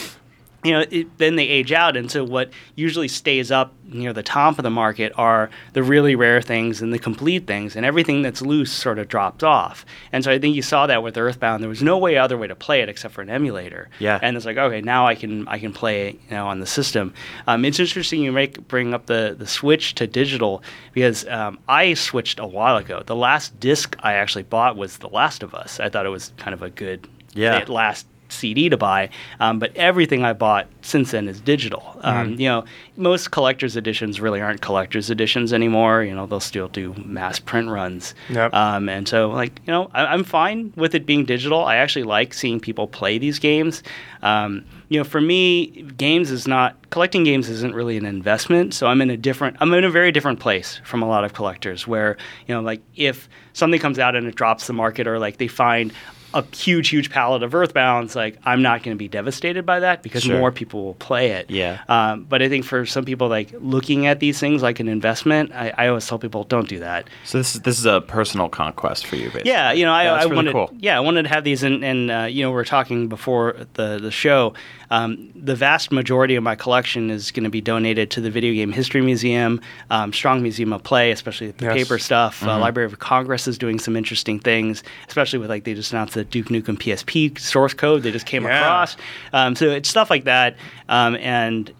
you 0.68 0.74
know, 0.74 0.84
it, 0.90 1.18
then 1.18 1.36
they 1.36 1.48
age 1.48 1.72
out, 1.72 1.96
and 1.96 2.10
so 2.10 2.22
what 2.24 2.50
usually 2.76 3.08
stays 3.08 3.50
up 3.50 3.72
near 3.90 4.12
the 4.12 4.22
top 4.22 4.58
of 4.58 4.62
the 4.62 4.70
market 4.70 5.12
are 5.16 5.48
the 5.72 5.82
really 5.82 6.14
rare 6.14 6.42
things 6.42 6.82
and 6.82 6.92
the 6.92 6.98
complete 6.98 7.46
things, 7.46 7.74
and 7.74 7.86
everything 7.86 8.22
that's 8.22 8.42
loose 8.42 8.70
sort 8.70 8.98
of 8.98 9.08
drops 9.08 9.42
off. 9.42 9.86
And 10.12 10.22
so 10.22 10.30
I 10.30 10.38
think 10.38 10.54
you 10.54 10.62
saw 10.62 10.86
that 10.86 11.02
with 11.02 11.16
Earthbound. 11.16 11.62
There 11.62 11.68
was 11.70 11.82
no 11.82 11.96
way 11.98 12.16
other 12.18 12.36
way 12.36 12.46
to 12.46 12.54
play 12.54 12.80
it 12.82 12.88
except 12.88 13.14
for 13.14 13.22
an 13.22 13.30
emulator. 13.30 13.88
Yeah. 13.98 14.18
And 14.22 14.36
it's 14.36 14.44
like, 14.46 14.58
okay, 14.58 14.80
now 14.82 15.06
I 15.06 15.14
can 15.14 15.48
I 15.48 15.58
can 15.58 15.72
play 15.72 16.08
it, 16.08 16.14
you 16.28 16.30
know, 16.36 16.46
on 16.46 16.60
the 16.60 16.66
system. 16.66 17.14
Um, 17.46 17.64
it's 17.64 17.80
interesting 17.80 18.22
you 18.22 18.32
make 18.32 18.68
bring 18.68 18.92
up 18.94 19.06
the 19.06 19.34
the 19.38 19.46
switch 19.46 19.94
to 19.96 20.06
digital 20.06 20.62
because 20.92 21.26
um, 21.28 21.58
I 21.68 21.94
switched 21.94 22.38
a 22.38 22.46
while 22.46 22.76
ago. 22.76 23.02
The 23.06 23.16
last 23.16 23.58
disc 23.58 23.96
I 24.00 24.14
actually 24.14 24.44
bought 24.44 24.76
was 24.76 24.98
The 24.98 25.08
Last 25.08 25.42
of 25.42 25.54
Us. 25.54 25.80
I 25.80 25.88
thought 25.88 26.04
it 26.06 26.10
was 26.10 26.32
kind 26.36 26.52
of 26.54 26.62
a 26.62 26.70
good 26.70 27.08
Yeah. 27.34 27.64
last 27.68 28.06
CD 28.28 28.68
to 28.68 28.76
buy, 28.76 29.10
um, 29.40 29.58
but 29.58 29.74
everything 29.76 30.24
I 30.24 30.32
bought 30.32 30.66
since 30.82 31.10
then 31.10 31.28
is 31.28 31.40
digital. 31.40 31.98
Um, 32.02 32.32
You 32.38 32.48
know, 32.48 32.64
most 32.96 33.30
collector's 33.30 33.76
editions 33.76 34.20
really 34.20 34.40
aren't 34.40 34.60
collector's 34.60 35.10
editions 35.10 35.52
anymore. 35.52 36.02
You 36.02 36.14
know, 36.14 36.26
they'll 36.26 36.40
still 36.40 36.68
do 36.68 36.94
mass 37.04 37.38
print 37.38 37.68
runs. 37.68 38.14
Yep. 38.30 38.52
Um, 38.54 38.88
and 38.88 39.08
so, 39.08 39.30
like, 39.30 39.60
you 39.66 39.72
know, 39.72 39.90
I, 39.94 40.06
I'm 40.06 40.24
fine 40.24 40.72
with 40.76 40.94
it 40.94 41.06
being 41.06 41.24
digital. 41.24 41.64
I 41.64 41.76
actually 41.76 42.04
like 42.04 42.34
seeing 42.34 42.60
people 42.60 42.86
play 42.86 43.18
these 43.18 43.38
games. 43.38 43.82
Um, 44.22 44.64
you 44.88 44.98
know, 44.98 45.04
for 45.04 45.20
me, 45.20 45.82
games 45.96 46.30
is 46.30 46.46
not 46.48 46.76
collecting 46.90 47.22
games 47.22 47.48
isn't 47.48 47.74
really 47.74 47.96
an 47.96 48.06
investment. 48.06 48.74
So 48.74 48.86
I'm 48.86 49.00
in 49.00 49.10
a 49.10 49.16
different, 49.16 49.56
I'm 49.60 49.72
in 49.74 49.84
a 49.84 49.90
very 49.90 50.12
different 50.12 50.40
place 50.40 50.80
from 50.84 51.02
a 51.02 51.08
lot 51.08 51.24
of 51.24 51.34
collectors. 51.34 51.86
Where 51.86 52.16
you 52.46 52.54
know, 52.54 52.60
like 52.60 52.80
if 52.96 53.28
something 53.52 53.80
comes 53.80 53.98
out 53.98 54.16
and 54.16 54.26
it 54.26 54.34
drops 54.34 54.66
the 54.66 54.72
market, 54.72 55.06
or 55.06 55.18
like 55.18 55.36
they 55.36 55.48
find 55.48 55.92
a 56.34 56.44
huge, 56.54 56.88
huge 56.90 57.10
palette 57.10 57.42
of 57.42 57.52
Earthbounds, 57.52 58.14
like 58.14 58.36
I'm 58.44 58.60
not 58.60 58.82
going 58.82 58.94
to 58.94 58.98
be 58.98 59.08
devastated 59.08 59.64
by 59.64 59.80
that 59.80 60.02
because 60.02 60.22
Sure. 60.24 60.38
more 60.38 60.52
people 60.52 60.84
will 60.84 60.94
play 60.94 61.30
it. 61.30 61.50
Yeah. 61.50 61.80
Um, 61.88 62.24
but 62.24 62.42
I 62.42 62.48
think 62.50 62.64
for 62.66 62.84
some 62.84 63.04
people, 63.06 63.28
like 63.28 63.48
looking 63.60 64.06
at 64.06 64.20
these 64.20 64.38
things 64.38 64.62
like 64.62 64.78
an 64.78 64.88
investment, 64.88 65.52
I, 65.52 65.72
I 65.76 65.88
always 65.88 66.06
tell 66.06 66.18
people 66.18 66.44
don't 66.44 66.68
do 66.68 66.80
that. 66.80 67.08
So 67.24 67.38
this 67.38 67.54
is 67.54 67.62
this 67.62 67.78
is 67.78 67.86
a 67.86 68.00
personal 68.02 68.48
conquest 68.50 69.06
for 69.06 69.16
you, 69.16 69.26
basically. 69.30 69.50
Yeah, 69.50 69.72
you 69.72 69.84
know, 69.86 69.92
I, 69.92 70.04
Yeah, 70.04 70.12
I 70.14 70.22
really 70.24 70.36
wanted, 70.36 70.52
cool. 70.52 70.70
yeah, 70.78 70.96
I 70.98 71.00
wanted 71.00 71.22
to 71.22 71.28
have 71.30 71.44
these, 71.44 71.62
and, 71.62 71.82
and 71.84 72.10
uh, 72.10 72.22
you 72.24 72.42
know, 72.42 72.50
we 72.50 72.58
are 72.60 72.64
talking 72.64 73.08
before 73.08 73.56
the 73.74 73.98
the 73.98 74.10
show. 74.10 74.52
Um, 74.90 75.30
the 75.34 75.54
vast 75.54 75.92
majority 75.92 76.34
of 76.36 76.42
my 76.42 76.54
collection 76.54 77.10
is 77.10 77.30
going 77.30 77.44
to 77.44 77.50
be 77.50 77.60
donated 77.60 78.10
to 78.12 78.20
the 78.20 78.30
Video 78.30 78.54
Game 78.54 78.72
History 78.72 79.00
Museum, 79.02 79.60
um, 79.90 80.12
Strong 80.12 80.42
Museum 80.42 80.72
of 80.72 80.82
Play, 80.82 81.10
especially 81.10 81.50
the 81.50 81.64
Yes. 81.66 81.74
paper 81.74 81.98
stuff. 81.98 82.40
Mm-hmm. 82.40 82.48
Uh, 82.48 82.58
Library 82.58 82.86
of 82.90 82.98
Congress 82.98 83.46
is 83.46 83.58
doing 83.58 83.78
some 83.78 83.96
interesting 83.96 84.38
things, 84.40 84.82
especially 85.08 85.38
with 85.38 85.50
like 85.50 85.64
they 85.64 85.74
just 85.74 85.92
announced 85.92 86.14
the 86.14 86.24
Duke 86.24 86.46
Nukem 86.48 86.78
PSP 86.78 87.38
source 87.38 87.74
code 87.74 88.02
they 88.02 88.10
just 88.12 88.26
came 88.26 88.44
Yeah. 88.44 88.60
across. 88.60 88.96
Um, 89.32 89.54
so 89.56 89.66
it's 89.70 89.88
stuff 89.88 90.08
like 90.10 90.24
that, 90.24 90.56
um, 90.88 91.16
and 91.16 91.70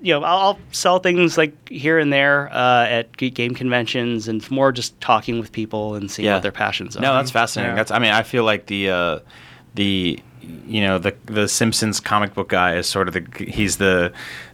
you 0.00 0.12
know, 0.12 0.22
I'll, 0.22 0.38
I'll 0.38 0.58
sell 0.70 0.98
things 0.98 1.38
like 1.38 1.68
here 1.70 1.98
and 1.98 2.12
there 2.12 2.50
uh, 2.52 2.86
at 2.86 3.16
game 3.16 3.54
conventions, 3.54 4.28
and 4.28 4.48
more 4.50 4.70
just 4.70 5.00
talking 5.00 5.38
with 5.40 5.50
people 5.50 5.94
and 5.94 6.10
seeing 6.10 6.26
Yeah. 6.26 6.34
what 6.34 6.42
their 6.42 6.52
passions 6.52 6.94
are. 6.96 7.00
No, 7.00 7.14
that's 7.14 7.30
fascinating. 7.30 7.70
Yeah. 7.72 7.76
That's 7.76 7.90
I 7.90 7.98
mean, 8.00 8.12
I 8.12 8.22
feel 8.22 8.44
like 8.44 8.66
the 8.66 8.90
uh, 8.90 9.18
the 9.74 10.20
you 10.66 10.80
know 10.82 10.98
the 10.98 11.14
the 11.26 11.48
Simpsons 11.48 12.00
comic 12.00 12.34
book 12.34 12.48
guy 12.48 12.74
is 12.76 12.86
sort 12.86 13.08
of 13.08 13.14
the 13.14 13.44
he's 13.44 13.76
the 13.78 14.12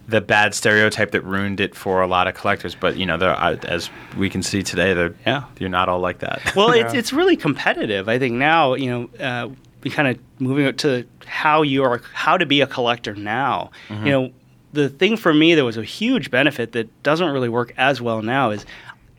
the 0.08 0.20
bad 0.20 0.54
stereotype 0.54 1.12
that 1.12 1.22
ruined 1.22 1.60
it 1.60 1.74
for 1.74 2.02
a 2.02 2.06
lot 2.06 2.26
of 2.26 2.34
collectors. 2.34 2.74
But 2.74 2.96
you 2.96 3.06
know, 3.06 3.16
as 3.64 3.90
we 4.16 4.28
can 4.28 4.42
see 4.42 4.62
today, 4.62 4.92
they're 4.94 5.14
Yeah. 5.26 5.44
you're 5.58 5.68
not 5.70 5.88
all 5.88 6.00
like 6.00 6.18
that. 6.18 6.52
well, 6.56 6.70
it's 6.72 6.92
Yeah. 6.92 6.98
it's 6.98 7.12
really 7.12 7.36
competitive. 7.36 8.08
I 8.08 8.18
think 8.18 8.34
now, 8.34 8.74
you 8.74 8.90
know, 8.90 9.24
uh, 9.24 9.48
we 9.84 9.90
kind 9.90 10.08
of 10.08 10.18
moving 10.40 10.66
it 10.66 10.78
to 10.78 11.06
how 11.26 11.62
you 11.62 11.84
are, 11.84 12.00
how 12.12 12.36
to 12.36 12.44
be 12.44 12.60
a 12.60 12.66
collector 12.66 13.14
now. 13.14 13.70
Mm-hmm. 13.88 14.06
You 14.06 14.12
know, 14.12 14.30
the 14.72 14.88
thing 14.88 15.16
for 15.16 15.32
me 15.32 15.54
that 15.54 15.64
was 15.64 15.76
a 15.76 15.84
huge 15.84 16.30
benefit 16.30 16.72
that 16.72 17.02
doesn't 17.02 17.28
really 17.30 17.48
work 17.48 17.72
as 17.76 18.00
well 18.00 18.20
now 18.22 18.50
is 18.50 18.66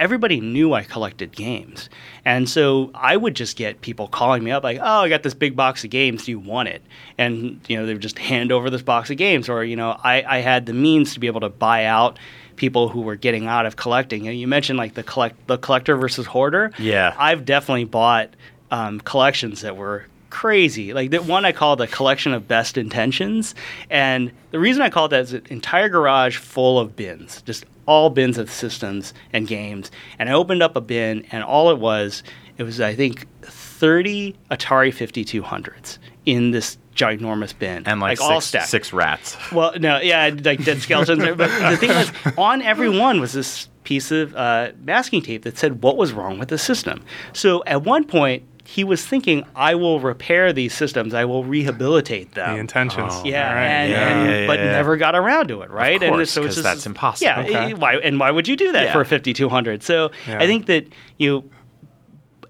everybody 0.02 0.41
knew 0.41 0.74
I 0.74 0.84
collected 0.84 1.32
games, 1.32 1.89
and 2.26 2.49
so 2.49 2.91
I 2.93 3.16
would 3.16 3.36
just 3.36 3.56
get 3.56 3.80
people 3.82 4.08
calling 4.08 4.43
me 4.43 4.52
up 4.52 4.64
like, 4.64 4.80
"Oh, 4.82 5.02
I 5.02 5.10
got 5.10 5.24
this 5.24 5.34
big 5.34 5.56
box 5.56 5.84
of 5.86 5.91
games. 5.91 6.26
Do 6.26 6.32
you 6.32 6.39
want 6.39 6.68
it?" 6.68 6.82
And 7.18 7.62
you 7.70 7.78
know, 7.78 7.86
they 7.86 7.93
would 7.93 8.02
just 8.02 8.20
hand 8.20 8.52
over 8.52 8.70
this 8.70 8.82
box 8.82 9.10
of 9.10 9.18
games, 9.18 9.47
or 9.47 9.64
you 9.64 9.76
know, 9.78 9.97
I, 10.04 10.24
I 10.24 10.39
had 10.39 10.66
the 10.66 10.74
means 10.74 11.14
to 11.14 11.20
be 11.20 11.28
able 11.28 11.41
to 11.41 11.49
buy 11.49 11.86
out 11.86 12.20
people 12.58 12.89
who 12.89 13.02
were 13.02 13.16
getting 13.16 13.47
out 13.47 13.66
of 13.66 13.76
collecting. 13.76 14.26
You, 14.26 14.32
know, 14.32 14.38
you 14.38 14.47
mentioned 14.47 14.78
like 14.78 14.95
the 14.95 15.04
collect 15.04 15.47
the 15.47 15.58
collector 15.58 15.95
versus 15.95 16.26
hoarder. 16.26 16.72
Yeah. 16.80 17.16
I've 17.18 17.45
definitely 17.45 17.86
bought 17.86 18.32
um, 18.72 18.99
collections 19.02 19.62
that 19.62 19.78
were 19.78 20.08
crazy. 20.32 20.94
Like 20.94 21.12
that 21.12 21.26
one 21.26 21.46
I 21.46 21.52
call 21.52 21.76
the 21.76 21.86
collection 21.88 22.34
of 22.34 22.48
best 22.48 22.78
intentions, 22.78 23.54
and 23.92 24.32
the 24.50 24.60
reason 24.60 24.82
I 24.82 24.90
call 24.90 25.06
it 25.06 25.10
that 25.10 25.22
is 25.22 25.34
an 25.34 25.44
entire 25.50 25.90
garage 25.90 26.38
full 26.38 26.80
of 26.80 26.96
bins, 26.96 27.44
just 27.44 27.66
all 27.86 28.10
bins 28.10 28.40
of 28.40 28.50
systems 28.50 29.14
and 29.34 29.48
games. 29.48 29.92
And 30.18 30.30
I 30.30 30.34
opened 30.34 30.64
up 30.64 30.76
a 30.76 30.82
bin, 30.82 31.28
and 31.32 31.44
all 31.44 31.70
it 31.70 31.78
was, 31.78 32.24
it 32.58 32.64
was 32.64 32.82
I 32.82 32.96
think 32.96 33.28
thirty 33.44 34.36
Atari 34.50 34.92
Fifty 34.92 35.24
Two 35.24 35.44
Hundreds 35.44 36.00
in 36.26 36.52
this 36.52 36.78
ginormous 36.96 37.58
bin, 37.58 37.84
and 37.86 38.00
like, 38.00 38.20
all 38.22 38.42
six, 38.42 38.46
stacked. 38.46 38.70
six 38.70 38.94
rats. 38.94 39.38
Well, 39.52 39.74
no, 39.80 40.00
yeah, 40.00 40.30
like 40.44 40.64
dead 40.64 40.82
skeletons. 40.82 41.24
but 41.36 41.70
the 41.70 41.78
thing 41.78 41.90
was, 41.90 42.12
on 42.38 42.62
every 42.62 42.90
one 42.90 43.20
was 43.20 43.34
this 43.34 43.70
piece 43.84 44.12
of 44.12 44.36
uh, 44.36 44.72
masking 44.84 45.22
tape 45.22 45.44
that 45.44 45.58
said 45.58 45.82
what 45.82 45.98
was 45.98 46.14
wrong 46.14 46.38
with 46.38 46.50
the 46.50 46.58
system. 46.58 47.04
So 47.34 47.64
at 47.66 47.84
one 47.84 48.04
point, 48.06 48.44
he 48.64 48.84
was 48.84 49.05
thinking, 49.05 49.43
"I 49.55 49.76
will 49.76 49.99
repair 49.99 50.53
these 50.53 50.74
systems. 50.74 51.14
I 51.14 51.26
will 51.26 51.43
rehabilitate 51.43 52.34
them." 52.34 52.53
The 52.55 52.59
intentions. 52.59 53.14
Oh. 53.16 53.24
Yeah, 53.26 53.49
All 53.49 53.55
right. 53.55 53.64
and, 53.66 53.91
Yeah, 53.91 54.07
and- 54.07 54.30
yeah, 54.30 54.39
yeah, 54.41 54.47
but 54.47 54.59
yeah. 54.59 54.72
never 54.72 54.97
got 54.97 55.16
around 55.16 55.47
to 55.49 55.62
it, 55.62 55.70
right? 55.72 56.01
and 56.01 56.14
course, 56.16 56.32
so 56.32 56.41
it's 56.41 56.47
'cause 56.49 56.55
just 56.55 56.64
that's 56.64 56.86
impossible. 56.86 57.28
Yeah, 57.32 57.41
Okay. 57.41 57.72
eh, 57.72 57.74
why 57.74 57.95
and 57.97 58.20
why 58.20 58.32
would 58.32 58.47
you 58.47 58.55
do 58.55 58.72
that 58.72 58.86
Yeah. 58.86 58.93
for 58.93 59.01
a 59.01 59.05
fifty 59.05 59.34
two 59.34 59.49
hundred? 59.49 59.84
So 59.84 60.12
Yeah. 60.28 60.39
I 60.39 60.45
think 60.47 60.68
that 60.68 60.86
you 61.18 61.43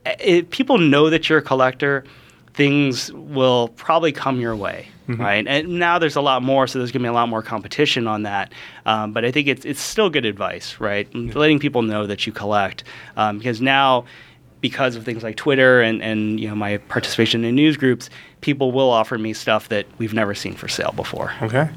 eh, 0.05 0.16
if 0.20 0.49
people 0.49 0.78
know 0.78 1.09
that 1.09 1.30
you're 1.30 1.39
a 1.39 1.43
collector, 1.43 2.03
things 2.53 3.12
will 3.14 3.70
probably 3.70 4.12
come 4.12 4.39
your 4.41 4.55
way, 4.55 4.88
right? 5.07 5.45
And 5.47 5.80
now 5.80 5.97
there's 5.99 6.18
a 6.18 6.22
lot 6.22 6.43
more, 6.43 6.68
so 6.68 6.80
there's 6.80 6.91
going 6.91 7.01
to 7.01 7.05
be 7.05 7.09
a 7.09 7.14
lot 7.14 7.30
more 7.30 7.41
competition 7.41 8.07
on 8.07 8.24
that. 8.24 8.51
Um, 8.86 9.14
but 9.14 9.24
I 9.24 9.32
think 9.32 9.47
it's 9.47 9.64
it's 9.66 9.80
still 9.82 10.09
good 10.09 10.26
advice, 10.26 10.76
right? 10.80 11.07
Letting 11.16 11.59
people 11.59 11.82
know 11.82 12.05
that 12.07 12.28
you 12.28 12.34
collect, 12.34 12.84
um, 13.16 13.38
because 13.38 13.62
now. 13.62 14.05
Because 14.62 14.95
of 14.95 15.03
things 15.03 15.24
like 15.24 15.36
Twitter 15.36 15.82
and, 15.82 16.01
and 16.03 16.39
you 16.39 16.47
know 16.47 16.55
my 16.55 16.78
participation 16.78 17.43
in 17.43 17.55
news 17.55 17.78
groups, 17.78 18.09
people 18.41 18.72
will 18.72 18.89
offer 18.91 19.18
me 19.18 19.34
stuff 19.34 19.70
that 19.70 19.86
we've 19.97 20.14
never 20.14 20.36
seen 20.36 20.53
for 20.53 20.68
sale 20.68 20.93
before. 20.95 21.34
Okay. 21.41 21.70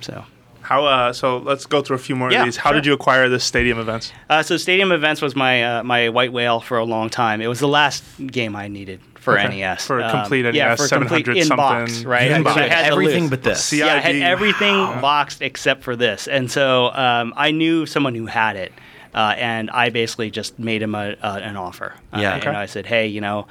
So 0.00 0.24
How? 0.62 0.84
Uh, 0.86 1.12
so 1.12 1.38
let's 1.38 1.66
go 1.66 1.82
through 1.82 1.96
a 1.96 1.98
few 1.98 2.14
more 2.14 2.30
Yeah, 2.30 2.40
of 2.40 2.44
these. 2.46 2.56
How 2.56 2.70
sure. 2.70 2.76
did 2.76 2.86
you 2.86 2.92
acquire 2.92 3.28
this 3.28 3.42
stadium 3.42 3.78
events? 3.80 4.12
Uh, 4.30 4.42
so 4.44 4.56
Stadium 4.56 4.92
Events 4.92 5.20
was 5.20 5.34
my 5.34 5.64
uh, 5.64 5.82
my 5.82 6.08
white 6.10 6.32
whale 6.32 6.60
for 6.60 6.78
a 6.78 6.84
long 6.84 7.10
time. 7.10 7.40
It 7.40 7.48
was 7.48 7.58
the 7.58 7.68
last 7.68 8.04
game 8.26 8.54
I 8.54 8.68
needed 8.68 9.00
for 9.16 9.36
Okay. 9.38 9.48
NES. 9.60 9.84
For 9.84 9.98
a 9.98 10.08
complete 10.10 10.44
yeah, 10.54 10.68
NES, 10.68 10.78
for 10.78 10.84
a 10.94 10.98
complete 11.00 11.26
700 11.26 11.36
in 11.42 11.48
box, 11.56 12.04
right? 12.04 12.30
In 12.30 12.42
Because 12.44 12.56
I 12.56 12.68
had 12.68 12.92
Everything 12.92 13.28
but 13.28 13.42
this. 13.42 13.64
See, 13.64 13.80
Yeah, 13.80 13.86
I 13.86 13.98
had 13.98 14.12
CID. 14.14 14.22
everything 14.22 14.76
boxed 15.00 15.42
except 15.42 15.82
for 15.82 15.96
this, 15.96 16.28
and 16.28 16.48
so 16.50 16.92
um, 16.94 17.34
I 17.36 17.50
knew 17.50 17.84
someone 17.84 18.14
who 18.14 18.26
had 18.26 18.54
it, 18.56 18.72
uh, 19.14 19.34
and 19.36 19.70
I 19.70 19.90
basically 19.90 20.30
just 20.30 20.58
made 20.58 20.82
him 20.82 20.94
a, 20.94 21.16
uh, 21.22 21.40
an 21.42 21.56
offer. 21.56 21.94
Uh, 22.12 22.20
Yeah. 22.20 22.36
and 22.36 22.56
I 22.56 22.66
said, 22.66 22.86
hey, 22.86 23.06
you 23.06 23.20
know, 23.20 23.46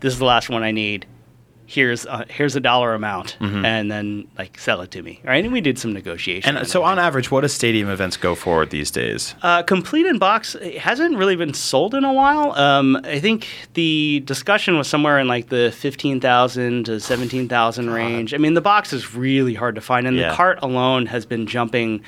this 0.00 0.12
is 0.12 0.18
the 0.18 0.24
last 0.24 0.48
one 0.50 0.62
I 0.62 0.70
need. 0.72 1.06
Here's 1.64 2.04
uh, 2.04 2.24
here's 2.28 2.54
a 2.54 2.60
dollar 2.60 2.92
amount, 2.92 3.38
and 3.40 3.90
then 3.90 4.28
like 4.36 4.58
sell 4.58 4.82
it 4.82 4.90
to 4.90 5.00
me, 5.00 5.20
right? 5.24 5.42
And 5.42 5.54
we 5.54 5.62
did 5.62 5.78
some 5.78 5.94
negotiation. 5.94 6.54
And 6.58 6.66
so, 6.68 6.82
on 6.82 6.98
average, 6.98 7.30
what 7.30 7.42
do 7.42 7.48
stadium 7.48 7.88
events 7.88 8.18
go 8.18 8.34
for 8.34 8.66
these 8.66 8.90
days? 8.90 9.34
Uh, 9.42 9.62
complete 9.62 10.04
in 10.04 10.18
box 10.18 10.54
it 10.56 10.76
hasn't 10.78 11.16
really 11.16 11.36
been 11.36 11.54
sold 11.54 11.94
in 11.94 12.04
a 12.04 12.12
while. 12.12 12.52
Um, 12.58 12.96
I 13.04 13.20
think 13.20 13.46
the 13.72 14.20
discussion 14.26 14.76
was 14.76 14.86
somewhere 14.86 15.18
in 15.18 15.28
like 15.28 15.48
the 15.48 15.72
fifteen 15.74 16.20
thousand 16.20 16.84
to 16.86 17.00
seventeen 17.00 17.48
thousand 17.48 17.88
range. 17.88 18.34
I 18.34 18.38
mean, 18.38 18.52
the 18.52 18.60
box 18.60 18.92
is 18.92 19.14
really 19.14 19.54
hard 19.54 19.76
to 19.76 19.80
find, 19.80 20.06
and 20.06 20.16
Yeah. 20.18 20.30
the 20.30 20.34
cart 20.36 20.58
alone 20.60 21.06
has 21.06 21.24
been 21.24 21.46
jumping 21.46 22.02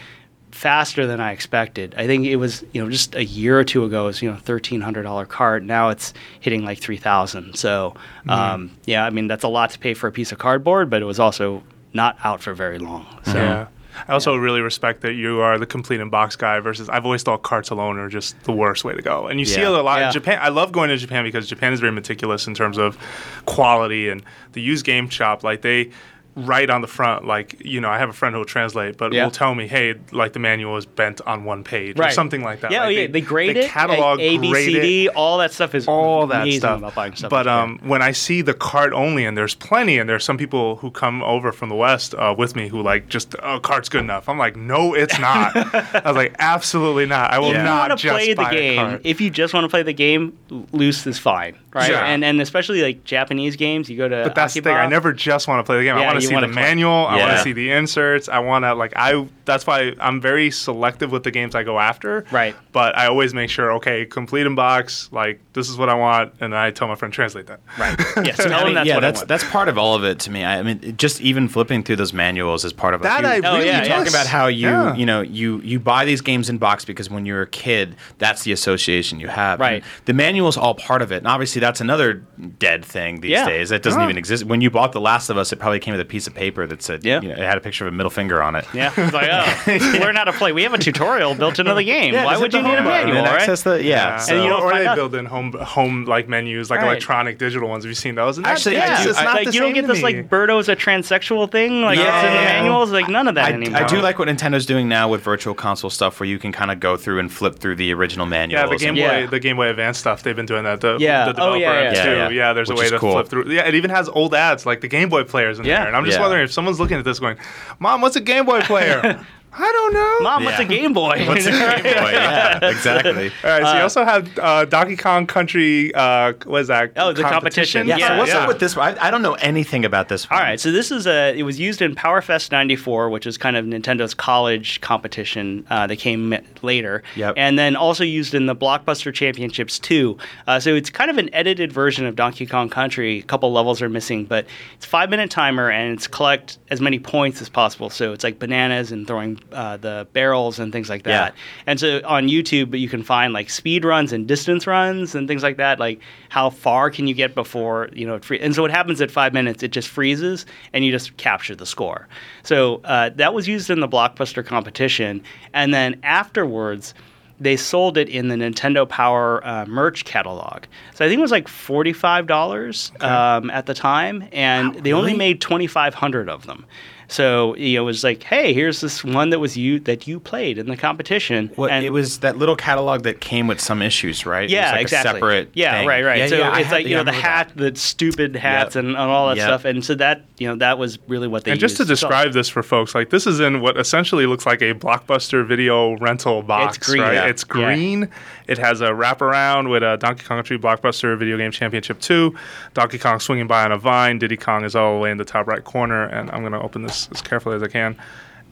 faster 0.54 1.04
than 1.06 1.20
I 1.20 1.32
expected. 1.32 1.94
I 1.98 2.06
think 2.06 2.26
it 2.26 2.36
was 2.36 2.64
you 2.72 2.82
know 2.82 2.88
just 2.88 3.14
a 3.16 3.24
year 3.24 3.58
or 3.58 3.64
two 3.64 3.84
ago 3.84 4.04
it 4.04 4.06
was 4.06 4.22
you 4.22 4.30
know 4.30 4.36
thirteen 4.36 4.80
hundred 4.80 5.02
dollar 5.02 5.26
cart. 5.26 5.62
Now 5.64 5.88
it's 5.90 6.14
hitting 6.40 6.64
like 6.64 6.78
three 6.78 6.96
thousand. 6.96 7.56
So 7.56 7.94
um, 8.28 8.70
yeah, 8.86 9.04
I 9.04 9.10
mean 9.10 9.26
that's 9.26 9.44
a 9.44 9.48
lot 9.48 9.70
to 9.70 9.78
pay 9.78 9.94
for 9.94 10.06
a 10.06 10.12
piece 10.12 10.32
of 10.32 10.38
cardboard, 10.38 10.88
but 10.90 11.02
it 11.02 11.06
was 11.06 11.18
also 11.18 11.62
not 11.92 12.16
out 12.24 12.40
for 12.40 12.54
very 12.54 12.78
long. 12.78 13.04
So. 13.24 13.34
Yeah. 13.34 13.66
I 14.08 14.12
also 14.12 14.34
really 14.34 14.60
respect 14.60 15.02
that 15.02 15.12
you 15.12 15.40
are 15.40 15.56
the 15.56 15.66
complete 15.66 16.00
in 16.00 16.10
box 16.10 16.34
guy 16.34 16.58
versus 16.58 16.88
I've 16.88 17.04
always 17.04 17.22
thought 17.22 17.44
carts 17.44 17.70
alone 17.70 17.96
are 17.96 18.08
just 18.08 18.34
the 18.42 18.50
worst 18.50 18.82
way 18.84 18.92
to 18.92 19.00
go. 19.02 19.28
And 19.28 19.38
you 19.38 19.46
see 19.46 19.60
Yeah. 19.60 19.68
it 19.68 19.78
a 19.78 19.82
lot 19.82 20.00
Yeah. 20.00 20.06
in 20.08 20.12
Japan. 20.12 20.40
I 20.42 20.48
love 20.48 20.72
going 20.72 20.88
to 20.88 20.96
Japan 20.96 21.22
because 21.22 21.46
Japan 21.48 21.72
is 21.72 21.78
very 21.78 21.92
meticulous 21.92 22.48
in 22.48 22.54
terms 22.54 22.76
of 22.76 22.98
quality 23.46 24.08
and 24.08 24.24
the 24.52 24.60
used 24.60 24.84
game 24.84 25.08
shop. 25.08 25.44
Like 25.44 25.62
they 25.62 25.90
right 26.36 26.68
on 26.68 26.80
the 26.80 26.86
front, 26.86 27.24
like 27.26 27.64
you 27.64 27.80
know, 27.80 27.88
I 27.88 27.98
have 27.98 28.08
a 28.08 28.12
friend 28.12 28.34
who 28.34 28.40
will 28.40 28.44
translate, 28.44 28.96
but 28.96 29.12
Yeah. 29.12 29.24
will 29.24 29.30
tell 29.30 29.54
me, 29.54 29.66
hey, 29.66 29.94
like 30.12 30.32
the 30.32 30.38
manual 30.38 30.76
is 30.76 30.86
bent 30.86 31.20
on 31.26 31.44
one 31.44 31.64
page 31.64 31.98
or 31.98 32.10
something 32.10 32.42
like 32.42 32.60
that. 32.60 32.70
Yeah, 32.70 32.80
like 32.80 32.86
oh, 32.86 32.90
yeah. 32.90 33.06
They, 33.06 33.20
grade 33.20 33.56
it. 33.56 33.70
catalog, 33.70 34.20
A, 34.20 34.38
B, 34.38 34.54
C, 34.54 35.06
it, 35.06 35.14
all 35.14 35.38
that 35.38 35.52
stuff 35.52 35.74
is 35.74 35.86
all 35.86 36.26
that 36.28 36.50
stuff. 36.52 36.78
about 36.78 36.94
buying 36.94 37.14
stuff. 37.14 37.30
But 37.30 37.46
um, 37.46 37.78
when 37.82 38.02
I 38.02 38.12
see 38.12 38.42
the 38.42 38.54
cart 38.54 38.92
only, 38.92 39.24
and 39.24 39.36
there's 39.36 39.54
plenty, 39.54 39.98
and 39.98 40.08
there's 40.08 40.24
some 40.24 40.36
people 40.36 40.76
who 40.76 40.90
come 40.90 41.22
over 41.22 41.52
from 41.52 41.68
the 41.68 41.74
west 41.74 42.14
uh, 42.14 42.34
with 42.36 42.56
me 42.56 42.68
who 42.68 42.82
like 42.82 43.08
just 43.08 43.34
oh, 43.42 43.60
cart's 43.60 43.88
good 43.88 44.02
enough. 44.02 44.28
I'm 44.28 44.38
like, 44.38 44.56
no, 44.56 44.94
it's 44.94 45.18
not. 45.18 45.56
I 45.56 46.02
was 46.04 46.16
like, 46.16 46.34
absolutely 46.38 47.06
not. 47.06 47.30
I 47.32 47.38
will 47.38 47.48
you 47.48 47.54
not 47.54 47.96
just 47.98 48.14
play 48.14 48.34
the 48.34 48.44
game, 48.44 48.76
cart. 48.76 49.00
if 49.04 49.20
you 49.20 49.30
just 49.30 49.54
want 49.54 49.64
to 49.64 49.68
play 49.68 49.82
the 49.82 49.92
game, 49.92 50.36
loose 50.72 51.06
is 51.06 51.18
fine, 51.18 51.56
right? 51.74 51.90
Yeah. 51.90 52.04
And 52.06 52.24
and 52.24 52.40
especially 52.40 52.80
like 52.82 53.04
Japanese 53.04 53.56
games, 53.56 53.90
you 53.90 53.96
go 53.98 54.08
to 54.08 54.22
But 54.24 54.34
that's 54.34 54.54
the 54.54 54.60
thing. 54.60 54.74
I 54.74 54.86
never 54.86 55.12
just 55.12 55.48
want 55.48 55.58
to 55.58 55.64
play 55.64 55.78
the 55.78 55.84
game. 55.84 55.96
I 55.96 56.04
want 56.06 56.20
to 56.20 56.26
see 56.26 56.28
the 56.34 56.40
collect. 56.40 56.54
manual. 56.54 57.06
I 57.06 57.18
want 57.18 57.32
to 57.32 57.42
see 57.42 57.52
the 57.52 57.70
inserts. 57.72 58.28
I 58.28 58.38
want 58.38 58.64
to 58.64 58.74
like 58.74 58.92
I. 58.96 59.26
That's 59.44 59.66
why 59.66 59.94
I'm 60.00 60.20
very 60.22 60.50
selective 60.50 61.12
with 61.12 61.22
the 61.24 61.30
games 61.30 61.54
I 61.54 61.64
go 61.64 61.78
after. 61.78 62.24
Right. 62.30 62.56
But 62.72 62.96
I 62.96 63.06
always 63.06 63.34
make 63.34 63.50
sure. 63.50 63.72
Okay, 63.74 64.06
complete 64.06 64.46
in 64.46 64.54
box. 64.54 65.08
Like 65.12 65.40
this 65.52 65.68
is 65.68 65.76
what 65.76 65.88
I 65.90 65.94
want, 65.94 66.32
and 66.40 66.52
then 66.52 66.58
I 66.60 66.70
tell 66.70 66.88
my 66.88 66.94
friend 66.94 67.12
translate 67.12 67.46
that. 67.48 67.60
Right. 67.78 67.98
Yes. 68.24 68.36
Tell 68.44 68.52
I 68.54 68.64
mean, 68.64 68.74
that's 68.74 68.86
yeah, 68.86 68.94
what 68.94 69.00
that's 69.00 69.18
I 69.18 69.22
want. 69.22 69.28
that's 69.28 69.44
part 69.50 69.68
of 69.68 69.76
all 69.76 69.94
of 69.94 70.04
it 70.04 70.20
to 70.20 70.30
me. 70.30 70.44
I, 70.44 70.60
I 70.60 70.62
mean, 70.62 70.96
just 70.96 71.20
even 71.20 71.48
flipping 71.48 71.82
through 71.82 71.96
those 71.96 72.12
manuals 72.12 72.64
is 72.64 72.72
part 72.72 72.94
of 72.94 73.00
it. 73.00 73.04
That 73.04 73.22
you, 73.22 73.28
I 73.28 73.36
Oh, 73.50 73.56
yeah, 73.56 73.82
you 73.82 73.88
yeah. 73.88 73.96
talk 73.96 74.08
about 74.08 74.26
how 74.26 74.46
you 74.46 74.68
Yeah. 74.68 74.94
you 74.94 75.04
know 75.04 75.20
you 75.20 75.60
you 75.62 75.78
buy 75.80 76.04
these 76.04 76.20
games 76.20 76.48
in 76.48 76.58
box 76.58 76.84
because 76.84 77.10
when 77.10 77.26
you're 77.26 77.42
a 77.42 77.46
kid, 77.46 77.96
that's 78.18 78.44
the 78.44 78.52
association 78.52 79.20
you 79.20 79.28
have. 79.28 79.58
Right. 79.60 79.82
And 79.82 79.84
the 80.06 80.12
manual's 80.14 80.56
all 80.56 80.74
part 80.74 81.02
of 81.02 81.12
it, 81.12 81.16
and 81.18 81.26
obviously 81.26 81.60
that's 81.64 81.80
another 81.80 82.22
dead 82.58 82.84
thing 82.84 83.20
these 83.20 83.30
Yeah. 83.32 83.46
days. 83.46 83.70
That 83.70 83.82
doesn't 83.82 84.00
Oh. 84.00 84.04
even 84.04 84.18
exist. 84.18 84.44
When 84.44 84.60
you 84.60 84.70
bought 84.70 84.92
The 84.92 85.00
Last 85.00 85.30
of 85.30 85.38
Us, 85.38 85.52
it 85.52 85.56
probably 85.58 85.78
came 85.80 85.92
with 85.92 86.00
a 86.00 86.04
piece 86.04 86.26
of 86.26 86.34
paper 86.34 86.66
that 86.66 86.82
said, 86.82 87.04
Yeah. 87.04 87.20
you 87.22 87.28
know, 87.28 87.34
it 87.34 87.38
had 87.40 87.56
a 87.56 87.60
picture 87.60 87.86
of 87.86 87.92
a 87.92 87.96
middle 87.96 88.10
finger 88.10 88.42
on 88.42 88.54
it. 88.56 88.66
yeah. 88.74 88.92
It's 88.96 89.12
like, 89.12 89.28
oh, 89.30 89.98
learn 90.00 90.16
how 90.16 90.24
to 90.24 90.32
play. 90.32 90.52
We 90.52 90.62
have 90.64 90.74
a 90.74 90.78
tutorial 90.78 91.34
built 91.34 91.58
into 91.58 91.72
the 91.74 91.82
game. 91.84 92.14
Why 92.14 92.36
would 92.36 92.52
you 92.52 92.62
need 92.62 92.74
a 92.74 92.82
manual, 92.82 93.18
and 93.18 93.26
right? 93.26 93.40
access 93.40 93.62
the 93.62 93.82
yeah. 93.82 93.94
Yeah. 93.94 94.16
so- 94.18 94.34
And 94.34 94.42
you 94.44 94.50
don't 94.50 94.62
or 94.62 94.70
find 94.70 94.82
they 94.82 94.88
out- 94.88 94.96
build 94.96 95.14
in 95.14 95.24
home 95.26 95.52
home 95.54 96.04
like 96.04 96.28
menus, 96.28 96.70
like 96.70 96.80
Right. 96.80 96.88
electronic 96.88 97.38
digital 97.38 97.68
ones. 97.68 97.84
Have 97.84 97.90
you 97.90 97.94
seen 97.94 98.14
those? 98.14 98.36
And 98.36 98.44
that- 98.44 98.52
Actually, 98.52 98.76
it's 98.76 98.90
I 98.90 98.96
do- 99.02 99.04
just 99.08 99.20
I- 99.20 99.24
not 99.24 99.34
like 99.36 99.46
the 99.46 99.52
you 99.54 99.60
don't 99.60 99.72
get 99.72 99.86
this 99.86 99.98
me. 99.98 100.02
like 100.02 100.28
Birdo's 100.28 100.68
a 100.68 100.76
transsexual 100.76 101.50
thing 101.50 101.82
like 101.82 101.98
Yeah. 101.98 102.04
that's 102.04 102.26
in 102.28 102.34
the 102.34 102.40
manuals. 102.40 102.90
Like 102.92 103.08
none 103.08 103.28
of 103.28 103.34
that 103.36 103.46
I, 103.50 103.52
anymore. 103.52 103.80
I 103.82 103.86
do 103.86 104.00
like 104.00 104.18
what 104.18 104.28
Nintendo's 104.28 104.66
doing 104.66 104.88
now 104.88 105.08
with 105.08 105.22
virtual 105.22 105.54
console 105.54 105.90
stuff, 105.90 106.20
where 106.20 106.28
you 106.28 106.38
can 106.38 106.52
kind 106.52 106.70
of 106.70 106.80
go 106.80 106.96
through 106.96 107.18
and 107.20 107.32
flip 107.32 107.58
through 107.58 107.76
the 107.76 107.92
original 107.94 108.26
manuals. 108.26 108.64
Yeah, 108.64 108.70
the 108.70 108.76
Game. 108.84 108.94
Boy, 108.94 109.26
the 109.30 109.40
Game 109.40 109.56
Boy 109.56 109.68
Advance 109.68 109.98
stuff. 109.98 110.22
They've 110.22 110.36
been 110.36 110.46
doing 110.46 110.64
that. 110.64 110.80
The, 110.80 110.96
Yeah. 110.98 111.32
the 111.32 111.42
Oh, 111.42 111.53
developer 111.58 111.80
yeah, 111.82 111.88
app 111.88 111.94
yeah. 111.94 112.04
too. 112.04 112.10
Yeah, 112.10 112.16
Yeah, 112.16 112.28
yeah. 112.30 112.52
there's 112.52 112.68
Which 112.68 112.78
a 112.78 112.80
way 112.82 112.90
to 112.90 112.98
cool. 112.98 113.12
flip 113.12 113.28
through. 113.28 113.50
Yeah, 113.50 113.66
it 113.66 113.74
even 113.74 113.90
has 113.90 114.08
old 114.08 114.34
ads 114.34 114.66
like 114.66 114.80
the 114.80 114.88
Game 114.88 115.08
Boy 115.08 115.24
players 115.24 115.58
in 115.58 115.64
Yeah. 115.64 115.78
there. 115.78 115.86
And 115.88 115.96
I'm 115.96 116.04
just 116.04 116.16
Yeah. 116.18 116.22
wondering 116.22 116.44
if 116.44 116.52
someone's 116.52 116.80
looking 116.80 116.98
at 116.98 117.04
this 117.04 117.18
going, 117.18 117.36
"Mom, 117.78 118.00
what's 118.00 118.16
a 118.16 118.20
Game 118.20 118.44
Boy 118.46 118.60
player?" 118.62 119.24
I 119.56 119.70
don't 119.72 119.92
know. 119.94 120.20
Mom, 120.20 120.44
what's 120.44 120.58
a 120.58 120.64
Game 120.64 120.92
Boy? 120.92 121.24
What's 121.28 121.46
a 121.46 121.50
Game 121.50 121.82
Boy? 121.82 122.10
Yeah, 122.14 122.58
exactly. 122.70 123.30
All 123.44 123.50
right, 123.50 123.62
so 123.62 123.72
you 123.72 123.78
Uh, 123.78 123.82
also 123.82 124.04
have 124.04 124.38
uh, 124.38 124.64
Donkey 124.64 124.96
Kong 124.96 125.26
Country. 125.26 125.94
Uh, 125.94 126.32
what 126.44 126.62
is 126.62 126.68
that? 126.68 126.92
Oh, 126.96 127.12
the 127.12 127.22
competition? 127.22 127.86
Yeah, 127.86 127.96
Yeah, 127.98 128.08
so 128.08 128.18
what's 128.18 128.32
yeah. 128.32 128.38
up 128.38 128.48
with 128.48 128.58
this? 128.58 128.74
one? 128.76 128.98
I, 128.98 129.06
I 129.06 129.10
don't 129.10 129.22
know 129.22 129.34
anything 129.34 129.84
about 129.84 130.08
this. 130.08 130.28
One. 130.28 130.38
All 130.38 130.44
right, 130.44 130.58
so 130.58 130.72
this 130.72 130.90
is 130.90 131.06
a. 131.06 131.36
It 131.38 131.44
was 131.44 131.60
used 131.60 131.82
in 131.82 131.94
PowerFest 131.94 132.50
'94, 132.50 133.10
which 133.10 133.26
is 133.26 133.38
kind 133.38 133.56
of 133.56 133.64
Nintendo's 133.64 134.12
college 134.14 134.80
competition 134.80 135.66
uh, 135.70 135.86
that 135.86 135.96
came 135.96 136.36
later, 136.62 137.02
Yep. 137.16 137.34
and 137.36 137.58
then 137.58 137.76
also 137.76 138.02
used 138.04 138.34
in 138.34 138.46
the 138.46 138.56
Blockbuster 138.56 139.12
Championships 139.14 139.78
too. 139.78 140.18
Uh, 140.46 140.58
so 140.58 140.74
it's 140.74 140.90
kind 140.90 141.10
of 141.10 141.18
an 141.18 141.32
edited 141.32 141.72
version 141.72 142.06
of 142.06 142.16
Donkey 142.16 142.46
Kong 142.46 142.68
Country. 142.68 143.18
A 143.18 143.22
couple 143.22 143.52
levels 143.52 143.80
are 143.82 143.88
missing, 143.88 144.24
but 144.24 144.46
it's 144.76 144.86
five 144.86 145.10
minute 145.10 145.30
timer 145.30 145.70
and 145.70 145.92
it's 145.94 146.06
collect 146.08 146.58
as 146.70 146.80
many 146.80 146.98
points 146.98 147.40
as 147.40 147.48
possible. 147.48 147.90
So 147.90 148.12
it's 148.12 148.24
like 148.24 148.38
bananas 148.38 148.90
and 148.90 149.06
throwing 149.06 149.36
uh, 149.52 149.76
the 149.76 150.06
barrels 150.12 150.58
and 150.58 150.72
things 150.72 150.88
like 150.88 151.02
that. 151.04 151.34
And 151.66 151.78
so 151.80 152.00
on 152.04 152.28
YouTube, 152.28 152.78
you 152.78 152.88
can 152.88 153.02
find 153.02 153.32
like 153.32 153.50
speed 153.50 153.84
runs 153.84 154.12
and 154.12 154.26
distance 154.26 154.66
runs 154.66 155.14
and 155.14 155.28
things 155.28 155.42
like 155.42 155.56
that. 155.58 155.78
Like 155.78 156.00
how 156.28 156.50
far 156.50 156.90
can 156.90 157.06
you 157.06 157.14
get 157.14 157.34
before 157.34 157.88
you 157.92 158.06
know 158.06 158.14
it 158.16 158.24
free- 158.24 158.40
And 158.40 158.54
so 158.54 158.62
what 158.62 158.70
happens 158.70 159.00
at 159.00 159.10
five 159.10 159.32
minutes? 159.32 159.62
It 159.62 159.72
just 159.72 159.88
freezes 159.88 160.46
and 160.72 160.84
you 160.84 160.90
just 160.92 161.16
capture 161.16 161.54
the 161.54 161.66
score. 161.66 162.08
So 162.42 162.80
uh, 162.84 163.10
that 163.16 163.34
was 163.34 163.46
used 163.48 163.70
in 163.70 163.80
the 163.80 163.88
blockbuster 163.88 164.44
competition, 164.44 165.22
and 165.52 165.72
then 165.74 166.00
afterwards. 166.02 166.94
They 167.40 167.56
sold 167.56 167.98
it 167.98 168.08
in 168.08 168.28
the 168.28 168.36
Nintendo 168.36 168.88
Power 168.88 169.44
uh, 169.44 169.66
merch 169.66 170.04
catalog. 170.04 170.62
So 170.94 171.04
I 171.04 171.08
think 171.08 171.18
it 171.18 171.20
was 171.22 171.32
like 171.32 171.48
forty-five 171.48 172.28
dollars 172.28 172.92
um, 173.00 173.50
at 173.50 173.66
the 173.66 173.74
time, 173.74 174.28
and 174.30 174.72
they 174.76 174.92
only 174.92 175.14
made 175.16 175.40
twenty-five 175.40 175.94
hundred 175.94 176.28
of 176.28 176.46
them. 176.46 176.64
So 177.08 177.54
you 177.56 177.76
know, 177.76 177.82
it 177.82 177.84
was 177.86 178.02
like, 178.04 178.22
hey, 178.22 178.52
here's 178.54 178.80
this 178.80 179.04
one 179.04 179.30
that 179.30 179.38
was 179.38 179.56
you 179.56 179.78
that 179.80 180.06
you 180.06 180.18
played 180.20 180.58
in 180.58 180.66
the 180.66 180.76
competition. 180.76 181.50
What 181.56 181.70
and 181.70 181.84
it 181.84 181.90
was 181.90 182.18
that 182.20 182.38
little 182.38 182.56
catalog 182.56 183.02
that 183.02 183.20
came 183.20 183.46
with 183.46 183.60
some 183.60 183.82
issues, 183.82 184.24
right? 184.26 184.42
It 184.42 184.44
was 184.44 184.52
yeah, 184.52 184.72
like 184.72 184.82
exactly. 184.82 185.10
A 185.10 185.14
separate. 185.14 185.50
yeah, 185.54 185.78
thing. 185.78 185.88
right, 185.88 186.04
right. 186.04 186.18
Yeah, 186.18 186.26
so 186.28 186.38
yeah, 186.38 186.50
I 186.50 186.58
it's 186.60 186.68
had- 186.68 186.72
like 186.74 186.84
you 186.86 186.90
yeah, 186.92 186.96
know 186.98 187.04
the 187.04 187.10
remember 187.12 187.28
hat, 187.28 187.52
the 187.56 187.76
stupid 187.76 188.36
hats, 188.36 188.74
Yep. 188.74 188.84
and, 188.84 188.88
and 188.96 188.98
all 189.10 189.28
that 189.28 189.36
Yep. 189.36 189.46
stuff. 189.46 189.64
And 189.64 189.84
so 189.84 189.94
that 189.96 190.24
you 190.38 190.48
know 190.48 190.56
that 190.56 190.78
was 190.78 190.98
really 191.08 191.28
what 191.28 191.44
they 191.44 191.50
And 191.52 191.60
just 191.60 191.76
to 191.76 191.82
used. 191.82 191.88
So- 192.00 192.08
describe 192.08 192.32
this 192.32 192.48
for 192.48 192.62
folks, 192.62 192.94
like 192.94 193.10
this 193.10 193.26
is 193.26 193.40
in 193.40 193.60
what 193.60 193.76
essentially 193.78 194.26
looks 194.26 194.46
like 194.46 194.62
a 194.62 194.74
blockbuster 194.74 195.46
video 195.46 195.96
rental 195.98 196.42
box. 196.42 196.78
green. 196.78 197.02
right? 197.02 197.14
Yeah. 197.14 197.26
It's 197.26 197.44
green. 197.44 198.08
It 198.46 198.58
has 198.58 198.80
a 198.82 198.88
wraparound 198.88 199.70
with 199.70 199.82
a 199.82 199.96
Donkey 199.96 200.24
Kong 200.24 200.36
Country 200.38 200.58
Blockbuster 200.58 201.16
Video 201.18 201.38
Game 201.38 201.50
Championship 201.50 201.98
2. 202.00 202.34
Donkey 202.74 202.98
Kong 202.98 203.18
swinging 203.18 203.46
by 203.46 203.64
on 203.64 203.72
a 203.72 203.78
vine. 203.78 204.18
Diddy 204.18 204.36
Kong 204.36 204.64
is 204.64 204.76
all 204.76 204.94
the 204.94 205.00
way 205.00 205.10
in 205.10 205.16
the 205.16 205.24
top 205.24 205.46
right 205.46 205.64
corner. 205.64 206.04
And 206.04 206.30
I'm 206.30 206.40
going 206.40 206.52
to 206.52 206.60
open 206.60 206.82
this 206.82 206.93
as 207.12 207.22
carefully 207.22 207.56
as 207.56 207.62
I 207.62 207.68
can. 207.68 207.96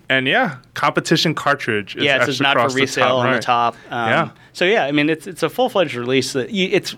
And 0.09 0.27
yeah, 0.27 0.59
competition 0.75 1.35
cartridge. 1.35 1.97
Is 1.97 2.05
yeah, 2.05 2.23
it 2.23 2.29
etched 2.29 2.41
not 2.41 2.57
for 2.57 2.77
resale 2.77 3.21
the 3.21 3.29
on 3.29 3.33
the 3.35 3.41
top. 3.41 3.75
Um, 3.91 4.09
Yeah. 4.09 4.31
So 4.53 4.65
yeah, 4.65 4.85
I 4.85 4.93
mean 4.93 5.09
it's 5.09 5.27
it's 5.27 5.43
a 5.43 5.49
full 5.49 5.69
fledged 5.69 5.95
release. 5.95 6.33
That 6.35 6.51
you, 6.51 6.69
it's 6.71 6.95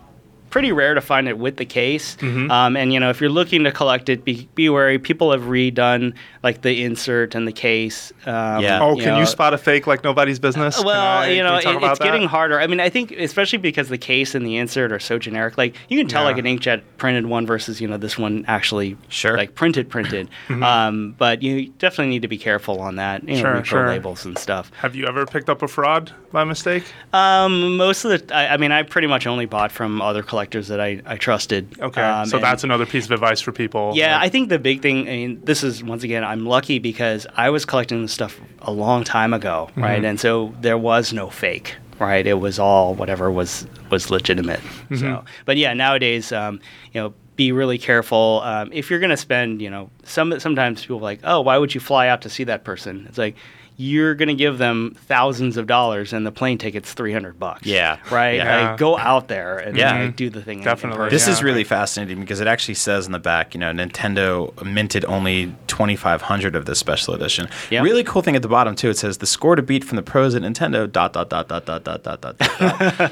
pretty 0.55 0.71
rare 0.71 0.95
to 0.95 1.01
find 1.01 1.27
it 1.27 1.37
with 1.37 1.57
the 1.57 1.65
case. 1.65 2.15
Mm-hmm. 2.21 2.49
Um, 2.49 2.77
and 2.77 2.93
you 2.93 3.01
know 3.01 3.11
if 3.11 3.21
you're 3.21 3.29
looking 3.41 3.65
to 3.65 3.73
collect 3.73 4.09
it, 4.09 4.25
be 4.25 4.49
be 4.55 4.69
wary. 4.69 5.01
People 5.01 5.33
have 5.33 5.43
redone 5.43 6.15
like 6.45 6.63
the 6.63 6.85
insert 6.85 7.35
and 7.35 7.49
the 7.49 7.53
case. 7.53 8.13
Um, 8.25 8.63
Yeah. 8.63 8.79
Oh, 8.81 8.95
you 8.95 9.03
can 9.03 9.15
know. 9.15 9.19
you 9.19 9.27
spot 9.27 9.53
a 9.53 9.59
fake 9.59 9.89
like 9.89 10.05
nobody's 10.05 10.39
business? 10.39 10.77
Can 10.77 10.87
Well, 10.87 11.01
I- 11.23 11.31
you 11.31 11.43
know, 11.43 11.57
it, 11.57 11.65
it's 11.67 11.99
that? 11.99 12.05
getting 12.05 12.29
harder. 12.29 12.61
I 12.61 12.69
mean, 12.69 12.79
I 12.79 12.89
think 12.89 13.11
especially 13.11 13.59
because 13.59 13.89
the 13.89 13.99
case 13.99 14.37
and 14.37 14.47
the 14.47 14.57
insert 14.57 14.93
are 14.93 15.01
so 15.01 15.19
generic. 15.19 15.59
Like 15.59 15.75
you 15.89 15.99
can 15.99 16.07
tell 16.07 16.23
Yeah. 16.23 16.29
like 16.29 16.39
an 16.39 16.45
inkjet 16.47 16.83
printed 16.99 17.27
one 17.27 17.47
versus 17.47 17.81
you 17.81 17.89
know 17.89 17.97
this 17.97 18.17
one 18.17 18.45
actually 18.47 18.97
Sure. 19.09 19.37
like 19.37 19.57
printed 19.57 19.89
printed. 19.91 20.29
um, 20.63 21.17
but 21.19 21.43
you 21.43 21.71
definitely 21.79 22.11
need 22.11 22.23
to 22.23 22.29
be 22.29 22.39
careful 22.39 22.81
on 22.81 22.95
that. 22.97 23.23
You 23.29 23.43
know, 23.43 23.45
Mm-hmm. 23.45 23.63
Sure, 23.65 23.65
sure. 23.65 23.89
labels 23.89 24.25
and 24.25 24.39
stuff. 24.39 24.71
Have 24.79 24.95
you 24.95 25.07
ever 25.07 25.27
picked 25.27 25.49
up 25.51 25.63
a 25.63 25.69
fraud 25.69 26.13
by 26.31 26.45
mistake? 26.45 26.85
Um, 27.13 27.77
most 27.77 28.05
of 28.05 28.11
the, 28.29 28.37
I, 28.37 28.55
I 28.55 28.57
mean, 28.57 28.71
I 28.73 28.83
pretty 28.85 29.09
much 29.09 29.27
only 29.27 29.47
bought 29.47 29.73
from 29.73 30.01
other 30.01 30.23
collectors 30.45 30.69
that 30.69 30.81
I, 30.81 31.01
I 31.07 31.17
trusted. 31.17 31.81
Okay, 31.81 32.01
Um, 32.03 32.27
so 32.27 32.39
that's 32.39 32.65
another 32.65 32.85
piece 32.87 33.07
of 33.07 33.11
advice 33.13 33.41
for 33.41 33.53
people. 33.53 33.93
yeah, 33.95 34.17
Like, 34.17 34.27
I 34.27 34.29
think 34.29 34.49
the 34.51 34.59
big 34.59 34.83
thing. 34.83 35.09
I 35.09 35.13
mean, 35.13 35.41
this 35.45 35.63
is 35.65 35.83
once 35.83 36.05
again, 36.05 36.23
I'm 36.23 36.45
lucky 36.47 36.79
because 36.79 37.27
I 37.37 37.51
was 37.51 37.65
collecting 37.65 38.03
this 38.03 38.13
stuff 38.13 38.41
a 38.61 38.71
long 38.73 39.05
time 39.05 39.33
ago, 39.33 39.69
Mm-hmm. 39.71 39.83
right? 39.83 40.05
And 40.05 40.21
so 40.21 40.53
there 40.61 40.77
was 40.79 41.13
no 41.13 41.31
fake, 41.31 41.77
right? 41.99 42.27
It 42.27 42.35
was 42.41 42.59
all 42.59 42.95
whatever 42.95 43.31
was 43.31 43.67
was 43.91 44.11
legitimate. 44.11 44.61
Mm-hmm. 44.61 44.97
So, 44.97 45.25
but 45.47 45.57
yeah, 45.57 45.73
nowadays, 45.75 46.33
um, 46.33 46.61
you 46.93 47.01
know, 47.01 47.15
be 47.37 47.51
really 47.53 47.79
careful 47.79 48.41
um, 48.45 48.71
if 48.73 48.91
you're 48.91 49.01
going 49.01 49.11
to 49.11 49.17
spend. 49.17 49.63
You 49.63 49.71
know, 49.71 49.91
some 50.05 50.39
sometimes 50.41 50.83
people 50.83 50.99
are 50.99 51.03
like, 51.13 51.21
oh, 51.25 51.41
why 51.41 51.57
would 51.59 51.75
you 51.75 51.81
fly 51.81 52.09
out 52.09 52.21
to 52.23 52.29
see 52.31 52.45
that 52.45 52.65
person? 52.65 53.07
It's 53.09 53.19
like. 53.19 53.37
You're 53.77 54.15
gonna 54.15 54.35
give 54.35 54.59
them 54.59 54.95
thousands 55.07 55.57
of 55.57 55.67
dollars, 55.67 56.13
and 56.13 56.25
the 56.25 56.31
plane 56.31 56.59
ticket's 56.59 56.93
three 56.93 57.13
hundred 57.13 57.39
bucks. 57.41 57.67
Yeah. 57.67 57.99
right. 58.11 58.37
Yeah. 58.37 58.71
Like, 58.71 58.79
go 58.79 58.97
out 58.97 59.27
there 59.29 59.59
and 59.59 59.77
Yeah. 59.77 60.05
like, 60.05 60.17
do 60.17 60.31
the 60.31 60.41
thing. 60.43 60.59
in- 60.59 60.61
in 60.61 60.65
Definitely. 60.65 60.97
person. 60.99 61.15
This 61.15 61.27
is 61.29 61.43
really 61.43 61.65
fascinating 61.65 62.21
because 62.21 62.41
it 62.41 62.47
actually 62.47 62.75
says 62.75 63.07
in 63.07 63.13
the 63.13 63.19
back, 63.19 63.53
you 63.55 63.59
know, 63.61 63.73
Nintendo 63.73 64.53
minted 64.65 65.05
only 65.07 65.55
2,500 65.67 66.55
of 66.55 66.67
this 66.67 66.79
special 66.79 67.15
edition. 67.15 67.49
Yeah. 67.71 67.83
Really 67.83 68.05
cool 68.05 68.23
thing 68.23 68.37
at 68.37 68.43
the 68.43 68.49
bottom 68.49 68.77
too. 68.77 68.91
It 68.91 68.97
says 68.99 69.19
the 69.19 69.27
score 69.27 69.57
to 69.57 69.63
beat 69.63 69.83
from 69.83 69.97
the 69.97 70.03
pros 70.03 70.35
at 70.37 70.43
Nintendo. 70.43 70.91
Dot 70.91 71.13
dot 71.13 71.29
dot 71.29 71.49
dot 71.49 71.65
dot 71.67 71.83
dot 71.85 72.03
dot 72.05 72.21
dot. 72.21 72.39
dot. 72.39 72.49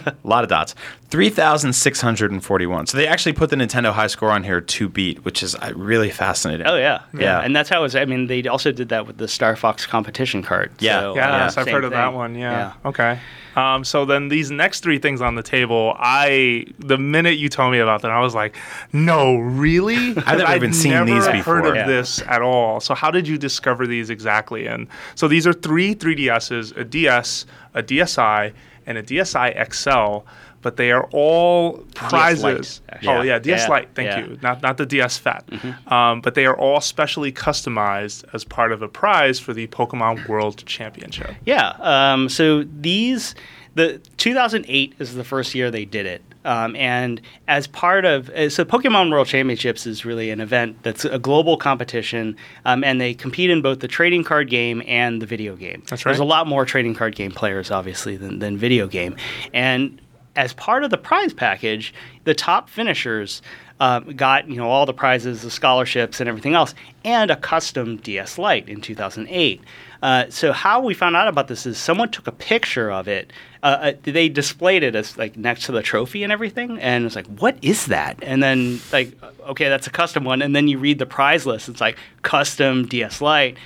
a 0.06 0.14
lot 0.24 0.44
of 0.44 0.48
dots. 0.50 0.74
3,641. 1.10 2.86
So 2.86 2.96
they 2.96 3.06
actually 3.06 3.32
put 3.32 3.50
the 3.50 3.56
Nintendo 3.56 3.92
high 3.92 4.06
score 4.06 4.30
on 4.30 4.44
here 4.44 4.60
to 4.60 4.88
beat, 4.88 5.24
which 5.24 5.42
is 5.42 5.54
uh, 5.56 5.72
really 5.74 6.10
fascinating. 6.10 6.66
Oh 6.66 6.76
yeah, 6.76 7.02
Yeah. 7.12 7.40
and 7.40 7.54
that's 7.54 7.68
how 7.68 7.80
it 7.80 7.82
was. 7.82 7.96
I 7.96 8.04
mean, 8.04 8.26
they 8.28 8.46
also 8.46 8.72
did 8.72 8.88
that 8.90 9.06
with 9.06 9.18
the 9.18 9.28
Star 9.28 9.56
Fox 9.56 9.86
competition 9.86 10.42
card. 10.42 10.51
Yeah. 10.80 11.00
so, 11.00 11.14
Yes, 11.16 11.56
uh, 11.56 11.60
I've 11.60 11.64
same 11.66 11.74
heard 11.74 11.84
of 11.84 11.90
that 11.92 12.12
one. 12.14 12.34
Yeah. 12.34 12.72
Okay. 12.84 13.18
Um, 13.54 13.84
so 13.84 14.06
then 14.06 14.28
these 14.28 14.50
next 14.50 14.80
three 14.82 14.98
things 14.98 15.20
on 15.20 15.34
the 15.34 15.42
table, 15.42 15.94
I 15.98 16.64
the 16.78 16.96
minute 16.96 17.36
you 17.36 17.50
told 17.50 17.70
me 17.72 17.80
about 17.80 18.00
them, 18.00 18.10
I 18.10 18.20
was 18.20 18.34
like, 18.34 18.56
no, 18.94 19.36
really? 19.36 20.16
I've 20.26 20.38
never 20.38 20.54
even 20.56 20.72
seen 20.72 20.92
never 20.92 21.04
these 21.06 21.26
Heard 21.44 21.66
of 21.66 21.74
Yeah. 21.74 21.86
this 21.86 22.22
at 22.22 22.40
all? 22.40 22.80
So 22.80 22.94
how 22.94 23.10
did 23.10 23.28
you 23.28 23.36
discover 23.36 23.86
these 23.86 24.08
exactly? 24.08 24.66
And 24.66 24.86
so 25.14 25.28
these 25.28 25.46
are 25.46 25.52
three 25.52 25.94
3DSs, 25.94 26.76
a 26.78 26.84
DS, 26.84 27.44
a 27.74 27.82
DSi, 27.82 28.52
and 28.86 28.98
a 28.98 29.02
DSi 29.02 29.72
XL. 29.72 30.26
but 30.62 30.76
they 30.76 30.92
are 30.92 31.08
all 31.12 31.78
prizes. 31.94 32.80
actually. 32.88 33.08
oh 33.08 33.22
yeah, 33.22 33.38
DS 33.38 33.62
Yeah, 33.62 33.68
Lite. 33.68 33.88
Thank 33.94 34.06
yeah. 34.06 34.20
you. 34.20 34.38
Not 34.42 34.62
not 34.62 34.76
the 34.76 34.86
DS 34.86 35.18
Fat. 35.18 35.44
Um, 35.88 36.20
but 36.20 36.34
they 36.34 36.46
are 36.46 36.56
all 36.56 36.80
specially 36.80 37.32
customized 37.32 38.24
as 38.32 38.44
part 38.44 38.72
of 38.72 38.80
a 38.82 38.88
prize 38.88 39.40
for 39.40 39.52
the 39.52 39.66
Pokemon 39.66 40.28
World 40.28 40.64
Championship. 40.64 41.34
Yeah. 41.44 41.70
Um, 41.80 42.28
so 42.28 42.62
these, 42.62 43.34
the 43.74 43.98
2008 44.18 44.94
is 44.98 45.14
the 45.14 45.24
first 45.24 45.54
year 45.54 45.70
they 45.70 45.84
did 45.84 46.06
it. 46.06 46.22
Um, 46.44 46.74
and 46.76 47.20
as 47.48 47.66
part 47.66 48.04
of, 48.04 48.28
uh, 48.30 48.50
so 48.50 48.64
Pokemon 48.64 49.10
World 49.10 49.28
Championships 49.28 49.86
is 49.86 50.04
really 50.04 50.30
an 50.30 50.40
event 50.40 50.82
that's 50.82 51.04
a 51.04 51.18
global 51.18 51.56
competition, 51.56 52.36
um, 52.64 52.82
and 52.82 53.00
they 53.00 53.14
compete 53.14 53.50
in 53.50 53.62
both 53.62 53.80
the 53.80 53.88
trading 53.88 54.24
card 54.24 54.50
game 54.50 54.82
and 54.86 55.22
the 55.22 55.26
video 55.26 55.56
game. 55.56 55.82
That's 55.88 56.04
There's 56.04 56.18
a 56.18 56.24
lot 56.24 56.46
more 56.46 56.64
trading 56.64 56.94
card 56.94 57.14
game 57.14 57.30
players, 57.30 57.70
obviously, 57.70 58.16
than, 58.16 58.40
than 58.40 58.56
video 58.56 58.86
game. 58.86 59.16
And 59.54 60.00
as 60.34 60.52
part 60.54 60.82
of 60.84 60.90
the 60.90 60.98
prize 60.98 61.32
package, 61.34 61.94
the 62.24 62.34
top 62.34 62.68
finishers 62.68 63.42
um, 63.82 64.14
got 64.14 64.48
you 64.48 64.54
know 64.54 64.70
all 64.70 64.86
the 64.86 64.94
prizes, 64.94 65.42
the 65.42 65.50
scholarships, 65.50 66.20
and 66.20 66.28
everything 66.28 66.54
else, 66.54 66.72
and 67.04 67.32
a 67.32 67.36
custom 67.36 67.96
DS 67.96 68.38
Lite 68.38 68.68
in 68.68 68.80
2008. 68.80 69.60
Uh, 70.00 70.26
so 70.30 70.52
how 70.52 70.80
we 70.80 70.94
found 70.94 71.16
out 71.16 71.26
about 71.26 71.48
this 71.48 71.66
is 71.66 71.78
someone 71.78 72.08
took 72.08 72.28
a 72.28 72.32
picture 72.32 72.92
of 72.92 73.08
it. 73.08 73.32
Uh, 73.64 73.66
uh, 73.66 73.92
they 74.04 74.28
displayed 74.28 74.84
it 74.84 74.94
as 74.94 75.18
like 75.18 75.36
next 75.36 75.66
to 75.66 75.72
the 75.72 75.82
trophy 75.82 76.22
and 76.22 76.32
everything, 76.32 76.78
and 76.78 77.04
it's 77.04 77.16
like, 77.16 77.26
what 77.26 77.56
is 77.60 77.86
that? 77.86 78.16
And 78.22 78.40
then 78.40 78.78
like, 78.92 79.20
okay, 79.48 79.68
that's 79.68 79.88
a 79.88 79.90
custom 79.90 80.22
one. 80.22 80.42
And 80.42 80.54
then 80.54 80.68
you 80.68 80.78
read 80.78 81.00
the 81.00 81.06
prize 81.06 81.44
list. 81.44 81.68
It's 81.68 81.80
like 81.80 81.98
custom 82.22 82.86
DS 82.86 83.20
Lite. 83.20 83.56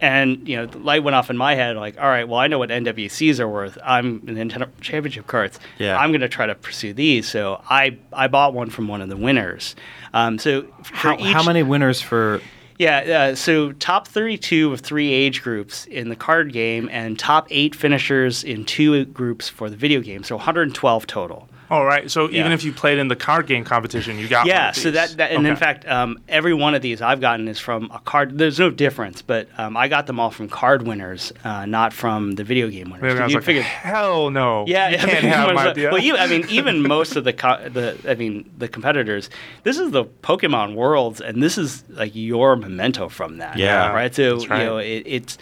And 0.00 0.46
you 0.46 0.56
know, 0.56 0.66
the 0.66 0.78
light 0.78 1.02
went 1.02 1.14
off 1.14 1.30
in 1.30 1.36
my 1.36 1.54
head. 1.54 1.76
Like, 1.76 1.98
all 1.98 2.08
right, 2.08 2.28
well, 2.28 2.38
I 2.38 2.46
know 2.46 2.58
what 2.58 2.70
NWCs 2.70 3.40
are 3.40 3.48
worth. 3.48 3.78
I'm 3.84 4.22
in 4.26 4.36
Nintendo 4.36 4.68
Championship 4.80 5.26
cards. 5.26 5.58
Yeah. 5.78 5.98
I'm 5.98 6.10
going 6.10 6.20
to 6.20 6.28
try 6.28 6.46
to 6.46 6.54
pursue 6.54 6.92
these. 6.92 7.28
So 7.28 7.62
I 7.68 7.98
I 8.12 8.28
bought 8.28 8.54
one 8.54 8.70
from 8.70 8.88
one 8.88 9.00
of 9.00 9.08
the 9.08 9.16
winners. 9.16 9.74
Um, 10.12 10.38
so 10.38 10.66
How, 10.84 11.14
each, 11.14 11.26
how 11.26 11.42
many 11.42 11.62
winners 11.62 12.00
for? 12.00 12.40
Yeah, 12.78 13.30
uh, 13.30 13.34
so 13.34 13.72
top 13.72 14.06
32 14.06 14.72
of 14.72 14.80
three 14.80 15.10
age 15.10 15.42
groups 15.42 15.86
in 15.86 16.10
the 16.10 16.16
card 16.16 16.52
game, 16.52 16.90
and 16.92 17.18
top 17.18 17.46
eight 17.50 17.74
finishers 17.74 18.44
in 18.44 18.66
two 18.66 19.06
groups 19.06 19.48
for 19.48 19.70
the 19.70 19.76
video 19.76 20.00
game. 20.00 20.22
So 20.24 20.36
112 20.36 21.06
total. 21.06 21.48
All 21.68 21.84
right. 21.84 22.10
So 22.10 22.30
even 22.30 22.52
if 22.52 22.62
you 22.64 22.72
played 22.72 22.98
in 22.98 23.08
the 23.08 23.16
card 23.16 23.46
game 23.46 23.64
competition, 23.64 24.18
you 24.18 24.28
got 24.28 24.40
one 24.40 24.48
Yeah, 24.48 24.68
of 24.70 24.76
so 24.76 24.90
that, 24.92 25.10
that 25.16 25.32
and 25.32 25.46
in 25.46 25.56
fact, 25.56 25.86
um, 25.88 26.20
every 26.28 26.54
one 26.54 26.74
of 26.74 26.82
these 26.82 27.02
I've 27.02 27.20
gotten 27.20 27.48
is 27.48 27.58
from 27.58 27.90
a 27.92 27.98
card. 27.98 28.38
There's 28.38 28.58
no 28.58 28.70
difference, 28.70 29.20
but 29.22 29.48
um, 29.58 29.76
I 29.76 29.88
got 29.88 30.06
them 30.06 30.20
all 30.20 30.30
from 30.30 30.48
card 30.48 30.82
winners, 30.86 31.32
uh, 31.44 31.66
not 31.66 31.92
from 31.92 32.32
the 32.36 32.44
video 32.44 32.68
game 32.68 32.90
winners. 32.90 33.02
Maybe 33.02 33.18
I 33.20 33.24
was 33.24 33.32
You 33.32 33.38
like, 33.38 33.44
figured- 33.46 33.64
hell 33.64 34.30
no. 34.30 34.64
Yeah, 34.68 34.88
you 34.90 34.96
yeah, 34.96 35.04
can't 35.06 35.22
the 35.22 35.28
have 35.30 35.46
ones 35.46 35.56
my 35.56 35.64
that- 35.64 35.74
DS. 35.74 35.92
Well, 35.92 36.00
you, 36.02 36.16
I 36.16 36.26
mean, 36.28 36.46
even 36.48 36.82
most 36.86 37.16
of 37.16 37.24
the 37.24 37.32
co- 37.32 37.68
the 37.68 37.98
I 38.08 38.14
mean 38.14 38.48
the 38.58 38.68
competitors. 38.68 39.28
This 39.64 39.78
is 39.78 39.90
the 39.90 40.04
Pokemon 40.04 40.74
Worlds, 40.76 41.20
and 41.20 41.42
this 41.42 41.58
is 41.58 41.82
like 41.88 42.12
your 42.14 42.54
memento 42.56 43.08
from 43.08 43.38
that. 43.38 43.56
Yeah, 43.58 43.92
right. 43.92 44.14
So 44.14 44.36
that's 44.36 44.48
right. 44.48 44.60
you 44.60 44.64
know, 44.66 44.78
it, 44.78 45.02
it's. 45.06 45.38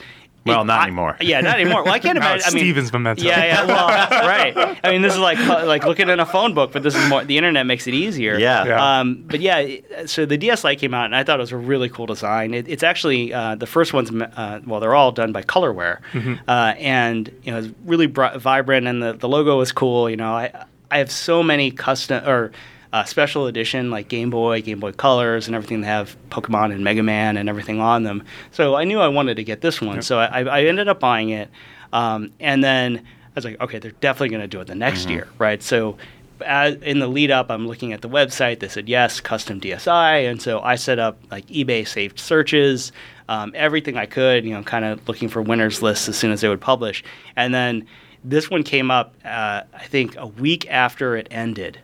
Well, 0.47 0.65
not 0.65 0.81
I- 0.81 0.83
anymore. 0.85 1.17
Yeah, 1.21 1.41
not 1.41 1.59
anymore. 1.59 1.85
Well, 1.85 1.93
I 1.95 1.99
can't 1.99 2.19
Now 2.19 2.33
imagine. 2.33 2.47
I 2.49 2.55
mean, 2.55 2.65
Steven's 2.65 2.93
memento. 2.93 3.23
Yeah, 3.23 3.45
yeah. 3.45 3.65
Well, 3.67 3.87
right. 4.27 4.79
I 4.85 4.91
mean, 4.91 5.03
this 5.03 5.15
is 5.15 5.19
like 5.19 5.39
like 5.39 5.85
looking 5.85 6.09
in 6.09 6.21
a 6.21 6.27
phone 6.27 6.55
book, 6.55 6.73
but 6.73 6.83
this 6.83 6.95
is 6.95 7.09
more. 7.09 7.25
The 7.25 7.37
internet 7.39 7.67
makes 7.67 7.87
it 7.87 7.95
easier. 7.95 8.39
Yeah. 8.39 8.65
Yeah. 8.67 8.99
Um, 9.01 9.25
but 9.27 9.41
yeah, 9.41 9.67
so 10.07 10.27
the 10.27 10.37
DS 10.37 10.63
Lite 10.65 10.79
came 10.79 10.93
out, 10.95 11.07
and 11.07 11.17
I 11.17 11.25
thought 11.25 11.39
it 11.39 11.43
was 11.43 11.53
a 11.53 11.57
really 11.57 11.89
cool 11.89 12.07
design. 12.07 12.53
It, 12.55 12.69
it's 12.69 12.83
actually 12.83 13.33
uh, 13.33 13.55
the 13.55 13.67
first 13.67 13.93
one's 13.93 14.11
uh, 14.11 14.61
well, 14.67 14.81
they're 14.81 14.95
all 14.95 15.13
done 15.13 15.33
by 15.33 15.43
Colorware, 15.43 16.01
uh, 16.47 16.75
and 16.79 17.31
you 17.43 17.53
know, 17.53 17.59
it's 17.59 17.69
really 17.85 18.07
bri- 18.07 18.37
vibrant, 18.37 18.87
and 18.87 19.03
the, 19.03 19.13
the 19.15 19.29
logo 19.29 19.61
is 19.61 19.73
cool. 19.73 20.11
You 20.11 20.17
know, 20.17 20.35
I 20.35 20.65
I 20.91 20.99
have 20.99 21.11
so 21.11 21.43
many 21.43 21.71
custom 21.71 22.27
or 22.29 22.53
uh, 22.95 23.03
special 23.03 23.49
edition 23.49 23.91
like 23.91 24.07
Game 24.07 24.31
Boy, 24.31 24.63
Game 24.63 24.79
Boy 24.79 24.93
Colors, 24.93 25.49
and 25.49 25.57
everything 25.57 25.81
that 25.81 25.89
have 25.89 26.17
Pokemon 26.31 26.73
and 26.73 26.85
Mega 26.85 27.03
Man 27.03 27.37
and 27.37 27.49
everything 27.49 27.81
on 27.81 28.05
them. 28.05 28.23
So 28.53 28.77
I 28.77 28.85
knew 28.85 29.01
I 29.01 29.09
wanted 29.09 29.35
to 29.35 29.43
get 29.43 29.63
this 29.63 29.81
one, 29.81 30.01
so 30.01 30.21
I, 30.21 30.45
I 30.45 30.63
ended 30.63 30.87
up 30.87 31.01
buying 31.01 31.31
it, 31.31 31.51
um, 31.93 32.31
and 32.39 32.63
then 32.63 32.99
I 32.99 33.33
was 33.35 33.45
like, 33.45 33.61
okay, 33.61 33.81
they're 33.81 33.91
definitely 33.91 34.29
going 34.29 34.43
to 34.43 34.47
do 34.49 34.61
it 34.61 34.69
the 34.69 34.77
next 34.77 35.11
year, 35.11 35.27
right? 35.39 35.61
So 35.61 35.99
as, 36.47 36.77
in 36.83 37.01
the 37.01 37.09
lead 37.09 37.33
up, 37.33 37.51
I'm 37.51 37.67
looking 37.67 37.93
at 37.93 38.01
the 38.01 38.09
website. 38.09 38.61
They 38.61 38.69
said 38.69 38.89
yes, 38.89 39.21
custom 39.21 39.61
DSI, 39.61 40.31
and 40.31 40.41
so 40.41 40.61
I 40.61 40.77
set 40.77 41.01
up 41.01 41.19
like 41.33 41.47
eBay 41.47 41.89
saved 41.89 42.21
searches, 42.21 42.93
um, 43.29 43.51
everything 43.57 43.97
I 43.97 44.07
could, 44.07 44.45
you 44.45 44.53
know, 44.53 44.63
kind 44.63 44.85
of 44.85 45.09
looking 45.09 45.29
for 45.29 45.43
winners 45.43 45.83
lists 45.83 46.09
as 46.09 46.17
soon 46.17 46.31
as 46.31 46.43
they 46.43 46.49
would 46.49 46.61
publish. 46.61 47.03
And 47.35 47.53
then 47.53 47.89
this 48.23 48.49
one 48.49 48.63
came 48.63 48.93
up, 48.93 49.17
uh, 49.25 49.63
I 49.75 49.85
think, 49.87 50.15
a 50.17 50.29
week 50.29 50.71
after 50.71 51.17
it 51.17 51.27
ended. 51.33 51.81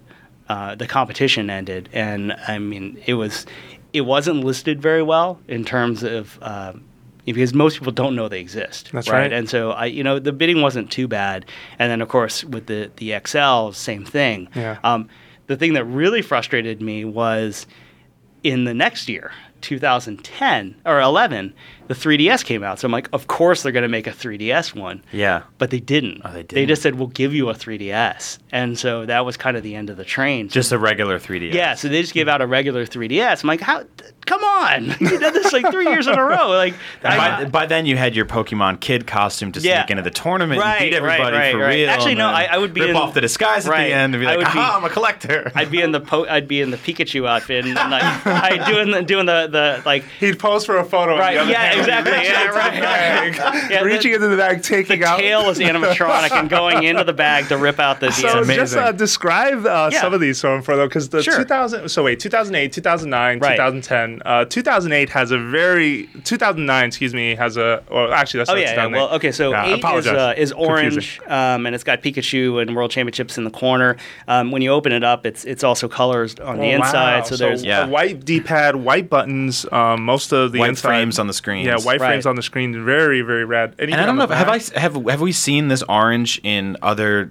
Uh, 0.50 0.74
the 0.74 0.86
competition 0.88 1.48
ended, 1.48 1.88
and 1.92 2.32
I 2.32 2.58
mean, 2.58 3.00
it 3.06 3.14
was 3.14 3.46
it 3.92 4.00
wasn't 4.00 4.42
listed 4.42 4.82
very 4.82 5.02
well 5.02 5.38
in 5.46 5.64
terms 5.64 6.02
of. 6.02 6.38
Um, 6.42 6.84
because 7.26 7.54
most 7.54 7.78
people 7.78 7.92
don't 7.92 8.16
know 8.16 8.26
they 8.28 8.40
exist. 8.40 8.90
That's 8.92 9.08
right. 9.08 9.32
And 9.32 9.48
so 9.48 9.70
I, 9.70 9.84
you 9.84 10.02
know, 10.02 10.18
the 10.18 10.32
bidding 10.32 10.62
wasn't 10.62 10.90
too 10.90 11.06
bad. 11.06 11.44
And 11.78 11.88
then 11.88 12.02
of 12.02 12.08
course 12.08 12.42
with 12.42 12.66
the 12.66 12.90
the 12.96 13.14
XL, 13.24 13.70
same 13.70 14.04
thing. 14.04 14.48
Yeah. 14.56 14.78
Um, 14.82 15.08
the 15.46 15.56
thing 15.56 15.74
that 15.74 15.84
really 15.84 16.22
frustrated 16.22 16.82
me 16.82 17.04
was 17.04 17.68
in 18.42 18.64
the 18.64 18.74
next 18.74 19.08
year, 19.08 19.30
2010 19.60 20.80
or 20.84 21.00
11, 21.00 21.54
the 21.90 21.96
3DS 21.96 22.44
came 22.44 22.62
out. 22.62 22.78
So 22.78 22.86
I'm 22.86 22.92
like, 22.92 23.08
of 23.12 23.26
course 23.26 23.64
they're 23.64 23.72
going 23.72 23.82
to 23.82 23.88
make 23.88 24.06
a 24.06 24.12
3DS 24.12 24.76
one. 24.76 25.02
Yeah. 25.10 25.42
But 25.58 25.70
they 25.70 25.80
didn't. 25.80 26.22
Oh, 26.24 26.28
they 26.32 26.42
They 26.42 26.46
didn't. 26.60 26.68
just 26.68 26.82
said, 26.82 26.94
we'll 26.94 27.08
give 27.08 27.34
you 27.34 27.50
a 27.50 27.54
3DS. 27.54 28.38
And 28.52 28.78
so 28.78 29.06
that 29.06 29.24
was 29.26 29.36
kind 29.36 29.56
of 29.56 29.64
the 29.64 29.74
end 29.74 29.90
of 29.90 29.96
the 29.96 30.04
train. 30.04 30.48
Just 30.48 30.70
a 30.70 30.78
regular 30.78 31.18
3DS. 31.18 31.52
yeah, 31.52 31.74
so 31.74 31.88
they 31.88 32.00
just 32.00 32.14
gave 32.14 32.28
out 32.28 32.40
a 32.42 32.46
regular 32.46 32.86
3DS. 32.86 33.42
I'm 33.42 33.48
like, 33.48 33.60
how? 33.60 33.82
Come 34.26 34.44
on, 34.44 34.84
you 35.00 35.18
did 35.18 35.34
this 35.34 35.52
like 35.52 35.68
three 35.72 35.86
years 35.88 36.06
in 36.06 36.16
a 36.16 36.22
row. 36.22 36.48
Like, 36.50 36.74
I- 37.02 37.44
by, 37.44 37.50
by 37.50 37.66
then 37.66 37.86
you 37.86 37.96
had 37.96 38.14
your 38.14 38.26
Pokemon 38.26 38.78
kid 38.80 39.06
costume 39.08 39.50
to 39.52 39.60
Yeah. 39.60 39.80
sneak 39.82 39.90
into 39.90 40.02
the 40.04 40.10
tournament 40.12 40.60
Right, 40.60 40.82
and 40.82 40.90
beat 40.90 41.00
right, 41.02 41.14
everybody 41.20 41.36
right, 41.36 41.52
for 41.52 41.58
right. 41.58 41.74
real. 41.74 41.90
Actually, 41.90 42.14
no, 42.14 42.28
I- 42.28 42.44
I 42.52 42.58
would 42.58 42.72
be 42.72 42.82
rip 42.82 42.90
in- 42.90 42.96
off 42.96 43.14
the 43.14 43.20
disguise 43.20 43.66
at 43.66 43.72
Right. 43.72 43.88
the 43.88 43.94
end 43.94 44.14
and 44.14 44.22
be 44.22 44.26
I 44.28 44.36
like, 44.36 44.38
would 44.46 44.52
be- 44.52 44.58
"Aha, 44.60 44.76
I'm 44.76 44.84
a 44.84 44.90
collector." 44.90 45.50
I'd 45.56 45.70
be 45.72 45.80
in 45.82 45.90
the 45.90 45.98
po- 46.00 46.26
I'd 46.28 46.46
be 46.46 46.60
in 46.60 46.70
the 46.70 46.76
Pikachu 46.76 47.26
outfit 47.28 47.64
and 47.64 47.74
like 47.74 48.02
I'd 48.26 48.64
doing 48.66 48.90
the 48.92 49.02
doing 49.02 49.26
the, 49.26 49.48
the 49.50 49.82
like 49.84 50.04
He'd 50.20 50.38
pose 50.38 50.64
for 50.64 50.76
a 50.76 50.84
photo. 50.84 51.18
Right, 51.18 51.36
And 51.36 51.38
the 51.38 51.40
other 51.42 51.50
yeah, 51.52 51.58
hand, 51.62 51.79
he'd 51.79 51.79
exactly, 51.80 52.12
reach 52.12 52.22
yeah, 52.28 52.40
into 52.40 52.52
the 52.52 52.58
right. 52.58 52.80
bag, 52.80 53.36
Yeah, 53.70 53.78
the- 53.80 53.84
reaching 53.86 54.12
into 54.12 54.28
the 54.28 54.36
bag, 54.36 54.62
taking 54.62 55.02
out 55.04 55.16
the 55.18 55.22
tail 55.24 55.48
is 55.50 55.58
animatronic 55.58 56.30
and 56.32 56.48
going 56.48 56.84
into 56.84 57.04
the 57.04 57.12
bag 57.12 57.48
to 57.48 57.56
rip 57.56 57.78
out 57.80 58.00
the 58.00 58.10
So 58.12 58.28
amazing. 58.40 58.56
just 58.56 58.76
uh, 58.76 58.92
describe 58.92 59.66
uh, 59.66 59.90
Yeah. 59.92 60.00
some 60.00 60.14
of 60.14 60.20
these 60.20 60.40
for 60.40 60.58
so 60.58 60.62
for 60.62 60.76
though, 60.76 60.86
because 60.86 61.08
the 61.08 61.22
Sure. 61.22 61.36
2000. 61.38 61.88
So 61.88 62.02
wait, 62.04 62.20
2008, 62.20 62.72
2009, 62.72 63.38
Right. 63.40 63.52
2010. 63.56 64.22
Uh, 64.24 64.44
2008 64.46 65.08
has 65.10 65.30
a 65.30 65.38
very 65.38 66.08
2009. 66.24 66.86
Excuse 66.86 67.14
me, 67.14 67.34
has 67.34 67.56
a. 67.56 67.82
Well, 67.90 68.12
actually, 68.12 68.38
that's 68.38 68.50
Oh 68.50 68.54
not 68.54 68.60
yeah, 68.60 68.66
yeah. 68.68 68.74
2008. 68.74 68.98
Well, 68.98 69.14
okay. 69.16 69.32
So 69.32 69.50
Yeah, 69.50 69.66
eight 69.74 69.84
is, 69.98 70.06
uh, 70.06 70.34
is 70.36 70.52
orange, 70.52 71.20
um, 71.26 71.66
and 71.66 71.74
it's 71.74 71.84
got 71.84 72.02
Pikachu 72.02 72.60
and 72.62 72.74
World 72.76 72.90
Championships 72.90 73.38
in 73.38 73.44
the 73.44 73.50
corner. 73.50 73.96
Um, 74.28 74.50
when 74.50 74.62
you 74.62 74.70
open 74.70 74.92
it 74.92 75.04
up, 75.04 75.26
it's 75.26 75.44
it's 75.44 75.64
also 75.64 75.88
colors 75.88 76.34
on 76.40 76.58
the 76.58 76.64
Oh, 76.72 76.76
inside. 76.76 77.18
wow. 77.18 77.24
So 77.24 77.36
there's 77.36 77.64
Yeah. 77.64 77.86
white 77.86 78.24
D-pad, 78.24 78.76
white 78.76 79.08
buttons. 79.10 79.66
Um, 79.72 80.04
most 80.04 80.32
of 80.32 80.52
the 80.52 80.58
White 80.60 80.70
inside 80.70 80.88
frames 80.88 81.18
on 81.18 81.26
the 81.26 81.32
screens. 81.34 81.66
Yeah, 81.78 81.84
white 81.84 82.00
Right. 82.00 82.08
frames 82.08 82.26
on 82.26 82.36
the 82.36 82.42
screen. 82.42 82.84
Very, 82.84 83.20
very 83.22 83.44
rad. 83.44 83.74
And 83.78 83.94
I 83.94 84.06
don't 84.06 84.16
know. 84.16 84.26
have 84.26 84.48
I 84.48 84.60
have 84.78 84.94
have 85.06 85.20
we 85.20 85.32
seen 85.32 85.68
this 85.68 85.82
orange 85.88 86.40
in 86.42 86.76
other 86.82 87.30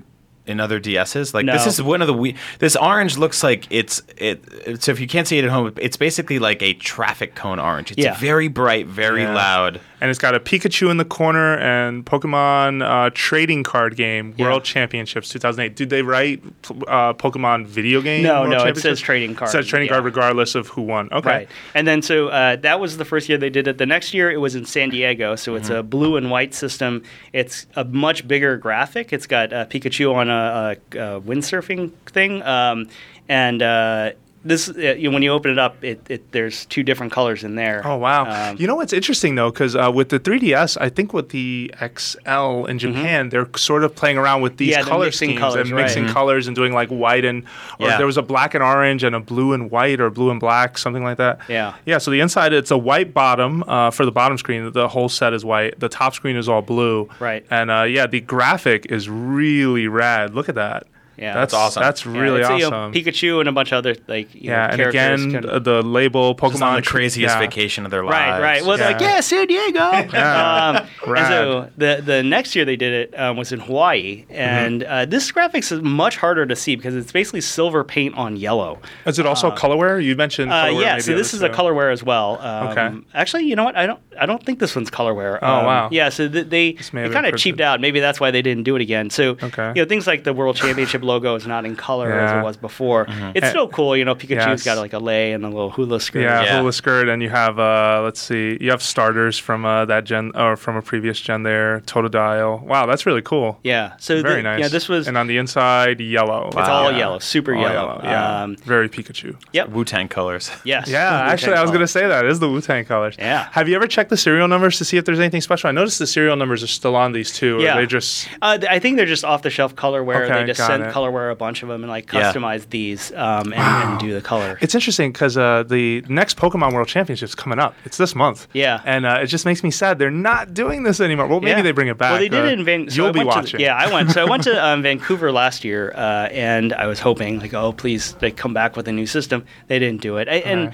in 0.49 0.59
other 0.59 0.79
DSs? 0.79 1.33
Like 1.33 1.45
this 1.45 1.65
is 1.67 1.81
one 1.81 2.01
of 2.01 2.07
the 2.07 2.13
we. 2.13 2.35
This 2.59 2.75
orange 2.75 3.17
looks 3.17 3.43
like 3.43 3.67
it's 3.69 4.01
it. 4.17 4.81
So 4.83 4.91
if 4.91 4.99
you 4.99 5.07
can't 5.07 5.27
see 5.27 5.37
it 5.37 5.45
at 5.45 5.51
home, 5.51 5.73
it's 5.77 5.97
basically 5.97 6.39
like 6.39 6.61
a 6.61 6.73
traffic 6.73 7.35
cone 7.35 7.59
orange. 7.59 7.91
It's 7.91 7.99
Yeah. 8.03 8.17
very 8.17 8.47
bright, 8.47 8.87
very 8.87 9.21
Yeah. 9.23 9.33
loud. 9.35 9.81
And 10.01 10.09
it's 10.09 10.19
got 10.19 10.33
a 10.33 10.39
Pikachu 10.39 10.89
in 10.89 10.95
the 10.95 11.03
corner 11.03 11.57
and 11.57 12.05
Pokemon 12.05 12.81
uh, 12.81 13.09
trading 13.13 13.63
card 13.63 13.97
game 13.97 14.33
Yeah. 14.37 14.45
World 14.45 14.63
Championships 14.63 15.27
2008. 15.29 15.75
Did 15.75 15.89
they 15.89 16.01
write 16.03 16.41
uh, 16.87 17.13
Pokemon 17.13 17.65
video 17.67 17.99
game? 18.01 18.23
No, 18.23 18.41
World 18.43 18.49
no, 18.51 18.63
it 18.65 18.77
says 18.77 19.01
trading 19.01 19.35
card, 19.35 19.49
It 19.49 19.51
says 19.51 19.67
trading 19.67 19.87
yeah. 19.87 19.93
card 19.95 20.05
regardless 20.05 20.55
of 20.55 20.69
who 20.69 20.83
won. 20.83 21.09
Okay. 21.11 21.29
Right. 21.29 21.49
And 21.75 21.85
then 21.85 22.01
so 22.01 22.29
uh, 22.29 22.55
that 22.57 22.79
was 22.79 22.95
the 22.97 23.03
first 23.03 23.27
year 23.27 23.37
they 23.37 23.49
did 23.49 23.67
it. 23.67 23.77
The 23.77 23.85
next 23.85 24.13
year 24.13 24.31
it 24.31 24.37
was 24.37 24.55
in 24.55 24.65
San 24.65 24.89
Diego. 24.89 25.35
So 25.35 25.55
it's 25.55 25.69
a 25.69 25.83
blue 25.83 26.15
and 26.15 26.31
white 26.31 26.53
system. 26.53 27.03
It's 27.33 27.67
a 27.75 27.83
much 27.83 28.25
bigger 28.25 28.55
graphic. 28.55 29.11
It's 29.11 29.27
got 29.27 29.51
uh, 29.51 29.65
Pikachu 29.65 30.13
on 30.13 30.29
a, 30.29 30.33
a, 30.39 30.71
a 30.97 31.21
windsurfing 31.21 31.91
thing. 32.07 32.41
Um, 32.43 32.89
and 33.27 33.61
uh, 33.61 34.11
this, 34.43 34.69
uh, 34.69 34.95
when 35.11 35.21
you 35.21 35.31
open 35.31 35.51
it 35.51 35.59
up, 35.59 35.83
it, 35.83 35.99
it 36.09 36.31
there's 36.31 36.65
two 36.67 36.81
different 36.81 37.11
colors 37.11 37.43
in 37.43 37.55
there. 37.55 37.81
Oh 37.85 37.97
wow! 37.97 38.51
Um, 38.51 38.57
you 38.57 38.67
know 38.67 38.75
what's 38.75 38.93
interesting 38.93 39.35
though, 39.35 39.51
because 39.51 39.75
uh, 39.75 39.91
with 39.93 40.09
the 40.09 40.19
3DS, 40.19 40.77
I 40.79 40.87
think 40.89 41.11
with 41.13 41.29
the 41.29 41.73
XL 41.97 42.65
in 42.65 42.79
Japan, 42.79 43.29
they're 43.29 43.49
sort 43.57 43.83
of 43.83 43.95
playing 43.95 44.17
around 44.17 44.41
with 44.41 44.57
these 44.57 44.69
Mm-hmm. 44.75 44.79
Yeah, 44.85 44.89
color 44.89 45.11
schemes 45.11 45.39
colors, 45.39 45.67
and 45.67 45.75
right. 45.75 45.83
mixing 45.83 46.05
Mhm. 46.05 46.13
colors 46.13 46.47
and 46.47 46.55
doing 46.55 46.73
like 46.73 46.89
white 46.89 47.25
and 47.25 47.43
or 47.79 47.87
Yeah. 47.87 47.97
there 47.97 48.05
was 48.05 48.17
a 48.17 48.21
black 48.21 48.53
and 48.53 48.63
orange 48.63 49.03
and 49.03 49.15
a 49.15 49.19
blue 49.19 49.51
and 49.53 49.71
white 49.71 49.99
or 49.99 50.09
blue 50.09 50.29
and 50.31 50.39
black, 50.39 50.77
something 50.77 51.03
like 51.03 51.17
that. 51.17 51.39
Yeah. 51.49 51.73
yeah. 51.85 51.97
So 51.97 52.11
the 52.11 52.19
inside 52.19 52.53
it's 52.53 52.71
a 52.71 52.77
white 52.77 53.13
bottom 53.13 53.63
uh, 53.67 53.89
for 53.91 54.05
the 54.05 54.11
bottom 54.11 54.37
screen. 54.37 54.71
The 54.71 54.87
whole 54.87 55.09
set 55.09 55.33
is 55.33 55.43
white. 55.43 55.79
The 55.79 55.89
top 55.89 56.13
screen 56.13 56.35
is 56.35 56.47
all 56.47 56.61
blue. 56.61 57.09
Right. 57.19 57.45
And 57.49 57.71
uh, 57.71 57.83
yeah, 57.83 58.05
the 58.07 58.21
graphic 58.21 58.85
is 58.89 59.09
really 59.09 59.87
rad. 59.87 60.33
Look 60.35 60.47
at 60.49 60.55
that. 60.55 60.87
Yeah, 61.19 61.33
That's 61.33 61.53
awesome. 61.53 61.81
That's 61.83 62.05
Yeah, 62.05 62.11
really 62.19 62.39
it's, 62.39 62.49
awesome. 62.49 62.93
you 62.93 63.03
know, 63.03 63.11
Pikachu 63.11 63.39
and 63.41 63.49
a 63.49 63.51
bunch 63.51 63.71
of 63.73 63.79
other 63.79 63.95
like 64.07 64.33
you 64.33 64.49
yeah, 64.51 64.67
know, 64.67 64.71
and 64.73 64.81
again, 64.81 65.31
can- 65.31 65.49
uh, 65.49 65.59
the 65.59 65.81
label 65.81 66.33
Pokemon 66.35 66.51
Just 66.51 66.61
on 66.63 66.75
the 66.77 66.81
craziest 66.81 67.35
yeah. 67.35 67.39
vacation 67.39 67.83
of 67.85 67.91
their 67.91 68.03
Right, 68.03 68.29
lives. 68.29 68.41
right. 68.41 68.41
right. 68.41 68.65
Well, 68.65 68.77
they're 68.77 68.91
like, 68.93 69.01
Yeah. 69.01 69.15
yeah, 69.15 69.19
San 69.19 69.47
Diego. 69.47 69.79
Yeah. 70.13 70.85
um, 71.05 71.15
and 71.15 71.27
so 71.27 71.69
the 71.77 72.01
the 72.05 72.23
next 72.23 72.55
year 72.55 72.63
they 72.65 72.75
did 72.77 72.93
it 72.93 73.19
um, 73.19 73.35
was 73.37 73.51
in 73.51 73.59
Hawaii, 73.59 74.23
Mm-hmm. 74.23 74.33
and 74.33 74.83
uh, 74.83 75.05
this 75.05 75.31
graphics 75.31 75.71
is 75.71 75.81
much 75.81 76.15
harder 76.17 76.45
to 76.45 76.55
see 76.55 76.75
because 76.75 76.95
it's 76.95 77.11
basically 77.11 77.41
silver 77.41 77.83
paint 77.83 78.15
on 78.15 78.37
yellow. 78.37 78.79
Is 79.05 79.19
it 79.19 79.25
also 79.25 79.51
colorware? 79.51 80.01
You 80.03 80.15
mentioned 80.15 80.51
Uh, 80.51 80.65
colorware. 80.65 80.81
yeah, 80.81 80.91
maybe 80.93 81.01
so 81.01 81.15
this 81.15 81.33
is 81.33 81.43
other 81.43 81.51
a 81.53 81.55
colorware 81.55 81.91
as 81.91 82.03
well. 82.03 82.39
Um, 82.41 82.67
Okay. 82.69 82.89
Actually, 83.13 83.43
you 83.45 83.55
know 83.55 83.63
what? 83.63 83.75
I 83.75 83.85
don't. 83.87 83.99
I 84.19 84.25
don't 84.25 84.43
think 84.45 84.59
this 84.59 84.75
one's 84.75 84.89
colorware. 84.91 85.39
Oh, 85.41 85.47
Um, 85.59 85.65
wow. 85.65 85.89
Yeah, 85.91 86.09
so 86.09 86.27
th- 86.29 86.47
they 86.49 86.73
they 86.73 87.09
kind 87.09 87.25
of 87.25 87.31
been 87.31 87.37
cheaped 87.37 87.61
out. 87.61 87.79
Maybe 87.81 87.99
that's 87.99 88.19
why 88.19 88.31
they 88.31 88.41
didn't 88.41 88.63
do 88.63 88.75
it 88.75 88.81
again. 88.81 89.09
So 89.09 89.37
Okay. 89.41 89.69
you 89.75 89.81
know 89.81 89.85
things 89.87 90.07
like 90.07 90.23
the 90.23 90.33
World 90.33 90.55
Championship 90.63 91.03
logo 91.11 91.35
is 91.39 91.45
not 91.47 91.65
in 91.65 91.75
color 91.75 92.09
as 92.11 92.29
it 92.37 92.43
was 92.49 92.55
before. 92.57 93.01
It's 93.35 93.45
Eh, 93.47 93.49
still 93.49 93.67
cool. 93.77 93.91
You 93.97 94.05
know, 94.05 94.15
Pikachu's 94.15 94.61
yes. 94.61 94.63
got 94.69 94.77
like 94.85 94.93
a 94.93 94.99
lei 95.09 95.31
and 95.35 95.43
a 95.43 95.51
little 95.57 95.71
hula 95.71 95.99
skirt. 95.99 96.21
Yeah, 96.21 96.43
Yeah. 96.43 96.59
hula 96.59 96.73
skirt, 96.81 97.05
and 97.11 97.21
you 97.23 97.29
have 97.29 97.55
uh, 97.59 98.01
let's 98.03 98.21
see, 98.21 98.57
you 98.61 98.69
have 98.71 98.81
starters 98.81 99.37
from 99.37 99.65
uh, 99.65 99.85
that 99.91 100.03
gen 100.09 100.31
or 100.35 100.55
from 100.55 100.75
a 100.77 100.81
previous 100.81 101.19
gen 101.19 101.43
there, 101.43 101.81
Totodile. 101.91 102.61
Wow, 102.63 102.85
that's 102.85 103.05
really 103.05 103.21
cool. 103.21 103.59
Yeah. 103.63 103.93
So 103.97 104.21
Very 104.21 104.35
the- 104.37 104.41
nice. 104.43 104.59
Yeah, 104.61 104.67
this 104.67 104.87
was. 104.87 105.07
and 105.07 105.17
on 105.17 105.27
the 105.27 105.37
inside, 105.37 105.99
yellow. 106.01 106.47
It's 106.47 106.55
all 106.57 106.91
Yeah. 106.91 106.97
yellow, 106.97 107.19
super 107.19 107.53
All 107.55 107.61
yellow. 107.61 108.01
Yeah, 108.03 108.43
Um, 108.43 108.55
very 108.57 108.87
Pikachu. 108.89 109.35
Yep. 109.53 109.69
Wu 109.69 109.83
Tang 109.85 110.07
colors. 110.07 110.51
Yes. 110.63 110.87
Yeah, 110.89 111.11
Wu-Tang 111.11 111.29
actually, 111.33 111.53
I 111.55 111.61
was 111.61 111.71
going 111.71 111.81
to 111.81 111.87
say 111.87 112.07
that. 112.07 112.25
It 112.25 112.31
is 112.31 112.39
the 112.39 112.49
Wu 112.49 112.61
Tang 112.61 112.85
colors. 112.85 113.15
Yeah. 113.17 113.47
Have 113.51 113.67
you 113.69 113.75
ever 113.75 113.87
checked 113.87 114.09
the 114.09 114.17
serial 114.17 114.47
numbers 114.47 114.77
to 114.77 114.85
see 114.85 114.97
if 114.97 115.05
there's 115.05 115.19
anything 115.19 115.41
special? 115.41 115.67
I 115.69 115.71
noticed 115.71 115.99
the 115.99 116.07
serial 116.07 116.35
numbers 116.35 116.63
are 116.63 116.67
still 116.67 116.95
on 116.95 117.11
these 117.13 117.31
two. 117.33 117.57
Or 117.57 117.61
Yeah. 117.61 117.75
they 117.77 117.85
just. 117.85 118.27
Uh, 118.41 118.57
I 118.69 118.79
think 118.79 118.97
they're 118.97 119.05
just 119.05 119.25
off 119.25 119.41
the 119.41 119.49
shelf 119.49 119.75
colorware. 119.75 120.25
Okay, 120.29 120.39
they 120.41 120.45
just 120.45 120.59
got 120.59 120.67
send 120.67 120.83
it. 120.83 120.93
Colorware 120.99 121.31
a 121.31 121.35
bunch 121.35 121.63
of 121.63 121.69
them 121.69 121.83
and 121.83 121.89
like 121.89 122.11
Yeah. 122.11 122.31
customize 122.33 122.69
these 122.69 123.11
um, 123.13 123.53
and, 123.53 123.89
and 123.91 123.99
do 123.99 124.13
the 124.13 124.21
color. 124.21 124.57
It's 124.61 124.75
interesting 124.75 125.11
because 125.11 125.37
uh, 125.37 125.63
the 125.63 126.01
next 126.09 126.37
Pokemon 126.37 126.73
World 126.73 126.87
Championship's 126.87 127.35
coming 127.35 127.59
up. 127.59 127.73
It's 127.85 127.97
this 127.97 128.15
month. 128.15 128.47
Yeah. 128.53 128.81
And 128.85 129.05
uh, 129.05 129.19
it 129.21 129.27
just 129.27 129.45
makes 129.45 129.63
me 129.63 129.71
sad 129.71 129.99
they're 129.99 130.11
not 130.11 130.53
doing 130.53 130.83
this 130.83 130.99
anymore. 130.99 131.27
Well, 131.27 131.41
maybe 131.41 131.57
Yeah. 131.57 131.61
they 131.63 131.71
bring 131.71 131.87
it 131.87 131.97
back. 131.97 132.11
Well, 132.11 132.19
they 132.19 132.29
did 132.29 132.43
uh, 132.43 132.47
it 132.47 132.59
in 132.59 132.65
Van- 132.65 132.89
so 132.89 132.95
You'll 132.97 133.07
I 133.07 133.11
be 133.11 133.19
went 133.19 133.31
to- 133.31 133.35
watching. 133.37 133.59
yeah, 133.59 133.75
I 133.75 133.91
went. 133.91 134.11
So 134.11 134.21
I 134.25 134.29
went 134.29 134.43
to 134.43 134.65
um, 134.67 134.81
Vancouver 134.83 135.31
last 135.31 135.63
year, 135.63 135.91
uh, 135.95 136.27
and 136.31 136.73
I 136.73 136.87
was 136.87 136.99
hoping 136.99 137.39
like, 137.39 137.53
oh, 137.53 137.71
please, 137.73 138.13
they 138.15 138.31
come 138.31 138.53
back 138.53 138.75
with 138.75 138.87
a 138.87 138.91
new 138.91 139.05
system. 139.05 139.45
They 139.67 139.79
didn't 139.79 140.01
do 140.01 140.17
it, 140.17 140.27
I, 140.27 140.35
and 140.37 140.67
Right. 140.67 140.73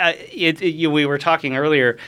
uh, 0.00 0.12
it, 0.32 0.62
it- 0.62 0.74
you, 0.74 0.90
we 0.90 1.06
were 1.06 1.18
talking 1.18 1.56
earlier. 1.56 1.98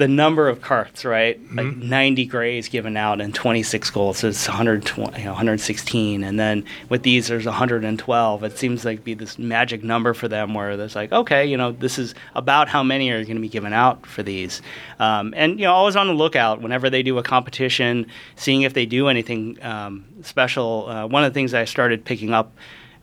The 0.00 0.08
number 0.08 0.48
of 0.48 0.62
carts, 0.62 1.04
right? 1.04 1.38
Like 1.52 1.66
Mm-hmm. 1.66 1.88
90 1.90 2.24
grays 2.26 2.68
given 2.70 2.96
out 2.96 3.20
and 3.20 3.34
26 3.34 3.90
gold, 3.90 4.16
so 4.16 4.28
it's 4.28 4.48
120, 4.48 5.18
you 5.18 5.24
know, 5.24 5.32
116. 5.32 6.24
And 6.24 6.40
then 6.40 6.64
with 6.88 7.02
these, 7.02 7.28
there's 7.28 7.44
112. 7.44 8.44
It 8.44 8.56
seems 8.56 8.84
like 8.86 9.04
be 9.04 9.12
this 9.12 9.38
magic 9.38 9.84
number 9.84 10.14
for 10.14 10.26
them 10.26 10.54
where 10.54 10.78
there's 10.78 10.96
like, 10.96 11.12
okay, 11.12 11.44
you 11.44 11.58
know, 11.58 11.72
this 11.72 11.98
is 11.98 12.14
about 12.34 12.68
how 12.68 12.82
many 12.82 13.10
are 13.10 13.22
going 13.24 13.36
to 13.36 13.42
be 13.42 13.48
given 13.48 13.74
out 13.74 14.06
for 14.06 14.22
these. 14.22 14.62
Um, 14.98 15.34
and, 15.36 15.58
you 15.60 15.66
know, 15.66 15.74
always 15.74 15.96
on 15.96 16.06
the 16.06 16.14
lookout 16.14 16.62
whenever 16.62 16.88
they 16.88 17.02
do 17.02 17.18
a 17.18 17.22
competition, 17.22 18.06
seeing 18.36 18.62
if 18.62 18.72
they 18.72 18.86
do 18.86 19.08
anything 19.08 19.62
um, 19.62 20.06
special. 20.22 20.88
Uh, 20.88 21.06
one 21.06 21.24
of 21.24 21.30
the 21.32 21.34
things 21.34 21.52
I 21.52 21.66
started 21.66 22.06
picking 22.06 22.32
up 22.32 22.52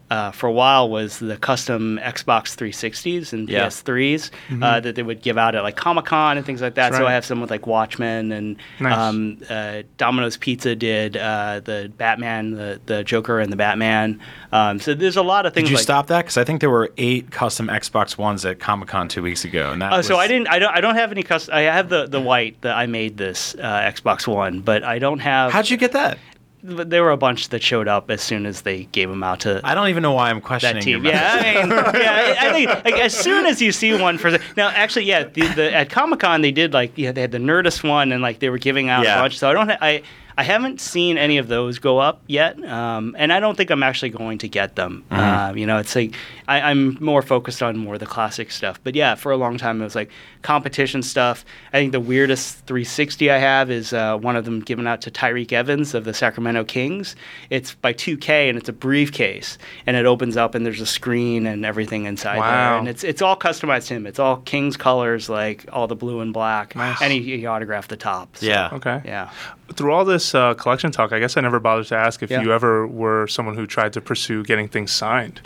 uh, 0.10 0.32
for 0.32 0.48
a 0.48 0.52
while 0.52 0.90
was 0.90 1.20
the 1.20 1.38
custom 1.38 2.00
Xbox 2.02 2.56
360s 2.56 3.34
and 3.34 3.50
Yeah. 3.50 3.66
PS3s 3.68 4.32
uh, 4.62 4.80
that 4.80 4.96
they 4.96 5.04
would 5.04 5.22
give 5.22 5.38
out 5.38 5.56
at 5.56 5.64
like 5.64 5.76
Comic 5.76 6.06
Con 6.06 6.38
and 6.38 6.46
things 6.46 6.62
like 6.62 6.76
that. 6.76 6.92
Mm-hmm. 6.94 7.02
So 7.02 7.08
I 7.08 7.14
have 7.14 7.26
some 7.26 7.42
with 7.42 7.52
like 7.52 7.68
Watchmen 7.68 8.32
and 8.32 8.56
Nice. 8.80 8.98
um, 8.98 9.38
uh, 9.50 9.84
Domino's 9.98 10.38
Pizza 10.38 10.76
did 10.76 11.18
uh, 11.18 11.60
the 11.64 11.92
Batman, 11.98 12.52
the 12.52 12.80
the 12.86 13.04
Joker, 13.04 13.40
and 13.40 13.52
the 13.52 13.58
Batman. 13.58 14.20
Um, 14.52 14.80
so 14.80 14.94
there's 14.94 15.18
a 15.18 15.22
lot 15.24 15.46
of 15.46 15.54
things. 15.54 15.66
Did 15.66 15.72
you 15.72 15.78
like, 15.78 15.84
stop 15.84 16.08
that? 16.08 16.24
Because 16.24 16.38
I 16.38 16.44
think 16.44 16.62
there 16.62 16.70
were 16.70 16.92
eight 16.98 17.32
custom 17.32 17.68
Xbox 17.68 18.18
Ones 18.18 18.46
at 18.46 18.60
Comic 18.60 18.88
Con 18.88 19.08
two 19.08 19.22
weeks 19.22 19.44
ago, 19.44 19.72
and 19.72 19.82
that. 19.82 19.92
Oh, 19.94 20.02
so 20.02 20.18
I 20.18 20.28
didn't. 20.28 20.48
I 20.48 20.60
don't. 20.60 20.74
I 20.74 20.82
don't 20.82 20.96
have 20.96 21.12
any 21.12 21.24
custom. 21.24 21.54
I 21.54 21.62
have 21.62 21.90
the 21.90 22.08
the 22.08 22.22
white 22.22 22.62
that 22.62 22.78
I 22.78 22.86
made 22.86 23.18
this 23.18 23.56
uh, 23.56 23.92
Xbox 23.92 24.26
One, 24.28 24.62
but 24.62 24.84
I 24.84 25.00
don't 25.00 25.20
have. 25.20 25.52
How'd 25.52 25.70
you 25.70 25.78
get 25.78 25.92
that? 25.92 26.18
There 26.64 27.04
were 27.04 27.12
a 27.12 27.18
bunch 27.18 27.50
that 27.50 27.62
showed 27.62 27.88
up 27.88 28.10
as 28.10 28.22
soon 28.22 28.46
as 28.46 28.62
they 28.64 28.86
gave 28.86 29.10
them 29.10 29.24
out 29.24 29.42
to 29.42 29.62
I 29.64 29.76
don't 29.76 29.90
even 29.90 30.02
know 30.04 30.14
why 30.14 30.30
I'm 30.30 30.42
questioning 30.42 30.76
that 30.78 30.84
team. 30.84 31.06
Yeah, 31.06 31.36
I 31.40 31.62
mean, 31.66 31.70
yeah, 32.02 32.36
I 32.40 32.52
think 32.52 32.70
like, 32.86 32.96
as 32.96 33.14
soon 33.16 33.46
as 33.46 33.62
you 33.62 33.72
see 33.72 33.94
one 34.00 34.18
for 34.18 34.32
now, 34.58 34.70
actually, 34.70 35.06
yeah, 35.06 35.24
the, 35.24 35.48
the 35.50 35.74
at 35.74 35.90
Comic 35.90 36.20
Con 36.22 36.42
they 36.42 36.52
did 36.52 36.74
like 36.74 36.92
yeah 36.96 37.12
they 37.12 37.22
had 37.22 37.32
the 37.32 37.38
Nerdist 37.38 37.88
one 37.88 38.12
and 38.12 38.22
like 38.22 38.40
they 38.40 38.50
were 38.50 38.58
giving 38.58 38.90
out 38.90 39.04
Yeah. 39.04 39.18
a 39.20 39.22
bunch. 39.22 39.38
So 39.38 39.50
I 39.50 39.54
don't 39.54 39.70
ha- 39.70 39.78
I 39.82 40.02
I 40.40 40.44
haven't 40.44 40.80
seen 40.80 41.18
any 41.18 41.40
of 41.40 41.48
those 41.48 41.80
go 41.80 41.98
up 41.98 42.22
yet, 42.28 42.64
um, 42.64 43.16
and 43.18 43.34
I 43.34 43.40
don't 43.40 43.58
think 43.58 43.72
I'm 43.72 43.82
actually 43.82 44.10
going 44.12 44.38
to 44.40 44.48
get 44.48 44.76
them. 44.76 45.04
Mm-hmm. 45.10 45.20
Uh, 45.20 45.54
you 45.56 45.66
know, 45.66 45.80
it's 45.80 45.96
like 45.96 46.14
I, 46.48 46.62
I'm 46.62 46.96
more 47.04 47.24
focused 47.24 47.64
on 47.64 47.76
more 47.78 47.96
of 47.96 48.00
the 48.00 48.06
classic 48.06 48.52
stuff. 48.52 48.80
But 48.84 48.94
yeah, 48.94 49.16
for 49.16 49.32
a 49.32 49.38
long 49.38 49.58
time 49.58 49.82
it 49.82 49.84
was 49.84 49.96
like 49.96 50.12
competition 50.44 51.02
stuff. 51.02 51.44
I 51.74 51.78
think 51.80 51.92
the 51.92 52.00
weirdest 52.00 52.60
360 52.68 53.32
I 53.32 53.38
have 53.40 53.72
is 53.72 53.94
uh, 53.94 54.16
one 54.18 54.36
of 54.36 54.46
them 54.46 54.60
given 54.60 54.86
out 54.86 55.02
to 55.02 55.12
Tyreke 55.12 55.52
Evans 55.54 55.94
of 55.96 56.04
the 56.04 56.14
Sacramento 56.14 56.66
Kings. 56.66 57.16
It's 57.50 57.74
by 57.74 57.94
2K 57.94 58.48
and 58.50 58.58
it's 58.60 58.70
a 58.70 58.74
briefcase, 58.74 59.58
and 59.88 59.98
it 59.98 60.06
opens 60.06 60.38
up 60.38 60.54
and 60.54 60.64
there's 60.66 60.82
a 60.82 60.86
screen 60.86 61.48
and 61.48 61.66
everything 61.66 62.06
inside 62.06 62.38
Wow. 62.38 62.52
there, 62.72 62.80
and 62.80 62.88
it's 62.88 63.04
it's 63.04 63.22
all 63.24 63.36
customized 63.38 63.88
to 63.88 63.96
him. 63.96 64.06
It's 64.06 64.20
all 64.20 64.38
Kings 64.38 64.78
colors, 64.78 65.30
like 65.30 65.66
all 65.74 65.88
the 65.88 65.96
blue 65.96 66.20
and 66.20 66.32
black, 66.32 66.76
Nice. 66.76 67.02
and 67.02 67.12
he, 67.12 67.22
he 67.38 67.48
autographed 67.48 67.90
the 67.90 67.98
top. 67.98 68.38
So, 68.38 68.46
Yeah. 68.46 68.70
Okay. 68.74 69.02
yeah. 69.04 69.32
Through 69.74 69.92
all 69.94 70.06
this 70.06 70.34
uh, 70.34 70.54
collection 70.54 70.92
talk, 70.92 71.12
I 71.12 71.20
guess 71.20 71.36
I 71.38 71.42
never 71.42 71.60
bothered 71.60 71.88
to 71.88 71.96
ask 71.96 72.24
if 72.24 72.32
Yeah. 72.32 72.42
you 72.42 72.54
ever 72.54 72.88
were 72.88 73.28
someone 73.28 73.56
who 73.56 73.68
tried 73.68 73.94
to 73.94 74.02
pursue 74.02 74.44
getting 74.44 74.68
things 74.68 74.92
signed, 74.92 75.42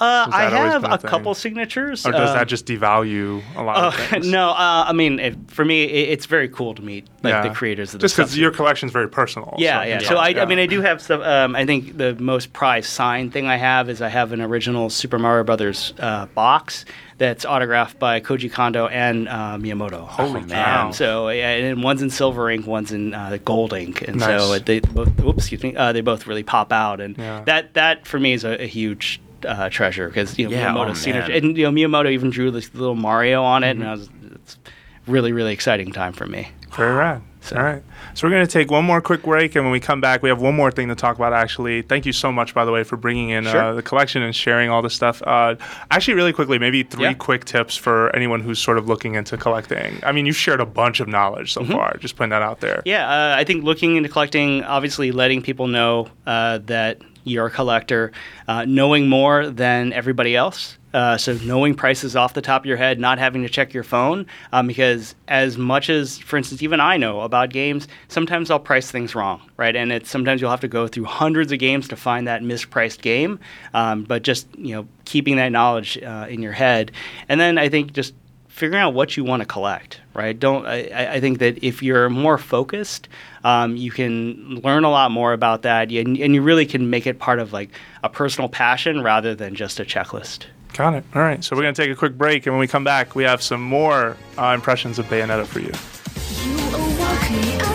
Uh, 0.00 0.26
I 0.32 0.44
have 0.44 0.84
a 0.84 0.88
a 0.94 0.98
couple 0.98 1.34
signatures. 1.34 2.06
or 2.06 2.12
does 2.12 2.30
uh, 2.30 2.34
that 2.34 2.48
just 2.48 2.66
devalue 2.66 3.42
a 3.56 3.62
lot 3.62 3.76
of 3.84 3.94
things? 3.94 4.26
no! 4.30 4.50
Uh, 4.50 4.84
I 4.88 4.92
mean, 4.92 5.18
it, 5.20 5.36
for 5.48 5.64
me, 5.64 5.84
it, 5.84 6.08
it's 6.10 6.26
very 6.26 6.48
cool 6.48 6.74
to 6.74 6.82
meet 6.82 7.06
like 7.22 7.32
Yeah. 7.32 7.42
the 7.48 7.54
creators 7.54 7.92
of 7.94 8.00
the 8.00 8.04
Just 8.04 8.16
because 8.16 8.38
your 8.38 8.50
collection's 8.50 8.92
very 8.92 9.08
personal. 9.08 9.54
Yeah, 9.58 9.82
so 9.82 9.88
yeah. 9.88 9.98
So 10.00 10.16
I. 10.16 10.28
I 10.40 10.44
mean, 10.46 10.58
I 10.58 10.66
do 10.66 10.80
have 10.80 11.02
stuff. 11.02 11.20
Um, 11.22 11.54
I 11.54 11.66
think 11.66 11.96
the 11.98 12.14
most 12.14 12.52
prized 12.52 12.88
signed 12.90 13.32
thing 13.32 13.46
I 13.46 13.56
have 13.56 13.88
is 13.90 14.00
I 14.00 14.08
have 14.08 14.32
an 14.32 14.40
original 14.40 14.88
Super 14.88 15.18
Mario 15.18 15.44
Brothers 15.44 15.92
uh, 15.98 16.26
box 16.34 16.84
that's 17.18 17.44
autographed 17.44 17.98
by 17.98 18.20
Koji 18.20 18.50
Kondo 18.50 18.86
and 18.86 19.28
uh, 19.28 19.58
Miyamoto. 19.60 20.06
Holy 20.06 20.40
And 20.42 20.50
cow. 20.50 20.90
So 20.92 21.28
yeah, 21.28 21.50
and 21.50 21.82
one's 21.82 22.00
in 22.02 22.10
silver 22.10 22.48
ink, 22.50 22.66
one's 22.66 22.92
in 22.92 23.12
uh, 23.14 23.38
gold 23.44 23.72
ink, 23.72 24.02
and 24.02 24.18
Nice. 24.20 24.40
so 24.40 24.58
they 24.58 24.80
both. 24.80 25.18
Oops, 25.20 25.38
excuse 25.38 25.62
me. 25.62 25.76
Uh, 25.76 25.92
they 25.92 26.00
both 26.00 26.26
really 26.26 26.42
pop 26.44 26.72
out, 26.72 27.00
and 27.00 27.16
Yeah. 27.18 27.42
that 27.44 27.74
that 27.74 28.06
for 28.06 28.18
me 28.18 28.32
is 28.32 28.44
a, 28.44 28.62
a 28.62 28.66
huge. 28.66 29.20
Uh, 29.46 29.68
treasure 29.68 30.08
because 30.08 30.36
you 30.36 30.48
know 30.48 30.56
Yeah, 30.56 30.72
Miyamoto 30.74 30.90
oh, 30.90 30.94
seen 30.94 31.14
it, 31.14 31.30
and 31.30 31.56
you 31.56 31.62
know 31.62 31.70
Miyamoto 31.70 32.10
even 32.10 32.30
drew 32.30 32.50
this 32.50 32.74
little 32.74 32.96
Mario 32.96 33.44
on 33.44 33.62
it, 33.62 33.74
Mm-hmm. 33.76 33.82
and 33.82 33.88
I 33.90 33.92
was 33.92 34.08
it's 34.34 34.58
really 35.06 35.30
really 35.30 35.52
exciting 35.52 35.92
time 35.92 36.12
for 36.12 36.26
me. 36.26 36.48
Very 36.74 36.92
rad. 36.96 37.22
All 37.52 37.62
right. 37.62 37.82
So 38.14 38.26
we're 38.26 38.32
going 38.32 38.46
to 38.46 38.50
take 38.52 38.70
one 38.70 38.84
more 38.84 39.00
quick 39.00 39.22
break, 39.22 39.54
and 39.56 39.64
when 39.64 39.72
we 39.72 39.80
come 39.80 40.00
back, 40.00 40.22
we 40.22 40.28
have 40.28 40.40
one 40.40 40.54
more 40.54 40.70
thing 40.70 40.88
to 40.88 40.94
talk 40.94 41.16
about. 41.16 41.32
Actually, 41.32 41.82
thank 41.82 42.06
you 42.06 42.12
so 42.12 42.32
much, 42.32 42.54
by 42.54 42.64
the 42.64 42.72
way, 42.72 42.84
for 42.84 42.96
bringing 42.96 43.30
in 43.30 43.46
uh, 43.46 43.72
the 43.74 43.82
collection 43.82 44.22
and 44.22 44.34
sharing 44.34 44.70
all 44.70 44.82
this 44.82 44.94
stuff. 44.94 45.22
Uh, 45.26 45.54
actually, 45.90 46.14
really 46.14 46.32
quickly, 46.32 46.58
maybe 46.58 46.82
three 46.82 47.04
Yeah. 47.04 47.14
quick 47.14 47.44
tips 47.44 47.76
for 47.76 48.14
anyone 48.14 48.40
who's 48.40 48.58
sort 48.58 48.78
of 48.78 48.88
looking 48.88 49.14
into 49.14 49.36
collecting. 49.36 50.00
I 50.02 50.12
mean, 50.12 50.26
you've 50.26 50.36
shared 50.36 50.60
a 50.60 50.66
bunch 50.66 51.00
of 51.00 51.08
knowledge 51.08 51.52
so 51.52 51.64
far. 51.64 51.96
Just 51.98 52.16
putting 52.16 52.30
that 52.30 52.42
out 52.42 52.60
there. 52.60 52.76
Mm-hmm. 52.78 52.88
Yeah, 52.88 53.08
uh, 53.08 53.36
I 53.36 53.44
think 53.44 53.64
looking 53.64 53.96
into 53.96 54.08
collecting, 54.08 54.64
obviously 54.64 55.12
letting 55.12 55.42
people 55.42 55.66
know 55.66 56.08
uh, 56.26 56.58
that 56.66 57.00
you're 57.24 57.46
a 57.46 57.50
collector, 57.50 58.12
uh, 58.46 58.64
knowing 58.64 59.08
more 59.08 59.50
than 59.50 59.92
everybody 59.92 60.34
else. 60.34 60.77
Uh, 60.94 61.18
so 61.18 61.34
knowing 61.44 61.74
prices 61.74 62.16
off 62.16 62.34
the 62.34 62.40
top 62.40 62.62
of 62.62 62.66
your 62.66 62.76
head, 62.76 62.98
not 62.98 63.18
having 63.18 63.42
to 63.42 63.48
check 63.48 63.74
your 63.74 63.82
phone, 63.82 64.26
um, 64.52 64.66
because 64.66 65.14
as 65.26 65.58
much 65.58 65.90
as, 65.90 66.18
for 66.18 66.36
instance, 66.36 66.62
even 66.62 66.80
I 66.80 66.96
know 66.96 67.20
about 67.20 67.50
games, 67.50 67.88
sometimes 68.08 68.50
I'll 68.50 68.58
price 68.58 68.90
things 68.90 69.14
wrong, 69.14 69.42
right? 69.56 69.76
And 69.76 69.92
it's 69.92 70.10
sometimes 70.10 70.40
you'll 70.40 70.50
have 70.50 70.60
to 70.60 70.68
go 70.68 70.88
through 70.88 71.04
hundreds 71.04 71.52
of 71.52 71.58
games 71.58 71.88
to 71.88 71.96
find 71.96 72.26
that 72.26 72.42
mispriced 72.42 73.02
game. 73.02 73.38
Um, 73.74 74.04
but 74.04 74.22
just 74.22 74.46
you 74.56 74.74
know, 74.74 74.88
keeping 75.04 75.36
that 75.36 75.50
knowledge 75.50 75.98
uh, 76.02 76.26
in 76.28 76.42
your 76.42 76.52
head, 76.52 76.92
and 77.28 77.40
then 77.40 77.58
I 77.58 77.68
think 77.68 77.92
just 77.92 78.14
figuring 78.58 78.82
out 78.82 78.92
what 78.92 79.16
you 79.16 79.22
want 79.22 79.40
to 79.40 79.46
collect 79.46 80.00
right 80.14 80.40
don't 80.40 80.66
I, 80.66 81.14
I 81.14 81.20
think 81.20 81.38
that 81.38 81.62
if 81.64 81.80
you're 81.80 82.10
more 82.10 82.38
focused 82.38 83.08
um, 83.44 83.76
you 83.76 83.92
can 83.92 84.56
learn 84.64 84.82
a 84.82 84.90
lot 84.90 85.12
more 85.12 85.32
about 85.32 85.62
that 85.62 85.92
and, 85.92 86.18
and 86.18 86.34
you 86.34 86.42
really 86.42 86.66
can 86.66 86.90
make 86.90 87.06
it 87.06 87.20
part 87.20 87.38
of 87.38 87.52
like 87.52 87.70
a 88.02 88.08
personal 88.08 88.48
passion 88.48 89.04
rather 89.04 89.36
than 89.36 89.54
just 89.54 89.78
a 89.78 89.84
checklist 89.84 90.46
Got 90.74 90.94
it. 90.94 91.04
All 91.14 91.22
right. 91.22 91.42
So 91.42 91.56
we're 91.56 91.62
going 91.62 91.74
to 91.74 91.82
take 91.82 91.90
a 91.90 91.96
quick 91.96 92.16
break, 92.16 92.46
and 92.46 92.54
when 92.54 92.60
we 92.60 92.68
come 92.68 92.84
back, 92.84 93.14
we 93.14 93.24
have 93.24 93.42
some 93.42 93.62
more 93.62 94.16
uh, 94.36 94.52
impressions 94.54 94.98
of 94.98 95.06
Bayonetta 95.06 95.46
for 95.46 95.60
you. 95.60 95.72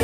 You 0.00 0.03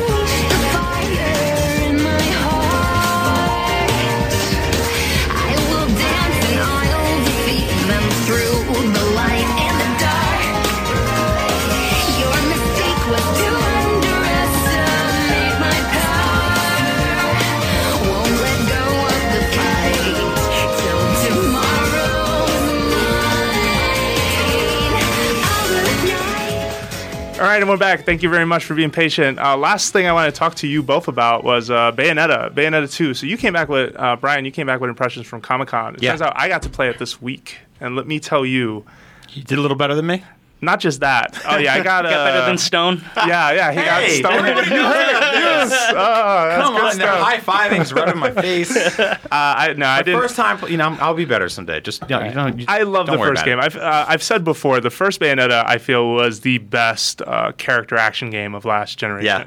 All 27.41 27.47
right, 27.47 27.59
and 27.59 27.67
we're 27.67 27.75
back. 27.75 28.05
Thank 28.05 28.21
you 28.21 28.29
very 28.29 28.45
much 28.45 28.65
for 28.65 28.75
being 28.75 28.91
patient. 28.91 29.39
Uh, 29.39 29.57
last 29.57 29.91
thing 29.93 30.05
I 30.05 30.13
want 30.13 30.31
to 30.31 30.37
talk 30.37 30.53
to 30.57 30.67
you 30.67 30.83
both 30.83 31.07
about 31.07 31.43
was 31.43 31.71
uh, 31.71 31.91
Bayonetta, 31.91 32.53
Bayonetta 32.53 32.93
2. 32.93 33.15
So 33.15 33.25
you 33.25 33.35
came 33.35 33.51
back 33.51 33.67
with, 33.67 33.95
uh, 33.95 34.15
Brian, 34.15 34.45
you 34.45 34.51
came 34.51 34.67
back 34.67 34.79
with 34.79 34.91
impressions 34.91 35.25
from 35.25 35.41
Comic 35.41 35.69
Con. 35.69 35.95
It 35.95 36.03
Yeah. 36.03 36.11
turns 36.11 36.21
out 36.21 36.33
I 36.35 36.47
got 36.47 36.61
to 36.61 36.69
play 36.69 36.87
it 36.89 36.99
this 36.99 37.19
week. 37.19 37.57
And 37.79 37.95
let 37.95 38.05
me 38.05 38.19
tell 38.19 38.45
you, 38.45 38.85
You 39.33 39.41
did 39.43 39.57
a 39.57 39.61
little 39.61 39.75
better 39.75 39.95
than 39.95 40.05
me. 40.05 40.23
Not 40.61 40.79
just 40.79 40.99
that. 41.01 41.41
Oh, 41.47 41.57
yeah, 41.57 41.73
I 41.73 41.81
got, 41.83 42.05
uh, 42.05 42.09
Got 42.11 42.25
better 42.25 42.45
than 42.45 42.57
Stone. 42.57 43.03
Yeah, 43.17 43.51
yeah, 43.51 43.71
he 43.71 43.79
Hey! 43.79 44.21
got 44.21 44.31
Stone. 44.31 44.45
you 44.45 44.83
heard 44.83 45.09
it. 45.09 45.21
Yes. 45.33 45.71
Oh, 45.89 45.95
that's 45.95 46.63
Come 46.63 46.73
good 46.75 46.83
on, 46.83 46.97
they're 46.97 47.07
stuff. 47.07 47.19
high 47.47 47.69
fiving's 47.69 47.93
right 47.93 48.09
in 48.09 48.17
my 48.19 48.31
face. 48.41 48.75
Uh, 48.75 49.17
I, 49.31 49.73
no, 49.77 49.85
I 49.87 50.01
didn't. 50.03 50.19
first 50.21 50.35
time, 50.35 50.59
you 50.69 50.77
know, 50.77 50.95
I'll 50.99 51.13
be 51.13 51.25
better 51.25 51.49
someday. 51.49 51.81
Just, 51.81 52.01
you 52.03 52.07
know, 52.09 52.23
you 52.23 52.31
don't, 52.31 52.59
you- 52.59 52.65
I 52.67 52.83
love 52.83 53.07
don't 53.07 53.19
the 53.19 53.25
first 53.25 53.43
game. 53.45 53.59
it. 53.59 53.63
I've 53.63 53.75
uh, 53.75 54.05
I've 54.07 54.23
said 54.23 54.43
before, 54.43 54.79
the 54.79 54.89
first 54.89 55.19
Bayonetta 55.19 55.63
I 55.65 55.77
feel 55.77 56.11
was 56.13 56.41
the 56.41 56.59
best 56.59 57.21
uh, 57.23 57.51
character 57.53 57.97
action 57.97 58.29
game 58.29 58.53
of 58.55 58.65
last 58.65 58.97
generation. 58.99 59.25
Yeah 59.25 59.45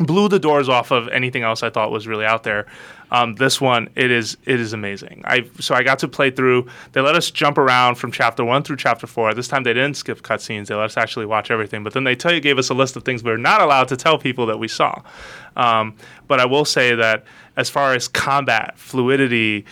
Blew 0.00 0.28
the 0.28 0.40
doors 0.40 0.68
off 0.68 0.90
of 0.90 1.06
anything 1.10 1.44
else 1.44 1.62
I 1.62 1.70
thought 1.70 1.92
was 1.92 2.08
really 2.08 2.24
out 2.26 2.42
there. 2.42 2.66
Um, 3.10 3.34
this 3.36 3.60
one, 3.60 3.88
it 3.94 4.10
is 4.10 4.36
it 4.44 4.60
is 4.60 4.72
amazing. 4.72 5.22
I 5.24 5.48
so 5.60 5.74
I 5.74 5.82
got 5.82 5.98
to 6.00 6.08
play 6.08 6.30
through. 6.30 6.68
They 6.92 7.00
let 7.00 7.14
us 7.14 7.30
jump 7.30 7.58
around 7.58 7.96
from 7.96 8.10
chapter 8.12 8.44
one 8.44 8.62
through 8.62 8.76
chapter 8.76 9.06
four. 9.06 9.34
This 9.34 9.48
time 9.48 9.62
they 9.62 9.74
didn't 9.74 9.94
skip 9.94 10.22
cutscenes. 10.22 10.66
They 10.66 10.74
let 10.74 10.86
us 10.86 10.96
actually 10.96 11.26
watch 11.26 11.50
everything. 11.50 11.84
But 11.84 11.92
then 11.92 12.04
they 12.04 12.16
tell 12.16 12.32
you 12.32 12.40
gave 12.40 12.58
us 12.58 12.70
a 12.70 12.74
list 12.74 12.96
of 12.96 13.04
things 13.04 13.22
we 13.22 13.30
are 13.30 13.38
not 13.38 13.60
allowed 13.60 13.88
to 13.88 13.96
tell 13.96 14.18
people 14.18 14.46
that 14.46 14.58
we 14.58 14.68
saw. 14.68 15.02
Um, 15.56 15.96
but 16.26 16.40
I 16.40 16.46
will 16.46 16.64
say 16.64 16.94
that 16.94 17.24
as 17.56 17.70
far 17.70 17.94
as 17.94 18.08
combat 18.08 18.76
fluidity, 18.78 19.64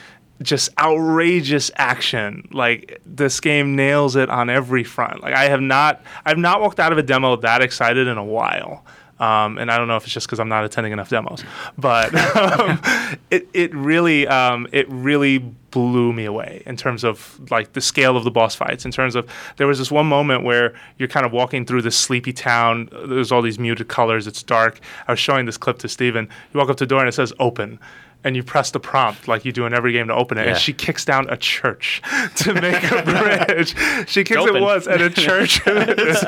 just 0.42 0.70
outrageous 0.78 1.70
action. 1.76 2.48
Like 2.52 3.00
this 3.06 3.40
game 3.40 3.76
nails 3.76 4.16
it 4.16 4.28
on 4.28 4.50
every 4.50 4.84
front. 4.84 5.22
Like 5.22 5.34
I 5.34 5.44
have 5.44 5.60
not, 5.60 6.02
I've 6.24 6.38
not 6.38 6.60
walked 6.60 6.80
out 6.80 6.92
of 6.92 6.98
a 6.98 7.02
demo 7.02 7.36
that 7.36 7.62
excited 7.62 8.06
in 8.06 8.18
a 8.18 8.24
while. 8.24 8.84
Um, 9.22 9.56
and 9.56 9.70
I 9.70 9.78
don't 9.78 9.86
know 9.86 9.96
if 9.96 10.02
it's 10.02 10.12
just 10.12 10.26
because 10.26 10.40
I'm 10.40 10.48
not 10.48 10.64
attending 10.64 10.92
enough 10.92 11.08
demos, 11.08 11.44
but 11.78 12.12
um, 12.36 12.80
it 13.30 13.48
it 13.54 13.72
really 13.72 14.26
um, 14.26 14.66
it 14.72 14.88
really 14.88 15.38
blew 15.38 16.12
me 16.12 16.24
away 16.24 16.64
in 16.66 16.76
terms 16.76 17.04
of 17.04 17.40
like 17.48 17.72
the 17.74 17.80
scale 17.80 18.16
of 18.16 18.24
the 18.24 18.32
boss 18.32 18.56
fights. 18.56 18.84
In 18.84 18.90
terms 18.90 19.14
of 19.14 19.30
there 19.58 19.68
was 19.68 19.78
this 19.78 19.92
one 19.92 20.06
moment 20.06 20.42
where 20.42 20.74
you're 20.98 21.08
kind 21.08 21.24
of 21.24 21.30
walking 21.30 21.64
through 21.64 21.82
this 21.82 21.96
sleepy 21.96 22.32
town. 22.32 22.88
There's 23.06 23.30
all 23.30 23.42
these 23.42 23.60
muted 23.60 23.86
colors. 23.86 24.26
It's 24.26 24.42
dark. 24.42 24.80
I 25.06 25.12
was 25.12 25.20
showing 25.20 25.46
this 25.46 25.56
clip 25.56 25.78
to 25.78 25.88
Steven. 25.88 26.28
You 26.52 26.58
walk 26.58 26.68
up 26.68 26.76
to 26.78 26.84
the 26.84 26.88
door 26.88 26.98
and 26.98 27.08
it 27.08 27.12
says 27.12 27.32
open 27.38 27.78
and 28.24 28.36
you 28.36 28.42
press 28.42 28.70
the 28.70 28.80
prompt 28.80 29.26
like 29.26 29.44
you 29.44 29.50
do 29.52 29.66
in 29.66 29.74
every 29.74 29.92
game 29.92 30.06
to 30.08 30.14
open 30.14 30.38
it, 30.38 30.44
Yeah. 30.46 30.52
and 30.52 30.60
she 30.60 30.72
kicks 30.72 31.04
down 31.04 31.28
a 31.28 31.36
church 31.36 32.00
to 32.36 32.54
make 32.54 32.82
a 32.90 33.02
bridge. 33.02 33.74
She 34.08 34.24
kicks 34.24 34.42
it 34.44 34.60
once, 34.62 34.86
and 34.86 35.02
a 35.02 35.10
church. 35.10 35.60
it's 35.66 36.24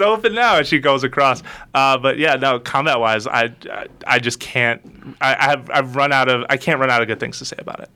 open 0.00 0.34
now, 0.34 0.58
and 0.58 0.66
she 0.66 0.78
goes 0.78 1.04
across. 1.04 1.42
Uh, 1.74 1.98
but 1.98 2.18
yeah, 2.18 2.36
no, 2.36 2.58
combat 2.60 3.00
wise, 3.00 3.26
I, 3.26 3.52
I 3.70 3.86
I 4.06 4.18
just 4.18 4.40
can't. 4.40 4.80
I, 5.20 5.34
I 5.34 5.44
have 5.50 5.70
I've 5.70 5.96
run 5.96 6.12
out 6.12 6.28
of 6.28 6.44
I 6.50 6.56
can't 6.56 6.80
run 6.80 6.90
out 6.90 7.02
of 7.02 7.08
good 7.08 7.20
things 7.20 7.38
to 7.38 7.44
say 7.44 7.56
about 7.58 7.80
it. 7.80 7.90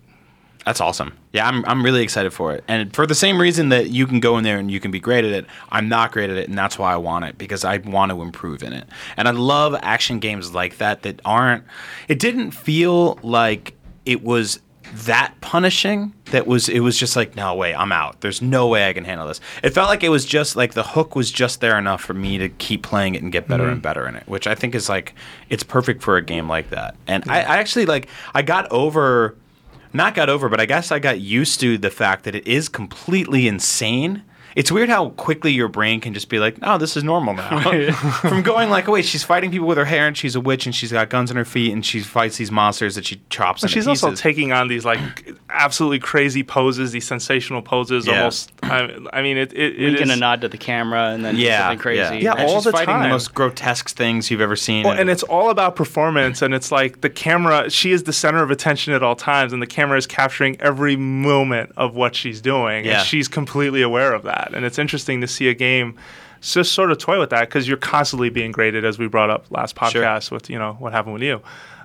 That's 0.64 0.80
awesome. 0.80 1.16
Yeah, 1.32 1.48
I'm, 1.48 1.64
I'm 1.64 1.84
really 1.84 2.02
excited 2.02 2.32
for 2.32 2.52
it. 2.52 2.62
And 2.68 2.94
for 2.94 3.06
the 3.06 3.14
same 3.14 3.40
reason 3.40 3.70
that 3.70 3.90
you 3.90 4.06
can 4.06 4.20
go 4.20 4.38
in 4.38 4.44
there 4.44 4.58
and 4.58 4.70
you 4.70 4.80
can 4.80 4.90
be 4.90 5.00
great 5.00 5.24
at 5.24 5.32
it, 5.32 5.46
I'm 5.70 5.88
not 5.88 6.12
great 6.12 6.30
at 6.30 6.36
it, 6.36 6.48
and 6.48 6.56
that's 6.56 6.78
why 6.78 6.92
I 6.92 6.96
want 6.96 7.24
it 7.24 7.38
because 7.38 7.64
I 7.64 7.78
want 7.78 8.12
to 8.12 8.22
improve 8.22 8.62
in 8.62 8.72
it. 8.72 8.86
And 9.16 9.26
I 9.26 9.32
love 9.32 9.74
action 9.82 10.20
games 10.20 10.54
like 10.54 10.78
that 10.78 11.02
that 11.02 11.20
aren't. 11.24 11.64
It 12.08 12.18
didn't 12.18 12.52
feel 12.52 13.18
like 13.22 13.74
it 14.06 14.22
was 14.22 14.60
that 15.06 15.34
punishing. 15.40 16.12
That 16.26 16.46
was 16.46 16.68
it 16.68 16.80
was 16.80 16.98
just 16.98 17.16
like 17.16 17.34
no 17.34 17.54
way, 17.54 17.74
I'm 17.74 17.92
out. 17.92 18.20
There's 18.20 18.42
no 18.42 18.68
way 18.68 18.88
I 18.88 18.92
can 18.92 19.04
handle 19.04 19.26
this. 19.26 19.40
It 19.62 19.70
felt 19.70 19.88
like 19.88 20.02
it 20.02 20.10
was 20.10 20.24
just 20.24 20.54
like 20.54 20.74
the 20.74 20.82
hook 20.82 21.16
was 21.16 21.30
just 21.30 21.60
there 21.60 21.78
enough 21.78 22.02
for 22.02 22.14
me 22.14 22.38
to 22.38 22.48
keep 22.48 22.82
playing 22.82 23.14
it 23.14 23.22
and 23.22 23.32
get 23.32 23.48
better 23.48 23.64
mm-hmm. 23.64 23.74
and 23.74 23.82
better 23.82 24.06
in 24.06 24.16
it, 24.16 24.26
which 24.26 24.46
I 24.46 24.54
think 24.54 24.74
is 24.74 24.88
like 24.88 25.14
it's 25.48 25.62
perfect 25.62 26.02
for 26.02 26.16
a 26.16 26.22
game 26.22 26.48
like 26.48 26.70
that. 26.70 26.94
And 27.06 27.28
I, 27.28 27.40
I 27.40 27.56
actually 27.56 27.86
like 27.86 28.08
I 28.34 28.42
got 28.42 28.70
over 28.70 29.36
not 29.94 30.14
got 30.14 30.28
over, 30.28 30.48
but 30.48 30.60
I 30.60 30.66
guess 30.66 30.90
I 30.90 30.98
got 30.98 31.20
used 31.20 31.60
to 31.60 31.78
the 31.78 31.90
fact 31.90 32.24
that 32.24 32.34
it 32.34 32.46
is 32.46 32.68
completely 32.68 33.46
insane. 33.46 34.22
It's 34.54 34.70
weird 34.72 34.88
how 34.88 35.10
quickly 35.10 35.52
your 35.52 35.68
brain 35.68 36.00
can 36.00 36.14
just 36.14 36.28
be 36.28 36.38
like, 36.38 36.56
"Oh, 36.62 36.78
this 36.78 36.96
is 36.96 37.04
normal 37.04 37.34
now." 37.34 37.60
From 38.20 38.42
going 38.42 38.70
like, 38.70 38.88
"Oh 38.88 38.92
wait, 38.92 39.04
she's 39.04 39.24
fighting 39.24 39.50
people 39.50 39.66
with 39.66 39.78
her 39.78 39.84
hair, 39.84 40.06
and 40.06 40.16
she's 40.16 40.34
a 40.36 40.40
witch, 40.40 40.66
and 40.66 40.74
she's 40.74 40.92
got 40.92 41.08
guns 41.08 41.30
in 41.30 41.36
her 41.36 41.44
feet, 41.44 41.72
and 41.72 41.84
she 41.84 42.00
fights 42.00 42.36
these 42.36 42.50
monsters 42.50 42.94
that 42.96 43.04
she 43.06 43.20
chops." 43.30 43.62
into 43.62 43.72
She's 43.72 43.86
also 43.88 44.14
taking 44.14 44.52
on 44.52 44.68
these 44.68 44.84
like 44.84 45.00
absolutely 45.50 45.98
crazy 45.98 46.42
poses, 46.42 46.92
these 46.92 47.06
sensational 47.06 47.62
poses. 47.62 48.06
Yeah. 48.06 48.18
Almost, 48.18 48.52
I, 48.62 48.96
I 49.12 49.22
mean, 49.22 49.36
it 49.38 49.52
it, 49.52 49.76
it 49.76 49.84
Winking 49.84 50.08
is. 50.10 50.16
a 50.16 50.16
nod 50.16 50.40
to 50.42 50.48
the 50.48 50.58
camera 50.58 51.08
and 51.10 51.24
then 51.24 51.36
yeah, 51.36 51.60
something 51.62 51.78
crazy. 51.78 52.00
Yeah, 52.00 52.12
Yeah, 52.12 52.32
And 52.36 52.48
all 52.48 52.56
she's 52.56 52.64
the 52.64 52.72
fighting 52.72 52.86
time. 52.86 53.02
the 53.04 53.08
most 53.08 53.34
grotesque 53.34 53.90
things 53.90 54.30
you've 54.30 54.40
ever 54.40 54.56
seen. 54.56 54.84
Well, 54.84 54.98
and 54.98 55.08
it's 55.10 55.22
all 55.22 55.50
about 55.50 55.76
performance, 55.76 56.42
and 56.42 56.54
it's 56.54 56.70
like 56.72 57.00
the 57.00 57.10
camera. 57.10 57.70
She 57.70 57.92
is 57.92 58.02
the 58.04 58.12
center 58.12 58.42
of 58.42 58.50
attention 58.50 58.92
at 58.92 59.02
all 59.02 59.16
times, 59.16 59.52
and 59.52 59.62
the 59.62 59.66
camera 59.66 59.96
is 59.98 60.06
capturing 60.06 60.60
every 60.60 60.96
moment 60.96 61.72
of 61.76 61.94
what 61.94 62.14
she's 62.14 62.40
doing, 62.40 62.84
Yeah. 62.84 62.98
and 62.98 63.06
she's 63.06 63.28
completely 63.28 63.82
aware 63.82 64.12
of 64.12 64.22
that. 64.24 64.41
And 64.52 64.64
it's 64.64 64.78
interesting 64.78 65.20
to 65.20 65.28
see 65.28 65.48
a 65.48 65.54
game 65.54 65.98
just 66.40 66.72
sort 66.72 66.90
of 66.90 66.98
toy 66.98 67.20
with 67.20 67.30
that 67.30 67.48
because 67.48 67.68
you're 67.68 67.76
constantly 67.76 68.28
being 68.28 68.50
graded, 68.50 68.84
as 68.84 68.98
we 68.98 69.06
brought 69.06 69.30
up 69.30 69.46
last 69.50 69.76
podcast 69.76 70.30
with 70.30 70.50
you 70.50 70.58
know 70.58 70.74
what 70.74 70.92
happened 70.92 71.14
with 71.14 71.22
you. 71.22 71.40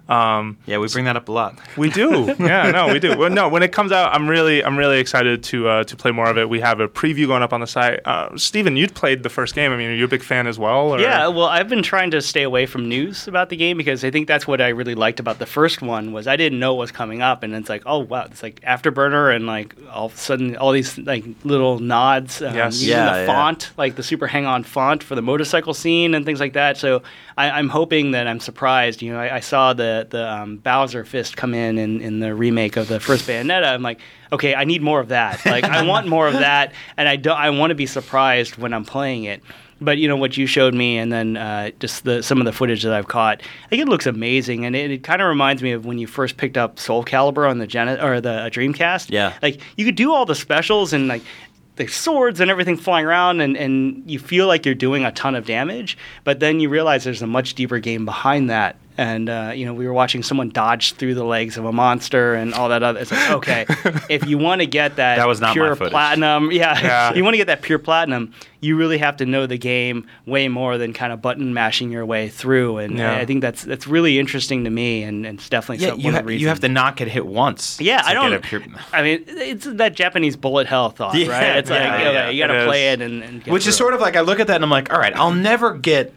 Um, 0.10 0.58
yeah, 0.66 0.78
we 0.78 0.88
bring 0.88 1.06
that 1.06 1.18
up 1.18 1.28
a 1.28 1.32
lot. 1.32 1.60
we 1.78 1.90
do, 1.90 2.34
yeah, 2.40 2.72
no, 2.72 2.94
we 2.94 3.00
do. 3.00 3.18
Well, 3.18 3.30
no, 3.30 3.50
when 3.50 3.62
it 3.64 3.72
comes 3.74 3.92
out, 3.92 4.14
I'm 4.14 4.28
really, 4.28 4.64
I'm 4.64 4.78
really 4.78 5.00
excited 5.00 5.44
to 5.44 5.68
uh, 5.68 5.84
to 5.84 5.96
play 5.96 6.12
more 6.12 6.30
of 6.30 6.38
it. 6.38 6.50
We 6.50 6.60
have 6.62 6.80
a 6.80 6.88
preview 6.88 7.28
going 7.28 7.44
up 7.44 7.52
on 7.54 7.60
the 7.60 7.68
site. 7.68 8.00
Uh, 8.06 8.38
Steven, 8.38 8.78
you'd 8.78 8.96
played 8.96 9.24
the 9.24 9.30
first 9.30 9.54
game. 9.56 9.72
I 9.72 9.78
mean, 9.78 9.90
are 9.90 9.96
you 9.96 10.06
a 10.06 10.08
big 10.08 10.24
fan 10.24 10.48
as 10.48 10.58
well? 10.58 10.94
or- 10.94 11.00
Yeah, 11.00 11.28
well, 11.28 11.46
I've 11.48 11.68
been 11.68 11.84
trying 11.84 12.12
to 12.12 12.22
stay 12.22 12.44
away 12.44 12.66
from 12.66 12.88
news 12.88 13.28
about 13.28 13.50
the 13.50 13.58
game 13.58 13.78
because 13.78 14.04
I 14.06 14.12
think 14.12 14.28
that's 14.28 14.48
what 14.48 14.62
I 14.62 14.70
really 14.70 14.96
liked 14.96 15.20
about 15.20 15.40
the 15.40 15.46
first 15.46 15.82
one 15.82 16.14
was 16.14 16.26
I 16.28 16.36
didn't 16.38 16.60
know 16.60 16.74
what 16.74 16.82
was 16.82 16.92
coming 16.92 17.22
up, 17.22 17.44
and 17.44 17.54
it's 17.54 17.70
like, 17.70 17.84
oh 17.86 18.00
wow, 18.00 18.24
it's 18.32 18.42
like 18.42 18.62
Afterburner, 18.62 19.36
and 19.36 19.46
like 19.46 19.76
all 19.92 20.06
of 20.06 20.14
a 20.14 20.18
sudden 20.18 20.56
all 20.58 20.72
these 20.72 20.98
like 21.00 21.26
little 21.44 21.80
nods, 21.80 22.42
um, 22.42 22.56
Yes. 22.56 22.76
using 22.82 22.90
Yeah, 22.98 23.14
the 23.14 23.20
yeah. 23.22 23.26
font, 23.26 23.72
like 23.78 23.96
the 23.96 24.04
super 24.04 24.28
hang-on 24.28 24.64
font 24.64 25.04
for 25.04 25.16
the 25.16 25.22
motorcycle 25.22 25.74
scene 25.74 26.16
and 26.16 26.26
things 26.26 26.40
like 26.40 26.54
that. 26.54 26.78
So 26.78 27.02
I, 27.38 27.52
I'm 27.52 27.70
hoping 27.70 28.12
that 28.12 28.28
I'm 28.28 28.40
surprised. 28.40 29.02
You 29.02 29.14
know, 29.14 29.20
I, 29.20 29.36
I 29.36 29.40
saw 29.40 29.74
the 29.74 30.08
the 30.10 30.30
um, 30.30 30.58
Bowser 30.58 31.06
fist 31.06 31.38
come 31.38 31.54
in, 31.54 31.78
in 31.78 32.02
in 32.02 32.20
the 32.20 32.34
remake 32.34 32.78
of 32.78 32.88
the 32.88 33.00
first 33.00 33.28
Bayonetta. 33.28 33.66
I'm 33.68 33.84
like, 33.84 34.00
okay, 34.32 34.56
I 34.56 34.64
need 34.64 34.82
more 34.82 35.00
of 35.00 35.10
that. 35.10 35.42
Like 35.48 35.64
I 35.64 35.84
want 35.84 36.08
more 36.08 36.28
of 36.28 36.34
that, 36.34 36.74
and 36.98 37.08
I 37.08 37.16
don't. 37.16 37.38
I 37.38 37.50
want 37.52 37.72
to 37.72 37.76
be 37.76 37.86
surprised 37.86 38.58
when 38.58 38.74
I'm 38.74 38.86
playing 38.86 39.24
it. 39.24 39.42
But 39.80 40.00
you 40.00 40.08
know 40.08 40.16
what 40.16 40.36
you 40.38 40.48
showed 40.48 40.74
me, 40.74 40.98
and 40.98 41.12
then 41.12 41.38
uh, 41.38 41.70
just 41.80 42.04
the 42.04 42.24
some 42.24 42.40
of 42.40 42.46
the 42.46 42.52
footage 42.52 42.82
that 42.84 42.94
I've 42.94 43.08
caught, 43.08 43.42
I 43.66 43.70
think 43.70 43.82
it 43.82 43.88
looks 43.88 44.08
amazing, 44.08 44.66
and 44.66 44.76
it, 44.76 44.90
it 44.90 45.04
kind 45.04 45.22
of 45.22 45.28
reminds 45.28 45.62
me 45.62 45.72
of 45.72 45.86
when 45.86 46.00
you 46.00 46.08
first 46.08 46.38
picked 46.38 46.58
up 46.58 46.80
Soul 46.80 47.06
Calibur 47.06 47.48
on 47.48 47.60
the 47.60 47.68
Gen 47.68 47.88
or 48.02 48.20
the 48.20 48.32
uh, 48.32 48.50
Dreamcast. 48.50 49.12
Yeah. 49.12 49.34
like 49.44 49.62
you 49.78 49.86
could 49.86 49.96
do 49.96 50.12
all 50.14 50.26
the 50.26 50.34
specials 50.36 50.94
and 50.94 51.08
like 51.08 51.22
the 51.78 51.88
swords 51.88 52.40
and 52.40 52.52
everything 52.52 52.78
flying 52.78 53.06
around, 53.06 53.42
and 53.42 53.56
and 53.56 54.04
you 54.06 54.20
feel 54.20 54.48
like 54.48 54.66
you're 54.66 54.76
doing 54.76 55.06
a 55.06 55.12
ton 55.12 55.36
of 55.36 55.46
damage, 55.46 55.98
but 56.24 56.40
then 56.40 56.60
you 56.60 56.70
realize 56.70 57.04
there's 57.04 57.22
a 57.22 57.28
much 57.28 57.54
deeper 57.54 57.80
game 57.80 58.06
behind 58.06 58.50
that. 58.50 58.76
And 59.00 59.30
uh, 59.30 59.52
you 59.56 59.66
know, 59.66 59.76
we 59.76 59.86
were 59.86 59.94
watching 59.94 60.24
someone 60.24 60.50
dodge 60.50 60.94
through 60.94 61.14
the 61.14 61.24
legs 61.24 61.56
of 61.56 61.66
a 61.66 61.72
monster 61.72 62.34
and 62.34 62.54
all 62.56 62.70
that 62.70 62.82
other. 62.82 63.00
It's 63.00 63.12
like, 63.12 63.30
okay, 63.38 63.66
if 64.10 64.26
you 64.26 64.40
want 64.40 64.62
to 64.62 64.66
get 64.68 64.96
that, 64.96 65.18
That 65.18 65.28
was 65.28 65.40
not 65.40 65.50
my 65.50 65.54
pure 65.54 65.76
platinum, 65.76 66.52
yeah, 66.52 66.80
Yeah. 66.82 67.14
you 67.14 67.24
want 67.24 67.36
to 67.36 67.38
get 67.38 67.46
that 67.48 67.62
pure 67.62 67.78
platinum, 67.78 68.34
you 68.60 68.76
really 68.76 68.98
have 68.98 69.18
to 69.18 69.26
know 69.28 69.46
the 69.46 69.58
game 69.60 70.08
way 70.26 70.48
more 70.48 70.80
than 70.80 70.94
kind 70.94 71.14
of 71.14 71.22
button 71.22 71.54
mashing 71.54 71.92
your 71.92 72.08
way 72.08 72.28
through. 72.28 72.80
And 72.80 72.98
Yeah. 72.98 73.12
I, 73.14 73.20
I 73.20 73.26
think 73.26 73.42
that's 73.42 73.62
that's 73.64 73.86
really 73.86 74.18
interesting 74.18 74.64
to 74.64 74.72
me, 74.72 75.04
and, 75.04 75.28
and 75.28 75.38
it's 75.38 75.48
definitely 75.48 75.86
yeah, 75.86 75.92
some, 75.92 76.00
you, 76.00 76.06
one 76.06 76.14
ha- 76.14 76.20
of 76.22 76.26
the 76.26 76.30
reasons. 76.30 76.42
you 76.42 76.48
have 76.48 76.60
to 76.62 76.70
not 76.70 76.96
get 76.96 77.08
hit 77.08 77.28
once. 77.28 77.80
Yeah, 77.80 78.02
to 78.02 78.08
I 78.08 78.14
don't. 78.16 78.32
Get 78.32 78.40
a 78.40 78.48
pure- 78.48 78.64
I 78.94 79.04
mean, 79.04 79.24
it's 79.28 79.66
that 79.66 79.94
Japanese 79.94 80.36
bullet 80.36 80.66
hell 80.66 80.90
thought, 80.90 81.14
Yeah, 81.14 81.28
right? 81.28 81.58
It's 81.58 81.70
like, 81.70 81.82
yeah, 81.82 81.94
okay, 81.98 82.14
yeah, 82.14 82.30
you 82.32 82.42
got 82.48 82.52
to 82.52 82.66
play 82.66 82.88
is. 82.88 82.94
it 82.94 83.02
and, 83.04 83.24
and 83.24 83.44
get 83.44 83.52
Which 83.52 83.68
is 83.68 83.76
through 83.78 83.86
sort 83.86 83.94
of 83.94 84.02
like 84.02 84.16
I 84.16 84.22
look 84.22 84.40
at 84.40 84.48
that 84.48 84.56
and 84.56 84.64
I'm 84.64 84.72
like, 84.72 84.92
all 84.92 85.00
right, 85.00 85.16
I'll 85.16 85.32
never 85.34 85.76
get 85.76 86.14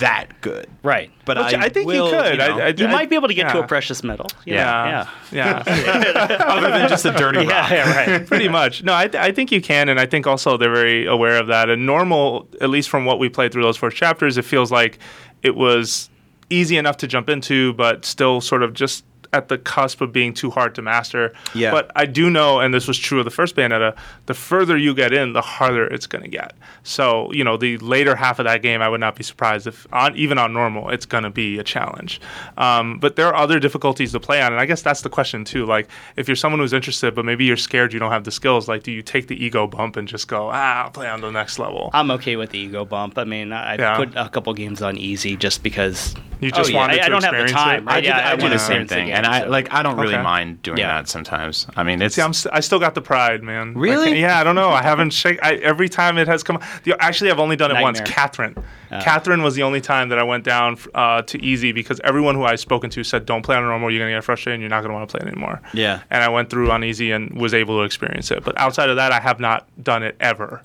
that 0.00 0.28
good. 0.40 0.66
right. 0.82 1.10
But 1.24 1.36
Which 1.38 1.54
I, 1.54 1.64
I 1.64 1.68
think 1.68 1.84
you 1.92 2.02
will, 2.02 2.10
could. 2.10 2.38
know, 2.38 2.58
I- 2.58 2.66
I- 2.68 2.74
You 2.76 2.88
might 2.88 3.08
be 3.10 3.14
able 3.16 3.28
to 3.28 3.34
get 3.34 3.50
to 3.52 3.60
a 3.60 3.66
precious 3.66 4.02
metal. 4.02 4.26
you 4.44 4.54
know, 4.54 4.60
Yeah, 4.60 5.08
yeah, 5.30 5.62
yeah. 5.66 6.36
other 6.48 6.68
than 6.70 6.88
just 6.88 7.04
a 7.04 7.12
dirty 7.12 7.44
yeah, 7.44 7.60
rock. 7.60 7.70
yeah, 7.70 8.12
right. 8.16 8.26
Pretty 8.26 8.48
much. 8.48 8.82
No, 8.82 8.94
I, 8.94 9.08
th- 9.08 9.22
I 9.22 9.30
think 9.32 9.52
you 9.52 9.60
can, 9.60 9.88
and 9.88 10.00
I 10.00 10.06
think 10.06 10.26
also 10.26 10.56
they're 10.56 10.72
very 10.72 11.06
aware 11.06 11.38
of 11.40 11.46
that. 11.48 11.70
And 11.70 11.86
normal, 11.86 12.48
at 12.60 12.70
least 12.70 12.88
from 12.88 13.04
what 13.04 13.18
we 13.18 13.28
played 13.28 13.52
through 13.52 13.62
those 13.62 13.76
first 13.76 13.96
chapters, 13.96 14.36
it 14.38 14.44
feels 14.44 14.72
like 14.72 14.98
it 15.42 15.54
was 15.54 16.10
easy 16.50 16.76
enough 16.78 16.96
to 16.98 17.06
jump 17.06 17.28
into, 17.28 17.72
but 17.74 18.04
still 18.04 18.40
sort 18.40 18.62
of 18.62 18.72
just 18.72 19.04
at 19.32 19.48
the 19.48 19.58
cusp 19.58 20.00
of 20.00 20.12
being 20.12 20.32
too 20.32 20.50
hard 20.50 20.74
to 20.74 20.82
master. 20.82 21.32
Yeah. 21.54 21.70
But 21.70 21.90
I 21.94 22.06
do 22.06 22.30
know, 22.30 22.60
and 22.60 22.72
this 22.72 22.88
was 22.88 22.98
true 22.98 23.18
of 23.18 23.24
the 23.24 23.30
first 23.30 23.54
Bayonetta, 23.56 23.96
the 24.26 24.34
further 24.34 24.76
you 24.76 24.94
get 24.94 25.12
in, 25.12 25.32
the 25.34 25.42
harder 25.42 25.86
it's 25.86 26.06
going 26.06 26.22
to 26.24 26.30
get. 26.30 26.54
So, 26.82 27.30
you 27.32 27.44
know, 27.44 27.56
the 27.56 27.76
later 27.78 28.16
half 28.16 28.38
of 28.38 28.44
that 28.46 28.62
game, 28.62 28.80
I 28.80 28.88
would 28.88 29.00
not 29.00 29.16
be 29.16 29.22
surprised 29.22 29.66
if, 29.66 29.86
on, 29.92 30.16
even 30.16 30.38
on 30.38 30.52
normal, 30.52 30.88
it's 30.90 31.04
going 31.06 31.24
to 31.24 31.30
be 31.30 31.58
a 31.58 31.64
challenge. 31.64 32.20
Um, 32.56 32.98
but 32.98 33.16
there 33.16 33.26
are 33.26 33.34
other 33.34 33.58
difficulties 33.58 34.12
to 34.12 34.20
play 34.20 34.40
on, 34.40 34.52
and 34.52 34.60
I 34.60 34.66
guess 34.66 34.82
that's 34.82 35.02
the 35.02 35.10
question 35.10 35.44
too. 35.44 35.66
Like, 35.66 35.88
if 36.16 36.26
you're 36.28 36.36
someone 36.36 36.60
who's 36.60 36.72
interested, 36.72 37.14
but 37.14 37.24
maybe 37.24 37.44
you're 37.44 37.56
scared 37.56 37.92
you 37.92 37.98
don't 37.98 38.10
have 38.12 38.24
the 38.24 38.30
skills, 38.30 38.68
like, 38.68 38.82
do 38.82 38.92
you 38.92 39.02
take 39.02 39.26
the 39.28 39.42
ego 39.44 39.66
bump 39.66 39.96
and 39.96 40.08
just 40.08 40.28
go, 40.28 40.48
ah, 40.50 40.84
I'll 40.84 40.90
play 40.90 41.08
on 41.08 41.20
the 41.20 41.30
next 41.30 41.58
level? 41.58 41.90
I'm 41.92 42.10
okay 42.12 42.36
with 42.36 42.50
the 42.50 42.58
ego 42.58 42.84
bump. 42.84 43.18
I 43.18 43.24
mean, 43.24 43.52
I 43.52 43.76
Yeah. 43.76 43.96
put 43.96 44.14
a 44.16 44.28
couple 44.28 44.54
games 44.54 44.80
on 44.82 44.96
easy 44.96 45.36
just 45.36 45.62
because 45.62 46.14
You 46.40 46.52
just 46.52 46.70
Oh, 46.70 46.72
yeah. 46.72 46.78
wanted 46.78 47.00
I, 47.00 47.06
I 47.06 47.08
don't 47.08 47.24
have 47.24 47.34
the 47.46 47.52
time. 47.52 47.88
it? 47.88 47.90
I 47.92 48.00
do, 48.00 48.06
yeah, 48.06 48.30
I 48.30 48.36
do 48.36 48.42
wanna 48.42 48.54
the 48.54 48.58
same 48.60 48.86
thing, 48.86 49.10
and 49.18 49.26
I 49.26 49.40
so- 49.42 49.48
like 49.48 49.72
I 49.72 49.82
don't 49.82 49.96
really 49.96 50.14
Okay. 50.14 50.22
mind 50.22 50.62
doing 50.62 50.78
Yeah. 50.78 50.94
that 50.94 51.08
sometimes. 51.08 51.66
I 51.76 51.82
mean, 51.82 52.00
it's 52.02 52.14
See, 52.14 52.22
I'm 52.22 52.32
st- 52.32 52.54
I 52.54 52.60
still 52.60 52.78
got 52.78 52.94
the 52.94 53.02
pride, 53.02 53.42
man. 53.42 53.74
Really? 53.74 54.06
can't- 54.06 54.18
yeah, 54.18 54.40
I 54.40 54.44
don't 54.44 54.54
know. 54.54 54.70
I 54.70 54.82
haven't 54.82 55.10
shake. 55.12 55.38
I, 55.42 55.54
every 55.56 55.88
time 55.88 56.18
it 56.18 56.26
has 56.28 56.42
come. 56.42 56.58
The, 56.84 56.94
actually, 57.00 57.30
I've 57.30 57.38
only 57.40 57.56
done 57.56 57.70
it 57.70 57.80
once. 57.82 57.98
Nightmare. 57.98 58.14
Catherine. 58.14 58.54
Catherine 59.00 59.42
was 59.42 59.54
the 59.54 59.62
only 59.62 59.80
time 59.82 60.08
that 60.08 60.18
I 60.18 60.22
went 60.22 60.44
down 60.44 60.78
uh, 60.94 61.20
to 61.22 61.42
easy 61.44 61.72
because 61.72 62.00
everyone 62.04 62.34
who 62.34 62.44
I've 62.44 62.60
spoken 62.60 62.88
to 62.90 63.04
said, 63.04 63.26
"Don't 63.26 63.42
play 63.42 63.54
on 63.56 63.62
normal. 63.64 63.90
You're 63.90 64.00
gonna 64.00 64.16
get 64.16 64.24
frustrated. 64.24 64.54
and 64.54 64.62
You're 64.62 64.70
not 64.70 64.82
gonna 64.82 64.94
want 64.94 65.08
to 65.10 65.18
play 65.18 65.26
it 65.26 65.30
anymore." 65.32 65.60
Yeah. 65.74 66.00
And 66.10 66.24
I 66.24 66.28
went 66.28 66.48
through 66.50 66.70
on 66.70 66.82
easy 66.84 67.12
and 67.12 67.30
was 67.38 67.52
able 67.54 67.78
to 67.78 67.84
experience 67.84 68.30
it. 68.30 68.44
But 68.44 68.58
outside 68.58 68.88
of 68.88 68.96
that, 68.96 69.12
I 69.12 69.20
have 69.20 69.40
not 69.40 69.66
done 69.82 70.02
it 70.02 70.16
ever. 70.20 70.62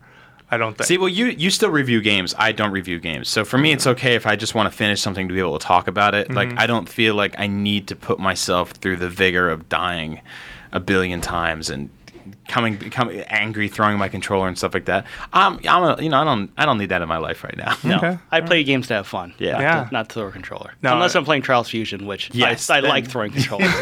I 0.53 0.57
don't 0.57 0.77
think. 0.77 0.87
See, 0.87 0.97
well, 0.97 1.09
you 1.09 1.27
you 1.27 1.49
still 1.49 1.69
review 1.69 2.01
games. 2.01 2.35
I 2.37 2.51
don't 2.51 2.71
review 2.71 2.99
games. 2.99 3.29
So 3.29 3.43
for 3.43 3.57
me, 3.57 3.71
it's 3.71 3.87
okay 3.87 4.15
if 4.15 4.27
I 4.27 4.35
just 4.35 4.55
want 4.55 4.71
to 4.71 4.77
finish 4.77 5.01
something 5.01 5.27
to 5.27 5.33
be 5.33 5.39
able 5.39 5.57
to 5.57 5.65
talk 5.65 5.87
about 5.87 6.15
it. 6.15 6.27
Mm-hmm. 6.27 6.35
Like 6.35 6.57
I 6.57 6.67
don't 6.67 6.87
feel 6.87 7.15
like 7.15 7.39
I 7.39 7.47
need 7.47 7.87
to 7.87 7.95
put 7.95 8.19
myself 8.19 8.71
through 8.71 8.97
the 8.97 9.09
vigor 9.09 9.49
of 9.49 9.67
dying 9.69 10.21
a 10.71 10.79
billion 10.79 11.21
times 11.21 11.69
and 11.69 11.89
coming 12.47 12.75
becoming 12.77 13.21
angry, 13.21 13.67
throwing 13.67 13.97
my 13.97 14.09
controller 14.09 14.47
and 14.47 14.57
stuff 14.57 14.73
like 14.73 14.85
that. 14.85 15.05
Um, 15.31 15.59
I'm 15.67 15.83
a, 15.83 16.01
you 16.01 16.09
know 16.09 16.19
I 16.21 16.23
don't 16.23 16.51
I 16.57 16.65
don't 16.65 16.77
need 16.77 16.89
that 16.89 17.01
in 17.01 17.07
my 17.07 17.17
life 17.17 17.43
right 17.43 17.55
now. 17.57 17.75
No, 17.83 17.97
Okay. 17.97 18.17
I 18.31 18.41
play 18.41 18.63
games 18.63 18.87
to 18.87 18.95
have 18.95 19.07
fun. 19.07 19.33
Yeah. 19.37 19.51
not, 19.53 19.61
Yeah. 19.61 19.83
To, 19.85 19.93
not 19.93 20.09
to 20.09 20.13
throw 20.15 20.27
a 20.27 20.31
controller. 20.31 20.73
No, 20.81 20.93
Unless 20.93 21.15
I- 21.15 21.19
I'm 21.19 21.25
playing 21.25 21.43
Trials 21.43 21.69
Fusion, 21.69 22.05
which 22.05 22.29
Yes, 22.33 22.69
I, 22.69 22.77
I 22.77 22.81
then- 22.81 22.89
like 22.89 23.07
throwing 23.07 23.31
controllers. 23.37 23.73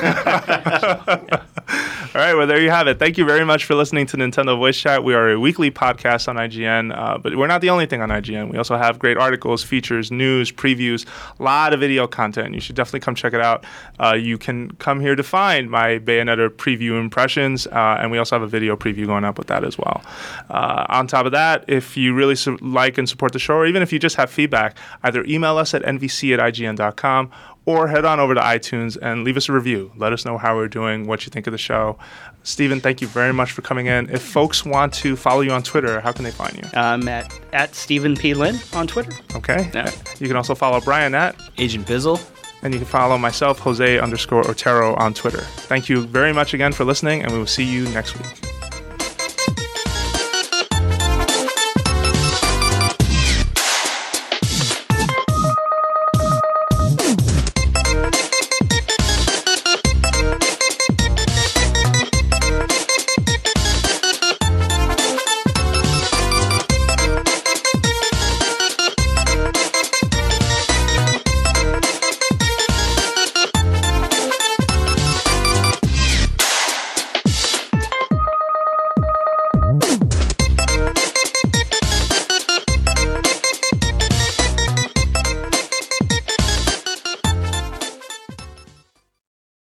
All 2.14 2.20
right, 2.20 2.34
well, 2.34 2.46
there 2.46 2.62
you 2.62 2.70
have 2.70 2.88
it. 2.88 3.00
Thank 3.00 3.18
you 3.18 3.24
very 3.26 3.46
much 3.46 3.64
for 3.64 3.74
listening 3.74 4.06
to 4.08 4.18
Nintendo 4.18 4.58
Voice 4.58 4.78
Chat. 4.78 5.02
We 5.04 5.14
are 5.14 5.30
a 5.32 5.40
weekly 5.40 5.72
podcast 5.72 6.28
on 6.28 6.36
IGN, 6.36 6.94
uh, 6.98 7.18
but 7.20 7.38
we're 7.38 7.48
not 7.48 7.62
the 7.62 7.70
only 7.70 7.86
thing 7.86 8.02
on 8.02 8.10
IGN. 8.10 8.52
We 8.52 8.58
also 8.58 8.76
have 8.76 9.00
great 9.00 9.16
articles, 9.18 9.64
features, 9.64 10.12
news, 10.12 10.52
previews, 10.52 11.06
a 11.40 11.44
lot 11.44 11.74
of 11.74 11.80
video 11.80 12.08
content. 12.08 12.54
You 12.54 12.60
should 12.60 12.76
definitely 12.76 13.00
come 13.00 13.16
check 13.16 13.32
it 13.34 13.40
out. 13.40 13.64
Uh, 13.98 14.14
you 14.16 14.38
can 14.38 14.72
come 14.72 15.00
here 15.00 15.16
to 15.16 15.24
find 15.24 15.72
my 15.72 16.00
Bayonetta 16.00 16.50
preview 16.50 17.00
impressions, 17.00 17.66
uh, 17.68 17.98
and 18.02 18.12
we 18.12 18.18
also 18.18 18.36
have 18.36 18.44
a 18.44 18.48
video 18.52 18.76
preview 18.76 19.07
going 19.07 19.23
up 19.23 19.38
with 19.38 19.48
that 19.48 19.64
as 19.64 19.78
well. 19.78 20.03
Uh, 20.49 20.86
on 20.90 21.07
top 21.07 21.26
of 21.26 21.32
that, 21.32 21.65
if 21.68 21.98
you 21.98 22.14
really 22.14 22.36
su- 22.36 22.57
like 22.61 22.98
and 22.98 23.10
support 23.10 23.32
the 23.32 23.40
show, 23.40 23.56
or 23.56 23.65
even 23.65 23.82
if 23.82 23.91
you 23.91 23.98
just 23.98 24.18
have 24.18 24.30
feedback, 24.30 24.78
either 25.03 25.23
email 25.26 25.57
us 25.57 25.73
at 25.73 25.82
nvc 25.84 26.38
at 26.38 26.53
ign.com 26.53 27.32
or 27.65 27.88
head 27.88 28.06
on 28.06 28.19
over 28.19 28.34
to 28.34 28.41
iTunes 28.41 28.98
and 29.02 29.23
leave 29.23 29.38
us 29.38 29.48
a 29.48 29.53
review. 29.53 29.91
Let 29.95 30.14
us 30.14 30.26
know 30.26 30.38
how 30.38 30.56
we're 30.56 30.68
doing, 30.68 31.06
what 31.06 31.26
you 31.26 31.30
think 31.30 31.48
of 31.48 31.52
the 31.52 31.57
show. 31.60 31.98
Stephen, 32.44 32.82
thank 32.82 33.02
you 33.02 33.07
very 33.07 33.34
much 33.34 33.52
for 33.52 33.61
coming 33.61 33.86
in. 33.86 34.10
If 34.10 34.23
folks 34.23 34.65
want 34.65 34.94
to 34.95 35.15
follow 35.15 35.41
you 35.41 35.52
on 35.52 35.61
Twitter, 35.61 36.02
how 36.02 36.11
can 36.11 36.23
they 36.23 36.32
find 36.32 36.56
you? 36.56 36.64
I'm 36.73 37.07
at, 37.07 37.40
at 37.53 37.76
Stephen 37.76 38.15
P. 38.15 38.34
Lynn 38.34 38.57
on 38.73 38.88
Twitter. 38.88 39.11
Okay. 39.36 39.69
Yeah. 39.73 39.91
You 40.19 40.28
can 40.28 40.36
also 40.36 40.56
follow 40.56 40.82
Brian 40.82 41.14
at, 41.14 41.36
Agent 41.60 41.88
Bizzle. 41.88 42.19
And 42.62 42.74
you 42.74 42.80
can 42.80 42.88
follow 42.88 43.18
myself, 43.18 43.60
Jose 43.60 44.00
underscore 44.00 44.48
Otero 44.48 44.96
on 44.96 45.14
Twitter. 45.14 45.42
Thank 45.42 45.90
you 45.90 46.02
very 46.02 46.34
much 46.34 46.54
again 46.54 46.74
for 46.74 46.86
listening, 46.86 47.24
and 47.24 47.32
we 47.32 47.38
will 47.40 47.48
see 47.48 47.64
you 47.64 47.88
next 47.90 48.18
week. 48.18 48.61